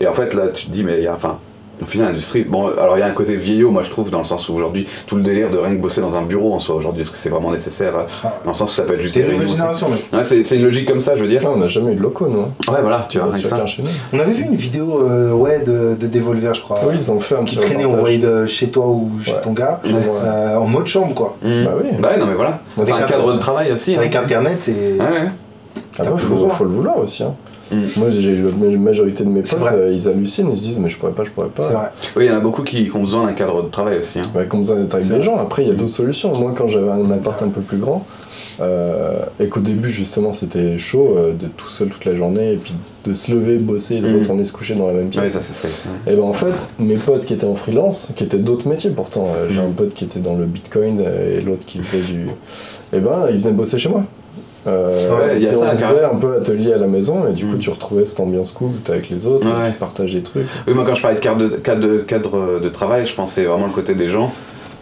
Et 0.00 0.06
en 0.06 0.12
fait, 0.12 0.34
là, 0.34 0.48
tu 0.52 0.66
te 0.66 0.70
dis, 0.70 0.82
mais 0.84 0.98
il 0.98 1.04
y 1.04 1.06
a, 1.08 1.14
enfin, 1.14 1.38
au 1.82 1.84
final, 1.84 2.08
l'industrie, 2.08 2.44
bon, 2.44 2.68
alors 2.78 2.96
il 2.96 3.00
y 3.00 3.02
a 3.02 3.06
un 3.06 3.10
côté 3.10 3.36
vieillot, 3.36 3.70
moi 3.70 3.82
je 3.82 3.90
trouve, 3.90 4.08
dans 4.10 4.16
le 4.18 4.24
sens 4.24 4.48
où 4.48 4.54
aujourd'hui, 4.54 4.86
tout 5.06 5.14
le 5.16 5.22
délire 5.22 5.50
de 5.50 5.58
rien 5.58 5.76
que 5.76 5.80
bosser 5.82 6.00
dans 6.00 6.16
un 6.16 6.22
bureau 6.22 6.54
en 6.54 6.58
soi, 6.58 6.74
aujourd'hui, 6.74 7.02
est-ce 7.02 7.10
que 7.10 7.18
c'est 7.18 7.28
vraiment 7.28 7.50
nécessaire 7.50 7.94
euh, 7.96 8.02
Ah. 8.24 8.34
Dans 8.46 8.52
le 8.52 8.56
sens 8.56 8.72
où 8.72 8.74
ça 8.74 8.84
peut 8.84 8.94
être 8.94 9.02
juste 9.02 9.12
C'est 9.14 9.20
une 9.20 9.32
nouvelle 9.32 9.48
génération, 9.48 9.86
c'est- 9.90 10.16
Ouais, 10.16 10.42
c'est, 10.42 10.56
une 10.56 10.64
logique 10.64 10.88
comme 10.88 11.00
ça, 11.00 11.16
je 11.16 11.20
veux 11.22 11.28
dire. 11.28 11.42
Ah, 11.44 11.50
on 11.54 11.58
n'a 11.58 11.66
jamais 11.66 11.92
eu 11.92 11.96
de 11.96 12.00
locaux, 12.02 12.28
nous. 12.28 12.40
hein. 12.40 12.48
Ouais, 12.72 12.80
voilà, 12.80 13.06
tu 13.10 13.18
vois, 13.18 13.30
ça. 13.36 13.46
chacun 13.50 13.66
chez 13.66 13.82
nous. 13.82 13.88
On 14.14 14.18
avait 14.18 14.32
vu 14.32 14.44
une 14.44 14.54
vidéo 14.54 15.02
euh, 15.06 15.32
ouais, 15.32 15.60
de, 15.66 15.94
de 16.00 16.06
Devolver, 16.06 16.54
je 16.54 16.62
crois. 16.62 16.78
Oui, 16.86 16.94
ils 16.96 17.12
ont 17.12 17.20
fait 17.20 17.36
un 17.36 17.44
qui 17.44 17.56
petit 17.56 17.66
traînait, 17.66 17.84
on 17.84 17.96
voyait 17.98 18.18
de 18.18 18.46
chez 18.46 18.68
toi 18.68 18.86
ou 18.86 19.10
chez 19.22 19.32
Ouais. 19.32 19.40
ton 19.42 19.52
gars, 19.52 19.80
euh, 19.84 20.56
en 20.56 20.66
mode 20.66 20.86
chambre, 20.86 21.12
quoi. 21.14 21.36
Mmh. 21.42 21.64
Bah 21.64 21.70
oui. 21.78 21.88
Bah 22.00 22.08
ouais, 22.10 22.16
non 22.18 22.24
mais 22.26 22.34
voilà. 22.34 22.58
C'est 22.84 22.90
un 22.92 23.02
cadre 23.02 23.34
de 23.34 23.38
travail 23.38 23.70
aussi. 23.72 23.94
hein, 23.94 23.98
Avec 23.98 24.16
Internet. 24.16 24.66
Ouais, 24.68 24.98
ouais. 24.98 25.28
Après, 25.98 26.14
plus 26.14 26.24
faut, 26.48 26.64
le 26.64 26.70
vouloir 26.70 26.98
aussi. 26.98 27.22
hein. 27.22 27.34
Mm. 27.72 27.76
Moi, 27.96 28.10
j'ai 28.10 28.36
la 28.36 28.76
majorité 28.78 29.24
de 29.24 29.28
mes 29.28 29.42
potes, 29.42 29.58
euh, 29.72 29.90
ils 29.92 30.08
hallucinent, 30.08 30.48
ils 30.50 30.56
se 30.56 30.62
disent, 30.62 30.78
mais 30.78 30.88
je 30.88 30.96
pourrais 30.98 31.10
pas, 31.12 31.24
je 31.24 31.30
pourrais 31.30 31.48
pas. 31.48 31.68
vrai. 31.68 31.88
Oui, 32.16 32.24
il 32.26 32.28
y 32.28 32.30
en 32.30 32.36
a 32.36 32.40
beaucoup 32.40 32.62
qui, 32.62 32.84
qui 32.88 32.96
ont 32.96 33.00
besoin 33.00 33.26
d'un 33.26 33.32
cadre 33.32 33.62
de 33.62 33.68
travail 33.68 33.98
aussi. 33.98 34.20
Hein. 34.20 34.30
Ouais, 34.36 34.46
comme 34.46 34.60
besoin 34.60 34.76
d'être 34.76 34.94
avec 34.94 35.06
des 35.08 35.14
vrai. 35.14 35.22
gens. 35.22 35.36
Après, 35.36 35.62
il 35.64 35.68
y 35.68 35.72
a 35.72 35.74
d'autres 35.74 35.90
solutions. 35.90 36.32
Moi, 36.38 36.52
quand 36.56 36.68
j'avais 36.68 36.90
un 36.90 37.10
appart 37.10 37.42
un 37.42 37.48
peu 37.48 37.60
plus 37.60 37.78
grand, 37.78 38.06
euh, 38.60 39.18
et 39.40 39.48
qu'au 39.48 39.58
début, 39.60 39.88
justement, 39.88 40.30
c'était 40.32 40.78
chaud 40.78 41.14
euh, 41.16 41.32
d'être 41.32 41.56
tout 41.56 41.66
seul 41.68 41.88
toute 41.88 42.04
la 42.04 42.14
journée, 42.14 42.52
et 42.52 42.56
puis 42.56 42.74
de 43.04 43.12
se 43.14 43.32
lever, 43.32 43.56
bosser, 43.58 43.96
et 43.96 44.00
de 44.00 44.08
Mm. 44.10 44.18
retourner 44.20 44.44
se 44.44 44.52
coucher 44.52 44.74
dans 44.76 44.86
la 44.86 44.92
même 44.92 45.08
pièce. 45.08 45.24
Ouais, 45.24 45.28
ça 45.28 45.40
c'est 45.40 45.52
space. 45.54 45.86
hein. 45.88 46.10
Et 46.10 46.14
ben 46.14 46.22
en 46.22 46.32
fait, 46.32 46.70
mes 46.78 46.96
potes 46.96 47.24
qui 47.24 47.34
étaient 47.34 47.46
en 47.46 47.54
freelance, 47.56 48.10
qui 48.14 48.22
étaient 48.24 48.38
d'autres 48.38 48.68
métiers 48.68 48.90
pourtant, 48.90 49.26
euh, 49.36 49.48
j'ai 49.50 49.60
Mm. 49.60 49.66
un 49.66 49.70
pote 49.72 49.92
qui 49.92 50.04
était 50.04 50.20
dans 50.20 50.34
le 50.36 50.46
bitcoin 50.46 51.00
et 51.00 51.40
l'autre 51.40 51.66
qui 51.66 51.78
faisait 51.80 52.02
du. 52.02 52.28
Et 52.92 53.00
ben 53.00 53.26
ils 53.30 53.38
venaient 53.38 53.50
bosser 53.52 53.76
chez 53.76 53.88
moi. 53.88 54.04
Euh, 54.66 55.10
Ouais, 55.18 55.36
il 55.36 55.42
y 55.44 55.48
a 55.48 55.52
ça, 55.52 55.70
on 55.72 55.78
faisait 55.78 56.04
un 56.04 56.16
peu 56.16 56.36
atelier 56.36 56.72
à 56.72 56.78
la 56.78 56.86
maison 56.86 57.26
et 57.28 57.32
du 57.32 57.46
coup 57.46 57.54
Mm. 57.56 57.58
tu 57.58 57.70
retrouvais 57.70 58.04
cette 58.04 58.20
ambiance 58.20 58.52
cool 58.52 58.68
où 58.70 58.78
t'es 58.82 58.92
avec 58.92 59.08
les 59.10 59.26
autres, 59.26 59.46
Ouais. 59.46 59.68
tu 59.70 59.74
partages 59.78 60.12
des 60.14 60.22
trucs. 60.22 60.46
Oui, 60.66 60.74
moi 60.74 60.84
quand 60.86 60.94
je 60.94 61.02
parlais 61.02 61.16
de 61.16 61.22
cadre 61.22 61.48
de, 61.48 61.56
cadre 61.56 61.80
de, 61.88 61.98
cadre 61.98 62.60
de 62.60 62.68
travail, 62.68 63.06
je 63.06 63.14
pensais 63.14 63.44
vraiment 63.44 63.66
le 63.66 63.72
côté 63.72 63.94
des 63.94 64.08
gens, 64.08 64.32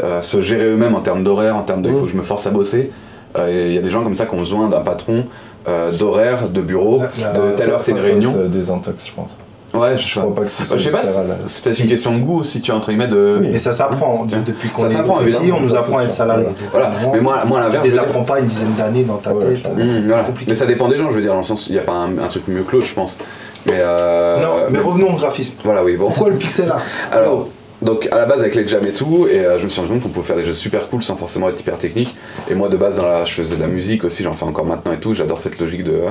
euh, 0.03 0.21
se 0.21 0.41
gérer 0.41 0.65
eux-mêmes 0.67 0.95
en 0.95 1.01
termes 1.01 1.23
d'horaire, 1.23 1.57
en 1.57 1.63
termes 1.63 1.83
de 1.83 1.89
il 1.91 1.95
faut 1.95 2.01
Mm. 2.03 2.05
que 2.07 2.11
je 2.13 2.17
me 2.17 2.23
force 2.23 2.47
à 2.47 2.51
bosser. 2.51 2.91
Euh, 3.37 3.51
Il 3.69 3.75
y 3.75 3.79
a 3.79 3.83
des 3.83 3.91
gens 3.91 4.03
comme 4.03 4.15
ça 4.15 4.27
qui 4.27 4.35
ont 4.35 4.39
besoin 4.39 4.69
d'un 4.69 4.81
patron, 4.81 5.25
euh, 5.69 5.91
d'horaire, 5.93 6.49
de 6.49 6.61
bureau. 6.61 6.99
La- 7.19 7.33
la- 7.33 7.51
de 7.51 7.57
telle 7.57 7.71
heure 7.71 7.81
c'est 7.81 7.93
une 7.93 7.99
Ça, 7.99 8.05
ça, 8.07 8.13
réunion. 8.13 8.33
c'est 8.35 8.49
des 8.51 8.71
intox, 8.71 9.07
je 9.09 9.13
pense. 9.13 9.39
Ouais, 9.75 9.97
je 9.97 10.07
Je 10.07 10.21
crois 10.21 10.35
pas 10.35 10.43
que 10.43 10.49
ce 10.49 10.63
Euh, 10.63 10.65
soit 10.67 10.77
Je 10.77 10.83
sais 10.85 10.91
pas, 10.91 11.03
c'est- 11.03 11.65
peut-être 11.65 11.79
une 11.81 11.89
question 11.89 12.15
de 12.15 12.21
goût 12.21 12.45
si 12.45 12.61
tu 12.61 12.71
es 12.71 12.75
entre 12.75 12.89
guillemets 12.91 13.09
de. 13.09 13.39
Oui. 13.41 13.49
Mais 13.53 13.57
ça 13.57 13.73
s'apprend 13.73 14.25
de- 14.25 14.37
depuis 14.37 14.69
qu'on 14.69 14.83
est 14.85 14.93
évidemment, 14.93 15.19
on 15.61 15.61
nous 15.65 15.75
apprend 15.75 15.99
à 15.99 16.05
être 16.05 16.13
salarié. 16.13 16.47
Voilà. 16.73 16.91
Mais 17.13 17.21
moi, 17.21 17.45
moi 17.45 17.59
tu 17.59 17.65
l'inverse. 17.65 17.65
je 17.65 17.65
veux 17.65 17.71
dire- 17.71 17.83
désapprends 17.83 18.23
pas 18.25 18.39
une 18.41 18.47
dizaine 18.47 18.75
d'années 18.79 19.03
dans 19.03 19.17
ta 19.17 19.33
tête. 19.33 19.61
c'est 19.65 19.73
Mmh. 19.73 20.23
Mais 20.47 20.55
ça 20.55 20.67
dépend 20.67 20.89
des 20.89 20.97
gens, 20.97 21.11
je 21.11 21.17
veux 21.17 21.23
dire, 21.23 21.33
dans 21.33 21.39
le 21.39 21.45
sens, 21.45 21.67
il 21.69 21.73
n'y 21.73 21.79
a 21.79 21.83
pas 21.83 21.93
un, 21.93 22.29
truc 22.29 22.47
mieux 22.49 22.63
que 22.63 22.73
l'autre, 22.73 22.87
je 22.87 22.95
pense. 22.95 23.19
Mais, 23.67 23.73
euh, 23.79 24.41
Non, 24.43 24.49
mais 24.71 24.79
revenons 24.79 25.13
au 25.13 25.17
graphisme. 25.17 25.55
Voilà, 25.65 25.83
oui, 25.83 25.97
bon. 25.97 26.07
Pourquoi 26.07 26.29
le 26.31 26.37
pixel 26.37 26.71
art 26.71 26.83
Alors, 27.13 27.49
donc 27.83 28.09
à 28.13 28.19
la 28.19 28.27
base 28.27 28.41
avec 28.41 28.55
les 28.55 28.67
jams 28.67 28.87
et 28.87 28.93
tout, 28.93 29.27
et 29.31 29.41
euh, 29.41 29.59
je 29.59 29.65
me 29.65 29.69
suis 29.69 29.81
rendu 29.81 29.93
compte 29.95 30.03
qu'on 30.05 30.09
pouvait 30.11 30.27
faire 30.27 30.37
des 30.37 30.45
jeux 30.45 30.53
super 30.53 30.89
cool 30.89 31.03
sans 31.03 31.17
forcément 31.17 31.49
être 31.49 31.61
hyper 31.61 31.79
technique. 31.79 32.15
Et 32.49 32.55
moi 32.55 32.69
de 32.69 32.77
base, 32.77 32.97
dans 32.97 33.09
la, 33.09 33.25
je 33.25 33.33
faisais 33.33 33.57
de 33.57 33.61
la 33.61 33.67
musique 33.69 34.05
aussi, 34.05 34.23
j'en 34.23 34.33
fais 34.33 34.45
encore 34.45 34.65
maintenant 34.67 34.93
et 34.93 35.01
tout. 35.01 35.15
J'adore 35.15 35.39
cette 35.39 35.59
logique 35.59 35.83
de 35.85 35.93
euh, 35.93 36.11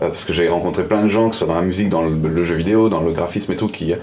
parce 0.00 0.24
que 0.24 0.32
j'ai 0.32 0.48
rencontré 0.48 0.84
plein 0.84 1.02
de 1.02 1.08
gens, 1.08 1.28
que 1.28 1.34
ce 1.34 1.40
soit 1.44 1.48
dans 1.48 1.60
la 1.60 1.66
musique, 1.66 1.88
dans 1.88 2.02
le, 2.02 2.10
le 2.10 2.44
jeu 2.44 2.54
vidéo, 2.54 2.88
dans 2.88 3.00
le 3.00 3.12
graphisme 3.12 3.52
et 3.52 3.56
tout, 3.56 3.66
qui 3.66 3.94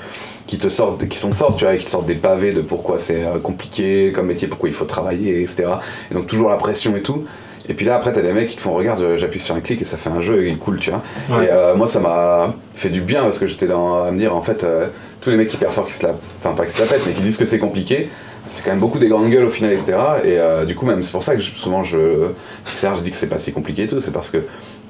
qui 0.47 0.59
te 0.59 0.69
sortent, 0.69 1.07
qui 1.07 1.17
sont 1.17 1.31
forts, 1.31 1.55
tu 1.55 1.65
vois, 1.65 1.75
et 1.75 1.77
qui 1.77 1.85
te 1.85 1.89
sortent 1.89 2.05
des 2.05 2.15
pavés 2.15 2.53
de 2.53 2.61
pourquoi 2.61 2.97
c'est 2.97 3.23
euh, 3.23 3.39
compliqué 3.39 4.11
comme 4.13 4.27
métier, 4.27 4.47
pourquoi 4.47 4.69
il 4.69 4.75
faut 4.75 4.85
travailler, 4.85 5.41
etc. 5.41 5.65
Et 6.11 6.13
donc 6.13 6.27
toujours 6.27 6.49
la 6.49 6.57
pression 6.57 6.95
et 6.95 7.01
tout. 7.01 7.23
Et 7.67 7.73
puis 7.73 7.85
là 7.85 7.95
après 7.95 8.13
t'as 8.13 8.21
des 8.21 8.33
mecs 8.33 8.49
qui 8.49 8.55
te 8.55 8.61
font 8.61 8.73
regarde, 8.73 9.01
euh, 9.01 9.17
j'appuie 9.17 9.39
sur 9.39 9.55
un 9.55 9.61
clic 9.61 9.81
et 9.81 9.85
ça 9.85 9.97
fait 9.97 10.09
un 10.09 10.21
jeu 10.21 10.43
et 10.43 10.49
il 10.49 10.53
est 10.53 10.57
cool, 10.57 10.77
tu 10.79 10.91
vois. 10.91 11.01
Ouais. 11.29 11.45
Et 11.45 11.49
euh, 11.49 11.75
moi, 11.75 11.87
ça 11.87 11.99
m'a 11.99 12.53
fait 12.73 12.89
du 12.89 13.01
bien 13.01 13.23
parce 13.23 13.39
que 13.39 13.47
j'étais 13.47 13.67
dans 13.67 14.03
à 14.03 14.11
me 14.11 14.17
dire, 14.17 14.35
en 14.35 14.41
fait, 14.41 14.63
euh, 14.63 14.87
tous 15.25 15.31
les 15.31 15.37
mecs 15.37 15.53
hyper 15.53 15.73
forts 15.73 15.87
qui 15.87 15.93
se 15.93 16.05
la. 16.05 16.13
Enfin, 16.37 16.53
pas 16.53 16.65
qui 16.65 16.71
se 16.71 16.79
la 16.79 16.85
pètent, 16.87 17.01
mais 17.05 17.13
qui 17.13 17.21
disent 17.21 17.35
que 17.37 17.45
c'est 17.45 17.59
compliqué, 17.59 18.09
c'est 18.47 18.63
quand 18.63 18.69
même 18.71 18.79
beaucoup 18.79 18.99
des 18.99 19.07
grandes 19.07 19.29
gueules 19.29 19.45
au 19.45 19.49
final, 19.49 19.71
etc. 19.73 19.93
Et 20.23 20.39
euh, 20.39 20.63
du 20.65 20.75
coup, 20.75 20.85
même, 20.85 21.01
c'est 21.03 21.11
pour 21.11 21.23
ça 21.23 21.35
que 21.35 21.41
je- 21.41 21.51
souvent, 21.51 21.83
je. 21.83 22.27
Serge, 22.73 23.01
dis 23.01 23.09
que 23.11 23.17
c'est 23.17 23.27
pas 23.27 23.39
si 23.39 23.51
compliqué 23.51 23.83
et 23.83 23.87
tout, 23.87 23.99
c'est 23.99 24.11
parce 24.11 24.29
que, 24.29 24.37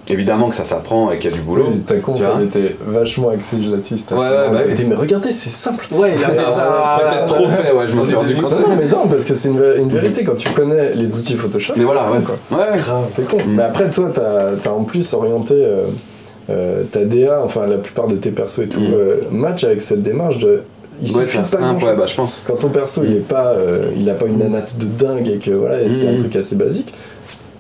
évidemment, 0.09 0.49
que 0.49 0.55
ça 0.55 0.65
s'apprend 0.65 1.09
et 1.09 1.17
qu'il 1.19 1.31
y 1.31 1.33
a 1.33 1.37
du 1.37 1.41
boulot. 1.41 1.67
Oui, 1.71 1.79
ta 1.79 1.95
conf 1.95 2.19
elle 2.37 2.43
était 2.45 2.75
vachement 2.85 3.29
axée 3.29 3.55
là-dessus. 3.57 3.97
c'était 3.97 4.13
Ouais, 4.13 4.19
ouais, 4.21 4.27
bah 4.51 4.57
Elle 4.59 4.65
oui. 4.67 4.71
était, 4.73 4.83
mais 4.83 4.95
regardez, 4.95 5.31
c'est 5.31 5.49
simple. 5.49 5.85
Ouais, 5.91 6.13
il 6.17 6.23
a 6.23 6.27
fait 6.27 6.37
Ah, 6.45 6.97
ça. 6.99 7.09
peut-être 7.09 7.25
trop 7.33 7.47
fait, 7.49 7.71
ouais, 7.71 7.87
je 7.87 7.93
m'en 7.95 8.03
suis 8.03 8.15
rendu 8.15 8.35
compte. 8.35 8.51
Non, 8.51 8.59
non, 8.59 8.75
mais 8.77 8.87
non, 8.87 9.07
parce 9.07 9.23
que 9.23 9.33
c'est 9.33 9.47
une, 9.49 9.59
vé- 9.61 9.77
une 9.79 9.89
vérité. 9.89 10.23
Quand 10.25 10.35
tu 10.35 10.49
connais 10.49 10.93
les 10.93 11.17
outils 11.17 11.35
Photoshop, 11.35 11.73
Mais 11.77 11.83
c'est 11.83 11.85
voilà, 11.85 12.03
con, 12.09 12.15
ouais. 12.17 12.23
quoi. 12.23 12.57
Ouais, 12.59 12.77
Grave. 12.77 13.05
C'est 13.09 13.25
con. 13.25 13.37
Mm. 13.37 13.55
Mais 13.55 13.63
après, 13.63 13.89
toi, 13.89 14.11
t'as 14.13 14.69
as 14.69 14.73
en 14.73 14.83
plus 14.83 15.13
orienté 15.13 15.53
euh, 15.55 15.85
euh, 16.49 16.83
ta 16.91 17.05
DA, 17.05 17.41
enfin 17.43 17.65
la 17.67 17.77
plupart 17.77 18.07
de 18.07 18.15
tes 18.15 18.31
persos 18.31 18.59
et 18.65 18.67
tout, 18.69 18.79
Mm. 18.81 18.93
euh, 18.93 19.15
match 19.31 19.63
avec 19.63 19.81
cette 19.81 20.03
démarche 20.03 20.37
de. 20.37 20.61
Il 21.01 21.11
ouais, 21.17 21.25
suffit 21.25 21.37
pas 21.51 21.57
grand-chose. 21.57 21.89
ouais, 21.89 21.95
bah, 21.97 22.05
je 22.05 22.15
pense. 22.15 22.41
Quand 22.47 22.55
ton 22.55 22.69
perso 22.69 23.01
il 23.03 23.13
est 23.17 23.27
pas, 23.27 23.47
euh, 23.49 23.89
il 23.97 24.09
a 24.09 24.13
pas 24.13 24.27
une 24.27 24.37
nanate 24.37 24.77
de 24.77 24.85
dingue 24.85 25.27
et 25.27 25.37
que 25.39 25.51
voilà, 25.51 25.79
c'est 25.89 26.05
Mm. 26.05 26.13
un 26.13 26.17
truc 26.17 26.35
assez 26.37 26.55
basique. 26.55 26.93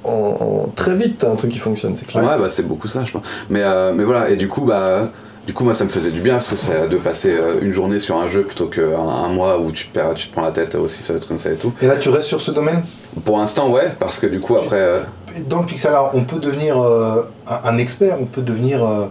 En, 0.05 0.11
en- 0.11 0.69
très 0.75 0.95
vite, 0.95 1.17
t'as 1.17 1.31
un 1.31 1.35
truc 1.35 1.51
qui 1.51 1.57
fonctionne, 1.57 1.95
c'est 1.95 2.05
clair. 2.05 2.23
Ouais, 2.23 2.37
bah, 2.37 2.47
c'est 2.47 2.61
beaucoup 2.67 2.87
ça, 2.87 3.03
je 3.03 3.11
pense. 3.11 3.23
Mais, 3.49 3.61
euh, 3.63 3.91
mais 3.93 4.03
voilà, 4.03 4.29
et 4.29 4.35
du 4.35 4.47
coup, 4.47 4.61
bah. 4.61 5.09
Du 5.47 5.53
coup, 5.53 5.63
moi, 5.63 5.73
ça 5.75 5.83
me 5.83 5.89
faisait 5.89 6.09
du 6.11 6.21
bien 6.21 6.33
parce 6.33 6.47
que 6.47 6.55
c'est 6.55 6.87
de 6.87 6.97
passer 6.97 7.31
euh, 7.31 7.59
une 7.61 7.71
journée 7.71 7.99
sur 7.99 8.17
un 8.17 8.25
jeu 8.27 8.41
plutôt 8.43 8.65
qu'un 8.65 8.97
un 8.97 9.27
mois 9.29 9.59
où 9.59 9.71
tu 9.71 9.87
te, 9.87 9.93
perds, 9.93 10.15
tu 10.15 10.27
te 10.27 10.33
prends 10.33 10.41
la 10.41 10.51
tête 10.51 10.73
aussi 10.75 11.03
sur 11.03 11.13
des 11.13 11.19
trucs 11.19 11.29
comme 11.29 11.39
ça 11.39 11.51
et 11.51 11.55
tout. 11.55 11.71
Et 11.81 11.87
là, 11.87 11.97
tu 11.97 12.09
restes 12.09 12.27
sur 12.27 12.41
ce 12.41 12.49
domaine? 12.51 12.81
Pour 13.23 13.37
l'instant, 13.37 13.69
ouais, 13.71 13.93
parce 13.99 14.17
que 14.19 14.25
du 14.25 14.39
coup, 14.39 14.55
après, 14.55 14.79
euh, 14.79 14.99
Dans 15.47 15.59
le 15.59 15.65
pixel 15.65 15.93
art, 15.93 16.11
on 16.15 16.23
peut 16.23 16.39
devenir 16.39 16.81
euh, 16.81 17.21
un, 17.47 17.77
expert, 17.77 18.17
on 18.19 18.25
peut 18.25 18.41
devenir. 18.41 18.83
euh, 18.83 19.05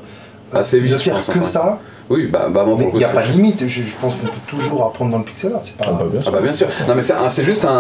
Assez 0.53 0.79
vite, 0.79 0.93
ne 0.93 0.99
je 0.99 1.03
faire 1.05 1.15
pense, 1.15 1.27
que 1.29 1.39
enfin. 1.39 1.45
ça, 1.49 1.79
oui, 2.11 2.27
bah, 2.27 2.49
bah 2.51 2.65
moi, 2.65 2.77
il 2.93 2.99
n'y 2.99 3.05
a 3.05 3.09
pas 3.09 3.23
de 3.23 3.29
limite. 3.33 3.67
Je, 3.67 3.83
je 3.83 3.95
pense 4.01 4.15
qu'on 4.15 4.27
peut 4.27 4.33
toujours 4.47 4.85
apprendre 4.85 5.11
dans 5.13 5.19
le 5.19 5.25
pixel 5.25 5.53
art. 5.53 5.61
C'est 5.63 5.77
pas. 5.77 5.85
Ah 5.89 5.93
bah, 6.01 6.05
bien 6.11 6.19
Ah 6.21 6.23
sûr. 6.23 6.33
bah 6.33 6.41
bien 6.43 6.53
sûr. 6.53 6.67
Non 6.87 6.95
mais 6.95 7.01
c'est 7.29 7.45
juste 7.45 7.65
un, 7.65 7.71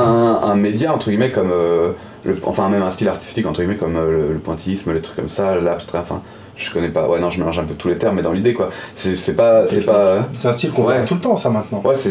un 0.43 0.55
média 0.57 0.93
entre 0.93 1.11
guillemets 1.11 1.31
comme 1.31 1.51
euh, 1.53 1.91
le, 2.25 2.37
enfin 2.45 2.69
même 2.71 2.83
un 2.83 2.91
style 2.91 3.09
artistique 3.09 3.47
entre 3.47 3.61
guillemets 3.61 3.77
comme 3.77 3.97
euh, 3.97 4.11
le, 4.29 4.33
le 4.33 4.39
pointillisme, 4.39 4.93
les 4.95 5.03
trucs 5.03 5.17
comme 5.17 5.29
ça, 5.29 5.57
l'abstrait. 5.57 5.99
Enfin, 5.99 6.23
je 6.57 6.71
connais 6.71 6.89
pas. 6.91 7.09
Ouais 7.09 7.21
non, 7.21 7.31
je 7.31 7.39
mélange 7.39 7.59
un 7.59 7.65
peu 7.65 7.75
tous 7.75 7.89
les 7.89 7.99
termes, 7.99 8.17
mais 8.17 8.23
dans 8.23 8.33
l'idée 8.33 8.55
quoi. 8.55 8.69
C'est 8.95 9.37
pas, 9.37 9.67
c'est 9.67 9.83
pas. 9.83 10.29
C'est 10.33 10.49
un 10.49 10.53
style 10.53 10.71
qu'on 10.73 10.85
Ouais. 10.87 10.97
voit 10.99 11.05
tout 11.07 11.15
le 11.15 11.21
temps, 11.21 11.37
ça 11.37 11.51
maintenant. 11.51 11.83
Ouais 11.85 11.95
c'est. 11.95 12.11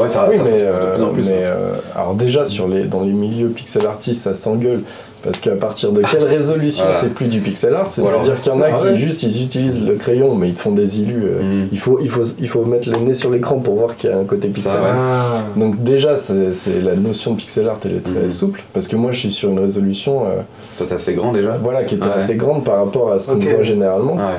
Ouais 0.00 0.08
ça. 0.08 0.26
oui, 0.28 0.36
ça 0.36 0.42
mais, 0.44 0.68
retrouve 0.68 0.90
de 0.90 0.94
plus 0.94 1.02
en 1.02 1.06
euh, 1.08 1.12
plus. 1.12 1.22
mais, 1.28 1.42
euh, 1.44 1.74
alors 1.94 2.14
déjà 2.14 2.44
sur 2.44 2.66
les, 2.68 2.84
dans 2.84 3.02
les 3.02 3.12
milieux 3.12 3.48
pixel 3.48 3.86
artistes, 3.86 4.22
ça 4.22 4.34
s'engueule 4.34 4.82
parce 5.24 5.40
qu'à 5.40 5.56
partir 5.56 5.90
de 5.90 6.02
quelle 6.02 6.22
résolution 6.24 6.84
Voilà. 6.84 7.00
c'est 7.00 7.12
plus 7.14 7.26
du 7.26 7.40
pixel 7.40 7.74
art 7.74 7.90
C'est-à-dire 7.90 8.38
qu'il 8.40 8.52
y 8.52 8.54
en 8.54 8.60
a 8.60 8.66
Ah 8.72 8.78
qui 8.78 8.84
ouais. 8.84 8.94
juste 8.94 9.22
ils 9.22 9.42
utilisent 9.42 9.84
le 9.84 9.94
crayon 9.94 10.34
mais 10.34 10.48
ils 10.48 10.54
te 10.54 10.60
font 10.60 10.72
des 10.72 11.00
illus. 11.00 11.22
euh, 11.24 11.42
Mm. 11.42 11.68
il, 11.72 11.78
faut, 11.78 11.98
il, 12.00 12.08
faut, 12.10 12.22
il 12.38 12.48
faut 12.48 12.64
mettre 12.64 12.88
le 12.90 12.98
nez 12.98 13.14
sur 13.14 13.30
l'écran 13.30 13.56
pour 13.58 13.74
voir 13.76 13.96
qu'il 13.96 14.10
y 14.10 14.12
a 14.12 14.16
un 14.18 14.24
côté 14.24 14.48
pixel 14.48 14.72
art. 14.72 14.94
Ah. 14.96 15.34
Donc 15.56 15.82
déjà 15.82 16.16
c'est 16.16 16.52
c'est 16.52 16.80
la 16.82 16.94
notion 16.94 17.32
de 17.32 17.36
pixel 17.38 17.68
art 17.68 17.78
elle 17.84 17.96
est 17.96 18.00
très 18.04 18.20
Mhm. 18.24 18.30
souple 18.30 18.62
parce 18.72 18.86
que 18.86 18.96
moi 18.96 19.10
je 19.12 19.18
suis 19.20 19.30
sur 19.32 19.48
une 19.50 19.58
résolution 19.58 20.24
euh, 20.26 20.40
Toi 20.78 20.86
t'es 20.88 20.94
assez 20.94 21.14
grand 21.14 21.32
déjà. 21.32 21.56
voilà 21.62 21.84
qui 21.84 21.94
était 21.96 22.06
Ouais. 22.06 22.12
assez 22.14 22.36
grande 22.36 22.64
par 22.64 22.76
rapport 22.84 23.10
à 23.12 23.18
ce 23.18 23.30
qu'on 23.32 23.38
voit 23.38 23.62
généralement. 23.62 24.16
Ah 24.18 24.26
ouais. 24.26 24.38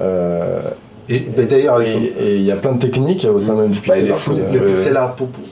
Euh, 0.00 0.60
Et 1.08 1.18
d'ailleurs, 1.18 1.80
il 1.82 2.42
y 2.42 2.50
a 2.50 2.56
plein 2.56 2.72
de 2.72 2.78
techniques 2.78 3.26
au 3.32 3.38
sein 3.38 3.54
même 3.54 3.68
du 3.70 3.80
Bah, 3.86 3.94
pixel 3.94 4.12
art. 4.12 4.18
euh, 4.30 4.52
le 4.58 4.64
pixel 4.72 4.96
art, 4.96 5.14
pour, 5.14 5.26
pour- 5.28 5.44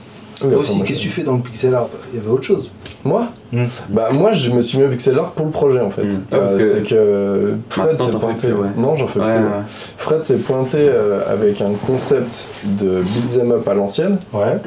oui, 0.43 0.55
aussi, 0.55 0.75
moi, 0.77 0.85
qu'est-ce 0.85 0.99
que 0.99 1.03
tu 1.03 1.09
fais 1.09 1.23
dans 1.23 1.35
le 1.35 1.41
pixel 1.41 1.73
art? 1.75 1.87
Il 2.13 2.17
y 2.17 2.21
avait 2.21 2.29
autre 2.29 2.43
chose. 2.43 2.71
Moi? 3.03 3.27
Mm. 3.51 3.63
Bah 3.89 4.09
moi 4.13 4.31
je 4.31 4.51
me 4.51 4.61
suis 4.61 4.77
mis 4.77 4.83
au 4.85 4.89
pixel 4.89 5.17
art 5.17 5.31
pour 5.31 5.45
le 5.47 5.51
projet 5.51 5.79
en 5.79 5.89
fait. 5.89 6.03
Mm. 6.03 6.23
Euh, 6.33 6.47
Ah, 6.49 6.57
que 6.57 6.59
c'est 6.75 6.83
que 6.89 7.53
Fred 7.69 7.97
s'est 7.99 8.09
pointé. 8.19 8.47
plus, 8.49 8.53
ouais. 8.57 8.67
Non 8.77 8.95
j'en 8.95 9.07
fais 9.07 9.19
Ouais, 9.19 9.35
plus. 9.37 9.45
ouais. 9.45 9.63
Fred 9.97 10.21
s'est 10.21 10.35
pointé 10.37 10.77
euh, 10.79 11.21
avec 11.27 11.61
un 11.61 11.71
concept 11.87 12.47
de 12.63 13.01
beat'em 13.01 13.51
up 13.53 13.67
à 13.67 13.73
l'ancienne 13.73 14.17
Ouais. 14.33 14.57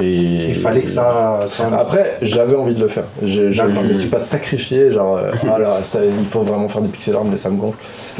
Et 0.00 0.48
Il 0.50 0.54
fallait 0.54 0.82
que 0.82 0.88
ça. 0.88 1.42
ça- 1.46 1.68
Après, 1.78 2.16
j'avais 2.22 2.54
envie 2.56 2.74
de 2.74 2.80
le 2.80 2.88
faire. 2.88 3.04
Je, 3.22 3.50
je, 3.50 3.62
me 3.62 3.94
suis 3.94 4.08
pas 4.08 4.20
sacrifié, 4.20 4.92
genre, 4.92 5.16
euh, 5.16 5.30
ah 5.48 5.82
ça, 5.82 6.00
il 6.04 6.24
faut 6.26 6.42
vraiment 6.42 6.68
faire 6.68 6.82
du 6.82 6.88
pixel 6.88 7.14
art, 7.16 7.24
mais 7.24 7.36
ça 7.36 7.50
me 7.50 7.56
gonfle. 7.56 7.78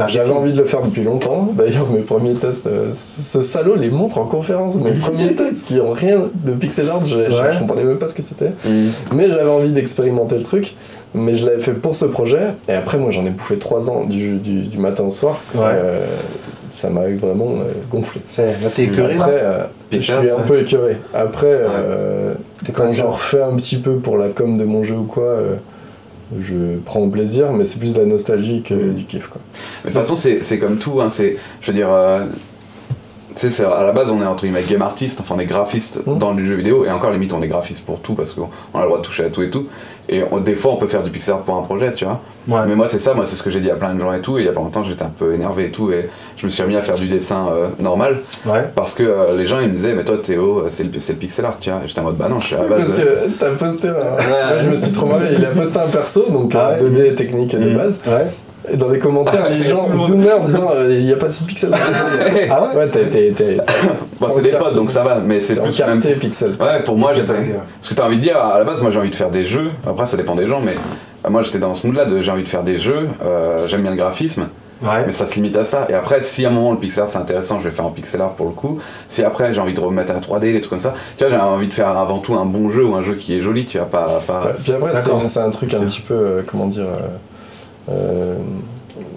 J'avais 0.08 0.32
envie 0.32 0.52
de 0.52 0.58
le 0.58 0.64
faire 0.64 0.82
depuis 0.82 1.02
longtemps. 1.02 1.50
D'ailleurs, 1.54 1.88
mes 1.90 2.00
premiers 2.00 2.34
tests, 2.34 2.66
euh, 2.66 2.88
ce 2.92 3.42
salaud 3.42 3.76
les 3.76 3.90
montre 3.90 4.18
en 4.18 4.24
conférence. 4.24 4.76
Mes 4.76 4.92
premiers 4.98 5.34
tests 5.34 5.66
qui 5.66 5.80
ont 5.80 5.92
rien 5.92 6.22
de 6.34 6.52
pixel 6.52 6.88
art, 6.90 7.04
je, 7.04 7.30
je- 7.30 7.38
Ouais. 7.42 7.52
je 7.52 7.58
comprenais 7.60 7.84
même 7.84 7.98
pas 7.98 8.08
ce 8.08 8.14
que 8.14 8.22
c'était. 8.22 8.50
Mm. 8.64 8.88
Mais 9.14 9.28
j'avais 9.28 9.50
envie 9.50 9.70
d'expérimenter 9.70 10.36
le 10.36 10.42
truc. 10.42 10.74
Mais 11.14 11.32
je 11.32 11.46
l'avais 11.46 11.60
fait 11.60 11.72
pour 11.72 11.94
ce 11.94 12.04
projet. 12.04 12.48
Et 12.68 12.72
après, 12.74 12.98
moi, 12.98 13.10
j'en 13.10 13.24
ai 13.24 13.30
bouffé 13.30 13.56
3 13.58 13.88
ans 13.90 14.04
du, 14.04 14.34
du, 14.38 14.60
du 14.62 14.76
matin 14.78 15.04
au 15.04 15.10
soir. 15.10 15.40
Ouais. 15.54 15.62
Euh, 15.64 16.04
ça 16.70 16.90
m'a 16.90 17.08
vraiment 17.08 17.52
euh, 17.60 17.72
gonflé. 17.90 18.20
Là, 18.38 18.68
t'es 18.74 18.84
écœuré, 18.84 19.14
Après, 19.14 19.32
là 19.32 19.38
euh, 19.42 19.64
je 19.92 19.98
suis 19.98 20.12
un 20.12 20.42
peu 20.46 20.60
écœuré. 20.60 20.96
Après, 21.14 21.46
euh, 21.50 22.34
quand 22.72 22.92
j'en 22.92 23.10
refais 23.10 23.42
un 23.42 23.56
petit 23.56 23.76
peu 23.76 23.96
pour 23.96 24.16
la 24.16 24.28
com 24.28 24.56
de 24.58 24.64
mon 24.64 24.82
jeu 24.84 24.96
ou 24.96 25.04
quoi, 25.04 25.24
euh, 25.24 25.54
je 26.38 26.76
prends 26.84 27.08
plaisir, 27.08 27.52
mais 27.52 27.64
c'est 27.64 27.78
plus 27.78 27.94
de 27.94 28.00
la 28.00 28.06
nostalgie 28.06 28.62
que 28.62 28.74
Mm. 28.74 28.94
du 28.94 29.04
kiff. 29.04 29.28
Quoi. 29.28 29.40
Mais 29.84 29.90
de 29.90 29.96
toute 29.96 30.04
façon, 30.06 30.16
c'est 30.16 30.58
comme 30.58 30.76
tout. 30.76 31.00
Hein, 31.00 31.08
c'est, 31.08 31.36
je 31.62 31.70
veux 31.70 31.76
dire, 31.76 31.88
euh, 31.90 32.24
tu 33.38 33.48
sais, 33.48 33.50
c'est- 33.50 33.64
à 33.64 33.82
la 33.84 33.92
base, 33.92 34.10
on 34.10 34.20
est 34.20 34.26
entre 34.26 34.44
guillemets 34.44 34.62
game 34.68 34.82
artiste, 34.82 35.20
enfin, 35.20 35.34
on 35.36 35.40
est 35.40 35.46
graphiste 35.46 36.00
Mm. 36.06 36.18
dans 36.18 36.32
le 36.32 36.44
jeu 36.44 36.56
vidéo, 36.56 36.84
et 36.84 36.90
encore 36.90 37.10
limite, 37.12 37.32
on 37.32 37.40
est 37.42 37.48
graphiste 37.48 37.84
pour 37.86 38.00
tout 38.00 38.14
parce 38.14 38.32
qu'on 38.32 38.48
on 38.74 38.78
a 38.78 38.82
le 38.82 38.88
droit 38.88 38.98
de 38.98 39.04
toucher 39.04 39.24
à 39.24 39.28
tout 39.30 39.42
et 39.42 39.50
tout. 39.50 39.66
Et 40.10 40.22
on- 40.30 40.40
des 40.40 40.54
fois, 40.54 40.72
on 40.72 40.76
peut 40.76 40.86
faire 40.86 41.02
du 41.02 41.10
pixel 41.10 41.34
art 41.34 41.40
pour 41.42 41.54
un 41.56 41.60
projet, 41.62 41.92
tu 41.92 42.06
vois. 42.06 42.20
Ouais. 42.48 42.66
Mais 42.66 42.74
moi, 42.74 42.86
c'est 42.88 42.98
ça, 42.98 43.12
moi, 43.12 43.26
c'est 43.26 43.36
ce 43.36 43.42
que 43.42 43.50
j'ai 43.50 43.60
dit 43.60 43.70
à 43.70 43.74
plein 43.74 43.94
de 43.94 44.00
gens 44.00 44.10
et 44.14 44.20
tout. 44.22 44.38
Et 44.38 44.40
il 44.42 44.46
y 44.46 44.48
a 44.48 44.52
pas 44.52 44.60
longtemps, 44.62 44.82
j'étais 44.82 45.02
un 45.02 45.12
peu 45.16 45.34
énervé 45.34 45.66
et 45.66 45.70
tout, 45.70 45.92
et 45.92 46.08
je 46.36 46.46
me 46.46 46.50
suis 46.50 46.62
remis 46.62 46.76
à 46.76 46.80
faire 46.80 46.94
du 46.94 47.08
dessin 47.08 47.46
euh, 47.52 47.66
normal 47.78 48.18
Ouais. 48.46 48.70
parce 48.74 48.94
que 48.94 49.02
euh, 49.02 49.36
les 49.36 49.44
gens 49.46 49.60
ils 49.60 49.68
me 49.68 49.74
disaient, 49.74 49.92
mais 49.94 50.04
toi, 50.04 50.16
Théo, 50.22 50.64
c'est 50.70 50.82
le, 50.84 50.90
le 50.90 51.14
pixel 51.14 51.44
art, 51.44 51.58
tu 51.60 51.70
vois. 51.70 51.80
Et 51.84 51.88
J'étais 51.88 52.00
en 52.00 52.04
mode, 52.04 52.16
bah 52.16 52.28
non, 52.30 52.40
je 52.40 52.46
suis 52.46 52.54
à 52.56 52.62
la 52.62 52.68
base. 52.68 52.94
Parce 52.94 52.94
que 52.94 53.28
t'as 53.38 53.50
posté 53.50 53.88
là. 53.88 53.94
Ouais. 54.16 54.26
Moi, 54.26 54.58
je 54.64 54.70
me 54.70 54.76
suis 54.76 54.92
trop 54.92 55.06
marré. 55.06 55.34
Il 55.38 55.44
a 55.44 55.50
posté 55.50 55.78
un 55.78 55.88
perso, 55.88 56.30
donc 56.30 56.52
Ah 56.54 56.70
euh, 56.70 56.82
ouais 56.84 56.90
2D 56.90 57.14
technique 57.14 57.54
de 57.58 57.70
Mm. 57.70 57.76
base. 57.76 58.00
Et 58.72 58.76
dans 58.76 58.88
les 58.88 58.98
commentaires, 58.98 59.48
les 59.50 59.64
gens 59.64 59.88
zoomaient 59.94 60.32
en 60.32 60.44
disant 60.44 60.70
euh, 60.74 60.88
il 60.92 61.06
n'y 61.06 61.12
a 61.12 61.16
pas 61.16 61.30
si 61.30 61.42
de 61.44 61.48
pixels. 61.48 61.70
Ah 62.50 62.62
ouais 62.70 62.76
ouais, 62.76 62.88
t'es 62.88 63.08
t'es- 63.08 63.28
t'es- 63.28 63.56
Bon, 64.20 64.28
c'est 64.34 64.42
des 64.42 64.50
potes, 64.50 64.74
donc 64.74 64.90
ça 64.90 65.02
va, 65.02 65.16
mais 65.24 65.40
c'est 65.40 65.56
plus 65.56 65.78
même. 65.80 66.00
pixel. 66.18 66.52
Ouais, 66.60 66.82
pour 66.84 66.96
moi, 66.98 67.12
j'étais. 67.12 67.32
Ce 67.80 67.88
que 67.90 67.94
t'as 67.94 68.04
envie 68.06 68.16
de 68.16 68.22
dire, 68.22 68.36
à 68.38 68.58
la 68.58 68.64
base, 68.64 68.82
moi 68.82 68.90
j'ai 68.90 68.98
envie 68.98 69.10
de 69.10 69.16
faire 69.16 69.30
des 69.30 69.44
jeux. 69.44 69.70
Après, 69.86 70.06
ça 70.06 70.16
dépend 70.16 70.34
des 70.34 70.46
gens, 70.46 70.60
mais 70.60 70.74
euh, 71.26 71.30
moi 71.30 71.42
j'étais 71.42 71.58
dans 71.58 71.74
ce 71.74 71.86
mood-là 71.86 72.04
de 72.04 72.20
j'ai 72.20 72.30
envie 72.30 72.42
de 72.42 72.48
faire 72.48 72.62
des 72.62 72.78
jeux. 72.78 73.08
euh, 73.24 73.56
J'aime 73.68 73.82
bien 73.82 73.90
le 73.92 73.96
graphisme, 73.96 74.48
Ouais. 74.82 75.04
mais 75.06 75.12
ça 75.12 75.26
se 75.26 75.34
limite 75.34 75.56
à 75.56 75.64
ça. 75.64 75.86
Et 75.88 75.94
après, 75.94 76.20
si 76.20 76.44
à 76.44 76.48
un 76.48 76.52
moment 76.52 76.70
le 76.72 76.78
pixel 76.78 77.02
art 77.02 77.08
c'est 77.08 77.18
intéressant, 77.18 77.58
je 77.58 77.64
vais 77.64 77.74
faire 77.74 77.86
en 77.86 77.90
pixel 77.90 78.20
art 78.20 78.34
pour 78.34 78.46
le 78.46 78.52
coup. 78.52 78.78
Si 79.08 79.24
après 79.24 79.52
j'ai 79.54 79.60
envie 79.60 79.74
de 79.74 79.80
remettre 79.80 80.12
un 80.12 80.20
3D, 80.20 80.40
des 80.52 80.60
trucs 80.60 80.70
comme 80.70 80.78
ça, 80.78 80.94
tu 81.16 81.24
vois, 81.24 81.32
j'ai 81.36 81.40
envie 81.40 81.66
de 81.66 81.72
faire 81.72 81.88
avant 81.88 82.18
tout 82.18 82.34
un 82.34 82.44
bon 82.44 82.68
jeu 82.68 82.84
ou 82.84 82.94
un 82.94 83.02
jeu 83.02 83.14
qui 83.14 83.36
est 83.36 83.40
joli, 83.40 83.64
tu 83.66 83.78
vois, 83.78 83.86
pas. 83.88 84.20
pas... 84.26 84.42
Ouais, 84.46 84.52
puis 84.62 84.72
après, 84.72 84.94
c'est 84.94 85.28
c'est 85.28 85.40
un 85.40 85.50
truc 85.50 85.74
un 85.74 85.80
petit 85.80 86.00
peu, 86.00 86.14
euh, 86.14 86.42
comment 86.46 86.66
dire, 86.66 86.84
euh, 86.84 87.08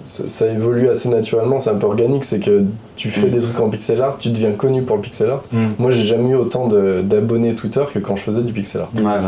ça, 0.02 0.24
ça 0.26 0.46
évolue 0.46 0.88
assez 0.88 1.08
naturellement, 1.08 1.60
c'est 1.60 1.70
un 1.70 1.76
peu 1.76 1.86
organique, 1.86 2.24
c'est 2.24 2.40
que 2.40 2.64
tu 2.96 3.08
fais 3.10 3.26
Mm. 3.26 3.30
des 3.30 3.38
trucs 3.38 3.60
en 3.60 3.68
pixel 3.70 4.00
art, 4.02 4.16
tu 4.18 4.30
deviens 4.30 4.52
connu 4.52 4.82
pour 4.82 4.96
le 4.96 5.02
pixel 5.02 5.30
art. 5.30 5.42
Mm. 5.52 5.58
Moi, 5.78 5.90
j'ai 5.92 6.02
jamais 6.04 6.30
eu 6.30 6.34
autant 6.36 6.66
de- 6.68 7.02
d'abonnés 7.02 7.54
Twitter 7.54 7.82
que 7.92 7.98
quand 8.00 8.16
je 8.16 8.22
faisais 8.22 8.42
du 8.42 8.52
pixel 8.52 8.80
art. 8.82 8.90
Ouais, 8.96 9.02
ouais. 9.02 9.18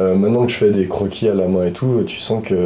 Euh, 0.00 0.14
maintenant 0.16 0.44
que 0.44 0.50
je 0.52 0.56
fais 0.56 0.70
des 0.70 0.86
croquis 0.86 1.28
à 1.28 1.34
la 1.34 1.46
main 1.46 1.64
et 1.66 1.72
tout, 1.72 2.02
tu 2.06 2.18
sens 2.18 2.44
qu'il 2.44 2.56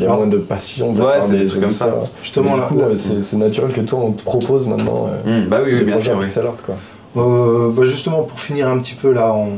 y 0.00 0.06
a 0.06 0.12
Ah. 0.12 0.16
moins 0.16 0.26
de 0.28 0.36
passion 0.38 0.92
de 0.92 1.00
Ouais, 1.02 1.20
des 1.30 1.38
des 1.38 1.46
trucs 1.46 1.62
comme 1.62 1.72
ça. 1.72 1.94
Justement, 2.22 2.54
du 2.54 2.60
là, 2.60 2.66
coup, 2.66 2.76
là- 2.78 2.84
euh, 2.86 2.96
c'est 2.96 3.22
c'est 3.22 3.36
naturel 3.36 3.72
que 3.72 3.80
toi, 3.80 3.98
on 4.02 4.12
te 4.12 4.22
propose 4.22 4.66
maintenant 4.68 5.08
euh, 5.26 5.42
Hmm, 5.44 5.48
bah 5.48 5.58
oui, 5.64 5.72
oui, 5.72 5.78
des 5.80 5.84
bien 5.84 5.94
projets 5.94 6.10
sûr, 6.10 6.18
oui. 6.18 6.24
pixel 6.26 6.46
art, 6.46 6.56
quoi. 6.64 6.76
Euh, 7.16 7.70
bah 7.72 7.84
justement, 7.84 8.22
pour 8.22 8.38
finir 8.38 8.68
un 8.68 8.78
petit 8.78 8.94
peu 8.94 9.12
là, 9.12 9.34
on... 9.34 9.54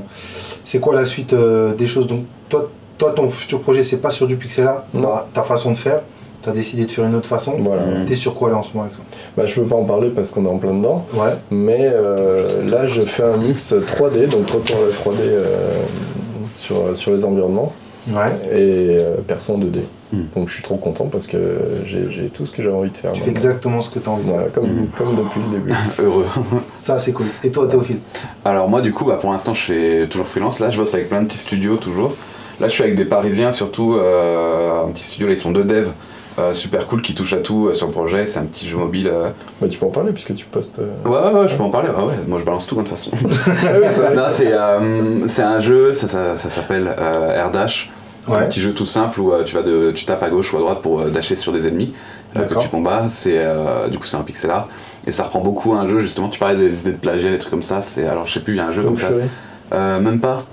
c'est 0.64 0.78
quoi 0.80 0.94
la 0.94 1.04
suite 1.04 1.34
euh, 1.34 1.74
des 1.74 1.86
choses? 1.86 2.06
Donc, 2.06 2.20
toi, 2.48 2.70
toi, 2.96 3.12
ton 3.14 3.28
futur 3.30 3.60
projet, 3.60 3.82
c'est 3.82 3.98
pas 3.98 4.08
sur 4.10 4.26
du 4.26 4.36
pixel 4.36 4.66
art, 4.66 4.84
Non. 4.94 5.02
ta, 5.02 5.26
ta 5.34 5.42
façon 5.42 5.70
de 5.72 5.76
faire, 5.76 6.00
t'as 6.42 6.52
décidé 6.52 6.84
de 6.86 6.90
faire 6.90 7.04
une 7.06 7.14
autre 7.14 7.28
façon. 7.28 7.56
Voilà. 7.60 7.82
Mm. 7.82 8.04
T'es 8.06 8.14
sur 8.14 8.34
quoi 8.34 8.50
là 8.50 8.56
en 8.56 8.62
ce 8.62 8.70
moment, 8.72 8.84
Alexandre 8.84 9.08
Bah, 9.36 9.46
je 9.46 9.54
peux 9.54 9.62
pas 9.66 9.76
en 9.76 9.84
parler 9.84 10.10
parce 10.10 10.30
qu'on 10.30 10.44
est 10.44 10.48
en 10.48 10.58
plein 10.58 10.74
dedans. 10.74 11.06
Ouais. 11.14 11.34
Mais 11.50 11.90
euh, 11.92 12.68
là, 12.68 12.84
je 12.86 13.00
fais 13.02 13.22
un 13.24 13.36
mix 13.36 13.72
3D, 13.72 14.28
donc 14.28 14.50
retour 14.50 14.76
à 14.76 14.86
la 14.86 14.92
3D 14.92 15.20
euh, 15.20 15.46
sur, 16.54 16.96
sur 16.96 17.12
les 17.12 17.24
environnements 17.24 17.72
Ouais. 18.12 18.26
et 18.52 18.98
euh, 19.00 19.18
perso 19.24 19.52
en 19.54 19.58
2D. 19.60 19.82
Hmm. 20.12 20.24
Donc 20.34 20.48
je 20.48 20.54
suis 20.54 20.62
trop 20.64 20.74
content 20.74 21.06
parce 21.06 21.28
que 21.28 21.38
j'ai 21.84 22.10
j'ai 22.10 22.24
tout 22.30 22.44
ce 22.44 22.50
que 22.50 22.60
j'avais 22.60 22.74
envie 22.74 22.90
de 22.90 22.96
faire. 22.96 23.12
Tu 23.12 23.22
fais 23.22 23.30
exactement 23.30 23.80
ce 23.80 23.90
que 23.90 24.00
t'as 24.00 24.10
envie 24.10 24.24
de 24.24 24.28
Voilà, 24.28 24.42
faire. 24.46 24.52
comme, 24.54 24.66
Hmm. 24.66 24.86
comme 24.98 25.14
depuis 25.14 25.40
le 25.40 25.58
début. 25.58 25.72
Heureux. 26.02 26.26
Ça, 26.78 26.98
c'est 26.98 27.12
cool. 27.12 27.26
Et 27.44 27.52
toi, 27.52 27.68
Théophile 27.68 27.98
Alors 28.44 28.68
moi 28.68 28.80
du 28.80 28.92
coup 28.92 29.04
bah, 29.04 29.18
pour 29.20 29.30
l'instant 29.30 29.52
je 29.54 29.60
suis 29.60 30.08
toujours 30.08 30.26
freelance, 30.26 30.58
là 30.58 30.68
je 30.68 30.78
bosse 30.78 30.92
avec 30.94 31.08
plein 31.10 31.20
de 31.22 31.26
petits 31.26 31.38
studios 31.38 31.76
toujours. 31.76 32.16
Là 32.58 32.66
je 32.66 32.72
suis 32.72 32.82
avec 32.82 32.96
des 32.96 33.04
parisiens 33.04 33.52
surtout, 33.52 33.94
euh, 33.94 34.84
un 34.84 34.88
petit 34.90 35.04
studio 35.04 35.28
là 35.28 35.34
ils 35.34 35.36
sont 35.38 35.52
deux 35.52 35.64
devs, 35.64 35.90
euh, 36.38 36.54
super 36.54 36.86
cool 36.86 37.02
qui 37.02 37.14
touchent 37.14 37.32
à 37.34 37.38
tout 37.38 37.66
euh, 37.68 37.72
sur 37.74 37.86
le 37.86 37.92
projet, 37.92 38.26
c'est 38.26 38.38
un 38.38 38.44
petit 38.44 38.66
jeu 38.66 38.76
mobile. 38.76 39.08
euh. 39.08 39.28
Bah, 39.60 39.68
tu 39.68 39.78
peux 39.78 39.86
en 39.86 39.90
parler 39.90 40.12
puisque 40.12 40.34
tu 40.34 40.46
postes. 40.46 40.78
euh. 40.78 40.88
Ouais 41.08 41.18
ouais 41.32 41.40
ouais 41.40 41.48
je 41.48 41.56
peux 41.56 41.62
en 41.62 41.70
parler, 41.70 41.88
ah 41.96 42.04
ouais 42.04 42.14
moi 42.26 42.38
je 42.38 42.44
balance 42.44 42.66
tout 42.66 42.74
de 42.74 42.80
toute 42.80 42.88
façon. 42.88 43.10
Ah 44.16 44.30
c'est 44.30 44.52
euh, 44.52 45.26
c'est 45.26 45.42
un 45.42 45.58
jeu, 45.58 45.94
ça, 45.94 46.08
ça, 46.08 46.36
ça 46.38 46.48
s'appelle 46.50 46.94
Air 46.98 47.50
Dash. 47.50 47.90
Un 48.28 48.46
petit 48.46 48.60
jeu 48.60 48.72
tout 48.72 48.86
simple 48.86 49.20
où 49.20 49.32
tu 49.44 49.52
vas 49.54 49.62
de, 49.62 49.90
tu 49.90 50.04
tapes 50.04 50.22
à 50.22 50.30
gauche 50.30 50.52
ou 50.54 50.56
à 50.56 50.60
droite 50.60 50.80
pour 50.80 51.04
dasher 51.06 51.34
sur 51.34 51.52
des 51.52 51.66
ennemis 51.66 51.92
que 52.34 52.54
tu 52.58 52.68
combats. 52.68 53.06
C'est 53.08 53.44
du 53.90 53.98
coup 53.98 54.06
c'est 54.06 54.16
un 54.16 54.22
pixel 54.22 54.50
art 54.50 54.68
et 55.06 55.10
ça 55.10 55.24
reprend 55.24 55.40
beaucoup 55.40 55.72
un 55.74 55.86
jeu 55.88 55.98
justement. 55.98 56.28
Tu 56.28 56.38
parlais 56.38 56.56
des 56.56 56.82
idées 56.82 56.92
de 56.92 56.96
plagiat, 56.98 57.30
des 57.30 57.38
trucs 57.38 57.50
comme 57.50 57.64
ça. 57.64 57.80
C'est 57.80 58.06
alors 58.06 58.26
je 58.28 58.34
sais 58.34 58.40
plus 58.40 58.54
il 58.54 58.58
y 58.58 58.60
a 58.60 58.66
un 58.66 58.72
jeu 58.72 58.84
comme 58.84 58.96
ça. 58.96 59.08
Euh, 59.74 59.98
même 60.00 60.20
pas. 60.20 60.44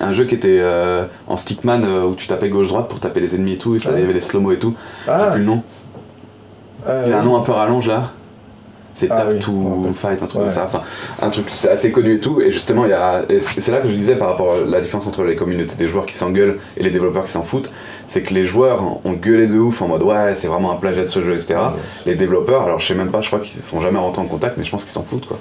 Un 0.00 0.12
jeu 0.12 0.24
qui 0.24 0.34
était 0.34 0.58
euh, 0.60 1.06
en 1.28 1.36
stickman 1.36 1.82
euh, 1.84 2.02
où 2.04 2.14
tu 2.14 2.26
tapais 2.26 2.48
gauche-droite 2.48 2.88
pour 2.88 2.98
taper 3.00 3.20
les 3.20 3.34
ennemis 3.34 3.52
et 3.54 3.58
tout, 3.58 3.76
et 3.76 3.78
ça, 3.78 3.90
Ah. 3.92 3.96
il 3.96 4.00
y 4.00 4.04
avait 4.04 4.12
des 4.12 4.20
slow-mo 4.20 4.50
et 4.52 4.58
tout. 4.58 4.74
J'ai 5.06 5.12
Ah, 5.12 5.30
plus 5.32 5.40
le 5.40 5.46
nom. 5.46 5.62
ah, 6.86 7.02
Il 7.04 7.10
y 7.10 7.12
a 7.12 7.20
un 7.20 7.22
nom 7.22 7.36
un 7.36 7.40
peu 7.42 7.52
rallonge 7.52 7.86
là. 7.88 8.10
C'est 8.96 9.10
Ah 9.10 9.16
Tap 9.16 9.26
oui, 9.30 9.38
to. 9.40 9.88
Fight, 9.92 10.22
un 10.22 10.26
truc 10.26 10.36
Ouais. 10.40 10.46
comme 10.46 10.50
ça. 10.54 10.64
Enfin, 10.66 10.80
un 11.20 11.28
truc 11.28 11.46
c'est 11.48 11.68
assez 11.68 11.90
connu 11.90 12.14
et 12.14 12.20
tout. 12.20 12.40
Et 12.40 12.52
justement, 12.52 12.84
il 12.84 12.90
y 12.90 12.94
a. 12.94 13.22
et 13.28 13.40
c- 13.40 13.60
C'est 13.60 13.72
là 13.72 13.80
que 13.80 13.88
je 13.88 13.92
disais 13.92 14.14
par 14.14 14.28
rapport 14.28 14.54
à 14.54 14.64
la 14.70 14.80
différence 14.80 15.08
entre 15.08 15.24
les 15.24 15.34
communautés 15.34 15.74
des 15.74 15.88
joueurs 15.88 16.06
qui 16.06 16.14
s'engueulent 16.14 16.60
et 16.76 16.82
les 16.84 16.90
développeurs 16.90 17.24
qui 17.24 17.32
s'en 17.32 17.42
foutent. 17.42 17.72
C'est 18.06 18.22
que 18.22 18.32
les 18.32 18.44
joueurs 18.44 18.82
ont 19.04 19.12
gueulé 19.14 19.48
de 19.48 19.58
ouf 19.58 19.82
en 19.82 19.88
mode 19.88 20.04
ouais, 20.04 20.34
c'est 20.34 20.46
vraiment 20.46 20.70
un 20.70 20.76
plagiat 20.76 21.02
de 21.02 21.08
ce 21.08 21.24
jeu, 21.24 21.34
etc. 21.34 21.54
Ouais, 21.54 21.80
Les 22.06 22.14
développeurs, 22.14 22.62
alors 22.62 22.78
je 22.78 22.86
sais 22.86 22.94
même 22.94 23.10
pas, 23.10 23.20
je 23.20 23.26
crois 23.28 23.40
qu'ils 23.40 23.60
sont 23.60 23.80
jamais 23.80 23.98
rentrés 23.98 24.22
en 24.22 24.26
contact, 24.26 24.56
mais 24.58 24.62
je 24.64 24.70
pense 24.70 24.84
qu'ils 24.84 24.92
s'en 24.92 25.02
foutent 25.02 25.26
quoi. 25.26 25.38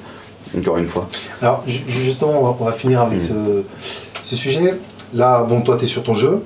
Encore 0.57 0.77
une 0.77 0.87
fois. 0.87 1.07
Alors, 1.41 1.63
ju- 1.67 1.83
justement, 1.87 2.33
on 2.39 2.43
va, 2.43 2.55
on 2.59 2.65
va 2.65 2.71
finir 2.73 3.01
avec 3.01 3.17
Mm. 3.17 3.21
ce, 3.21 3.33
ce 4.21 4.35
sujet. 4.35 4.75
Là, 5.13 5.43
bon, 5.43 5.61
toi, 5.61 5.77
t'es 5.77 5.85
sur 5.85 6.03
ton 6.03 6.13
jeu. 6.13 6.41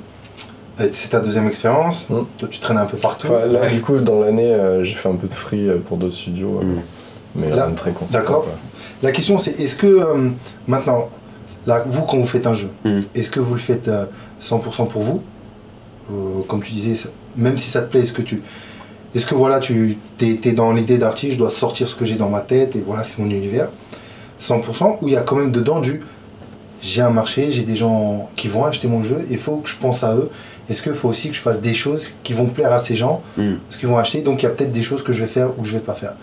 C'est 0.91 1.09
ta 1.09 1.19
deuxième 1.19 1.47
expérience. 1.47 2.07
Mm. 2.09 2.19
Toi, 2.37 2.47
tu 2.51 2.59
traînes 2.59 2.77
un 2.77 2.85
peu 2.85 2.97
partout. 2.97 3.27
Enfin, 3.27 3.45
là, 3.47 3.67
du 3.67 3.81
coup, 3.81 3.97
dans 3.99 4.19
l'année, 4.19 4.53
euh, 4.53 4.83
j'ai 4.83 4.95
fait 4.95 5.09
un 5.09 5.15
peu 5.15 5.27
de 5.27 5.33
free 5.33 5.67
euh, 5.69 5.77
pour 5.83 5.97
d'autres 5.97 6.13
studios, 6.15 6.59
euh, 6.61 6.65
Mm. 6.65 6.81
mais 7.35 7.49
Là, 7.49 7.69
très 7.75 7.91
conséquent. 7.91 8.19
d'accord. 8.19 8.45
La 9.03 9.11
question, 9.11 9.37
c'est 9.37 9.59
est-ce 9.59 9.75
que 9.75 9.87
euh, 9.87 10.29
maintenant, 10.67 11.09
là, 11.65 11.83
vous, 11.87 12.01
quand 12.03 12.17
vous 12.17 12.25
faites 12.27 12.47
un 12.47 12.53
jeu, 12.53 12.69
Mm. 12.85 12.99
est-ce 13.15 13.29
que 13.31 13.39
vous 13.39 13.53
le 13.55 13.59
faites 13.59 13.87
euh, 13.87 14.05
100% 14.41 14.85
pour 14.87 15.01
vous? 15.01 15.21
Euh, 16.11 16.15
Comme 16.47 16.61
tu 16.61 16.71
disais, 16.71 16.95
ça- 16.95 17.09
même 17.35 17.57
si 17.57 17.69
ça 17.69 17.81
te 17.81 17.89
plaît, 17.91 18.01
est-ce 18.01 18.13
que 18.13 18.21
tu. 18.21 18.41
Est-ce 19.15 19.25
que 19.25 19.35
voilà, 19.35 19.59
tu 19.59 19.97
es, 20.21 20.51
dans 20.51 20.71
l'idée 20.73 20.97
d'artiste, 20.97 21.33
je 21.33 21.37
dois 21.37 21.49
sortir 21.49 21.87
ce 21.87 21.95
que 21.95 22.05
j'ai 22.05 22.15
dans 22.15 22.29
ma 22.29 22.41
tête 22.41 22.75
et 22.75 22.83
voilà, 22.85 23.03
c'est 23.03 23.17
mon 23.19 23.29
univers? 23.29 23.69
100% 24.39 24.97
ou 25.01 25.07
il 25.07 25.13
y 25.13 25.17
a 25.17 25.21
quand 25.21 25.35
même 25.35 25.51
dedans 25.51 25.79
du 25.79 26.01
j'ai 26.81 27.01
un 27.01 27.09
marché, 27.09 27.49
j'ai 27.49 27.63
des 27.63 27.75
gens 27.75 28.29
qui 28.35 28.47
vont 28.47 28.63
acheter 28.63 28.87
mon 28.87 29.01
jeu, 29.01 29.17
il 29.31 29.39
faut 29.39 29.55
que 29.57 29.67
je 29.69 29.75
pense 29.75 30.03
à 30.03 30.13
eux. 30.15 30.29
Est-ce 30.69 30.83
qu'il 30.83 30.93
faut 30.93 31.09
aussi 31.09 31.29
que 31.29 31.35
je 31.35 31.41
fasse 31.41 31.59
des 31.59 31.73
choses 31.73 32.13
qui 32.23 32.33
vont 32.33 32.45
plaire 32.45 32.71
à 32.71 32.77
ces 32.77 32.95
gens, 32.95 33.21
Mm. 33.37 33.53
parce 33.67 33.77
qu'ils 33.77 33.89
vont 33.89 33.97
acheter, 33.97 34.21
donc 34.21 34.43
il 34.43 34.45
y 34.45 34.47
a 34.47 34.51
peut-être 34.51 34.71
des 34.71 34.83
choses 34.83 35.01
que 35.01 35.11
je 35.11 35.21
vais 35.21 35.27
faire 35.27 35.49
ou 35.57 35.61
que 35.63 35.67
je 35.67 35.73
vais 35.73 35.79
pas 35.79 35.93
faire. 35.95 36.13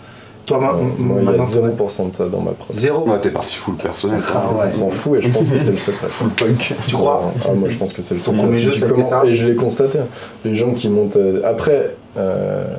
Toi, 0.45 0.59
ma- 0.59 0.69
Euh, 0.69 0.73
moi, 0.99 1.17
il 1.19 1.25
y 1.25 1.27
a 1.27 1.31
maintenant, 1.31 1.45
0% 1.45 2.05
de 2.05 2.13
ça 2.13 2.27
dans 2.29 2.39
ma 2.39 2.51
prod. 2.51 2.73
zéro? 2.73 3.09
Ouais, 3.09 3.19
t'es 3.19 3.31
parti 3.31 3.55
full 3.55 3.75
personnel. 3.75 4.19
Ah 4.33 4.51
ouais. 4.53 4.65
On 4.69 4.71
s'en 4.71 4.89
fout 4.91 5.17
et 5.17 5.21
je 5.23 5.29
pense 5.29 5.49
que 5.49 5.59
c'est 5.59 5.71
le 5.71 5.75
secret. 5.75 6.07
Full 6.07 6.29
punk. 6.29 6.73
Tu 6.87 6.95
crois? 6.95 7.33
Ah, 7.43 7.51
Moi, 7.53 7.67
je 7.67 7.77
pense 7.77 7.91
que 7.93 8.01
c'est 8.03 8.13
le 8.13 8.19
secret. 8.21 8.53
Si 8.53 8.61
jeu, 8.61 8.71
tu 8.71 8.81
commences- 8.93 9.09
ça? 9.09 9.23
Et 9.25 9.33
je 9.33 9.47
l'ai 9.47 9.55
constaté. 9.55 9.97
Les 10.45 10.53
gens 10.53 10.71
qui 10.73 10.87
montent. 10.87 11.15
euh, 11.17 11.41
Après, 11.43 11.95
euh, 12.15 12.77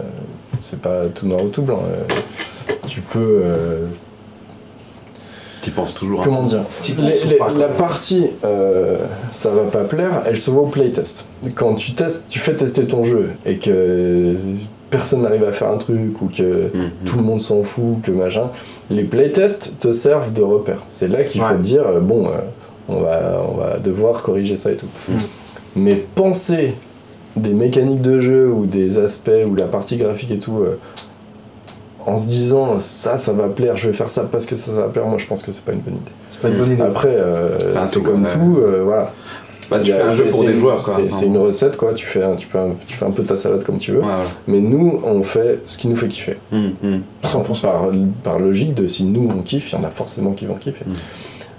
c'est 0.61 0.81
pas 0.81 1.07
tout 1.09 1.27
noir 1.27 1.43
ou 1.45 1.49
tout 1.49 1.63
blanc. 1.63 1.81
euh, 1.91 2.05
Tu 2.87 3.01
peux. 3.01 3.43
T'y 5.67 5.73
penses 5.73 5.95
toujours. 5.95 6.21
Comment 6.21 6.45
dire 6.45 6.63
Les- 6.97 7.25
les- 7.29 7.35
pas, 7.39 7.51
La 7.59 7.67
partie 7.67 8.29
euh, 8.45 8.99
ça 9.33 9.51
va 9.51 9.63
pas 9.63 9.83
plaire, 9.83 10.23
elle 10.25 10.37
se 10.39 10.49
voit 10.53 10.63
au 10.63 10.67
playtest. 10.67 11.25
Quand 11.57 11.75
tu 11.75 11.91
testes, 11.95 12.27
tu 12.29 12.39
fais 12.39 12.55
tester 12.55 12.87
ton 12.87 13.03
jeu 13.03 13.31
et 13.45 13.57
que 13.57 14.37
personne 14.91 15.23
n'arrive 15.23 15.43
à 15.43 15.51
faire 15.51 15.67
un 15.69 15.79
truc 15.79 16.23
ou 16.23 16.27
que 16.27 16.71
Mhm. 16.73 16.91
tout 17.05 17.17
le 17.17 17.25
monde 17.25 17.41
s'en 17.41 17.65
fout, 17.65 18.01
que 18.01 18.13
machin, 18.13 18.49
les 18.91 19.03
playtests 19.03 19.73
te 19.81 19.91
servent 19.91 20.33
de 20.33 20.43
repère. 20.43 20.85
C'est 20.87 21.09
là 21.09 21.25
qu'il 21.25 21.41
faut 21.41 21.49
Ouais. 21.49 21.57
te 21.57 21.63
dire 21.63 21.83
euh, 21.85 21.99
bon, 21.99 22.27
euh, 22.27 22.31
on, 22.89 23.01
va, 23.01 23.43
on 23.51 23.57
va 23.57 23.79
devoir 23.81 24.23
corriger 24.23 24.55
ça 24.55 24.71
et 24.71 24.77
tout. 24.77 24.87
Mhm. 25.09 25.17
Mais 25.75 25.97
penser 26.15 26.75
des 27.35 27.53
mécaniques 27.55 28.03
de 28.03 28.21
jeu 28.21 28.49
ou 28.53 28.67
des 28.67 28.99
aspects 29.01 29.31
ou 29.51 29.57
la 29.57 29.65
partie 29.67 29.97
graphique 29.97 30.31
et 30.31 30.39
tout 30.39 30.59
euh, 30.61 30.79
en 32.07 32.17
se 32.17 32.27
disant 32.29 32.79
ça, 32.79 33.17
ça 33.17 33.33
va 33.33 33.49
plaire, 33.49 33.77
je 33.77 33.89
vais 33.89 33.93
faire 33.93 34.09
ça 34.09 34.23
parce 34.23 34.47
que 34.47 34.57
ça, 34.57 34.67
ça 34.67 34.73
va 34.81 34.89
plaire, 34.89 35.07
moi 35.07 35.19
je 35.19 35.27
pense 35.27 35.43
que 35.43 35.53
c'est 35.53 35.65
pas 35.65 35.73
une 35.73 35.81
bonne 35.81 35.95
idée. 35.97 36.13
C'est 36.29 36.41
pas 36.41 36.49
une 36.49 36.57
bonne 36.59 36.73
idée. 36.73 36.83
Après, 36.83 37.09
euh, 37.11 37.59
C'est 37.73 37.77
un 37.79 37.85
c'est 37.85 37.97
tout, 37.99 38.03
comme 38.03 38.27
tout, 38.29 38.59
euh, 38.61 38.83
voilà. 38.85 39.13
Bah, 39.69 39.81
tu 39.83 39.93
a- 39.93 39.97
fais 39.97 40.03
un 40.05 40.09
jeu 40.11 40.25
c'est- 40.27 40.31
pour 40.31 40.43
des 40.45 40.53
une- 40.53 40.59
joueurs, 40.59 40.81
quoi. 40.81 40.97
C'est 41.09 41.27
une 41.27 41.39
recette, 41.39 41.77
quoi. 41.77 41.93
Tu 41.93 42.07
fais, 42.07 42.23
un, 42.23 42.37
tu, 42.37 42.47
fais 42.47 42.59
un- 42.61 42.75
tu 42.87 42.97
fais 42.97 43.05
un 43.05 43.11
peu 43.11 43.25
ta 43.25 43.37
salade 43.37 43.65
comme 43.65 43.79
tu 43.79 43.91
veux. 43.91 43.99
Voilà. 43.99 44.23
Mais 44.47 44.61
nous, 44.61 45.01
on 45.05 45.23
fait 45.25 45.61
ce 45.67 45.77
qui 45.77 45.89
nous 45.89 45.97
fait 45.97 46.07
kiffer. 46.07 46.37
Hum, 46.53 46.71
hum. 46.85 47.01
100%. 47.25 47.63
Par, 47.63 47.89
par 48.23 48.39
logique 48.39 48.75
de 48.75 48.87
si 48.87 49.03
nous 49.05 49.29
on 49.37 49.43
kiffe, 49.43 49.73
il 49.73 49.77
y 49.77 49.79
en 49.81 49.83
a 49.85 49.91
forcément 49.91 50.31
qui 50.31 50.47
vont 50.47 50.55
kiffer. 50.55 50.85
Mm. 50.87 50.93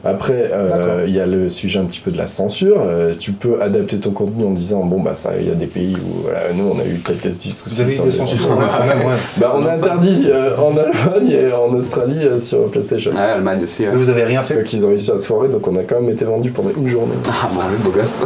Après, 0.06 0.52
euh, 0.54 1.04
il 1.08 1.14
y 1.14 1.20
a 1.20 1.26
le 1.26 1.50
sujet 1.50 1.80
un 1.80 1.86
petit 1.86 2.00
peu 2.00 2.12
de 2.12 2.18
la 2.18 2.28
censure. 2.28 2.78
Euh, 2.82 3.14
tu 3.18 3.32
peux 3.32 3.62
adapter 3.62 4.00
ton 4.00 4.12
contenu 4.12 4.46
en 4.46 4.52
disant 4.52 4.86
bon 4.86 5.02
bah 5.02 5.16
ça, 5.16 5.32
il 5.40 5.48
y 5.48 5.52
a 5.52 5.56
des 5.56 5.66
pays 5.66 5.96
où 5.96 6.22
voilà, 6.22 6.40
nous 6.56 6.66
on 6.74 6.80
a 6.80 6.86
eu 6.86 7.00
quelques 7.04 7.24
petits 7.24 7.52
soucis. 7.52 7.76
Vous 7.76 7.82
avez 7.82 7.92
eu 7.92 7.96
sur 7.96 8.04
des 8.06 8.12
des- 8.12 8.16
censures 8.18 8.52
ouais, 8.52 8.66
quand 8.72 8.86
même, 8.86 9.00
ouais. 9.08 9.14
Bah, 9.40 9.54
on 9.56 9.66
a 9.66 9.72
interdit 9.74 10.24
euh, 10.28 10.56
en 10.58 10.78
Allemagne 10.78 11.30
et 11.32 11.52
en 11.52 11.74
Australie 11.74 12.20
euh, 12.24 12.40
sur 12.40 12.70
PlayStation. 12.70 13.12
Ouais, 13.12 13.18
Allemagne 13.18 13.64
aussi. 13.64 13.84
ouais. 13.84 13.90
Mais 13.92 13.98
vous 13.98 14.10
avez 14.10 14.24
rien 14.24 14.44
fait 14.44 14.56
Donc 14.56 14.72
ils 14.72 14.86
ont 14.86 14.90
réussi 14.90 15.12
à 15.12 15.18
se 15.18 15.26
foirer, 15.26 15.50
donc 15.50 15.68
on 15.68 15.76
a 15.76 15.84
quand 15.84 16.00
même 16.00 16.12
été 16.12 16.26
vendu 16.26 16.52
pendant 16.52 16.70
une 16.78 16.88
journée. 16.88 17.16
Ah, 17.28 17.50
bon, 17.54 17.62
le 17.72 17.78
beau 17.84 17.90
gosse. 17.90 18.24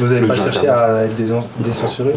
Vous 0.00 0.10
avez 0.12 0.22
Le 0.22 0.26
pas 0.26 0.36
cherché 0.36 0.68
à 0.68 1.04
être 1.04 1.14
décensuré 1.60 2.14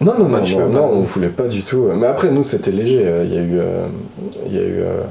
Non, 0.00 0.14
non, 0.18 0.28
non, 0.28 0.38
non, 0.40 0.68
non, 0.70 0.90
on 0.94 1.02
voulait 1.04 1.28
pas 1.28 1.46
du 1.46 1.62
tout. 1.62 1.88
Mais 1.94 2.06
après, 2.08 2.30
nous, 2.30 2.42
c'était 2.42 2.72
léger. 2.72 3.02
Euh, 3.06 3.24
Il 3.24 3.34
y 3.34 3.38
a 3.38 3.42
eu, 3.42 3.58
euh, 3.58 3.86
il 4.46 4.54
y 4.54 4.58
a 4.58 4.62
eu 4.62 4.78
euh, 4.80 5.02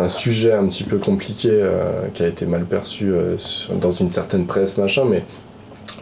un 0.00 0.08
sujet 0.08 0.52
un 0.52 0.66
petit 0.66 0.84
peu 0.84 0.98
compliqué 0.98 1.48
euh, 1.52 2.08
qui 2.14 2.22
a 2.22 2.26
été 2.28 2.46
mal 2.46 2.64
perçu 2.64 3.10
euh, 3.12 3.36
sur- 3.38 3.74
dans 3.74 3.90
une 3.90 4.10
certaine 4.10 4.46
presse, 4.46 4.76
machin, 4.78 5.04
mais 5.08 5.24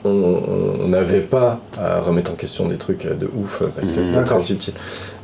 on- 0.05 0.87
n'avait 0.89 1.21
pas 1.23 1.61
à 1.77 2.01
remettre 2.01 2.31
en 2.31 2.35
question 2.35 2.67
des 2.69 2.77
trucs 2.79 3.05
euh, 3.07 3.15
de 3.15 3.29
ouf 3.37 3.63
parce 3.75 3.91
que 3.93 3.99
Mhm. 3.99 4.05
c'était 4.05 4.25
très 4.25 4.43
subtil. 4.43 4.75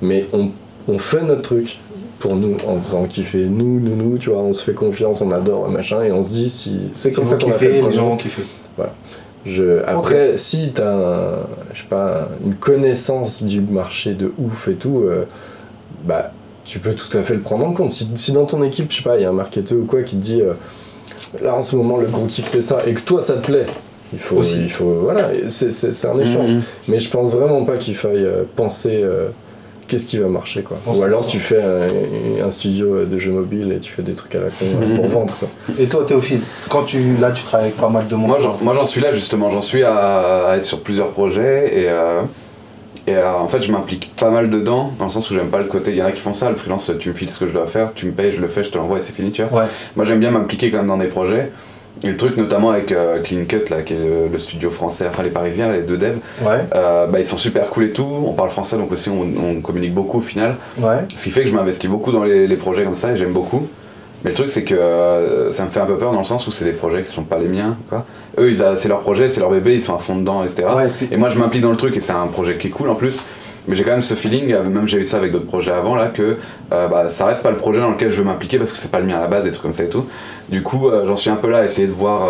Mais 0.01 0.27
on, 0.33 0.51
on 0.89 0.99
fait 0.99 1.23
notre 1.23 1.43
truc 1.43 1.79
pour 2.19 2.35
nous 2.37 2.57
en 2.67 2.81
faisant 2.81 3.05
kiffer 3.05 3.47
nous, 3.47 3.81
nous, 3.81 3.97
nous, 3.97 4.19
tu 4.19 4.31
vois, 4.31 4.43
on 4.43 4.53
se 4.53 4.65
fait 4.65 4.75
confiance, 4.75 5.21
on 5.21 5.31
adore, 5.33 5.69
machin, 5.69 6.03
et 6.03 6.13
on 6.13 6.23
se 6.23 6.33
dit 6.35 6.51
si. 6.51 6.91
C'est 6.93 7.13
comme 7.13 7.27
ça 7.27 7.37
qu'on 7.37 7.51
a 7.51 7.55
fait 7.55 7.81
le 7.81 7.87
les 7.89 7.93
gens 7.93 8.09
vont 8.11 8.17
kiffer. 8.17 8.43
Je, 9.45 9.83
après, 9.87 10.37
si 10.37 10.71
t'as 10.73 10.93
un- 10.95 11.39
je 11.73 11.81
sais 11.81 11.89
pas, 11.91 12.29
une 12.45 12.55
connaissance 12.55 13.43
du 13.43 13.61
marché 13.61 14.15
de 14.15 14.33
ouf 14.39 14.69
et 14.69 14.75
tout, 14.75 15.01
euh, 15.01 15.25
bah, 16.07 16.31
tu 16.73 16.79
peux 16.79 16.95
tout 16.95 17.15
à 17.19 17.23
fait 17.23 17.35
le 17.35 17.41
prendre 17.41 17.67
en 17.67 17.75
compte. 17.75 17.91
Si, 17.91 18.09
si 18.15 18.33
dans 18.33 18.47
ton 18.47 18.65
équipe, 18.65 18.91
je 18.91 18.97
sais 18.97 19.03
pas, 19.03 19.19
il 19.19 19.23
y 19.23 19.27
a 19.27 19.29
un 19.29 19.35
marketeur 19.35 19.77
ou 19.77 19.85
quoi 19.85 20.03
qui 20.03 20.17
te 20.17 20.23
dit 20.23 20.41
euh, 20.41 20.55
là 21.43 21.55
en 21.55 21.61
ce 21.61 21.77
moment 21.77 21.99
le 21.99 22.07
gros 22.07 22.25
kiff 22.25 22.47
c'est 22.47 22.63
ça 22.63 22.79
et 22.87 22.95
que 22.95 23.03
toi 23.03 23.21
ça 23.21 23.35
te 23.35 23.45
plaît, 23.45 23.67
il 24.11 24.19
faut, 24.19 24.37
Aussi. 24.37 24.63
il 24.63 24.71
faut 24.71 25.01
voilà, 25.03 25.29
c'est, 25.49 25.69
un 26.07 26.19
échange. 26.19 26.49
Hum, 26.49 26.57
hum. 26.57 26.63
Mais 26.89 26.99
je 26.99 27.11
pense 27.11 27.31
vraiment 27.35 27.67
pas 27.67 27.77
qu'il 27.77 27.95
faille 27.95 28.25
euh, 28.25 28.45
penser 28.57 29.03
euh, 29.03 29.29
qu'est-ce 29.87 30.07
qui 30.07 30.17
va 30.17 30.29
marcher 30.29 30.63
quoi. 30.63 30.79
On 30.87 30.99
Ou 30.99 31.03
alors 31.03 31.27
tu 31.27 31.41
fais 31.41 31.61
un, 31.63 32.47
un 32.47 32.51
studio 32.51 33.05
de 33.05 33.19
jeux 33.19 33.33
mobiles 33.33 33.71
et 33.71 33.79
tu 33.79 33.93
fais 33.93 34.03
des 34.03 34.15
trucs 34.15 34.35
à 34.35 34.41
la 34.41 34.49
con 34.49 34.65
pour 34.97 35.09
vendre 35.09 35.35
quoi. 35.39 35.49
Et 35.79 35.89
toi, 35.89 36.07
Théophile, 36.07 36.41
quand 36.71 36.85
tu, 36.85 37.19
là, 37.21 37.33
tu 37.33 37.43
travailles 37.43 37.67
avec 37.69 37.79
pas 37.79 37.91
mal 37.91 38.09
de 38.09 38.15
monde. 38.15 38.29
Moi, 38.29 38.39
j'en, 38.41 38.57
moi, 38.63 38.73
j'en 38.75 38.87
suis 38.87 39.03
là 39.03 39.13
justement. 39.13 39.51
J'en 39.51 39.61
suis 39.61 39.83
à, 39.83 40.47
à 40.47 40.57
être 40.57 40.65
sur 40.65 40.81
plusieurs 40.81 41.11
projets 41.11 41.83
et, 41.83 41.91
euh, 41.91 42.23
et 43.07 43.15
euh, 43.17 43.33
en 43.35 43.49
fait, 43.49 43.61
je 43.63 43.73
m'implique 43.73 44.13
pas 44.17 44.31
mal 44.31 44.49
dedans 44.51 44.93
dans 44.99 45.07
le 45.07 45.11
sens 45.11 45.31
où 45.31 45.35
j'aime 45.35 45.49
pas 45.49 45.59
le 45.59 45.65
côté. 45.65 45.91
Il 45.91 45.97
y 45.97 46.03
en 46.03 46.07
a 46.07 46.13
qui 46.13 46.21
font 46.21 46.33
ça, 46.33 46.49
le 46.51 46.57
freelance, 46.57 46.91
tu 46.99 47.09
me 47.09 47.15
files 47.15 47.31
ce 47.31 47.41
que 47.41 47.49
je 47.49 47.53
dois 47.53 47.67
faire, 47.67 47.93
tu 47.95 48.07
me 48.07 48.13
payes, 48.13 48.33
je 48.33 48.41
le 48.41 48.49
fais, 48.49 48.63
je 48.65 48.71
te 48.71 48.79
l'envoie 48.79 48.99
et 48.99 49.01
c'est 49.01 49.13
fini, 49.15 49.31
tu 49.33 49.43
vois. 49.43 49.63
Ouais. 49.63 49.67
Moi, 49.97 50.05
j'aime 50.05 50.21
bien 50.21 50.31
m'impliquer 50.31 50.71
quand 50.71 50.79
même 50.79 50.87
dans 50.87 50.97
des 50.99 51.09
projets. 51.09 51.51
Et 52.05 52.09
le 52.09 52.17
truc, 52.17 52.37
notamment 52.37 52.71
avec 52.71 52.91
euh, 52.91 53.21
Clean 53.23 53.45
Cut, 53.47 53.65
là, 53.71 53.83
qui 53.83 53.93
est 53.93 53.99
le, 53.99 54.29
le 54.33 54.39
studio 54.39 54.71
français, 54.71 55.07
enfin 55.09 55.23
les 55.23 55.31
Parisiens, 55.31 55.69
là, 55.69 55.77
les 55.77 55.83
deux 55.83 55.99
devs, 55.99 56.17
Ouais, 56.45 56.61
euh, 56.75 57.07
bah, 57.07 57.19
ils 57.21 57.25
sont 57.25 57.37
super 57.37 57.69
cool 57.69 57.85
et 57.85 57.91
tout. 57.91 58.07
On 58.27 58.33
parle 58.33 58.49
français, 58.51 58.77
donc 58.77 58.91
aussi 58.91 59.09
on, 59.11 59.21
on 59.23 59.61
communique 59.61 59.93
beaucoup 59.95 60.19
au 60.19 60.23
final. 60.23 60.57
ouais. 60.79 60.97
Ce 61.15 61.23
qui 61.25 61.31
fait 61.31 61.43
que 61.43 61.49
je 61.49 61.55
m'investis 61.55 61.89
beaucoup 61.91 62.11
dans 62.11 62.25
les, 62.25 62.47
les 62.49 62.57
projets 62.57 62.83
comme 62.85 62.95
ça 62.95 63.13
et 63.13 63.17
j'aime 63.17 63.33
beaucoup. 63.33 63.69
Mais 64.25 64.31
le 64.31 64.37
truc, 64.37 64.49
c'est 64.49 64.65
que 64.65 64.75
euh, 64.75 65.51
ça 65.53 65.65
me 65.65 65.71
fait 65.71 65.81
un 65.81 65.87
peu 65.87 65.97
peur 65.97 66.13
dans 66.13 66.19
le 66.19 66.25
sens 66.25 66.47
où 66.47 66.51
c'est 66.51 66.65
des 66.65 66.73
projets 66.73 67.03
qui 67.03 67.11
sont 67.11 67.25
pas 67.25 67.39
les 67.39 67.49
miens. 67.49 67.77
Quoi. 67.89 68.05
Eux, 68.39 68.53
c'est 68.77 68.89
leur 68.89 69.01
projet, 69.01 69.29
c'est 69.29 69.41
leur 69.41 69.51
bébé, 69.51 69.75
ils 69.75 69.83
sont 69.83 69.95
à 69.95 69.99
fond 69.99 70.17
dedans, 70.17 70.45
etc. 70.45 70.65
Ouais, 70.75 70.91
Et 71.11 71.17
moi, 71.17 71.29
je 71.29 71.39
m'implique 71.39 71.63
dans 71.63 71.71
le 71.71 71.77
truc 71.77 71.97
et 71.97 72.01
c'est 72.01 72.13
un 72.13 72.27
projet 72.27 72.57
qui 72.57 72.69
est 72.69 72.71
cool 72.71 72.89
en 72.89 72.95
plus. 72.95 73.23
Mais 73.69 73.77
j'ai 73.77 73.85
quand 73.85 73.93
même 73.93 74.01
ce 74.01 74.15
feeling, 74.15 74.53
euh, 74.53 74.65
même 74.65 74.89
j'ai 74.89 74.99
eu 74.99 75.05
ça 75.05 75.19
avec 75.19 75.31
d'autres 75.31 75.47
projets 75.47 75.71
avant 75.71 75.95
là, 75.95 76.07
que 76.07 76.39
euh, 76.73 76.89
bah, 76.89 77.09
ça 77.09 77.27
reste 77.27 77.43
pas 77.43 77.51
le 77.51 77.57
projet 77.57 77.81
dans 77.81 77.91
lequel 77.91 78.11
je 78.11 78.17
veux 78.17 78.25
m'impliquer 78.25 78.59
parce 78.59 78.73
que 78.73 78.79
c'est 78.79 78.91
pas 78.91 78.99
le 78.99 79.07
mien 79.07 79.17
à 79.17 79.21
la 79.21 79.29
base, 79.29 79.45
des 79.45 79.51
trucs 79.51 79.63
comme 79.63 79.73
ça 79.73 79.85
et 79.85 79.89
tout. 79.89 80.07
Du 80.49 80.63
coup, 80.63 80.89
euh, 80.89 81.07
j'en 81.07 81.15
suis 81.15 81.31
un 81.31 81.37
peu 81.37 81.49
là 81.49 81.59
à 81.59 81.65
essayer 81.65 81.87
de 81.87 81.93
voir 81.93 82.29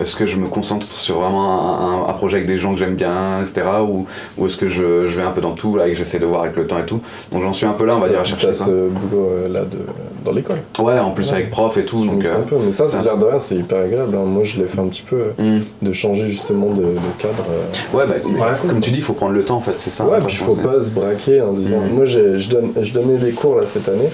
est-ce 0.00 0.14
que 0.16 0.26
je 0.26 0.36
me 0.36 0.46
concentre 0.48 0.86
sur 0.86 1.20
vraiment 1.20 1.80
un, 2.04 2.04
un- 2.04 2.08
un 2.08 2.12
projet 2.12 2.36
avec 2.38 2.46
des 2.48 2.58
gens 2.58 2.72
que 2.74 2.78
j'aime 2.78 2.94
bien, 2.96 3.40
etc. 3.40 3.62
Ou, 3.82 4.06
ou 4.36 4.46
est-ce 4.46 4.56
que 4.56 4.68
je, 4.68 5.06
je 5.06 5.16
vais 5.16 5.22
un 5.22 5.30
peu 5.30 5.40
dans 5.40 5.52
tout 5.52 5.76
là 5.76 5.86
et 5.88 5.92
que 5.92 5.96
j'essaie 5.96 6.18
de 6.18 6.26
voir 6.26 6.42
avec 6.42 6.56
le 6.56 6.66
temps 6.66 6.78
et 6.78 6.84
tout. 6.86 7.00
Donc 7.32 7.42
j'en 7.42 7.52
suis 7.52 7.66
un 7.66 7.72
peu 7.72 7.84
là, 7.84 7.94
on 7.96 8.00
va 8.00 8.08
dire, 8.08 8.20
à 8.20 8.22
Tu 8.22 8.30
chercher 8.30 8.48
as 8.48 8.52
ça. 8.52 8.66
ce 8.66 8.88
boulot 8.88 9.28
euh, 9.30 9.48
là 9.48 9.60
de, 9.64 9.78
dans 10.24 10.32
l'école. 10.32 10.58
Ouais, 10.78 10.98
en 10.98 11.10
plus 11.12 11.28
Ouais. 11.30 11.36
avec 11.38 11.50
prof 11.50 11.76
et 11.78 11.84
tout. 11.84 12.02
Je 12.02 12.06
Donc, 12.10 12.24
euh, 12.24 12.34
un 12.36 12.40
peu, 12.42 12.56
mais 12.62 12.72
ça, 12.72 12.86
ça 12.88 12.98
a 12.98 13.00
c'est 13.00 13.04
l'air 13.06 13.16
de 13.16 13.24
rien, 13.24 13.38
c'est 13.38 13.54
hyper 13.56 13.78
agréable. 13.78 14.14
hein. 14.16 14.24
Moi, 14.26 14.42
je 14.44 14.58
l'ai 14.60 14.66
fait 14.66 14.80
un 14.80 14.86
petit 14.88 15.02
peu, 15.02 15.16
euh, 15.38 15.58
hmm. 15.58 15.62
de 15.82 15.92
changer 15.92 16.26
justement 16.28 16.70
de, 16.70 16.82
de 16.82 16.98
cadre. 17.18 17.44
euh. 17.50 17.96
Ouais, 17.96 18.04
bah, 18.06 18.14
cool. 18.60 18.68
comme 18.70 18.80
tu 18.80 18.90
dis, 18.90 18.98
il 18.98 19.02
faut 19.02 19.12
prendre 19.14 19.32
le 19.32 19.44
temps 19.44 19.56
en 19.56 19.60
fait, 19.60 19.72
c'est 19.78 19.90
ça. 19.90 20.04
ouais, 20.04 20.18
puis 20.26 20.36
il 20.38 20.44
faut 20.44 20.56
pas 20.56 20.78
se 20.80 20.90
braquer 20.90 21.40
en 21.40 21.52
disant. 21.52 21.80
Mhm. 21.80 21.94
Moi, 21.94 22.04
je, 22.04 22.48
donne, 22.50 22.72
je 22.82 22.92
donnais 22.92 23.16
des 23.18 23.32
cours 23.32 23.56
là 23.56 23.62
cette 23.66 23.88
année, 23.88 24.10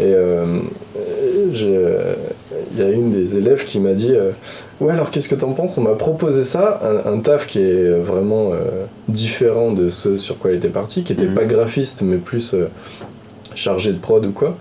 et 0.00 0.02
euh, 0.04 0.58
j'ai- 1.52 1.86
il 2.74 2.80
y 2.80 2.84
a 2.84 2.90
une 2.90 3.10
des 3.10 3.36
élèves 3.36 3.64
qui 3.64 3.80
m'a 3.80 3.92
dit 3.94 4.12
euh, 4.14 4.30
Ouais, 4.80 4.92
alors 4.92 5.10
qu'est-ce 5.10 5.28
que 5.28 5.34
t'en 5.34 5.52
penses? 5.52 5.78
On 5.78 5.82
m'a 5.82 5.94
proposé 5.94 6.42
ça, 6.42 6.80
un, 6.82 7.12
un 7.12 7.18
taf 7.20 7.46
qui 7.46 7.60
est 7.60 7.90
vraiment 7.98 8.52
euh, 8.52 8.84
différent 9.08 9.72
de 9.72 9.88
ce 9.88 10.16
sur 10.16 10.38
quoi 10.38 10.50
elle 10.50 10.56
était 10.56 10.68
partie, 10.68 11.02
qui 11.02 11.12
était 11.12 11.26
Mhm. 11.26 11.34
pas 11.34 11.44
graphiste, 11.44 12.02
mais 12.02 12.16
plus 12.16 12.54
euh, 12.54 12.68
chargé 13.54 13.92
de 13.92 13.98
prod 13.98 14.24
ou 14.26 14.32
quoi. 14.32 14.56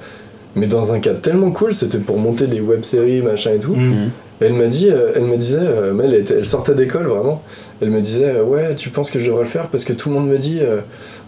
Mais 0.56 0.66
dans 0.68 0.92
un 0.94 1.00
cadre 1.00 1.22
tellement 1.22 1.52
cool, 1.52 1.74
c'était 1.74 2.00
pour 2.00 2.18
monter 2.18 2.48
des 2.48 2.62
web-séries, 2.62 3.22
machin 3.22 3.52
et 3.54 3.60
tout. 3.60 3.76
Mhm. 3.76 4.10
Et 4.42 4.46
elle 4.46 4.54
m'a 4.54 4.68
dit, 4.68 4.90
euh, 4.92 5.12
elle 5.16 5.24
me 5.26 5.36
disait, 5.38 5.58
euh, 5.60 5.94
mais 5.94 6.06
elle, 6.06 6.14
était- 6.16 6.36
elle 6.36 6.46
sortait 6.48 6.74
d'école 6.76 7.06
vraiment. 7.08 7.42
Elle 7.82 7.90
me 7.92 8.00
disait, 8.02 8.38
euh, 8.38 8.44
ouais, 8.44 8.76
tu 8.76 8.90
penses 8.90 9.10
que 9.12 9.18
je 9.20 9.26
devrais 9.28 9.44
le 9.44 9.50
faire? 9.50 9.68
Parce 9.68 9.84
que 9.84 9.94
tout 9.94 10.10
le 10.10 10.16
monde 10.16 10.28
me 10.30 10.38
dit, 10.38 10.60
euh, 10.62 10.78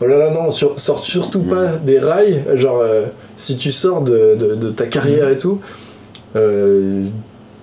oh 0.01 0.05
là 0.05 0.17
là 0.17 0.30
non, 0.32 0.49
sur, 0.51 0.80
sors 0.80 1.03
surtout 1.03 1.41
pas 1.41 1.67
des 1.84 1.99
rails. 1.99 2.43
Genre, 2.55 2.80
euh, 2.82 3.05
si 3.36 3.55
tu 3.57 3.71
sors 3.71 4.01
de, 4.01 4.36
de- 4.36 4.55
de 4.55 4.69
ta 4.69 4.86
carrière 4.86 5.30
et 5.30 5.38
tout, 5.38 5.59
euh, 6.36 7.03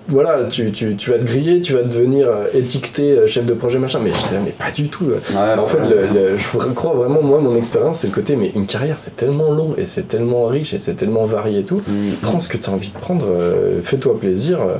voilà, 0.09 0.45
tu, 0.45 0.71
tu, 0.71 0.95
tu 0.95 1.09
vas 1.09 1.17
te 1.19 1.25
griller, 1.25 1.59
tu 1.59 1.73
vas 1.73 1.83
devenir 1.83 2.27
euh, 2.29 2.45
étiqueté 2.53 3.11
euh, 3.11 3.27
chef 3.27 3.45
de 3.45 3.53
projet 3.53 3.77
machin. 3.77 3.99
Mais 4.01 4.11
j'étais 4.17 4.35
là, 4.35 4.41
mais 4.45 4.51
pas 4.51 4.71
du 4.71 4.87
tout. 4.87 5.03
Ouais, 5.03 5.35
en 5.59 5.67
fait, 5.67 5.79
ouais, 5.79 5.89
le- 5.89 5.95
ouais. 5.95 6.31
le- 6.31 6.37
je 6.37 6.47
crois 6.73 6.93
vraiment, 6.93 7.21
moi, 7.21 7.39
mon 7.39 7.57
expérience, 7.57 7.99
c'est 7.99 8.07
le 8.07 8.13
côté, 8.13 8.37
mais 8.37 8.49
une 8.55 8.67
carrière, 8.67 8.99
c'est 8.99 9.17
tellement 9.17 9.51
long 9.51 9.73
et 9.77 9.85
c'est 9.85 10.07
tellement 10.07 10.45
riche 10.45 10.73
et 10.73 10.77
c'est 10.77 10.93
tellement 10.93 11.25
varié 11.25 11.59
et 11.59 11.63
tout 11.65 11.81
Mhm. 11.85 12.11
prends 12.21 12.39
ce 12.39 12.47
que 12.47 12.55
tu 12.55 12.69
as 12.69 12.73
envie 12.73 12.89
de 12.89 12.97
prendre, 12.97 13.25
euh, 13.29 13.81
fais-toi 13.83 14.17
plaisir, 14.17 14.61
euh, 14.61 14.75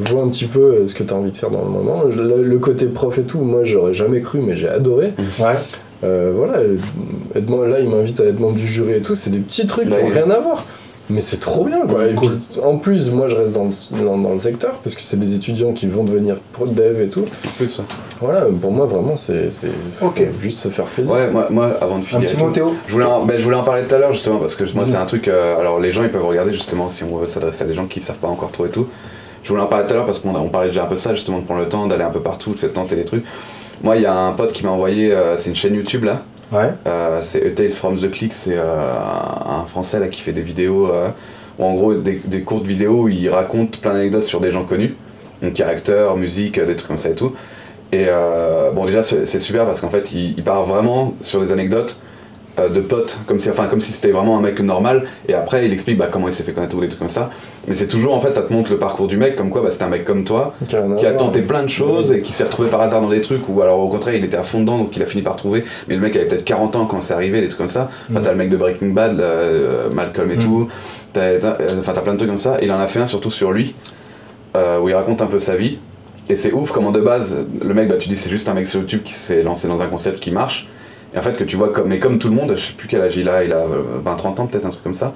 vois 0.00 0.22
un 0.22 0.28
petit 0.30 0.46
peu 0.46 0.58
euh, 0.60 0.86
ce 0.88 0.96
que 0.96 1.04
tu 1.04 1.14
as 1.14 1.16
envie 1.16 1.30
de 1.30 1.36
faire 1.36 1.50
dans 1.50 1.62
le 1.62 1.70
moment. 1.70 2.02
Le, 2.02 2.42
le 2.42 2.58
côté 2.58 2.86
prof 2.86 3.16
et 3.18 3.22
tout, 3.22 3.38
moi 3.38 3.62
j'aurais 3.62 3.94
jamais 3.94 4.20
cru, 4.20 4.40
mais 4.40 4.56
j'ai 4.56 4.68
adoré. 4.68 5.12
Ouais. 5.38 5.54
Euh, 6.02 6.32
voilà, 6.34 6.54
là 6.58 7.78
il 7.78 7.88
m'invite 7.88 8.18
à 8.18 8.24
être 8.24 8.40
membre 8.40 8.56
du 8.56 8.66
jury 8.66 8.94
et 8.94 9.00
tout, 9.00 9.14
c'est 9.14 9.30
des 9.30 9.38
petits 9.38 9.64
trucs 9.66 9.86
qui 9.88 9.94
Ouais. 9.94 10.02
n'ont 10.02 10.08
rien 10.10 10.28
à 10.30 10.40
voir. 10.40 10.64
Mais 11.10 11.20
c'est 11.20 11.38
trop 11.40 11.64
bien 11.64 11.80
quoi. 11.86 12.06
Et 12.08 12.14
Cool. 12.14 12.30
puis, 12.38 12.60
en 12.62 12.78
plus, 12.78 13.10
moi 13.10 13.26
je 13.28 13.34
reste 13.34 13.52
dans 13.54 13.64
le, 13.64 14.04
dans, 14.04 14.16
dans 14.18 14.30
le 14.32 14.38
secteur 14.38 14.78
parce 14.84 14.94
que 14.94 15.02
c'est 15.02 15.18
des 15.18 15.34
étudiants 15.34 15.72
qui 15.72 15.86
vont 15.86 16.04
devenir 16.04 16.36
pro 16.52 16.66
dev 16.66 17.00
et 17.02 17.08
tout. 17.08 17.24
Plus, 17.58 17.78
ouais. 17.78 17.84
Voilà, 18.20 18.46
pour 18.60 18.70
moi 18.72 18.86
vraiment 18.86 19.16
c'est 19.16 19.50
c'est- 19.50 19.68
faut 19.94 20.06
Ok. 20.06 20.22
juste 20.40 20.58
se 20.58 20.68
faire 20.68 20.84
plaisir. 20.86 21.12
Ouais, 21.12 21.28
moi, 21.30 21.48
moi 21.50 21.70
avant 21.80 21.96
de 21.98 22.04
Un 22.04 22.06
finir. 22.06 22.22
petit 22.24 22.34
et 22.34 22.38
tout, 22.38 22.44
mot, 22.44 22.50
Théo 22.50 22.74
Je 22.86 22.92
voulais, 22.92 23.04
en, 23.04 23.24
ben, 23.24 23.36
je 23.36 23.42
voulais 23.44 23.56
en 23.56 23.64
parler 23.64 23.82
tout 23.82 23.94
à 23.94 23.98
l'heure 23.98 24.12
justement 24.12 24.38
parce 24.38 24.54
que 24.54 24.64
moi 24.74 24.84
c'est 24.86 24.96
un 24.96 25.04
truc. 25.06 25.28
euh, 25.28 25.58
alors 25.58 25.80
les 25.80 25.90
gens 25.92 26.02
ils 26.04 26.10
peuvent 26.10 26.24
regarder 26.26 26.52
justement 26.52 26.88
si 26.88 27.02
on 27.04 27.16
veut 27.16 27.26
s'adresser 27.26 27.64
à 27.64 27.66
des 27.66 27.74
gens 27.74 27.86
qui 27.86 28.00
savent 28.00 28.16
pas 28.18 28.28
encore 28.28 28.50
trop 28.52 28.66
et 28.66 28.70
tout. 28.70 28.86
Je 29.42 29.48
voulais 29.48 29.62
en 29.62 29.66
parler 29.66 29.86
tout 29.86 29.92
à 29.92 29.96
l'heure 29.96 30.06
parce 30.06 30.20
qu'on 30.20 30.36
a- 30.36 30.38
on 30.38 30.48
parlait 30.50 30.68
déjà 30.68 30.84
un 30.84 30.86
peu 30.86 30.94
de 30.94 31.00
ça 31.00 31.14
justement 31.14 31.40
de 31.40 31.44
prendre 31.44 31.60
le 31.60 31.68
temps 31.68 31.86
d'aller 31.88 32.04
un 32.04 32.10
peu 32.10 32.20
partout, 32.20 32.52
de 32.52 32.58
faire 32.58 32.72
tenter 32.72 32.94
des 32.94 33.04
trucs. 33.04 33.24
Moi 33.82 33.96
il 33.96 34.02
y 34.02 34.06
a 34.06 34.14
un 34.16 34.32
pote 34.32 34.52
qui 34.52 34.64
m'a 34.64 34.70
envoyé, 34.70 35.12
euh, 35.12 35.36
c'est 35.36 35.50
une 35.50 35.56
chaîne 35.56 35.74
YouTube 35.74 36.04
là. 36.04 36.22
Euh, 36.54 37.18
c'est 37.20 37.54
Tales 37.54 37.70
from 37.70 37.98
the 37.98 38.10
Click, 38.10 38.32
c'est 38.32 38.56
euh, 38.56 38.92
un, 39.46 39.64
français 39.66 39.98
là 39.98 40.08
qui 40.08 40.20
fait 40.20 40.32
des 40.32 40.42
vidéos, 40.42 40.92
euh, 40.92 41.08
ou 41.58 41.64
en 41.64 41.74
gros 41.74 41.94
des, 41.94 42.42
courtes 42.42 42.66
vidéos 42.66 43.04
où 43.04 43.08
il 43.08 43.28
raconte 43.30 43.80
plein 43.80 43.94
d'anecdotes 43.94 44.22
sur 44.22 44.40
des 44.40 44.50
gens 44.50 44.64
connus, 44.64 44.94
donc 45.42 45.54
qui 45.54 45.62
est 45.62 45.66
acteur, 45.66 46.16
musique, 46.16 46.60
des 46.60 46.76
trucs 46.76 46.88
comme 46.88 46.96
ça 46.96 47.10
et 47.10 47.14
tout. 47.14 47.32
Et 47.92 48.06
bon 48.74 48.86
déjà 48.86 49.02
c'est 49.02 49.38
super 49.38 49.66
parce 49.66 49.82
qu'en 49.82 49.90
fait 49.90 50.12
il, 50.12 50.32
il 50.38 50.42
part 50.42 50.64
vraiment 50.64 51.12
sur 51.20 51.42
des 51.42 51.52
anecdotes 51.52 51.98
de 52.58 52.80
potes, 52.80 53.18
comme 53.26 53.38
si, 53.38 53.48
enfin, 53.48 53.66
comme 53.66 53.80
si 53.80 53.92
c'était 53.92 54.10
vraiment 54.10 54.36
un 54.36 54.40
mec 54.42 54.60
normal, 54.60 55.04
et 55.28 55.32
après 55.34 55.64
il 55.64 55.72
explique 55.72 55.96
bah, 55.96 56.08
comment 56.10 56.28
il 56.28 56.32
s'est 56.32 56.42
fait 56.42 56.52
connaître 56.52 56.76
ou 56.76 56.80
des 56.80 56.88
trucs 56.88 56.98
comme 56.98 57.08
ça. 57.08 57.30
Mais 57.66 57.74
c'est 57.74 57.86
toujours 57.88 58.14
en 58.14 58.20
fait 58.20 58.30
ça 58.30 58.42
te 58.42 58.52
montre 58.52 58.70
le 58.70 58.78
parcours 58.78 59.06
du 59.06 59.16
mec, 59.16 59.36
comme 59.36 59.48
quoi 59.50 59.62
bah, 59.62 59.70
c'était 59.70 59.84
un 59.84 59.88
mec 59.88 60.04
comme 60.04 60.24
toi, 60.24 60.54
Qui 60.68 60.76
a 60.76 60.82
qui 61.12 61.16
tenté 61.16 61.40
plein 61.40 61.62
de 61.62 61.68
choses 61.68 62.12
et 62.12 62.20
qui 62.20 62.32
s'est 62.32 62.44
retrouvé 62.44 62.68
par 62.68 62.80
hasard 62.82 63.00
dans 63.00 63.08
des 63.08 63.22
trucs 63.22 63.48
ou 63.48 63.62
alors 63.62 63.80
au 63.80 63.88
contraire 63.88 64.14
il 64.14 64.24
était 64.24 64.36
à 64.36 64.42
fond 64.42 64.60
dedans 64.60 64.76
donc 64.78 64.94
il 64.96 65.02
a 65.02 65.06
fini 65.06 65.22
par 65.22 65.36
trouver. 65.36 65.64
Mais 65.88 65.94
le 65.94 66.00
mec 66.02 66.14
avait 66.14 66.26
peut-être 66.26 66.44
40 66.44 66.76
ans 66.76 66.84
quand 66.86 67.00
c'est 67.00 67.14
arrivé 67.14 67.40
des 67.40 67.48
trucs 67.48 67.58
comme 67.58 67.66
ça. 67.68 67.88
Enfin, 68.10 68.18
Mhm. 68.20 68.24
t'as 68.24 68.30
le 68.32 68.36
mec 68.36 68.48
de 68.50 68.56
Breaking 68.58 68.88
Bad 68.90 69.16
là, 69.16 69.24
euh, 69.24 69.88
Malcolm 69.90 70.30
et 70.30 70.36
Mhm. 70.36 70.42
tout. 70.42 70.68
T'as 71.14 71.38
t'as- 71.38 71.56
euh, 71.60 71.80
enfin 71.80 71.92
t'as 71.94 72.00
plein 72.02 72.12
de 72.12 72.18
trucs 72.18 72.28
comme 72.30 72.36
ça. 72.38 72.58
Et 72.60 72.66
il 72.66 72.72
en 72.72 72.78
a 72.80 72.86
fait 72.86 72.98
un 73.00 73.06
surtout 73.06 73.30
sur 73.30 73.52
lui 73.52 73.74
euh, 74.56 74.78
où 74.78 74.88
il 74.90 74.94
raconte 74.94 75.22
un 75.22 75.26
peu 75.26 75.38
sa 75.38 75.56
vie. 75.56 75.78
Et 76.28 76.36
c'est 76.36 76.52
ouf 76.52 76.70
comment 76.70 76.92
de 76.92 77.00
base 77.00 77.46
le 77.64 77.72
mec 77.74 77.88
bah 77.88 77.96
tu 77.96 78.08
dis 78.10 78.16
c'est 78.16 78.30
juste 78.30 78.48
un 78.48 78.54
mec 78.54 78.66
sur 78.66 78.80
YouTube 78.80 79.00
qui 79.02 79.14
s'est 79.14 79.42
lancé 79.42 79.68
dans 79.68 79.80
un 79.82 79.86
concept 79.86 80.20
qui 80.20 80.30
marche 80.30 80.68
Et 81.14 81.18
en 81.18 81.22
fait, 81.22 81.36
que 81.36 81.44
tu 81.44 81.56
vois, 81.56 81.70
comme, 81.72 81.88
mais 81.88 81.98
comme 81.98 82.18
tout 82.18 82.28
le 82.28 82.34
monde, 82.34 82.52
je 82.56 82.66
sais 82.68 82.72
plus 82.72 82.88
quel 82.88 83.00
âge 83.02 83.16
il 83.16 83.28
a, 83.28 83.44
il 83.44 83.52
a 83.52 83.64
20-30 84.04 84.40
ans, 84.40 84.46
peut-être 84.46 84.66
un 84.66 84.70
truc 84.70 84.82
comme 84.82 84.94
ça. 84.94 85.12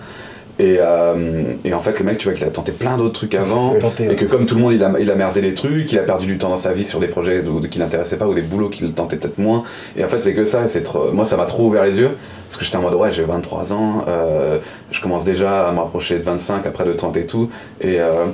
Et, 0.58 0.76
euh, 0.80 1.52
et 1.66 1.74
en 1.74 1.80
fait, 1.80 1.98
le 1.98 2.06
mec, 2.06 2.16
tu 2.16 2.28
vois 2.28 2.34
qu'il 2.36 2.46
a 2.46 2.50
tenté 2.50 2.72
plein 2.72 2.96
d'autres 2.96 3.12
trucs 3.12 3.34
avant. 3.34 3.74
Tenter, 3.74 4.10
Et 4.10 4.16
que 4.16 4.24
comme 4.24 4.46
tout 4.46 4.54
le 4.54 4.62
monde, 4.62 4.72
il 4.72 4.82
a, 4.82 4.90
il 4.98 5.10
a 5.10 5.14
merdé 5.14 5.42
les 5.42 5.52
trucs, 5.52 5.92
il 5.92 5.98
a 5.98 6.02
perdu 6.02 6.24
du 6.26 6.38
temps 6.38 6.48
dans 6.48 6.56
sa 6.56 6.72
vie 6.72 6.84
sur 6.86 6.98
des 6.98 7.08
projets 7.08 7.42
qui 7.70 7.78
l'intéressaient 7.78 8.16
pas 8.16 8.26
ou 8.26 8.32
des 8.32 8.40
boulots 8.40 8.70
qui 8.70 8.82
le 8.84 8.92
tentaient 8.92 9.16
peut-être 9.16 9.36
moins. 9.38 9.64
Et 9.98 10.04
en 10.04 10.08
fait, 10.08 10.18
c'est 10.18 10.32
que 10.32 10.46
ça. 10.46 10.64
et 10.64 10.68
c'est 10.68 10.82
trop- 10.82 11.12
Moi, 11.12 11.26
ça 11.26 11.36
m'a 11.36 11.44
trop 11.44 11.66
ouvert 11.66 11.84
les 11.84 11.98
yeux. 11.98 12.10
Parce 12.48 12.56
que 12.56 12.64
j'étais 12.64 12.76
en 12.78 12.82
mode, 12.82 12.94
ouais, 12.94 13.12
j'ai 13.12 13.24
23 13.24 13.72
ans, 13.74 14.04
euh, 14.08 14.58
je 14.92 15.00
commence 15.02 15.24
déjà 15.26 15.66
à 15.68 15.72
me 15.72 15.78
rapprocher 15.78 16.18
de 16.18 16.24
25 16.24 16.64
après 16.66 16.84
de 16.84 16.92
30 16.94 17.16
et 17.18 17.26
tout. 17.26 17.50
Et, 17.82 18.00
euh, 18.00 18.24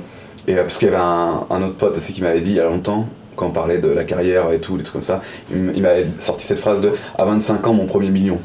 et 0.47 0.53
euh, 0.55 0.61
parce 0.61 0.77
qu'il 0.77 0.87
y 0.87 0.91
avait 0.91 1.03
un, 1.03 1.45
un 1.49 1.61
autre 1.63 1.75
pote 1.75 1.97
aussi 1.97 2.13
qui 2.13 2.21
m'avait 2.21 2.39
dit 2.39 2.51
il 2.51 2.57
y 2.57 2.59
a 2.61 2.65
longtemps, 2.69 3.07
quand 3.35 3.47
on 3.47 3.51
parlait 3.51 3.77
de 3.77 3.89
la 3.89 4.03
carrière 4.03 4.51
et 4.51 4.59
tout, 4.59 4.77
des 4.77 4.83
trucs 4.83 4.93
comme 4.93 5.01
ça, 5.01 5.21
il, 5.51 5.81
m'avait 5.81 6.05
sorti 6.19 6.45
cette 6.45 6.59
phrase 6.59 6.81
de 6.81 6.91
à 7.17 7.25
25 7.25 7.65
ans, 7.67 7.73
mon 7.73 7.85
premier 7.85 8.09
million. 8.09 8.39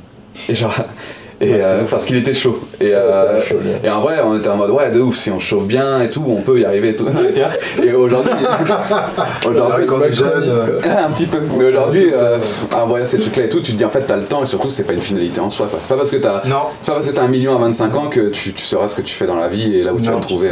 Et 0.48 0.54
genre. 0.54 0.74
Et 1.40 1.52
Ouais, 1.52 1.60
c'est 1.60 1.66
euh, 1.66 1.84
parce 1.88 2.04
qu'il 2.04 2.16
était 2.16 2.34
chaud. 2.34 2.58
Et, 2.80 2.86
Ouais, 2.86 2.94
euh, 2.94 3.38
et 3.84 3.88
en 3.88 4.00
vrai, 4.00 4.16
on 4.24 4.36
était 4.36 4.48
en 4.48 4.56
mode 4.56 4.70
ouais, 4.70 4.90
de 4.90 5.00
ouf, 5.00 5.16
si 5.16 5.30
on 5.30 5.38
chauffe 5.38 5.66
bien 5.66 6.02
et 6.02 6.08
tout, 6.08 6.24
on 6.26 6.40
peut 6.42 6.58
y 6.58 6.64
arriver 6.64 6.90
et 6.90 6.96
tout. 6.96 7.06
Et 7.82 7.92
aujourd'hui, 7.92 8.32
aujourd'hui, 9.46 9.86
Macroniste, 9.86 10.22
euh, 10.86 11.06
un 11.06 11.10
petit 11.10 11.26
peu. 11.26 11.38
Mais 11.56 11.66
aujourd'hui, 11.66 12.08
euh, 12.12 12.38
voyant 12.86 13.04
ces 13.04 13.18
trucs-là 13.18 13.44
et 13.44 13.48
tout, 13.48 13.60
tu 13.60 13.72
te 13.72 13.76
dis 13.76 13.84
en 13.84 13.90
fait, 13.90 14.02
t'as 14.02 14.16
le 14.16 14.24
temps 14.24 14.42
et 14.42 14.46
surtout, 14.46 14.68
c'est 14.68 14.84
pas 14.84 14.94
une 14.94 15.00
finalité 15.00 15.40
en 15.40 15.48
soi. 15.48 15.68
C'est 15.78 15.88
pas 15.88 15.96
parce 15.96 16.10
que 16.10 16.16
t'as. 16.16 16.44
Non, 16.46 16.62
C'est 16.80 16.90
pas 16.90 16.94
parce 16.96 17.06
que 17.06 17.12
t'as 17.12 17.22
un 17.22 17.28
million 17.28 17.54
à 17.54 17.58
25 17.60 17.96
ans 17.96 18.08
que 18.08 18.30
tu, 18.30 18.52
tu 18.52 18.64
sauras 18.64 18.88
ce 18.88 18.96
que 18.96 19.02
tu 19.02 19.14
fais 19.14 19.26
dans 19.26 19.36
la 19.36 19.48
vie 19.48 19.76
et 19.76 19.84
là 19.84 19.94
où 19.94 20.00
tu 20.00 20.10
vas 20.10 20.16
te 20.16 20.22
trouver. 20.22 20.50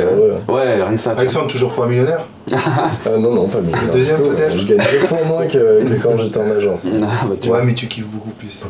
Ouais, 0.48 0.74
rien 0.74 0.92
que 0.92 0.96
ça. 0.98 1.14
Alexandre, 1.16 1.48
toujours 1.48 1.72
pas 1.72 1.86
millionnaire? 1.86 2.26
Ah 2.52 2.90
non, 3.18 3.34
non, 3.34 3.48
pas 3.48 3.58
non, 3.60 3.72
Deuxième, 3.92 4.18
peut-être 4.20 4.56
Je 4.56 4.66
gagne 4.66 4.78
deux 4.78 5.06
fois 5.06 5.18
moins 5.26 5.46
que, 5.46 5.82
que 5.84 6.02
quand 6.02 6.16
j'étais 6.18 6.38
en 6.38 6.50
agence. 6.50 6.86
Ah, 6.86 7.26
bah, 7.28 7.34
tu 7.40 7.48
Ouais, 7.48 7.56
vois. 7.56 7.64
mais 7.64 7.74
tu 7.74 7.86
kiffes 7.88 8.06
beaucoup 8.06 8.30
plus. 8.30 8.64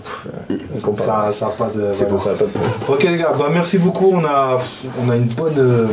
Compare. 0.83 1.25
Ça, 1.27 1.33
ça 1.33 1.47
a 1.47 1.51
pas 1.51 1.71
de. 1.75 1.89
C'est 1.93 2.09
voilà. 2.09 2.25
ça, 2.25 2.31
pas 2.31 2.45
de 2.45 2.51
problème. 2.51 2.71
Ok 2.89 3.03
les 3.05 3.17
gars, 3.19 3.35
bah 3.39 3.49
merci 3.53 3.79
beaucoup. 3.79 4.13
On 4.15 4.25
a, 4.25 4.59
on 5.05 5.11
a 5.11 5.17
une 5.17 5.25
bonne. 5.27 5.59
euh, 5.59 5.87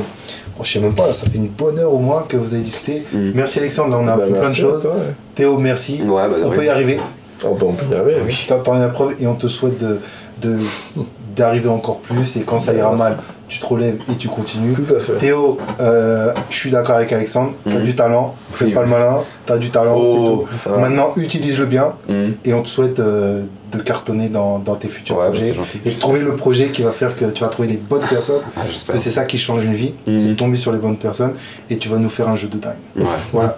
oh, 0.57 0.61
je 0.63 0.71
sais 0.71 0.79
même 0.79 0.95
pas, 0.95 1.07
là, 1.07 1.13
ça 1.13 1.27
fait 1.29 1.38
une 1.38 1.47
bonne 1.47 1.77
heure 1.79 1.93
au 1.93 1.99
moins 1.99 2.23
que 2.27 2.38
vous 2.38 2.53
avez 2.53 2.63
discuté. 2.63 3.03
Mm. 3.11 3.31
Merci 3.36 3.59
Alexandre, 3.59 3.91
là 3.91 3.97
on 4.01 4.07
a 4.07 4.15
Bah, 4.15 4.23
appris 4.23 4.39
plein 4.39 4.49
de 4.49 4.55
choses. 4.55 4.81
toi, 4.84 4.91
ouais. 4.91 5.13
Théo, 5.36 5.57
merci. 5.57 6.01
Ouais, 6.03 6.27
bah, 6.29 6.36
on 6.45 6.49
peut 6.51 6.63
y 6.65 6.69
arriver. 6.69 6.99
Oh, 7.45 7.55
bah, 7.59 7.65
on 7.69 7.73
peut 7.73 7.86
y 7.93 7.95
arriver, 7.99 8.15
oui. 8.25 8.45
T'as 8.47 8.59
t'en 8.59 8.77
es 8.77 8.79
la 8.79 8.88
preuve 8.89 9.15
et 9.19 9.27
on 9.27 9.36
te 9.36 9.47
souhaite 9.47 9.77
de, 9.84 9.99
de- 10.41 10.59
d'arriver 11.36 11.69
encore 11.69 11.99
plus. 11.99 12.38
Et 12.38 12.41
quand 12.41 12.59
ça 12.59 12.73
ira 12.73 12.91
mal, 12.93 13.17
tu 13.47 13.59
te 13.59 13.65
relèves 13.65 13.97
et 14.11 14.15
tu 14.15 14.27
continues. 14.27 14.73
Tout 14.73 14.93
à 14.95 14.99
fait. 14.99 15.13
Théo, 15.17 15.57
euh, 15.79 16.34
je 16.49 16.55
suis 16.55 16.69
d'accord 16.71 16.95
avec 16.95 17.11
Alexandre. 17.11 17.53
T'as 17.63 17.71
Mhm. 17.77 17.84
du 17.84 17.95
talent. 17.95 18.36
Fais 18.51 18.65
Oui, 18.65 18.71
pas 18.71 18.81
oui. 18.81 18.86
le 18.88 18.91
malin. 18.91 19.17
T'as 19.45 19.57
du 19.57 19.69
talent, 19.69 20.01
c'est 20.03 20.17
Oh, 20.17 20.45
tout. 20.65 20.71
Maintenant, 20.79 21.13
utilise-le 21.17 21.65
bien 21.65 21.93
Mhm. 22.09 22.34
et 22.45 22.53
on 22.53 22.61
te 22.63 22.69
souhaite 22.69 22.99
euh, 22.99 23.43
de 23.71 23.77
cartonner 23.79 24.29
dans, 24.29 24.59
dans 24.59 24.75
tes 24.75 24.88
futurs 24.88 25.17
Ouais, 25.17 25.23
bah, 25.25 25.31
projets 25.31 25.55
et 25.86 25.89
de 25.91 25.99
trouver 25.99 26.19
le 26.19 26.36
projet 26.36 26.67
qui 26.69 26.84
va 26.84 26.91
faire 26.91 27.15
que 27.15 27.25
tu 27.25 27.43
vas 27.43 27.49
trouver 27.49 27.67
les 27.69 27.77
bonnes 27.77 28.05
personnes. 28.07 28.41
Ah, 28.55 28.61
Parce 28.65 28.84
que 28.84 28.97
c'est 28.97 29.09
ça 29.11 29.23
qui 29.25 29.38
change 29.38 29.65
une 29.65 29.73
vie, 29.73 29.93
Mhm. 30.07 30.19
c'est 30.19 30.27
de 30.27 30.34
tomber 30.36 30.55
sur 30.57 30.71
les 30.71 30.77
bonnes 30.77 30.97
personnes 30.97 31.34
et 31.69 31.77
tu 31.77 31.89
vas 31.89 31.97
nous 31.97 32.09
faire 32.09 32.29
un 32.29 32.36
jeu 32.36 32.47
de 32.47 32.57
dingue. 32.57 32.73
Ouais, 32.95 33.03
Voilà. 33.31 33.57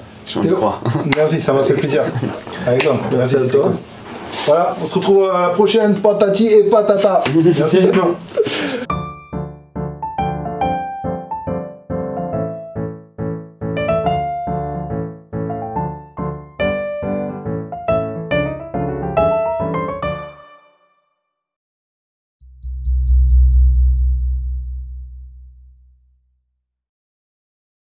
croire. 0.54 0.82
Merci, 1.16 1.40
ça 1.40 1.54
m'a 1.54 1.64
fait 1.64 1.74
plaisir. 1.74 2.02
Alexandre, 2.68 3.02
Merci 3.16 3.36
à 3.36 3.40
toi. 3.48 3.64
cool. 3.64 3.72
Voilà, 4.46 4.76
on 4.82 4.86
se 4.86 4.96
retrouve 4.96 5.30
à 5.30 5.42
la 5.42 5.50
prochaine, 5.50 5.96
patati 5.96 6.48
et 6.48 6.64
patata. 6.64 7.24
Merci, 7.44 7.82
c'est. 7.82 7.92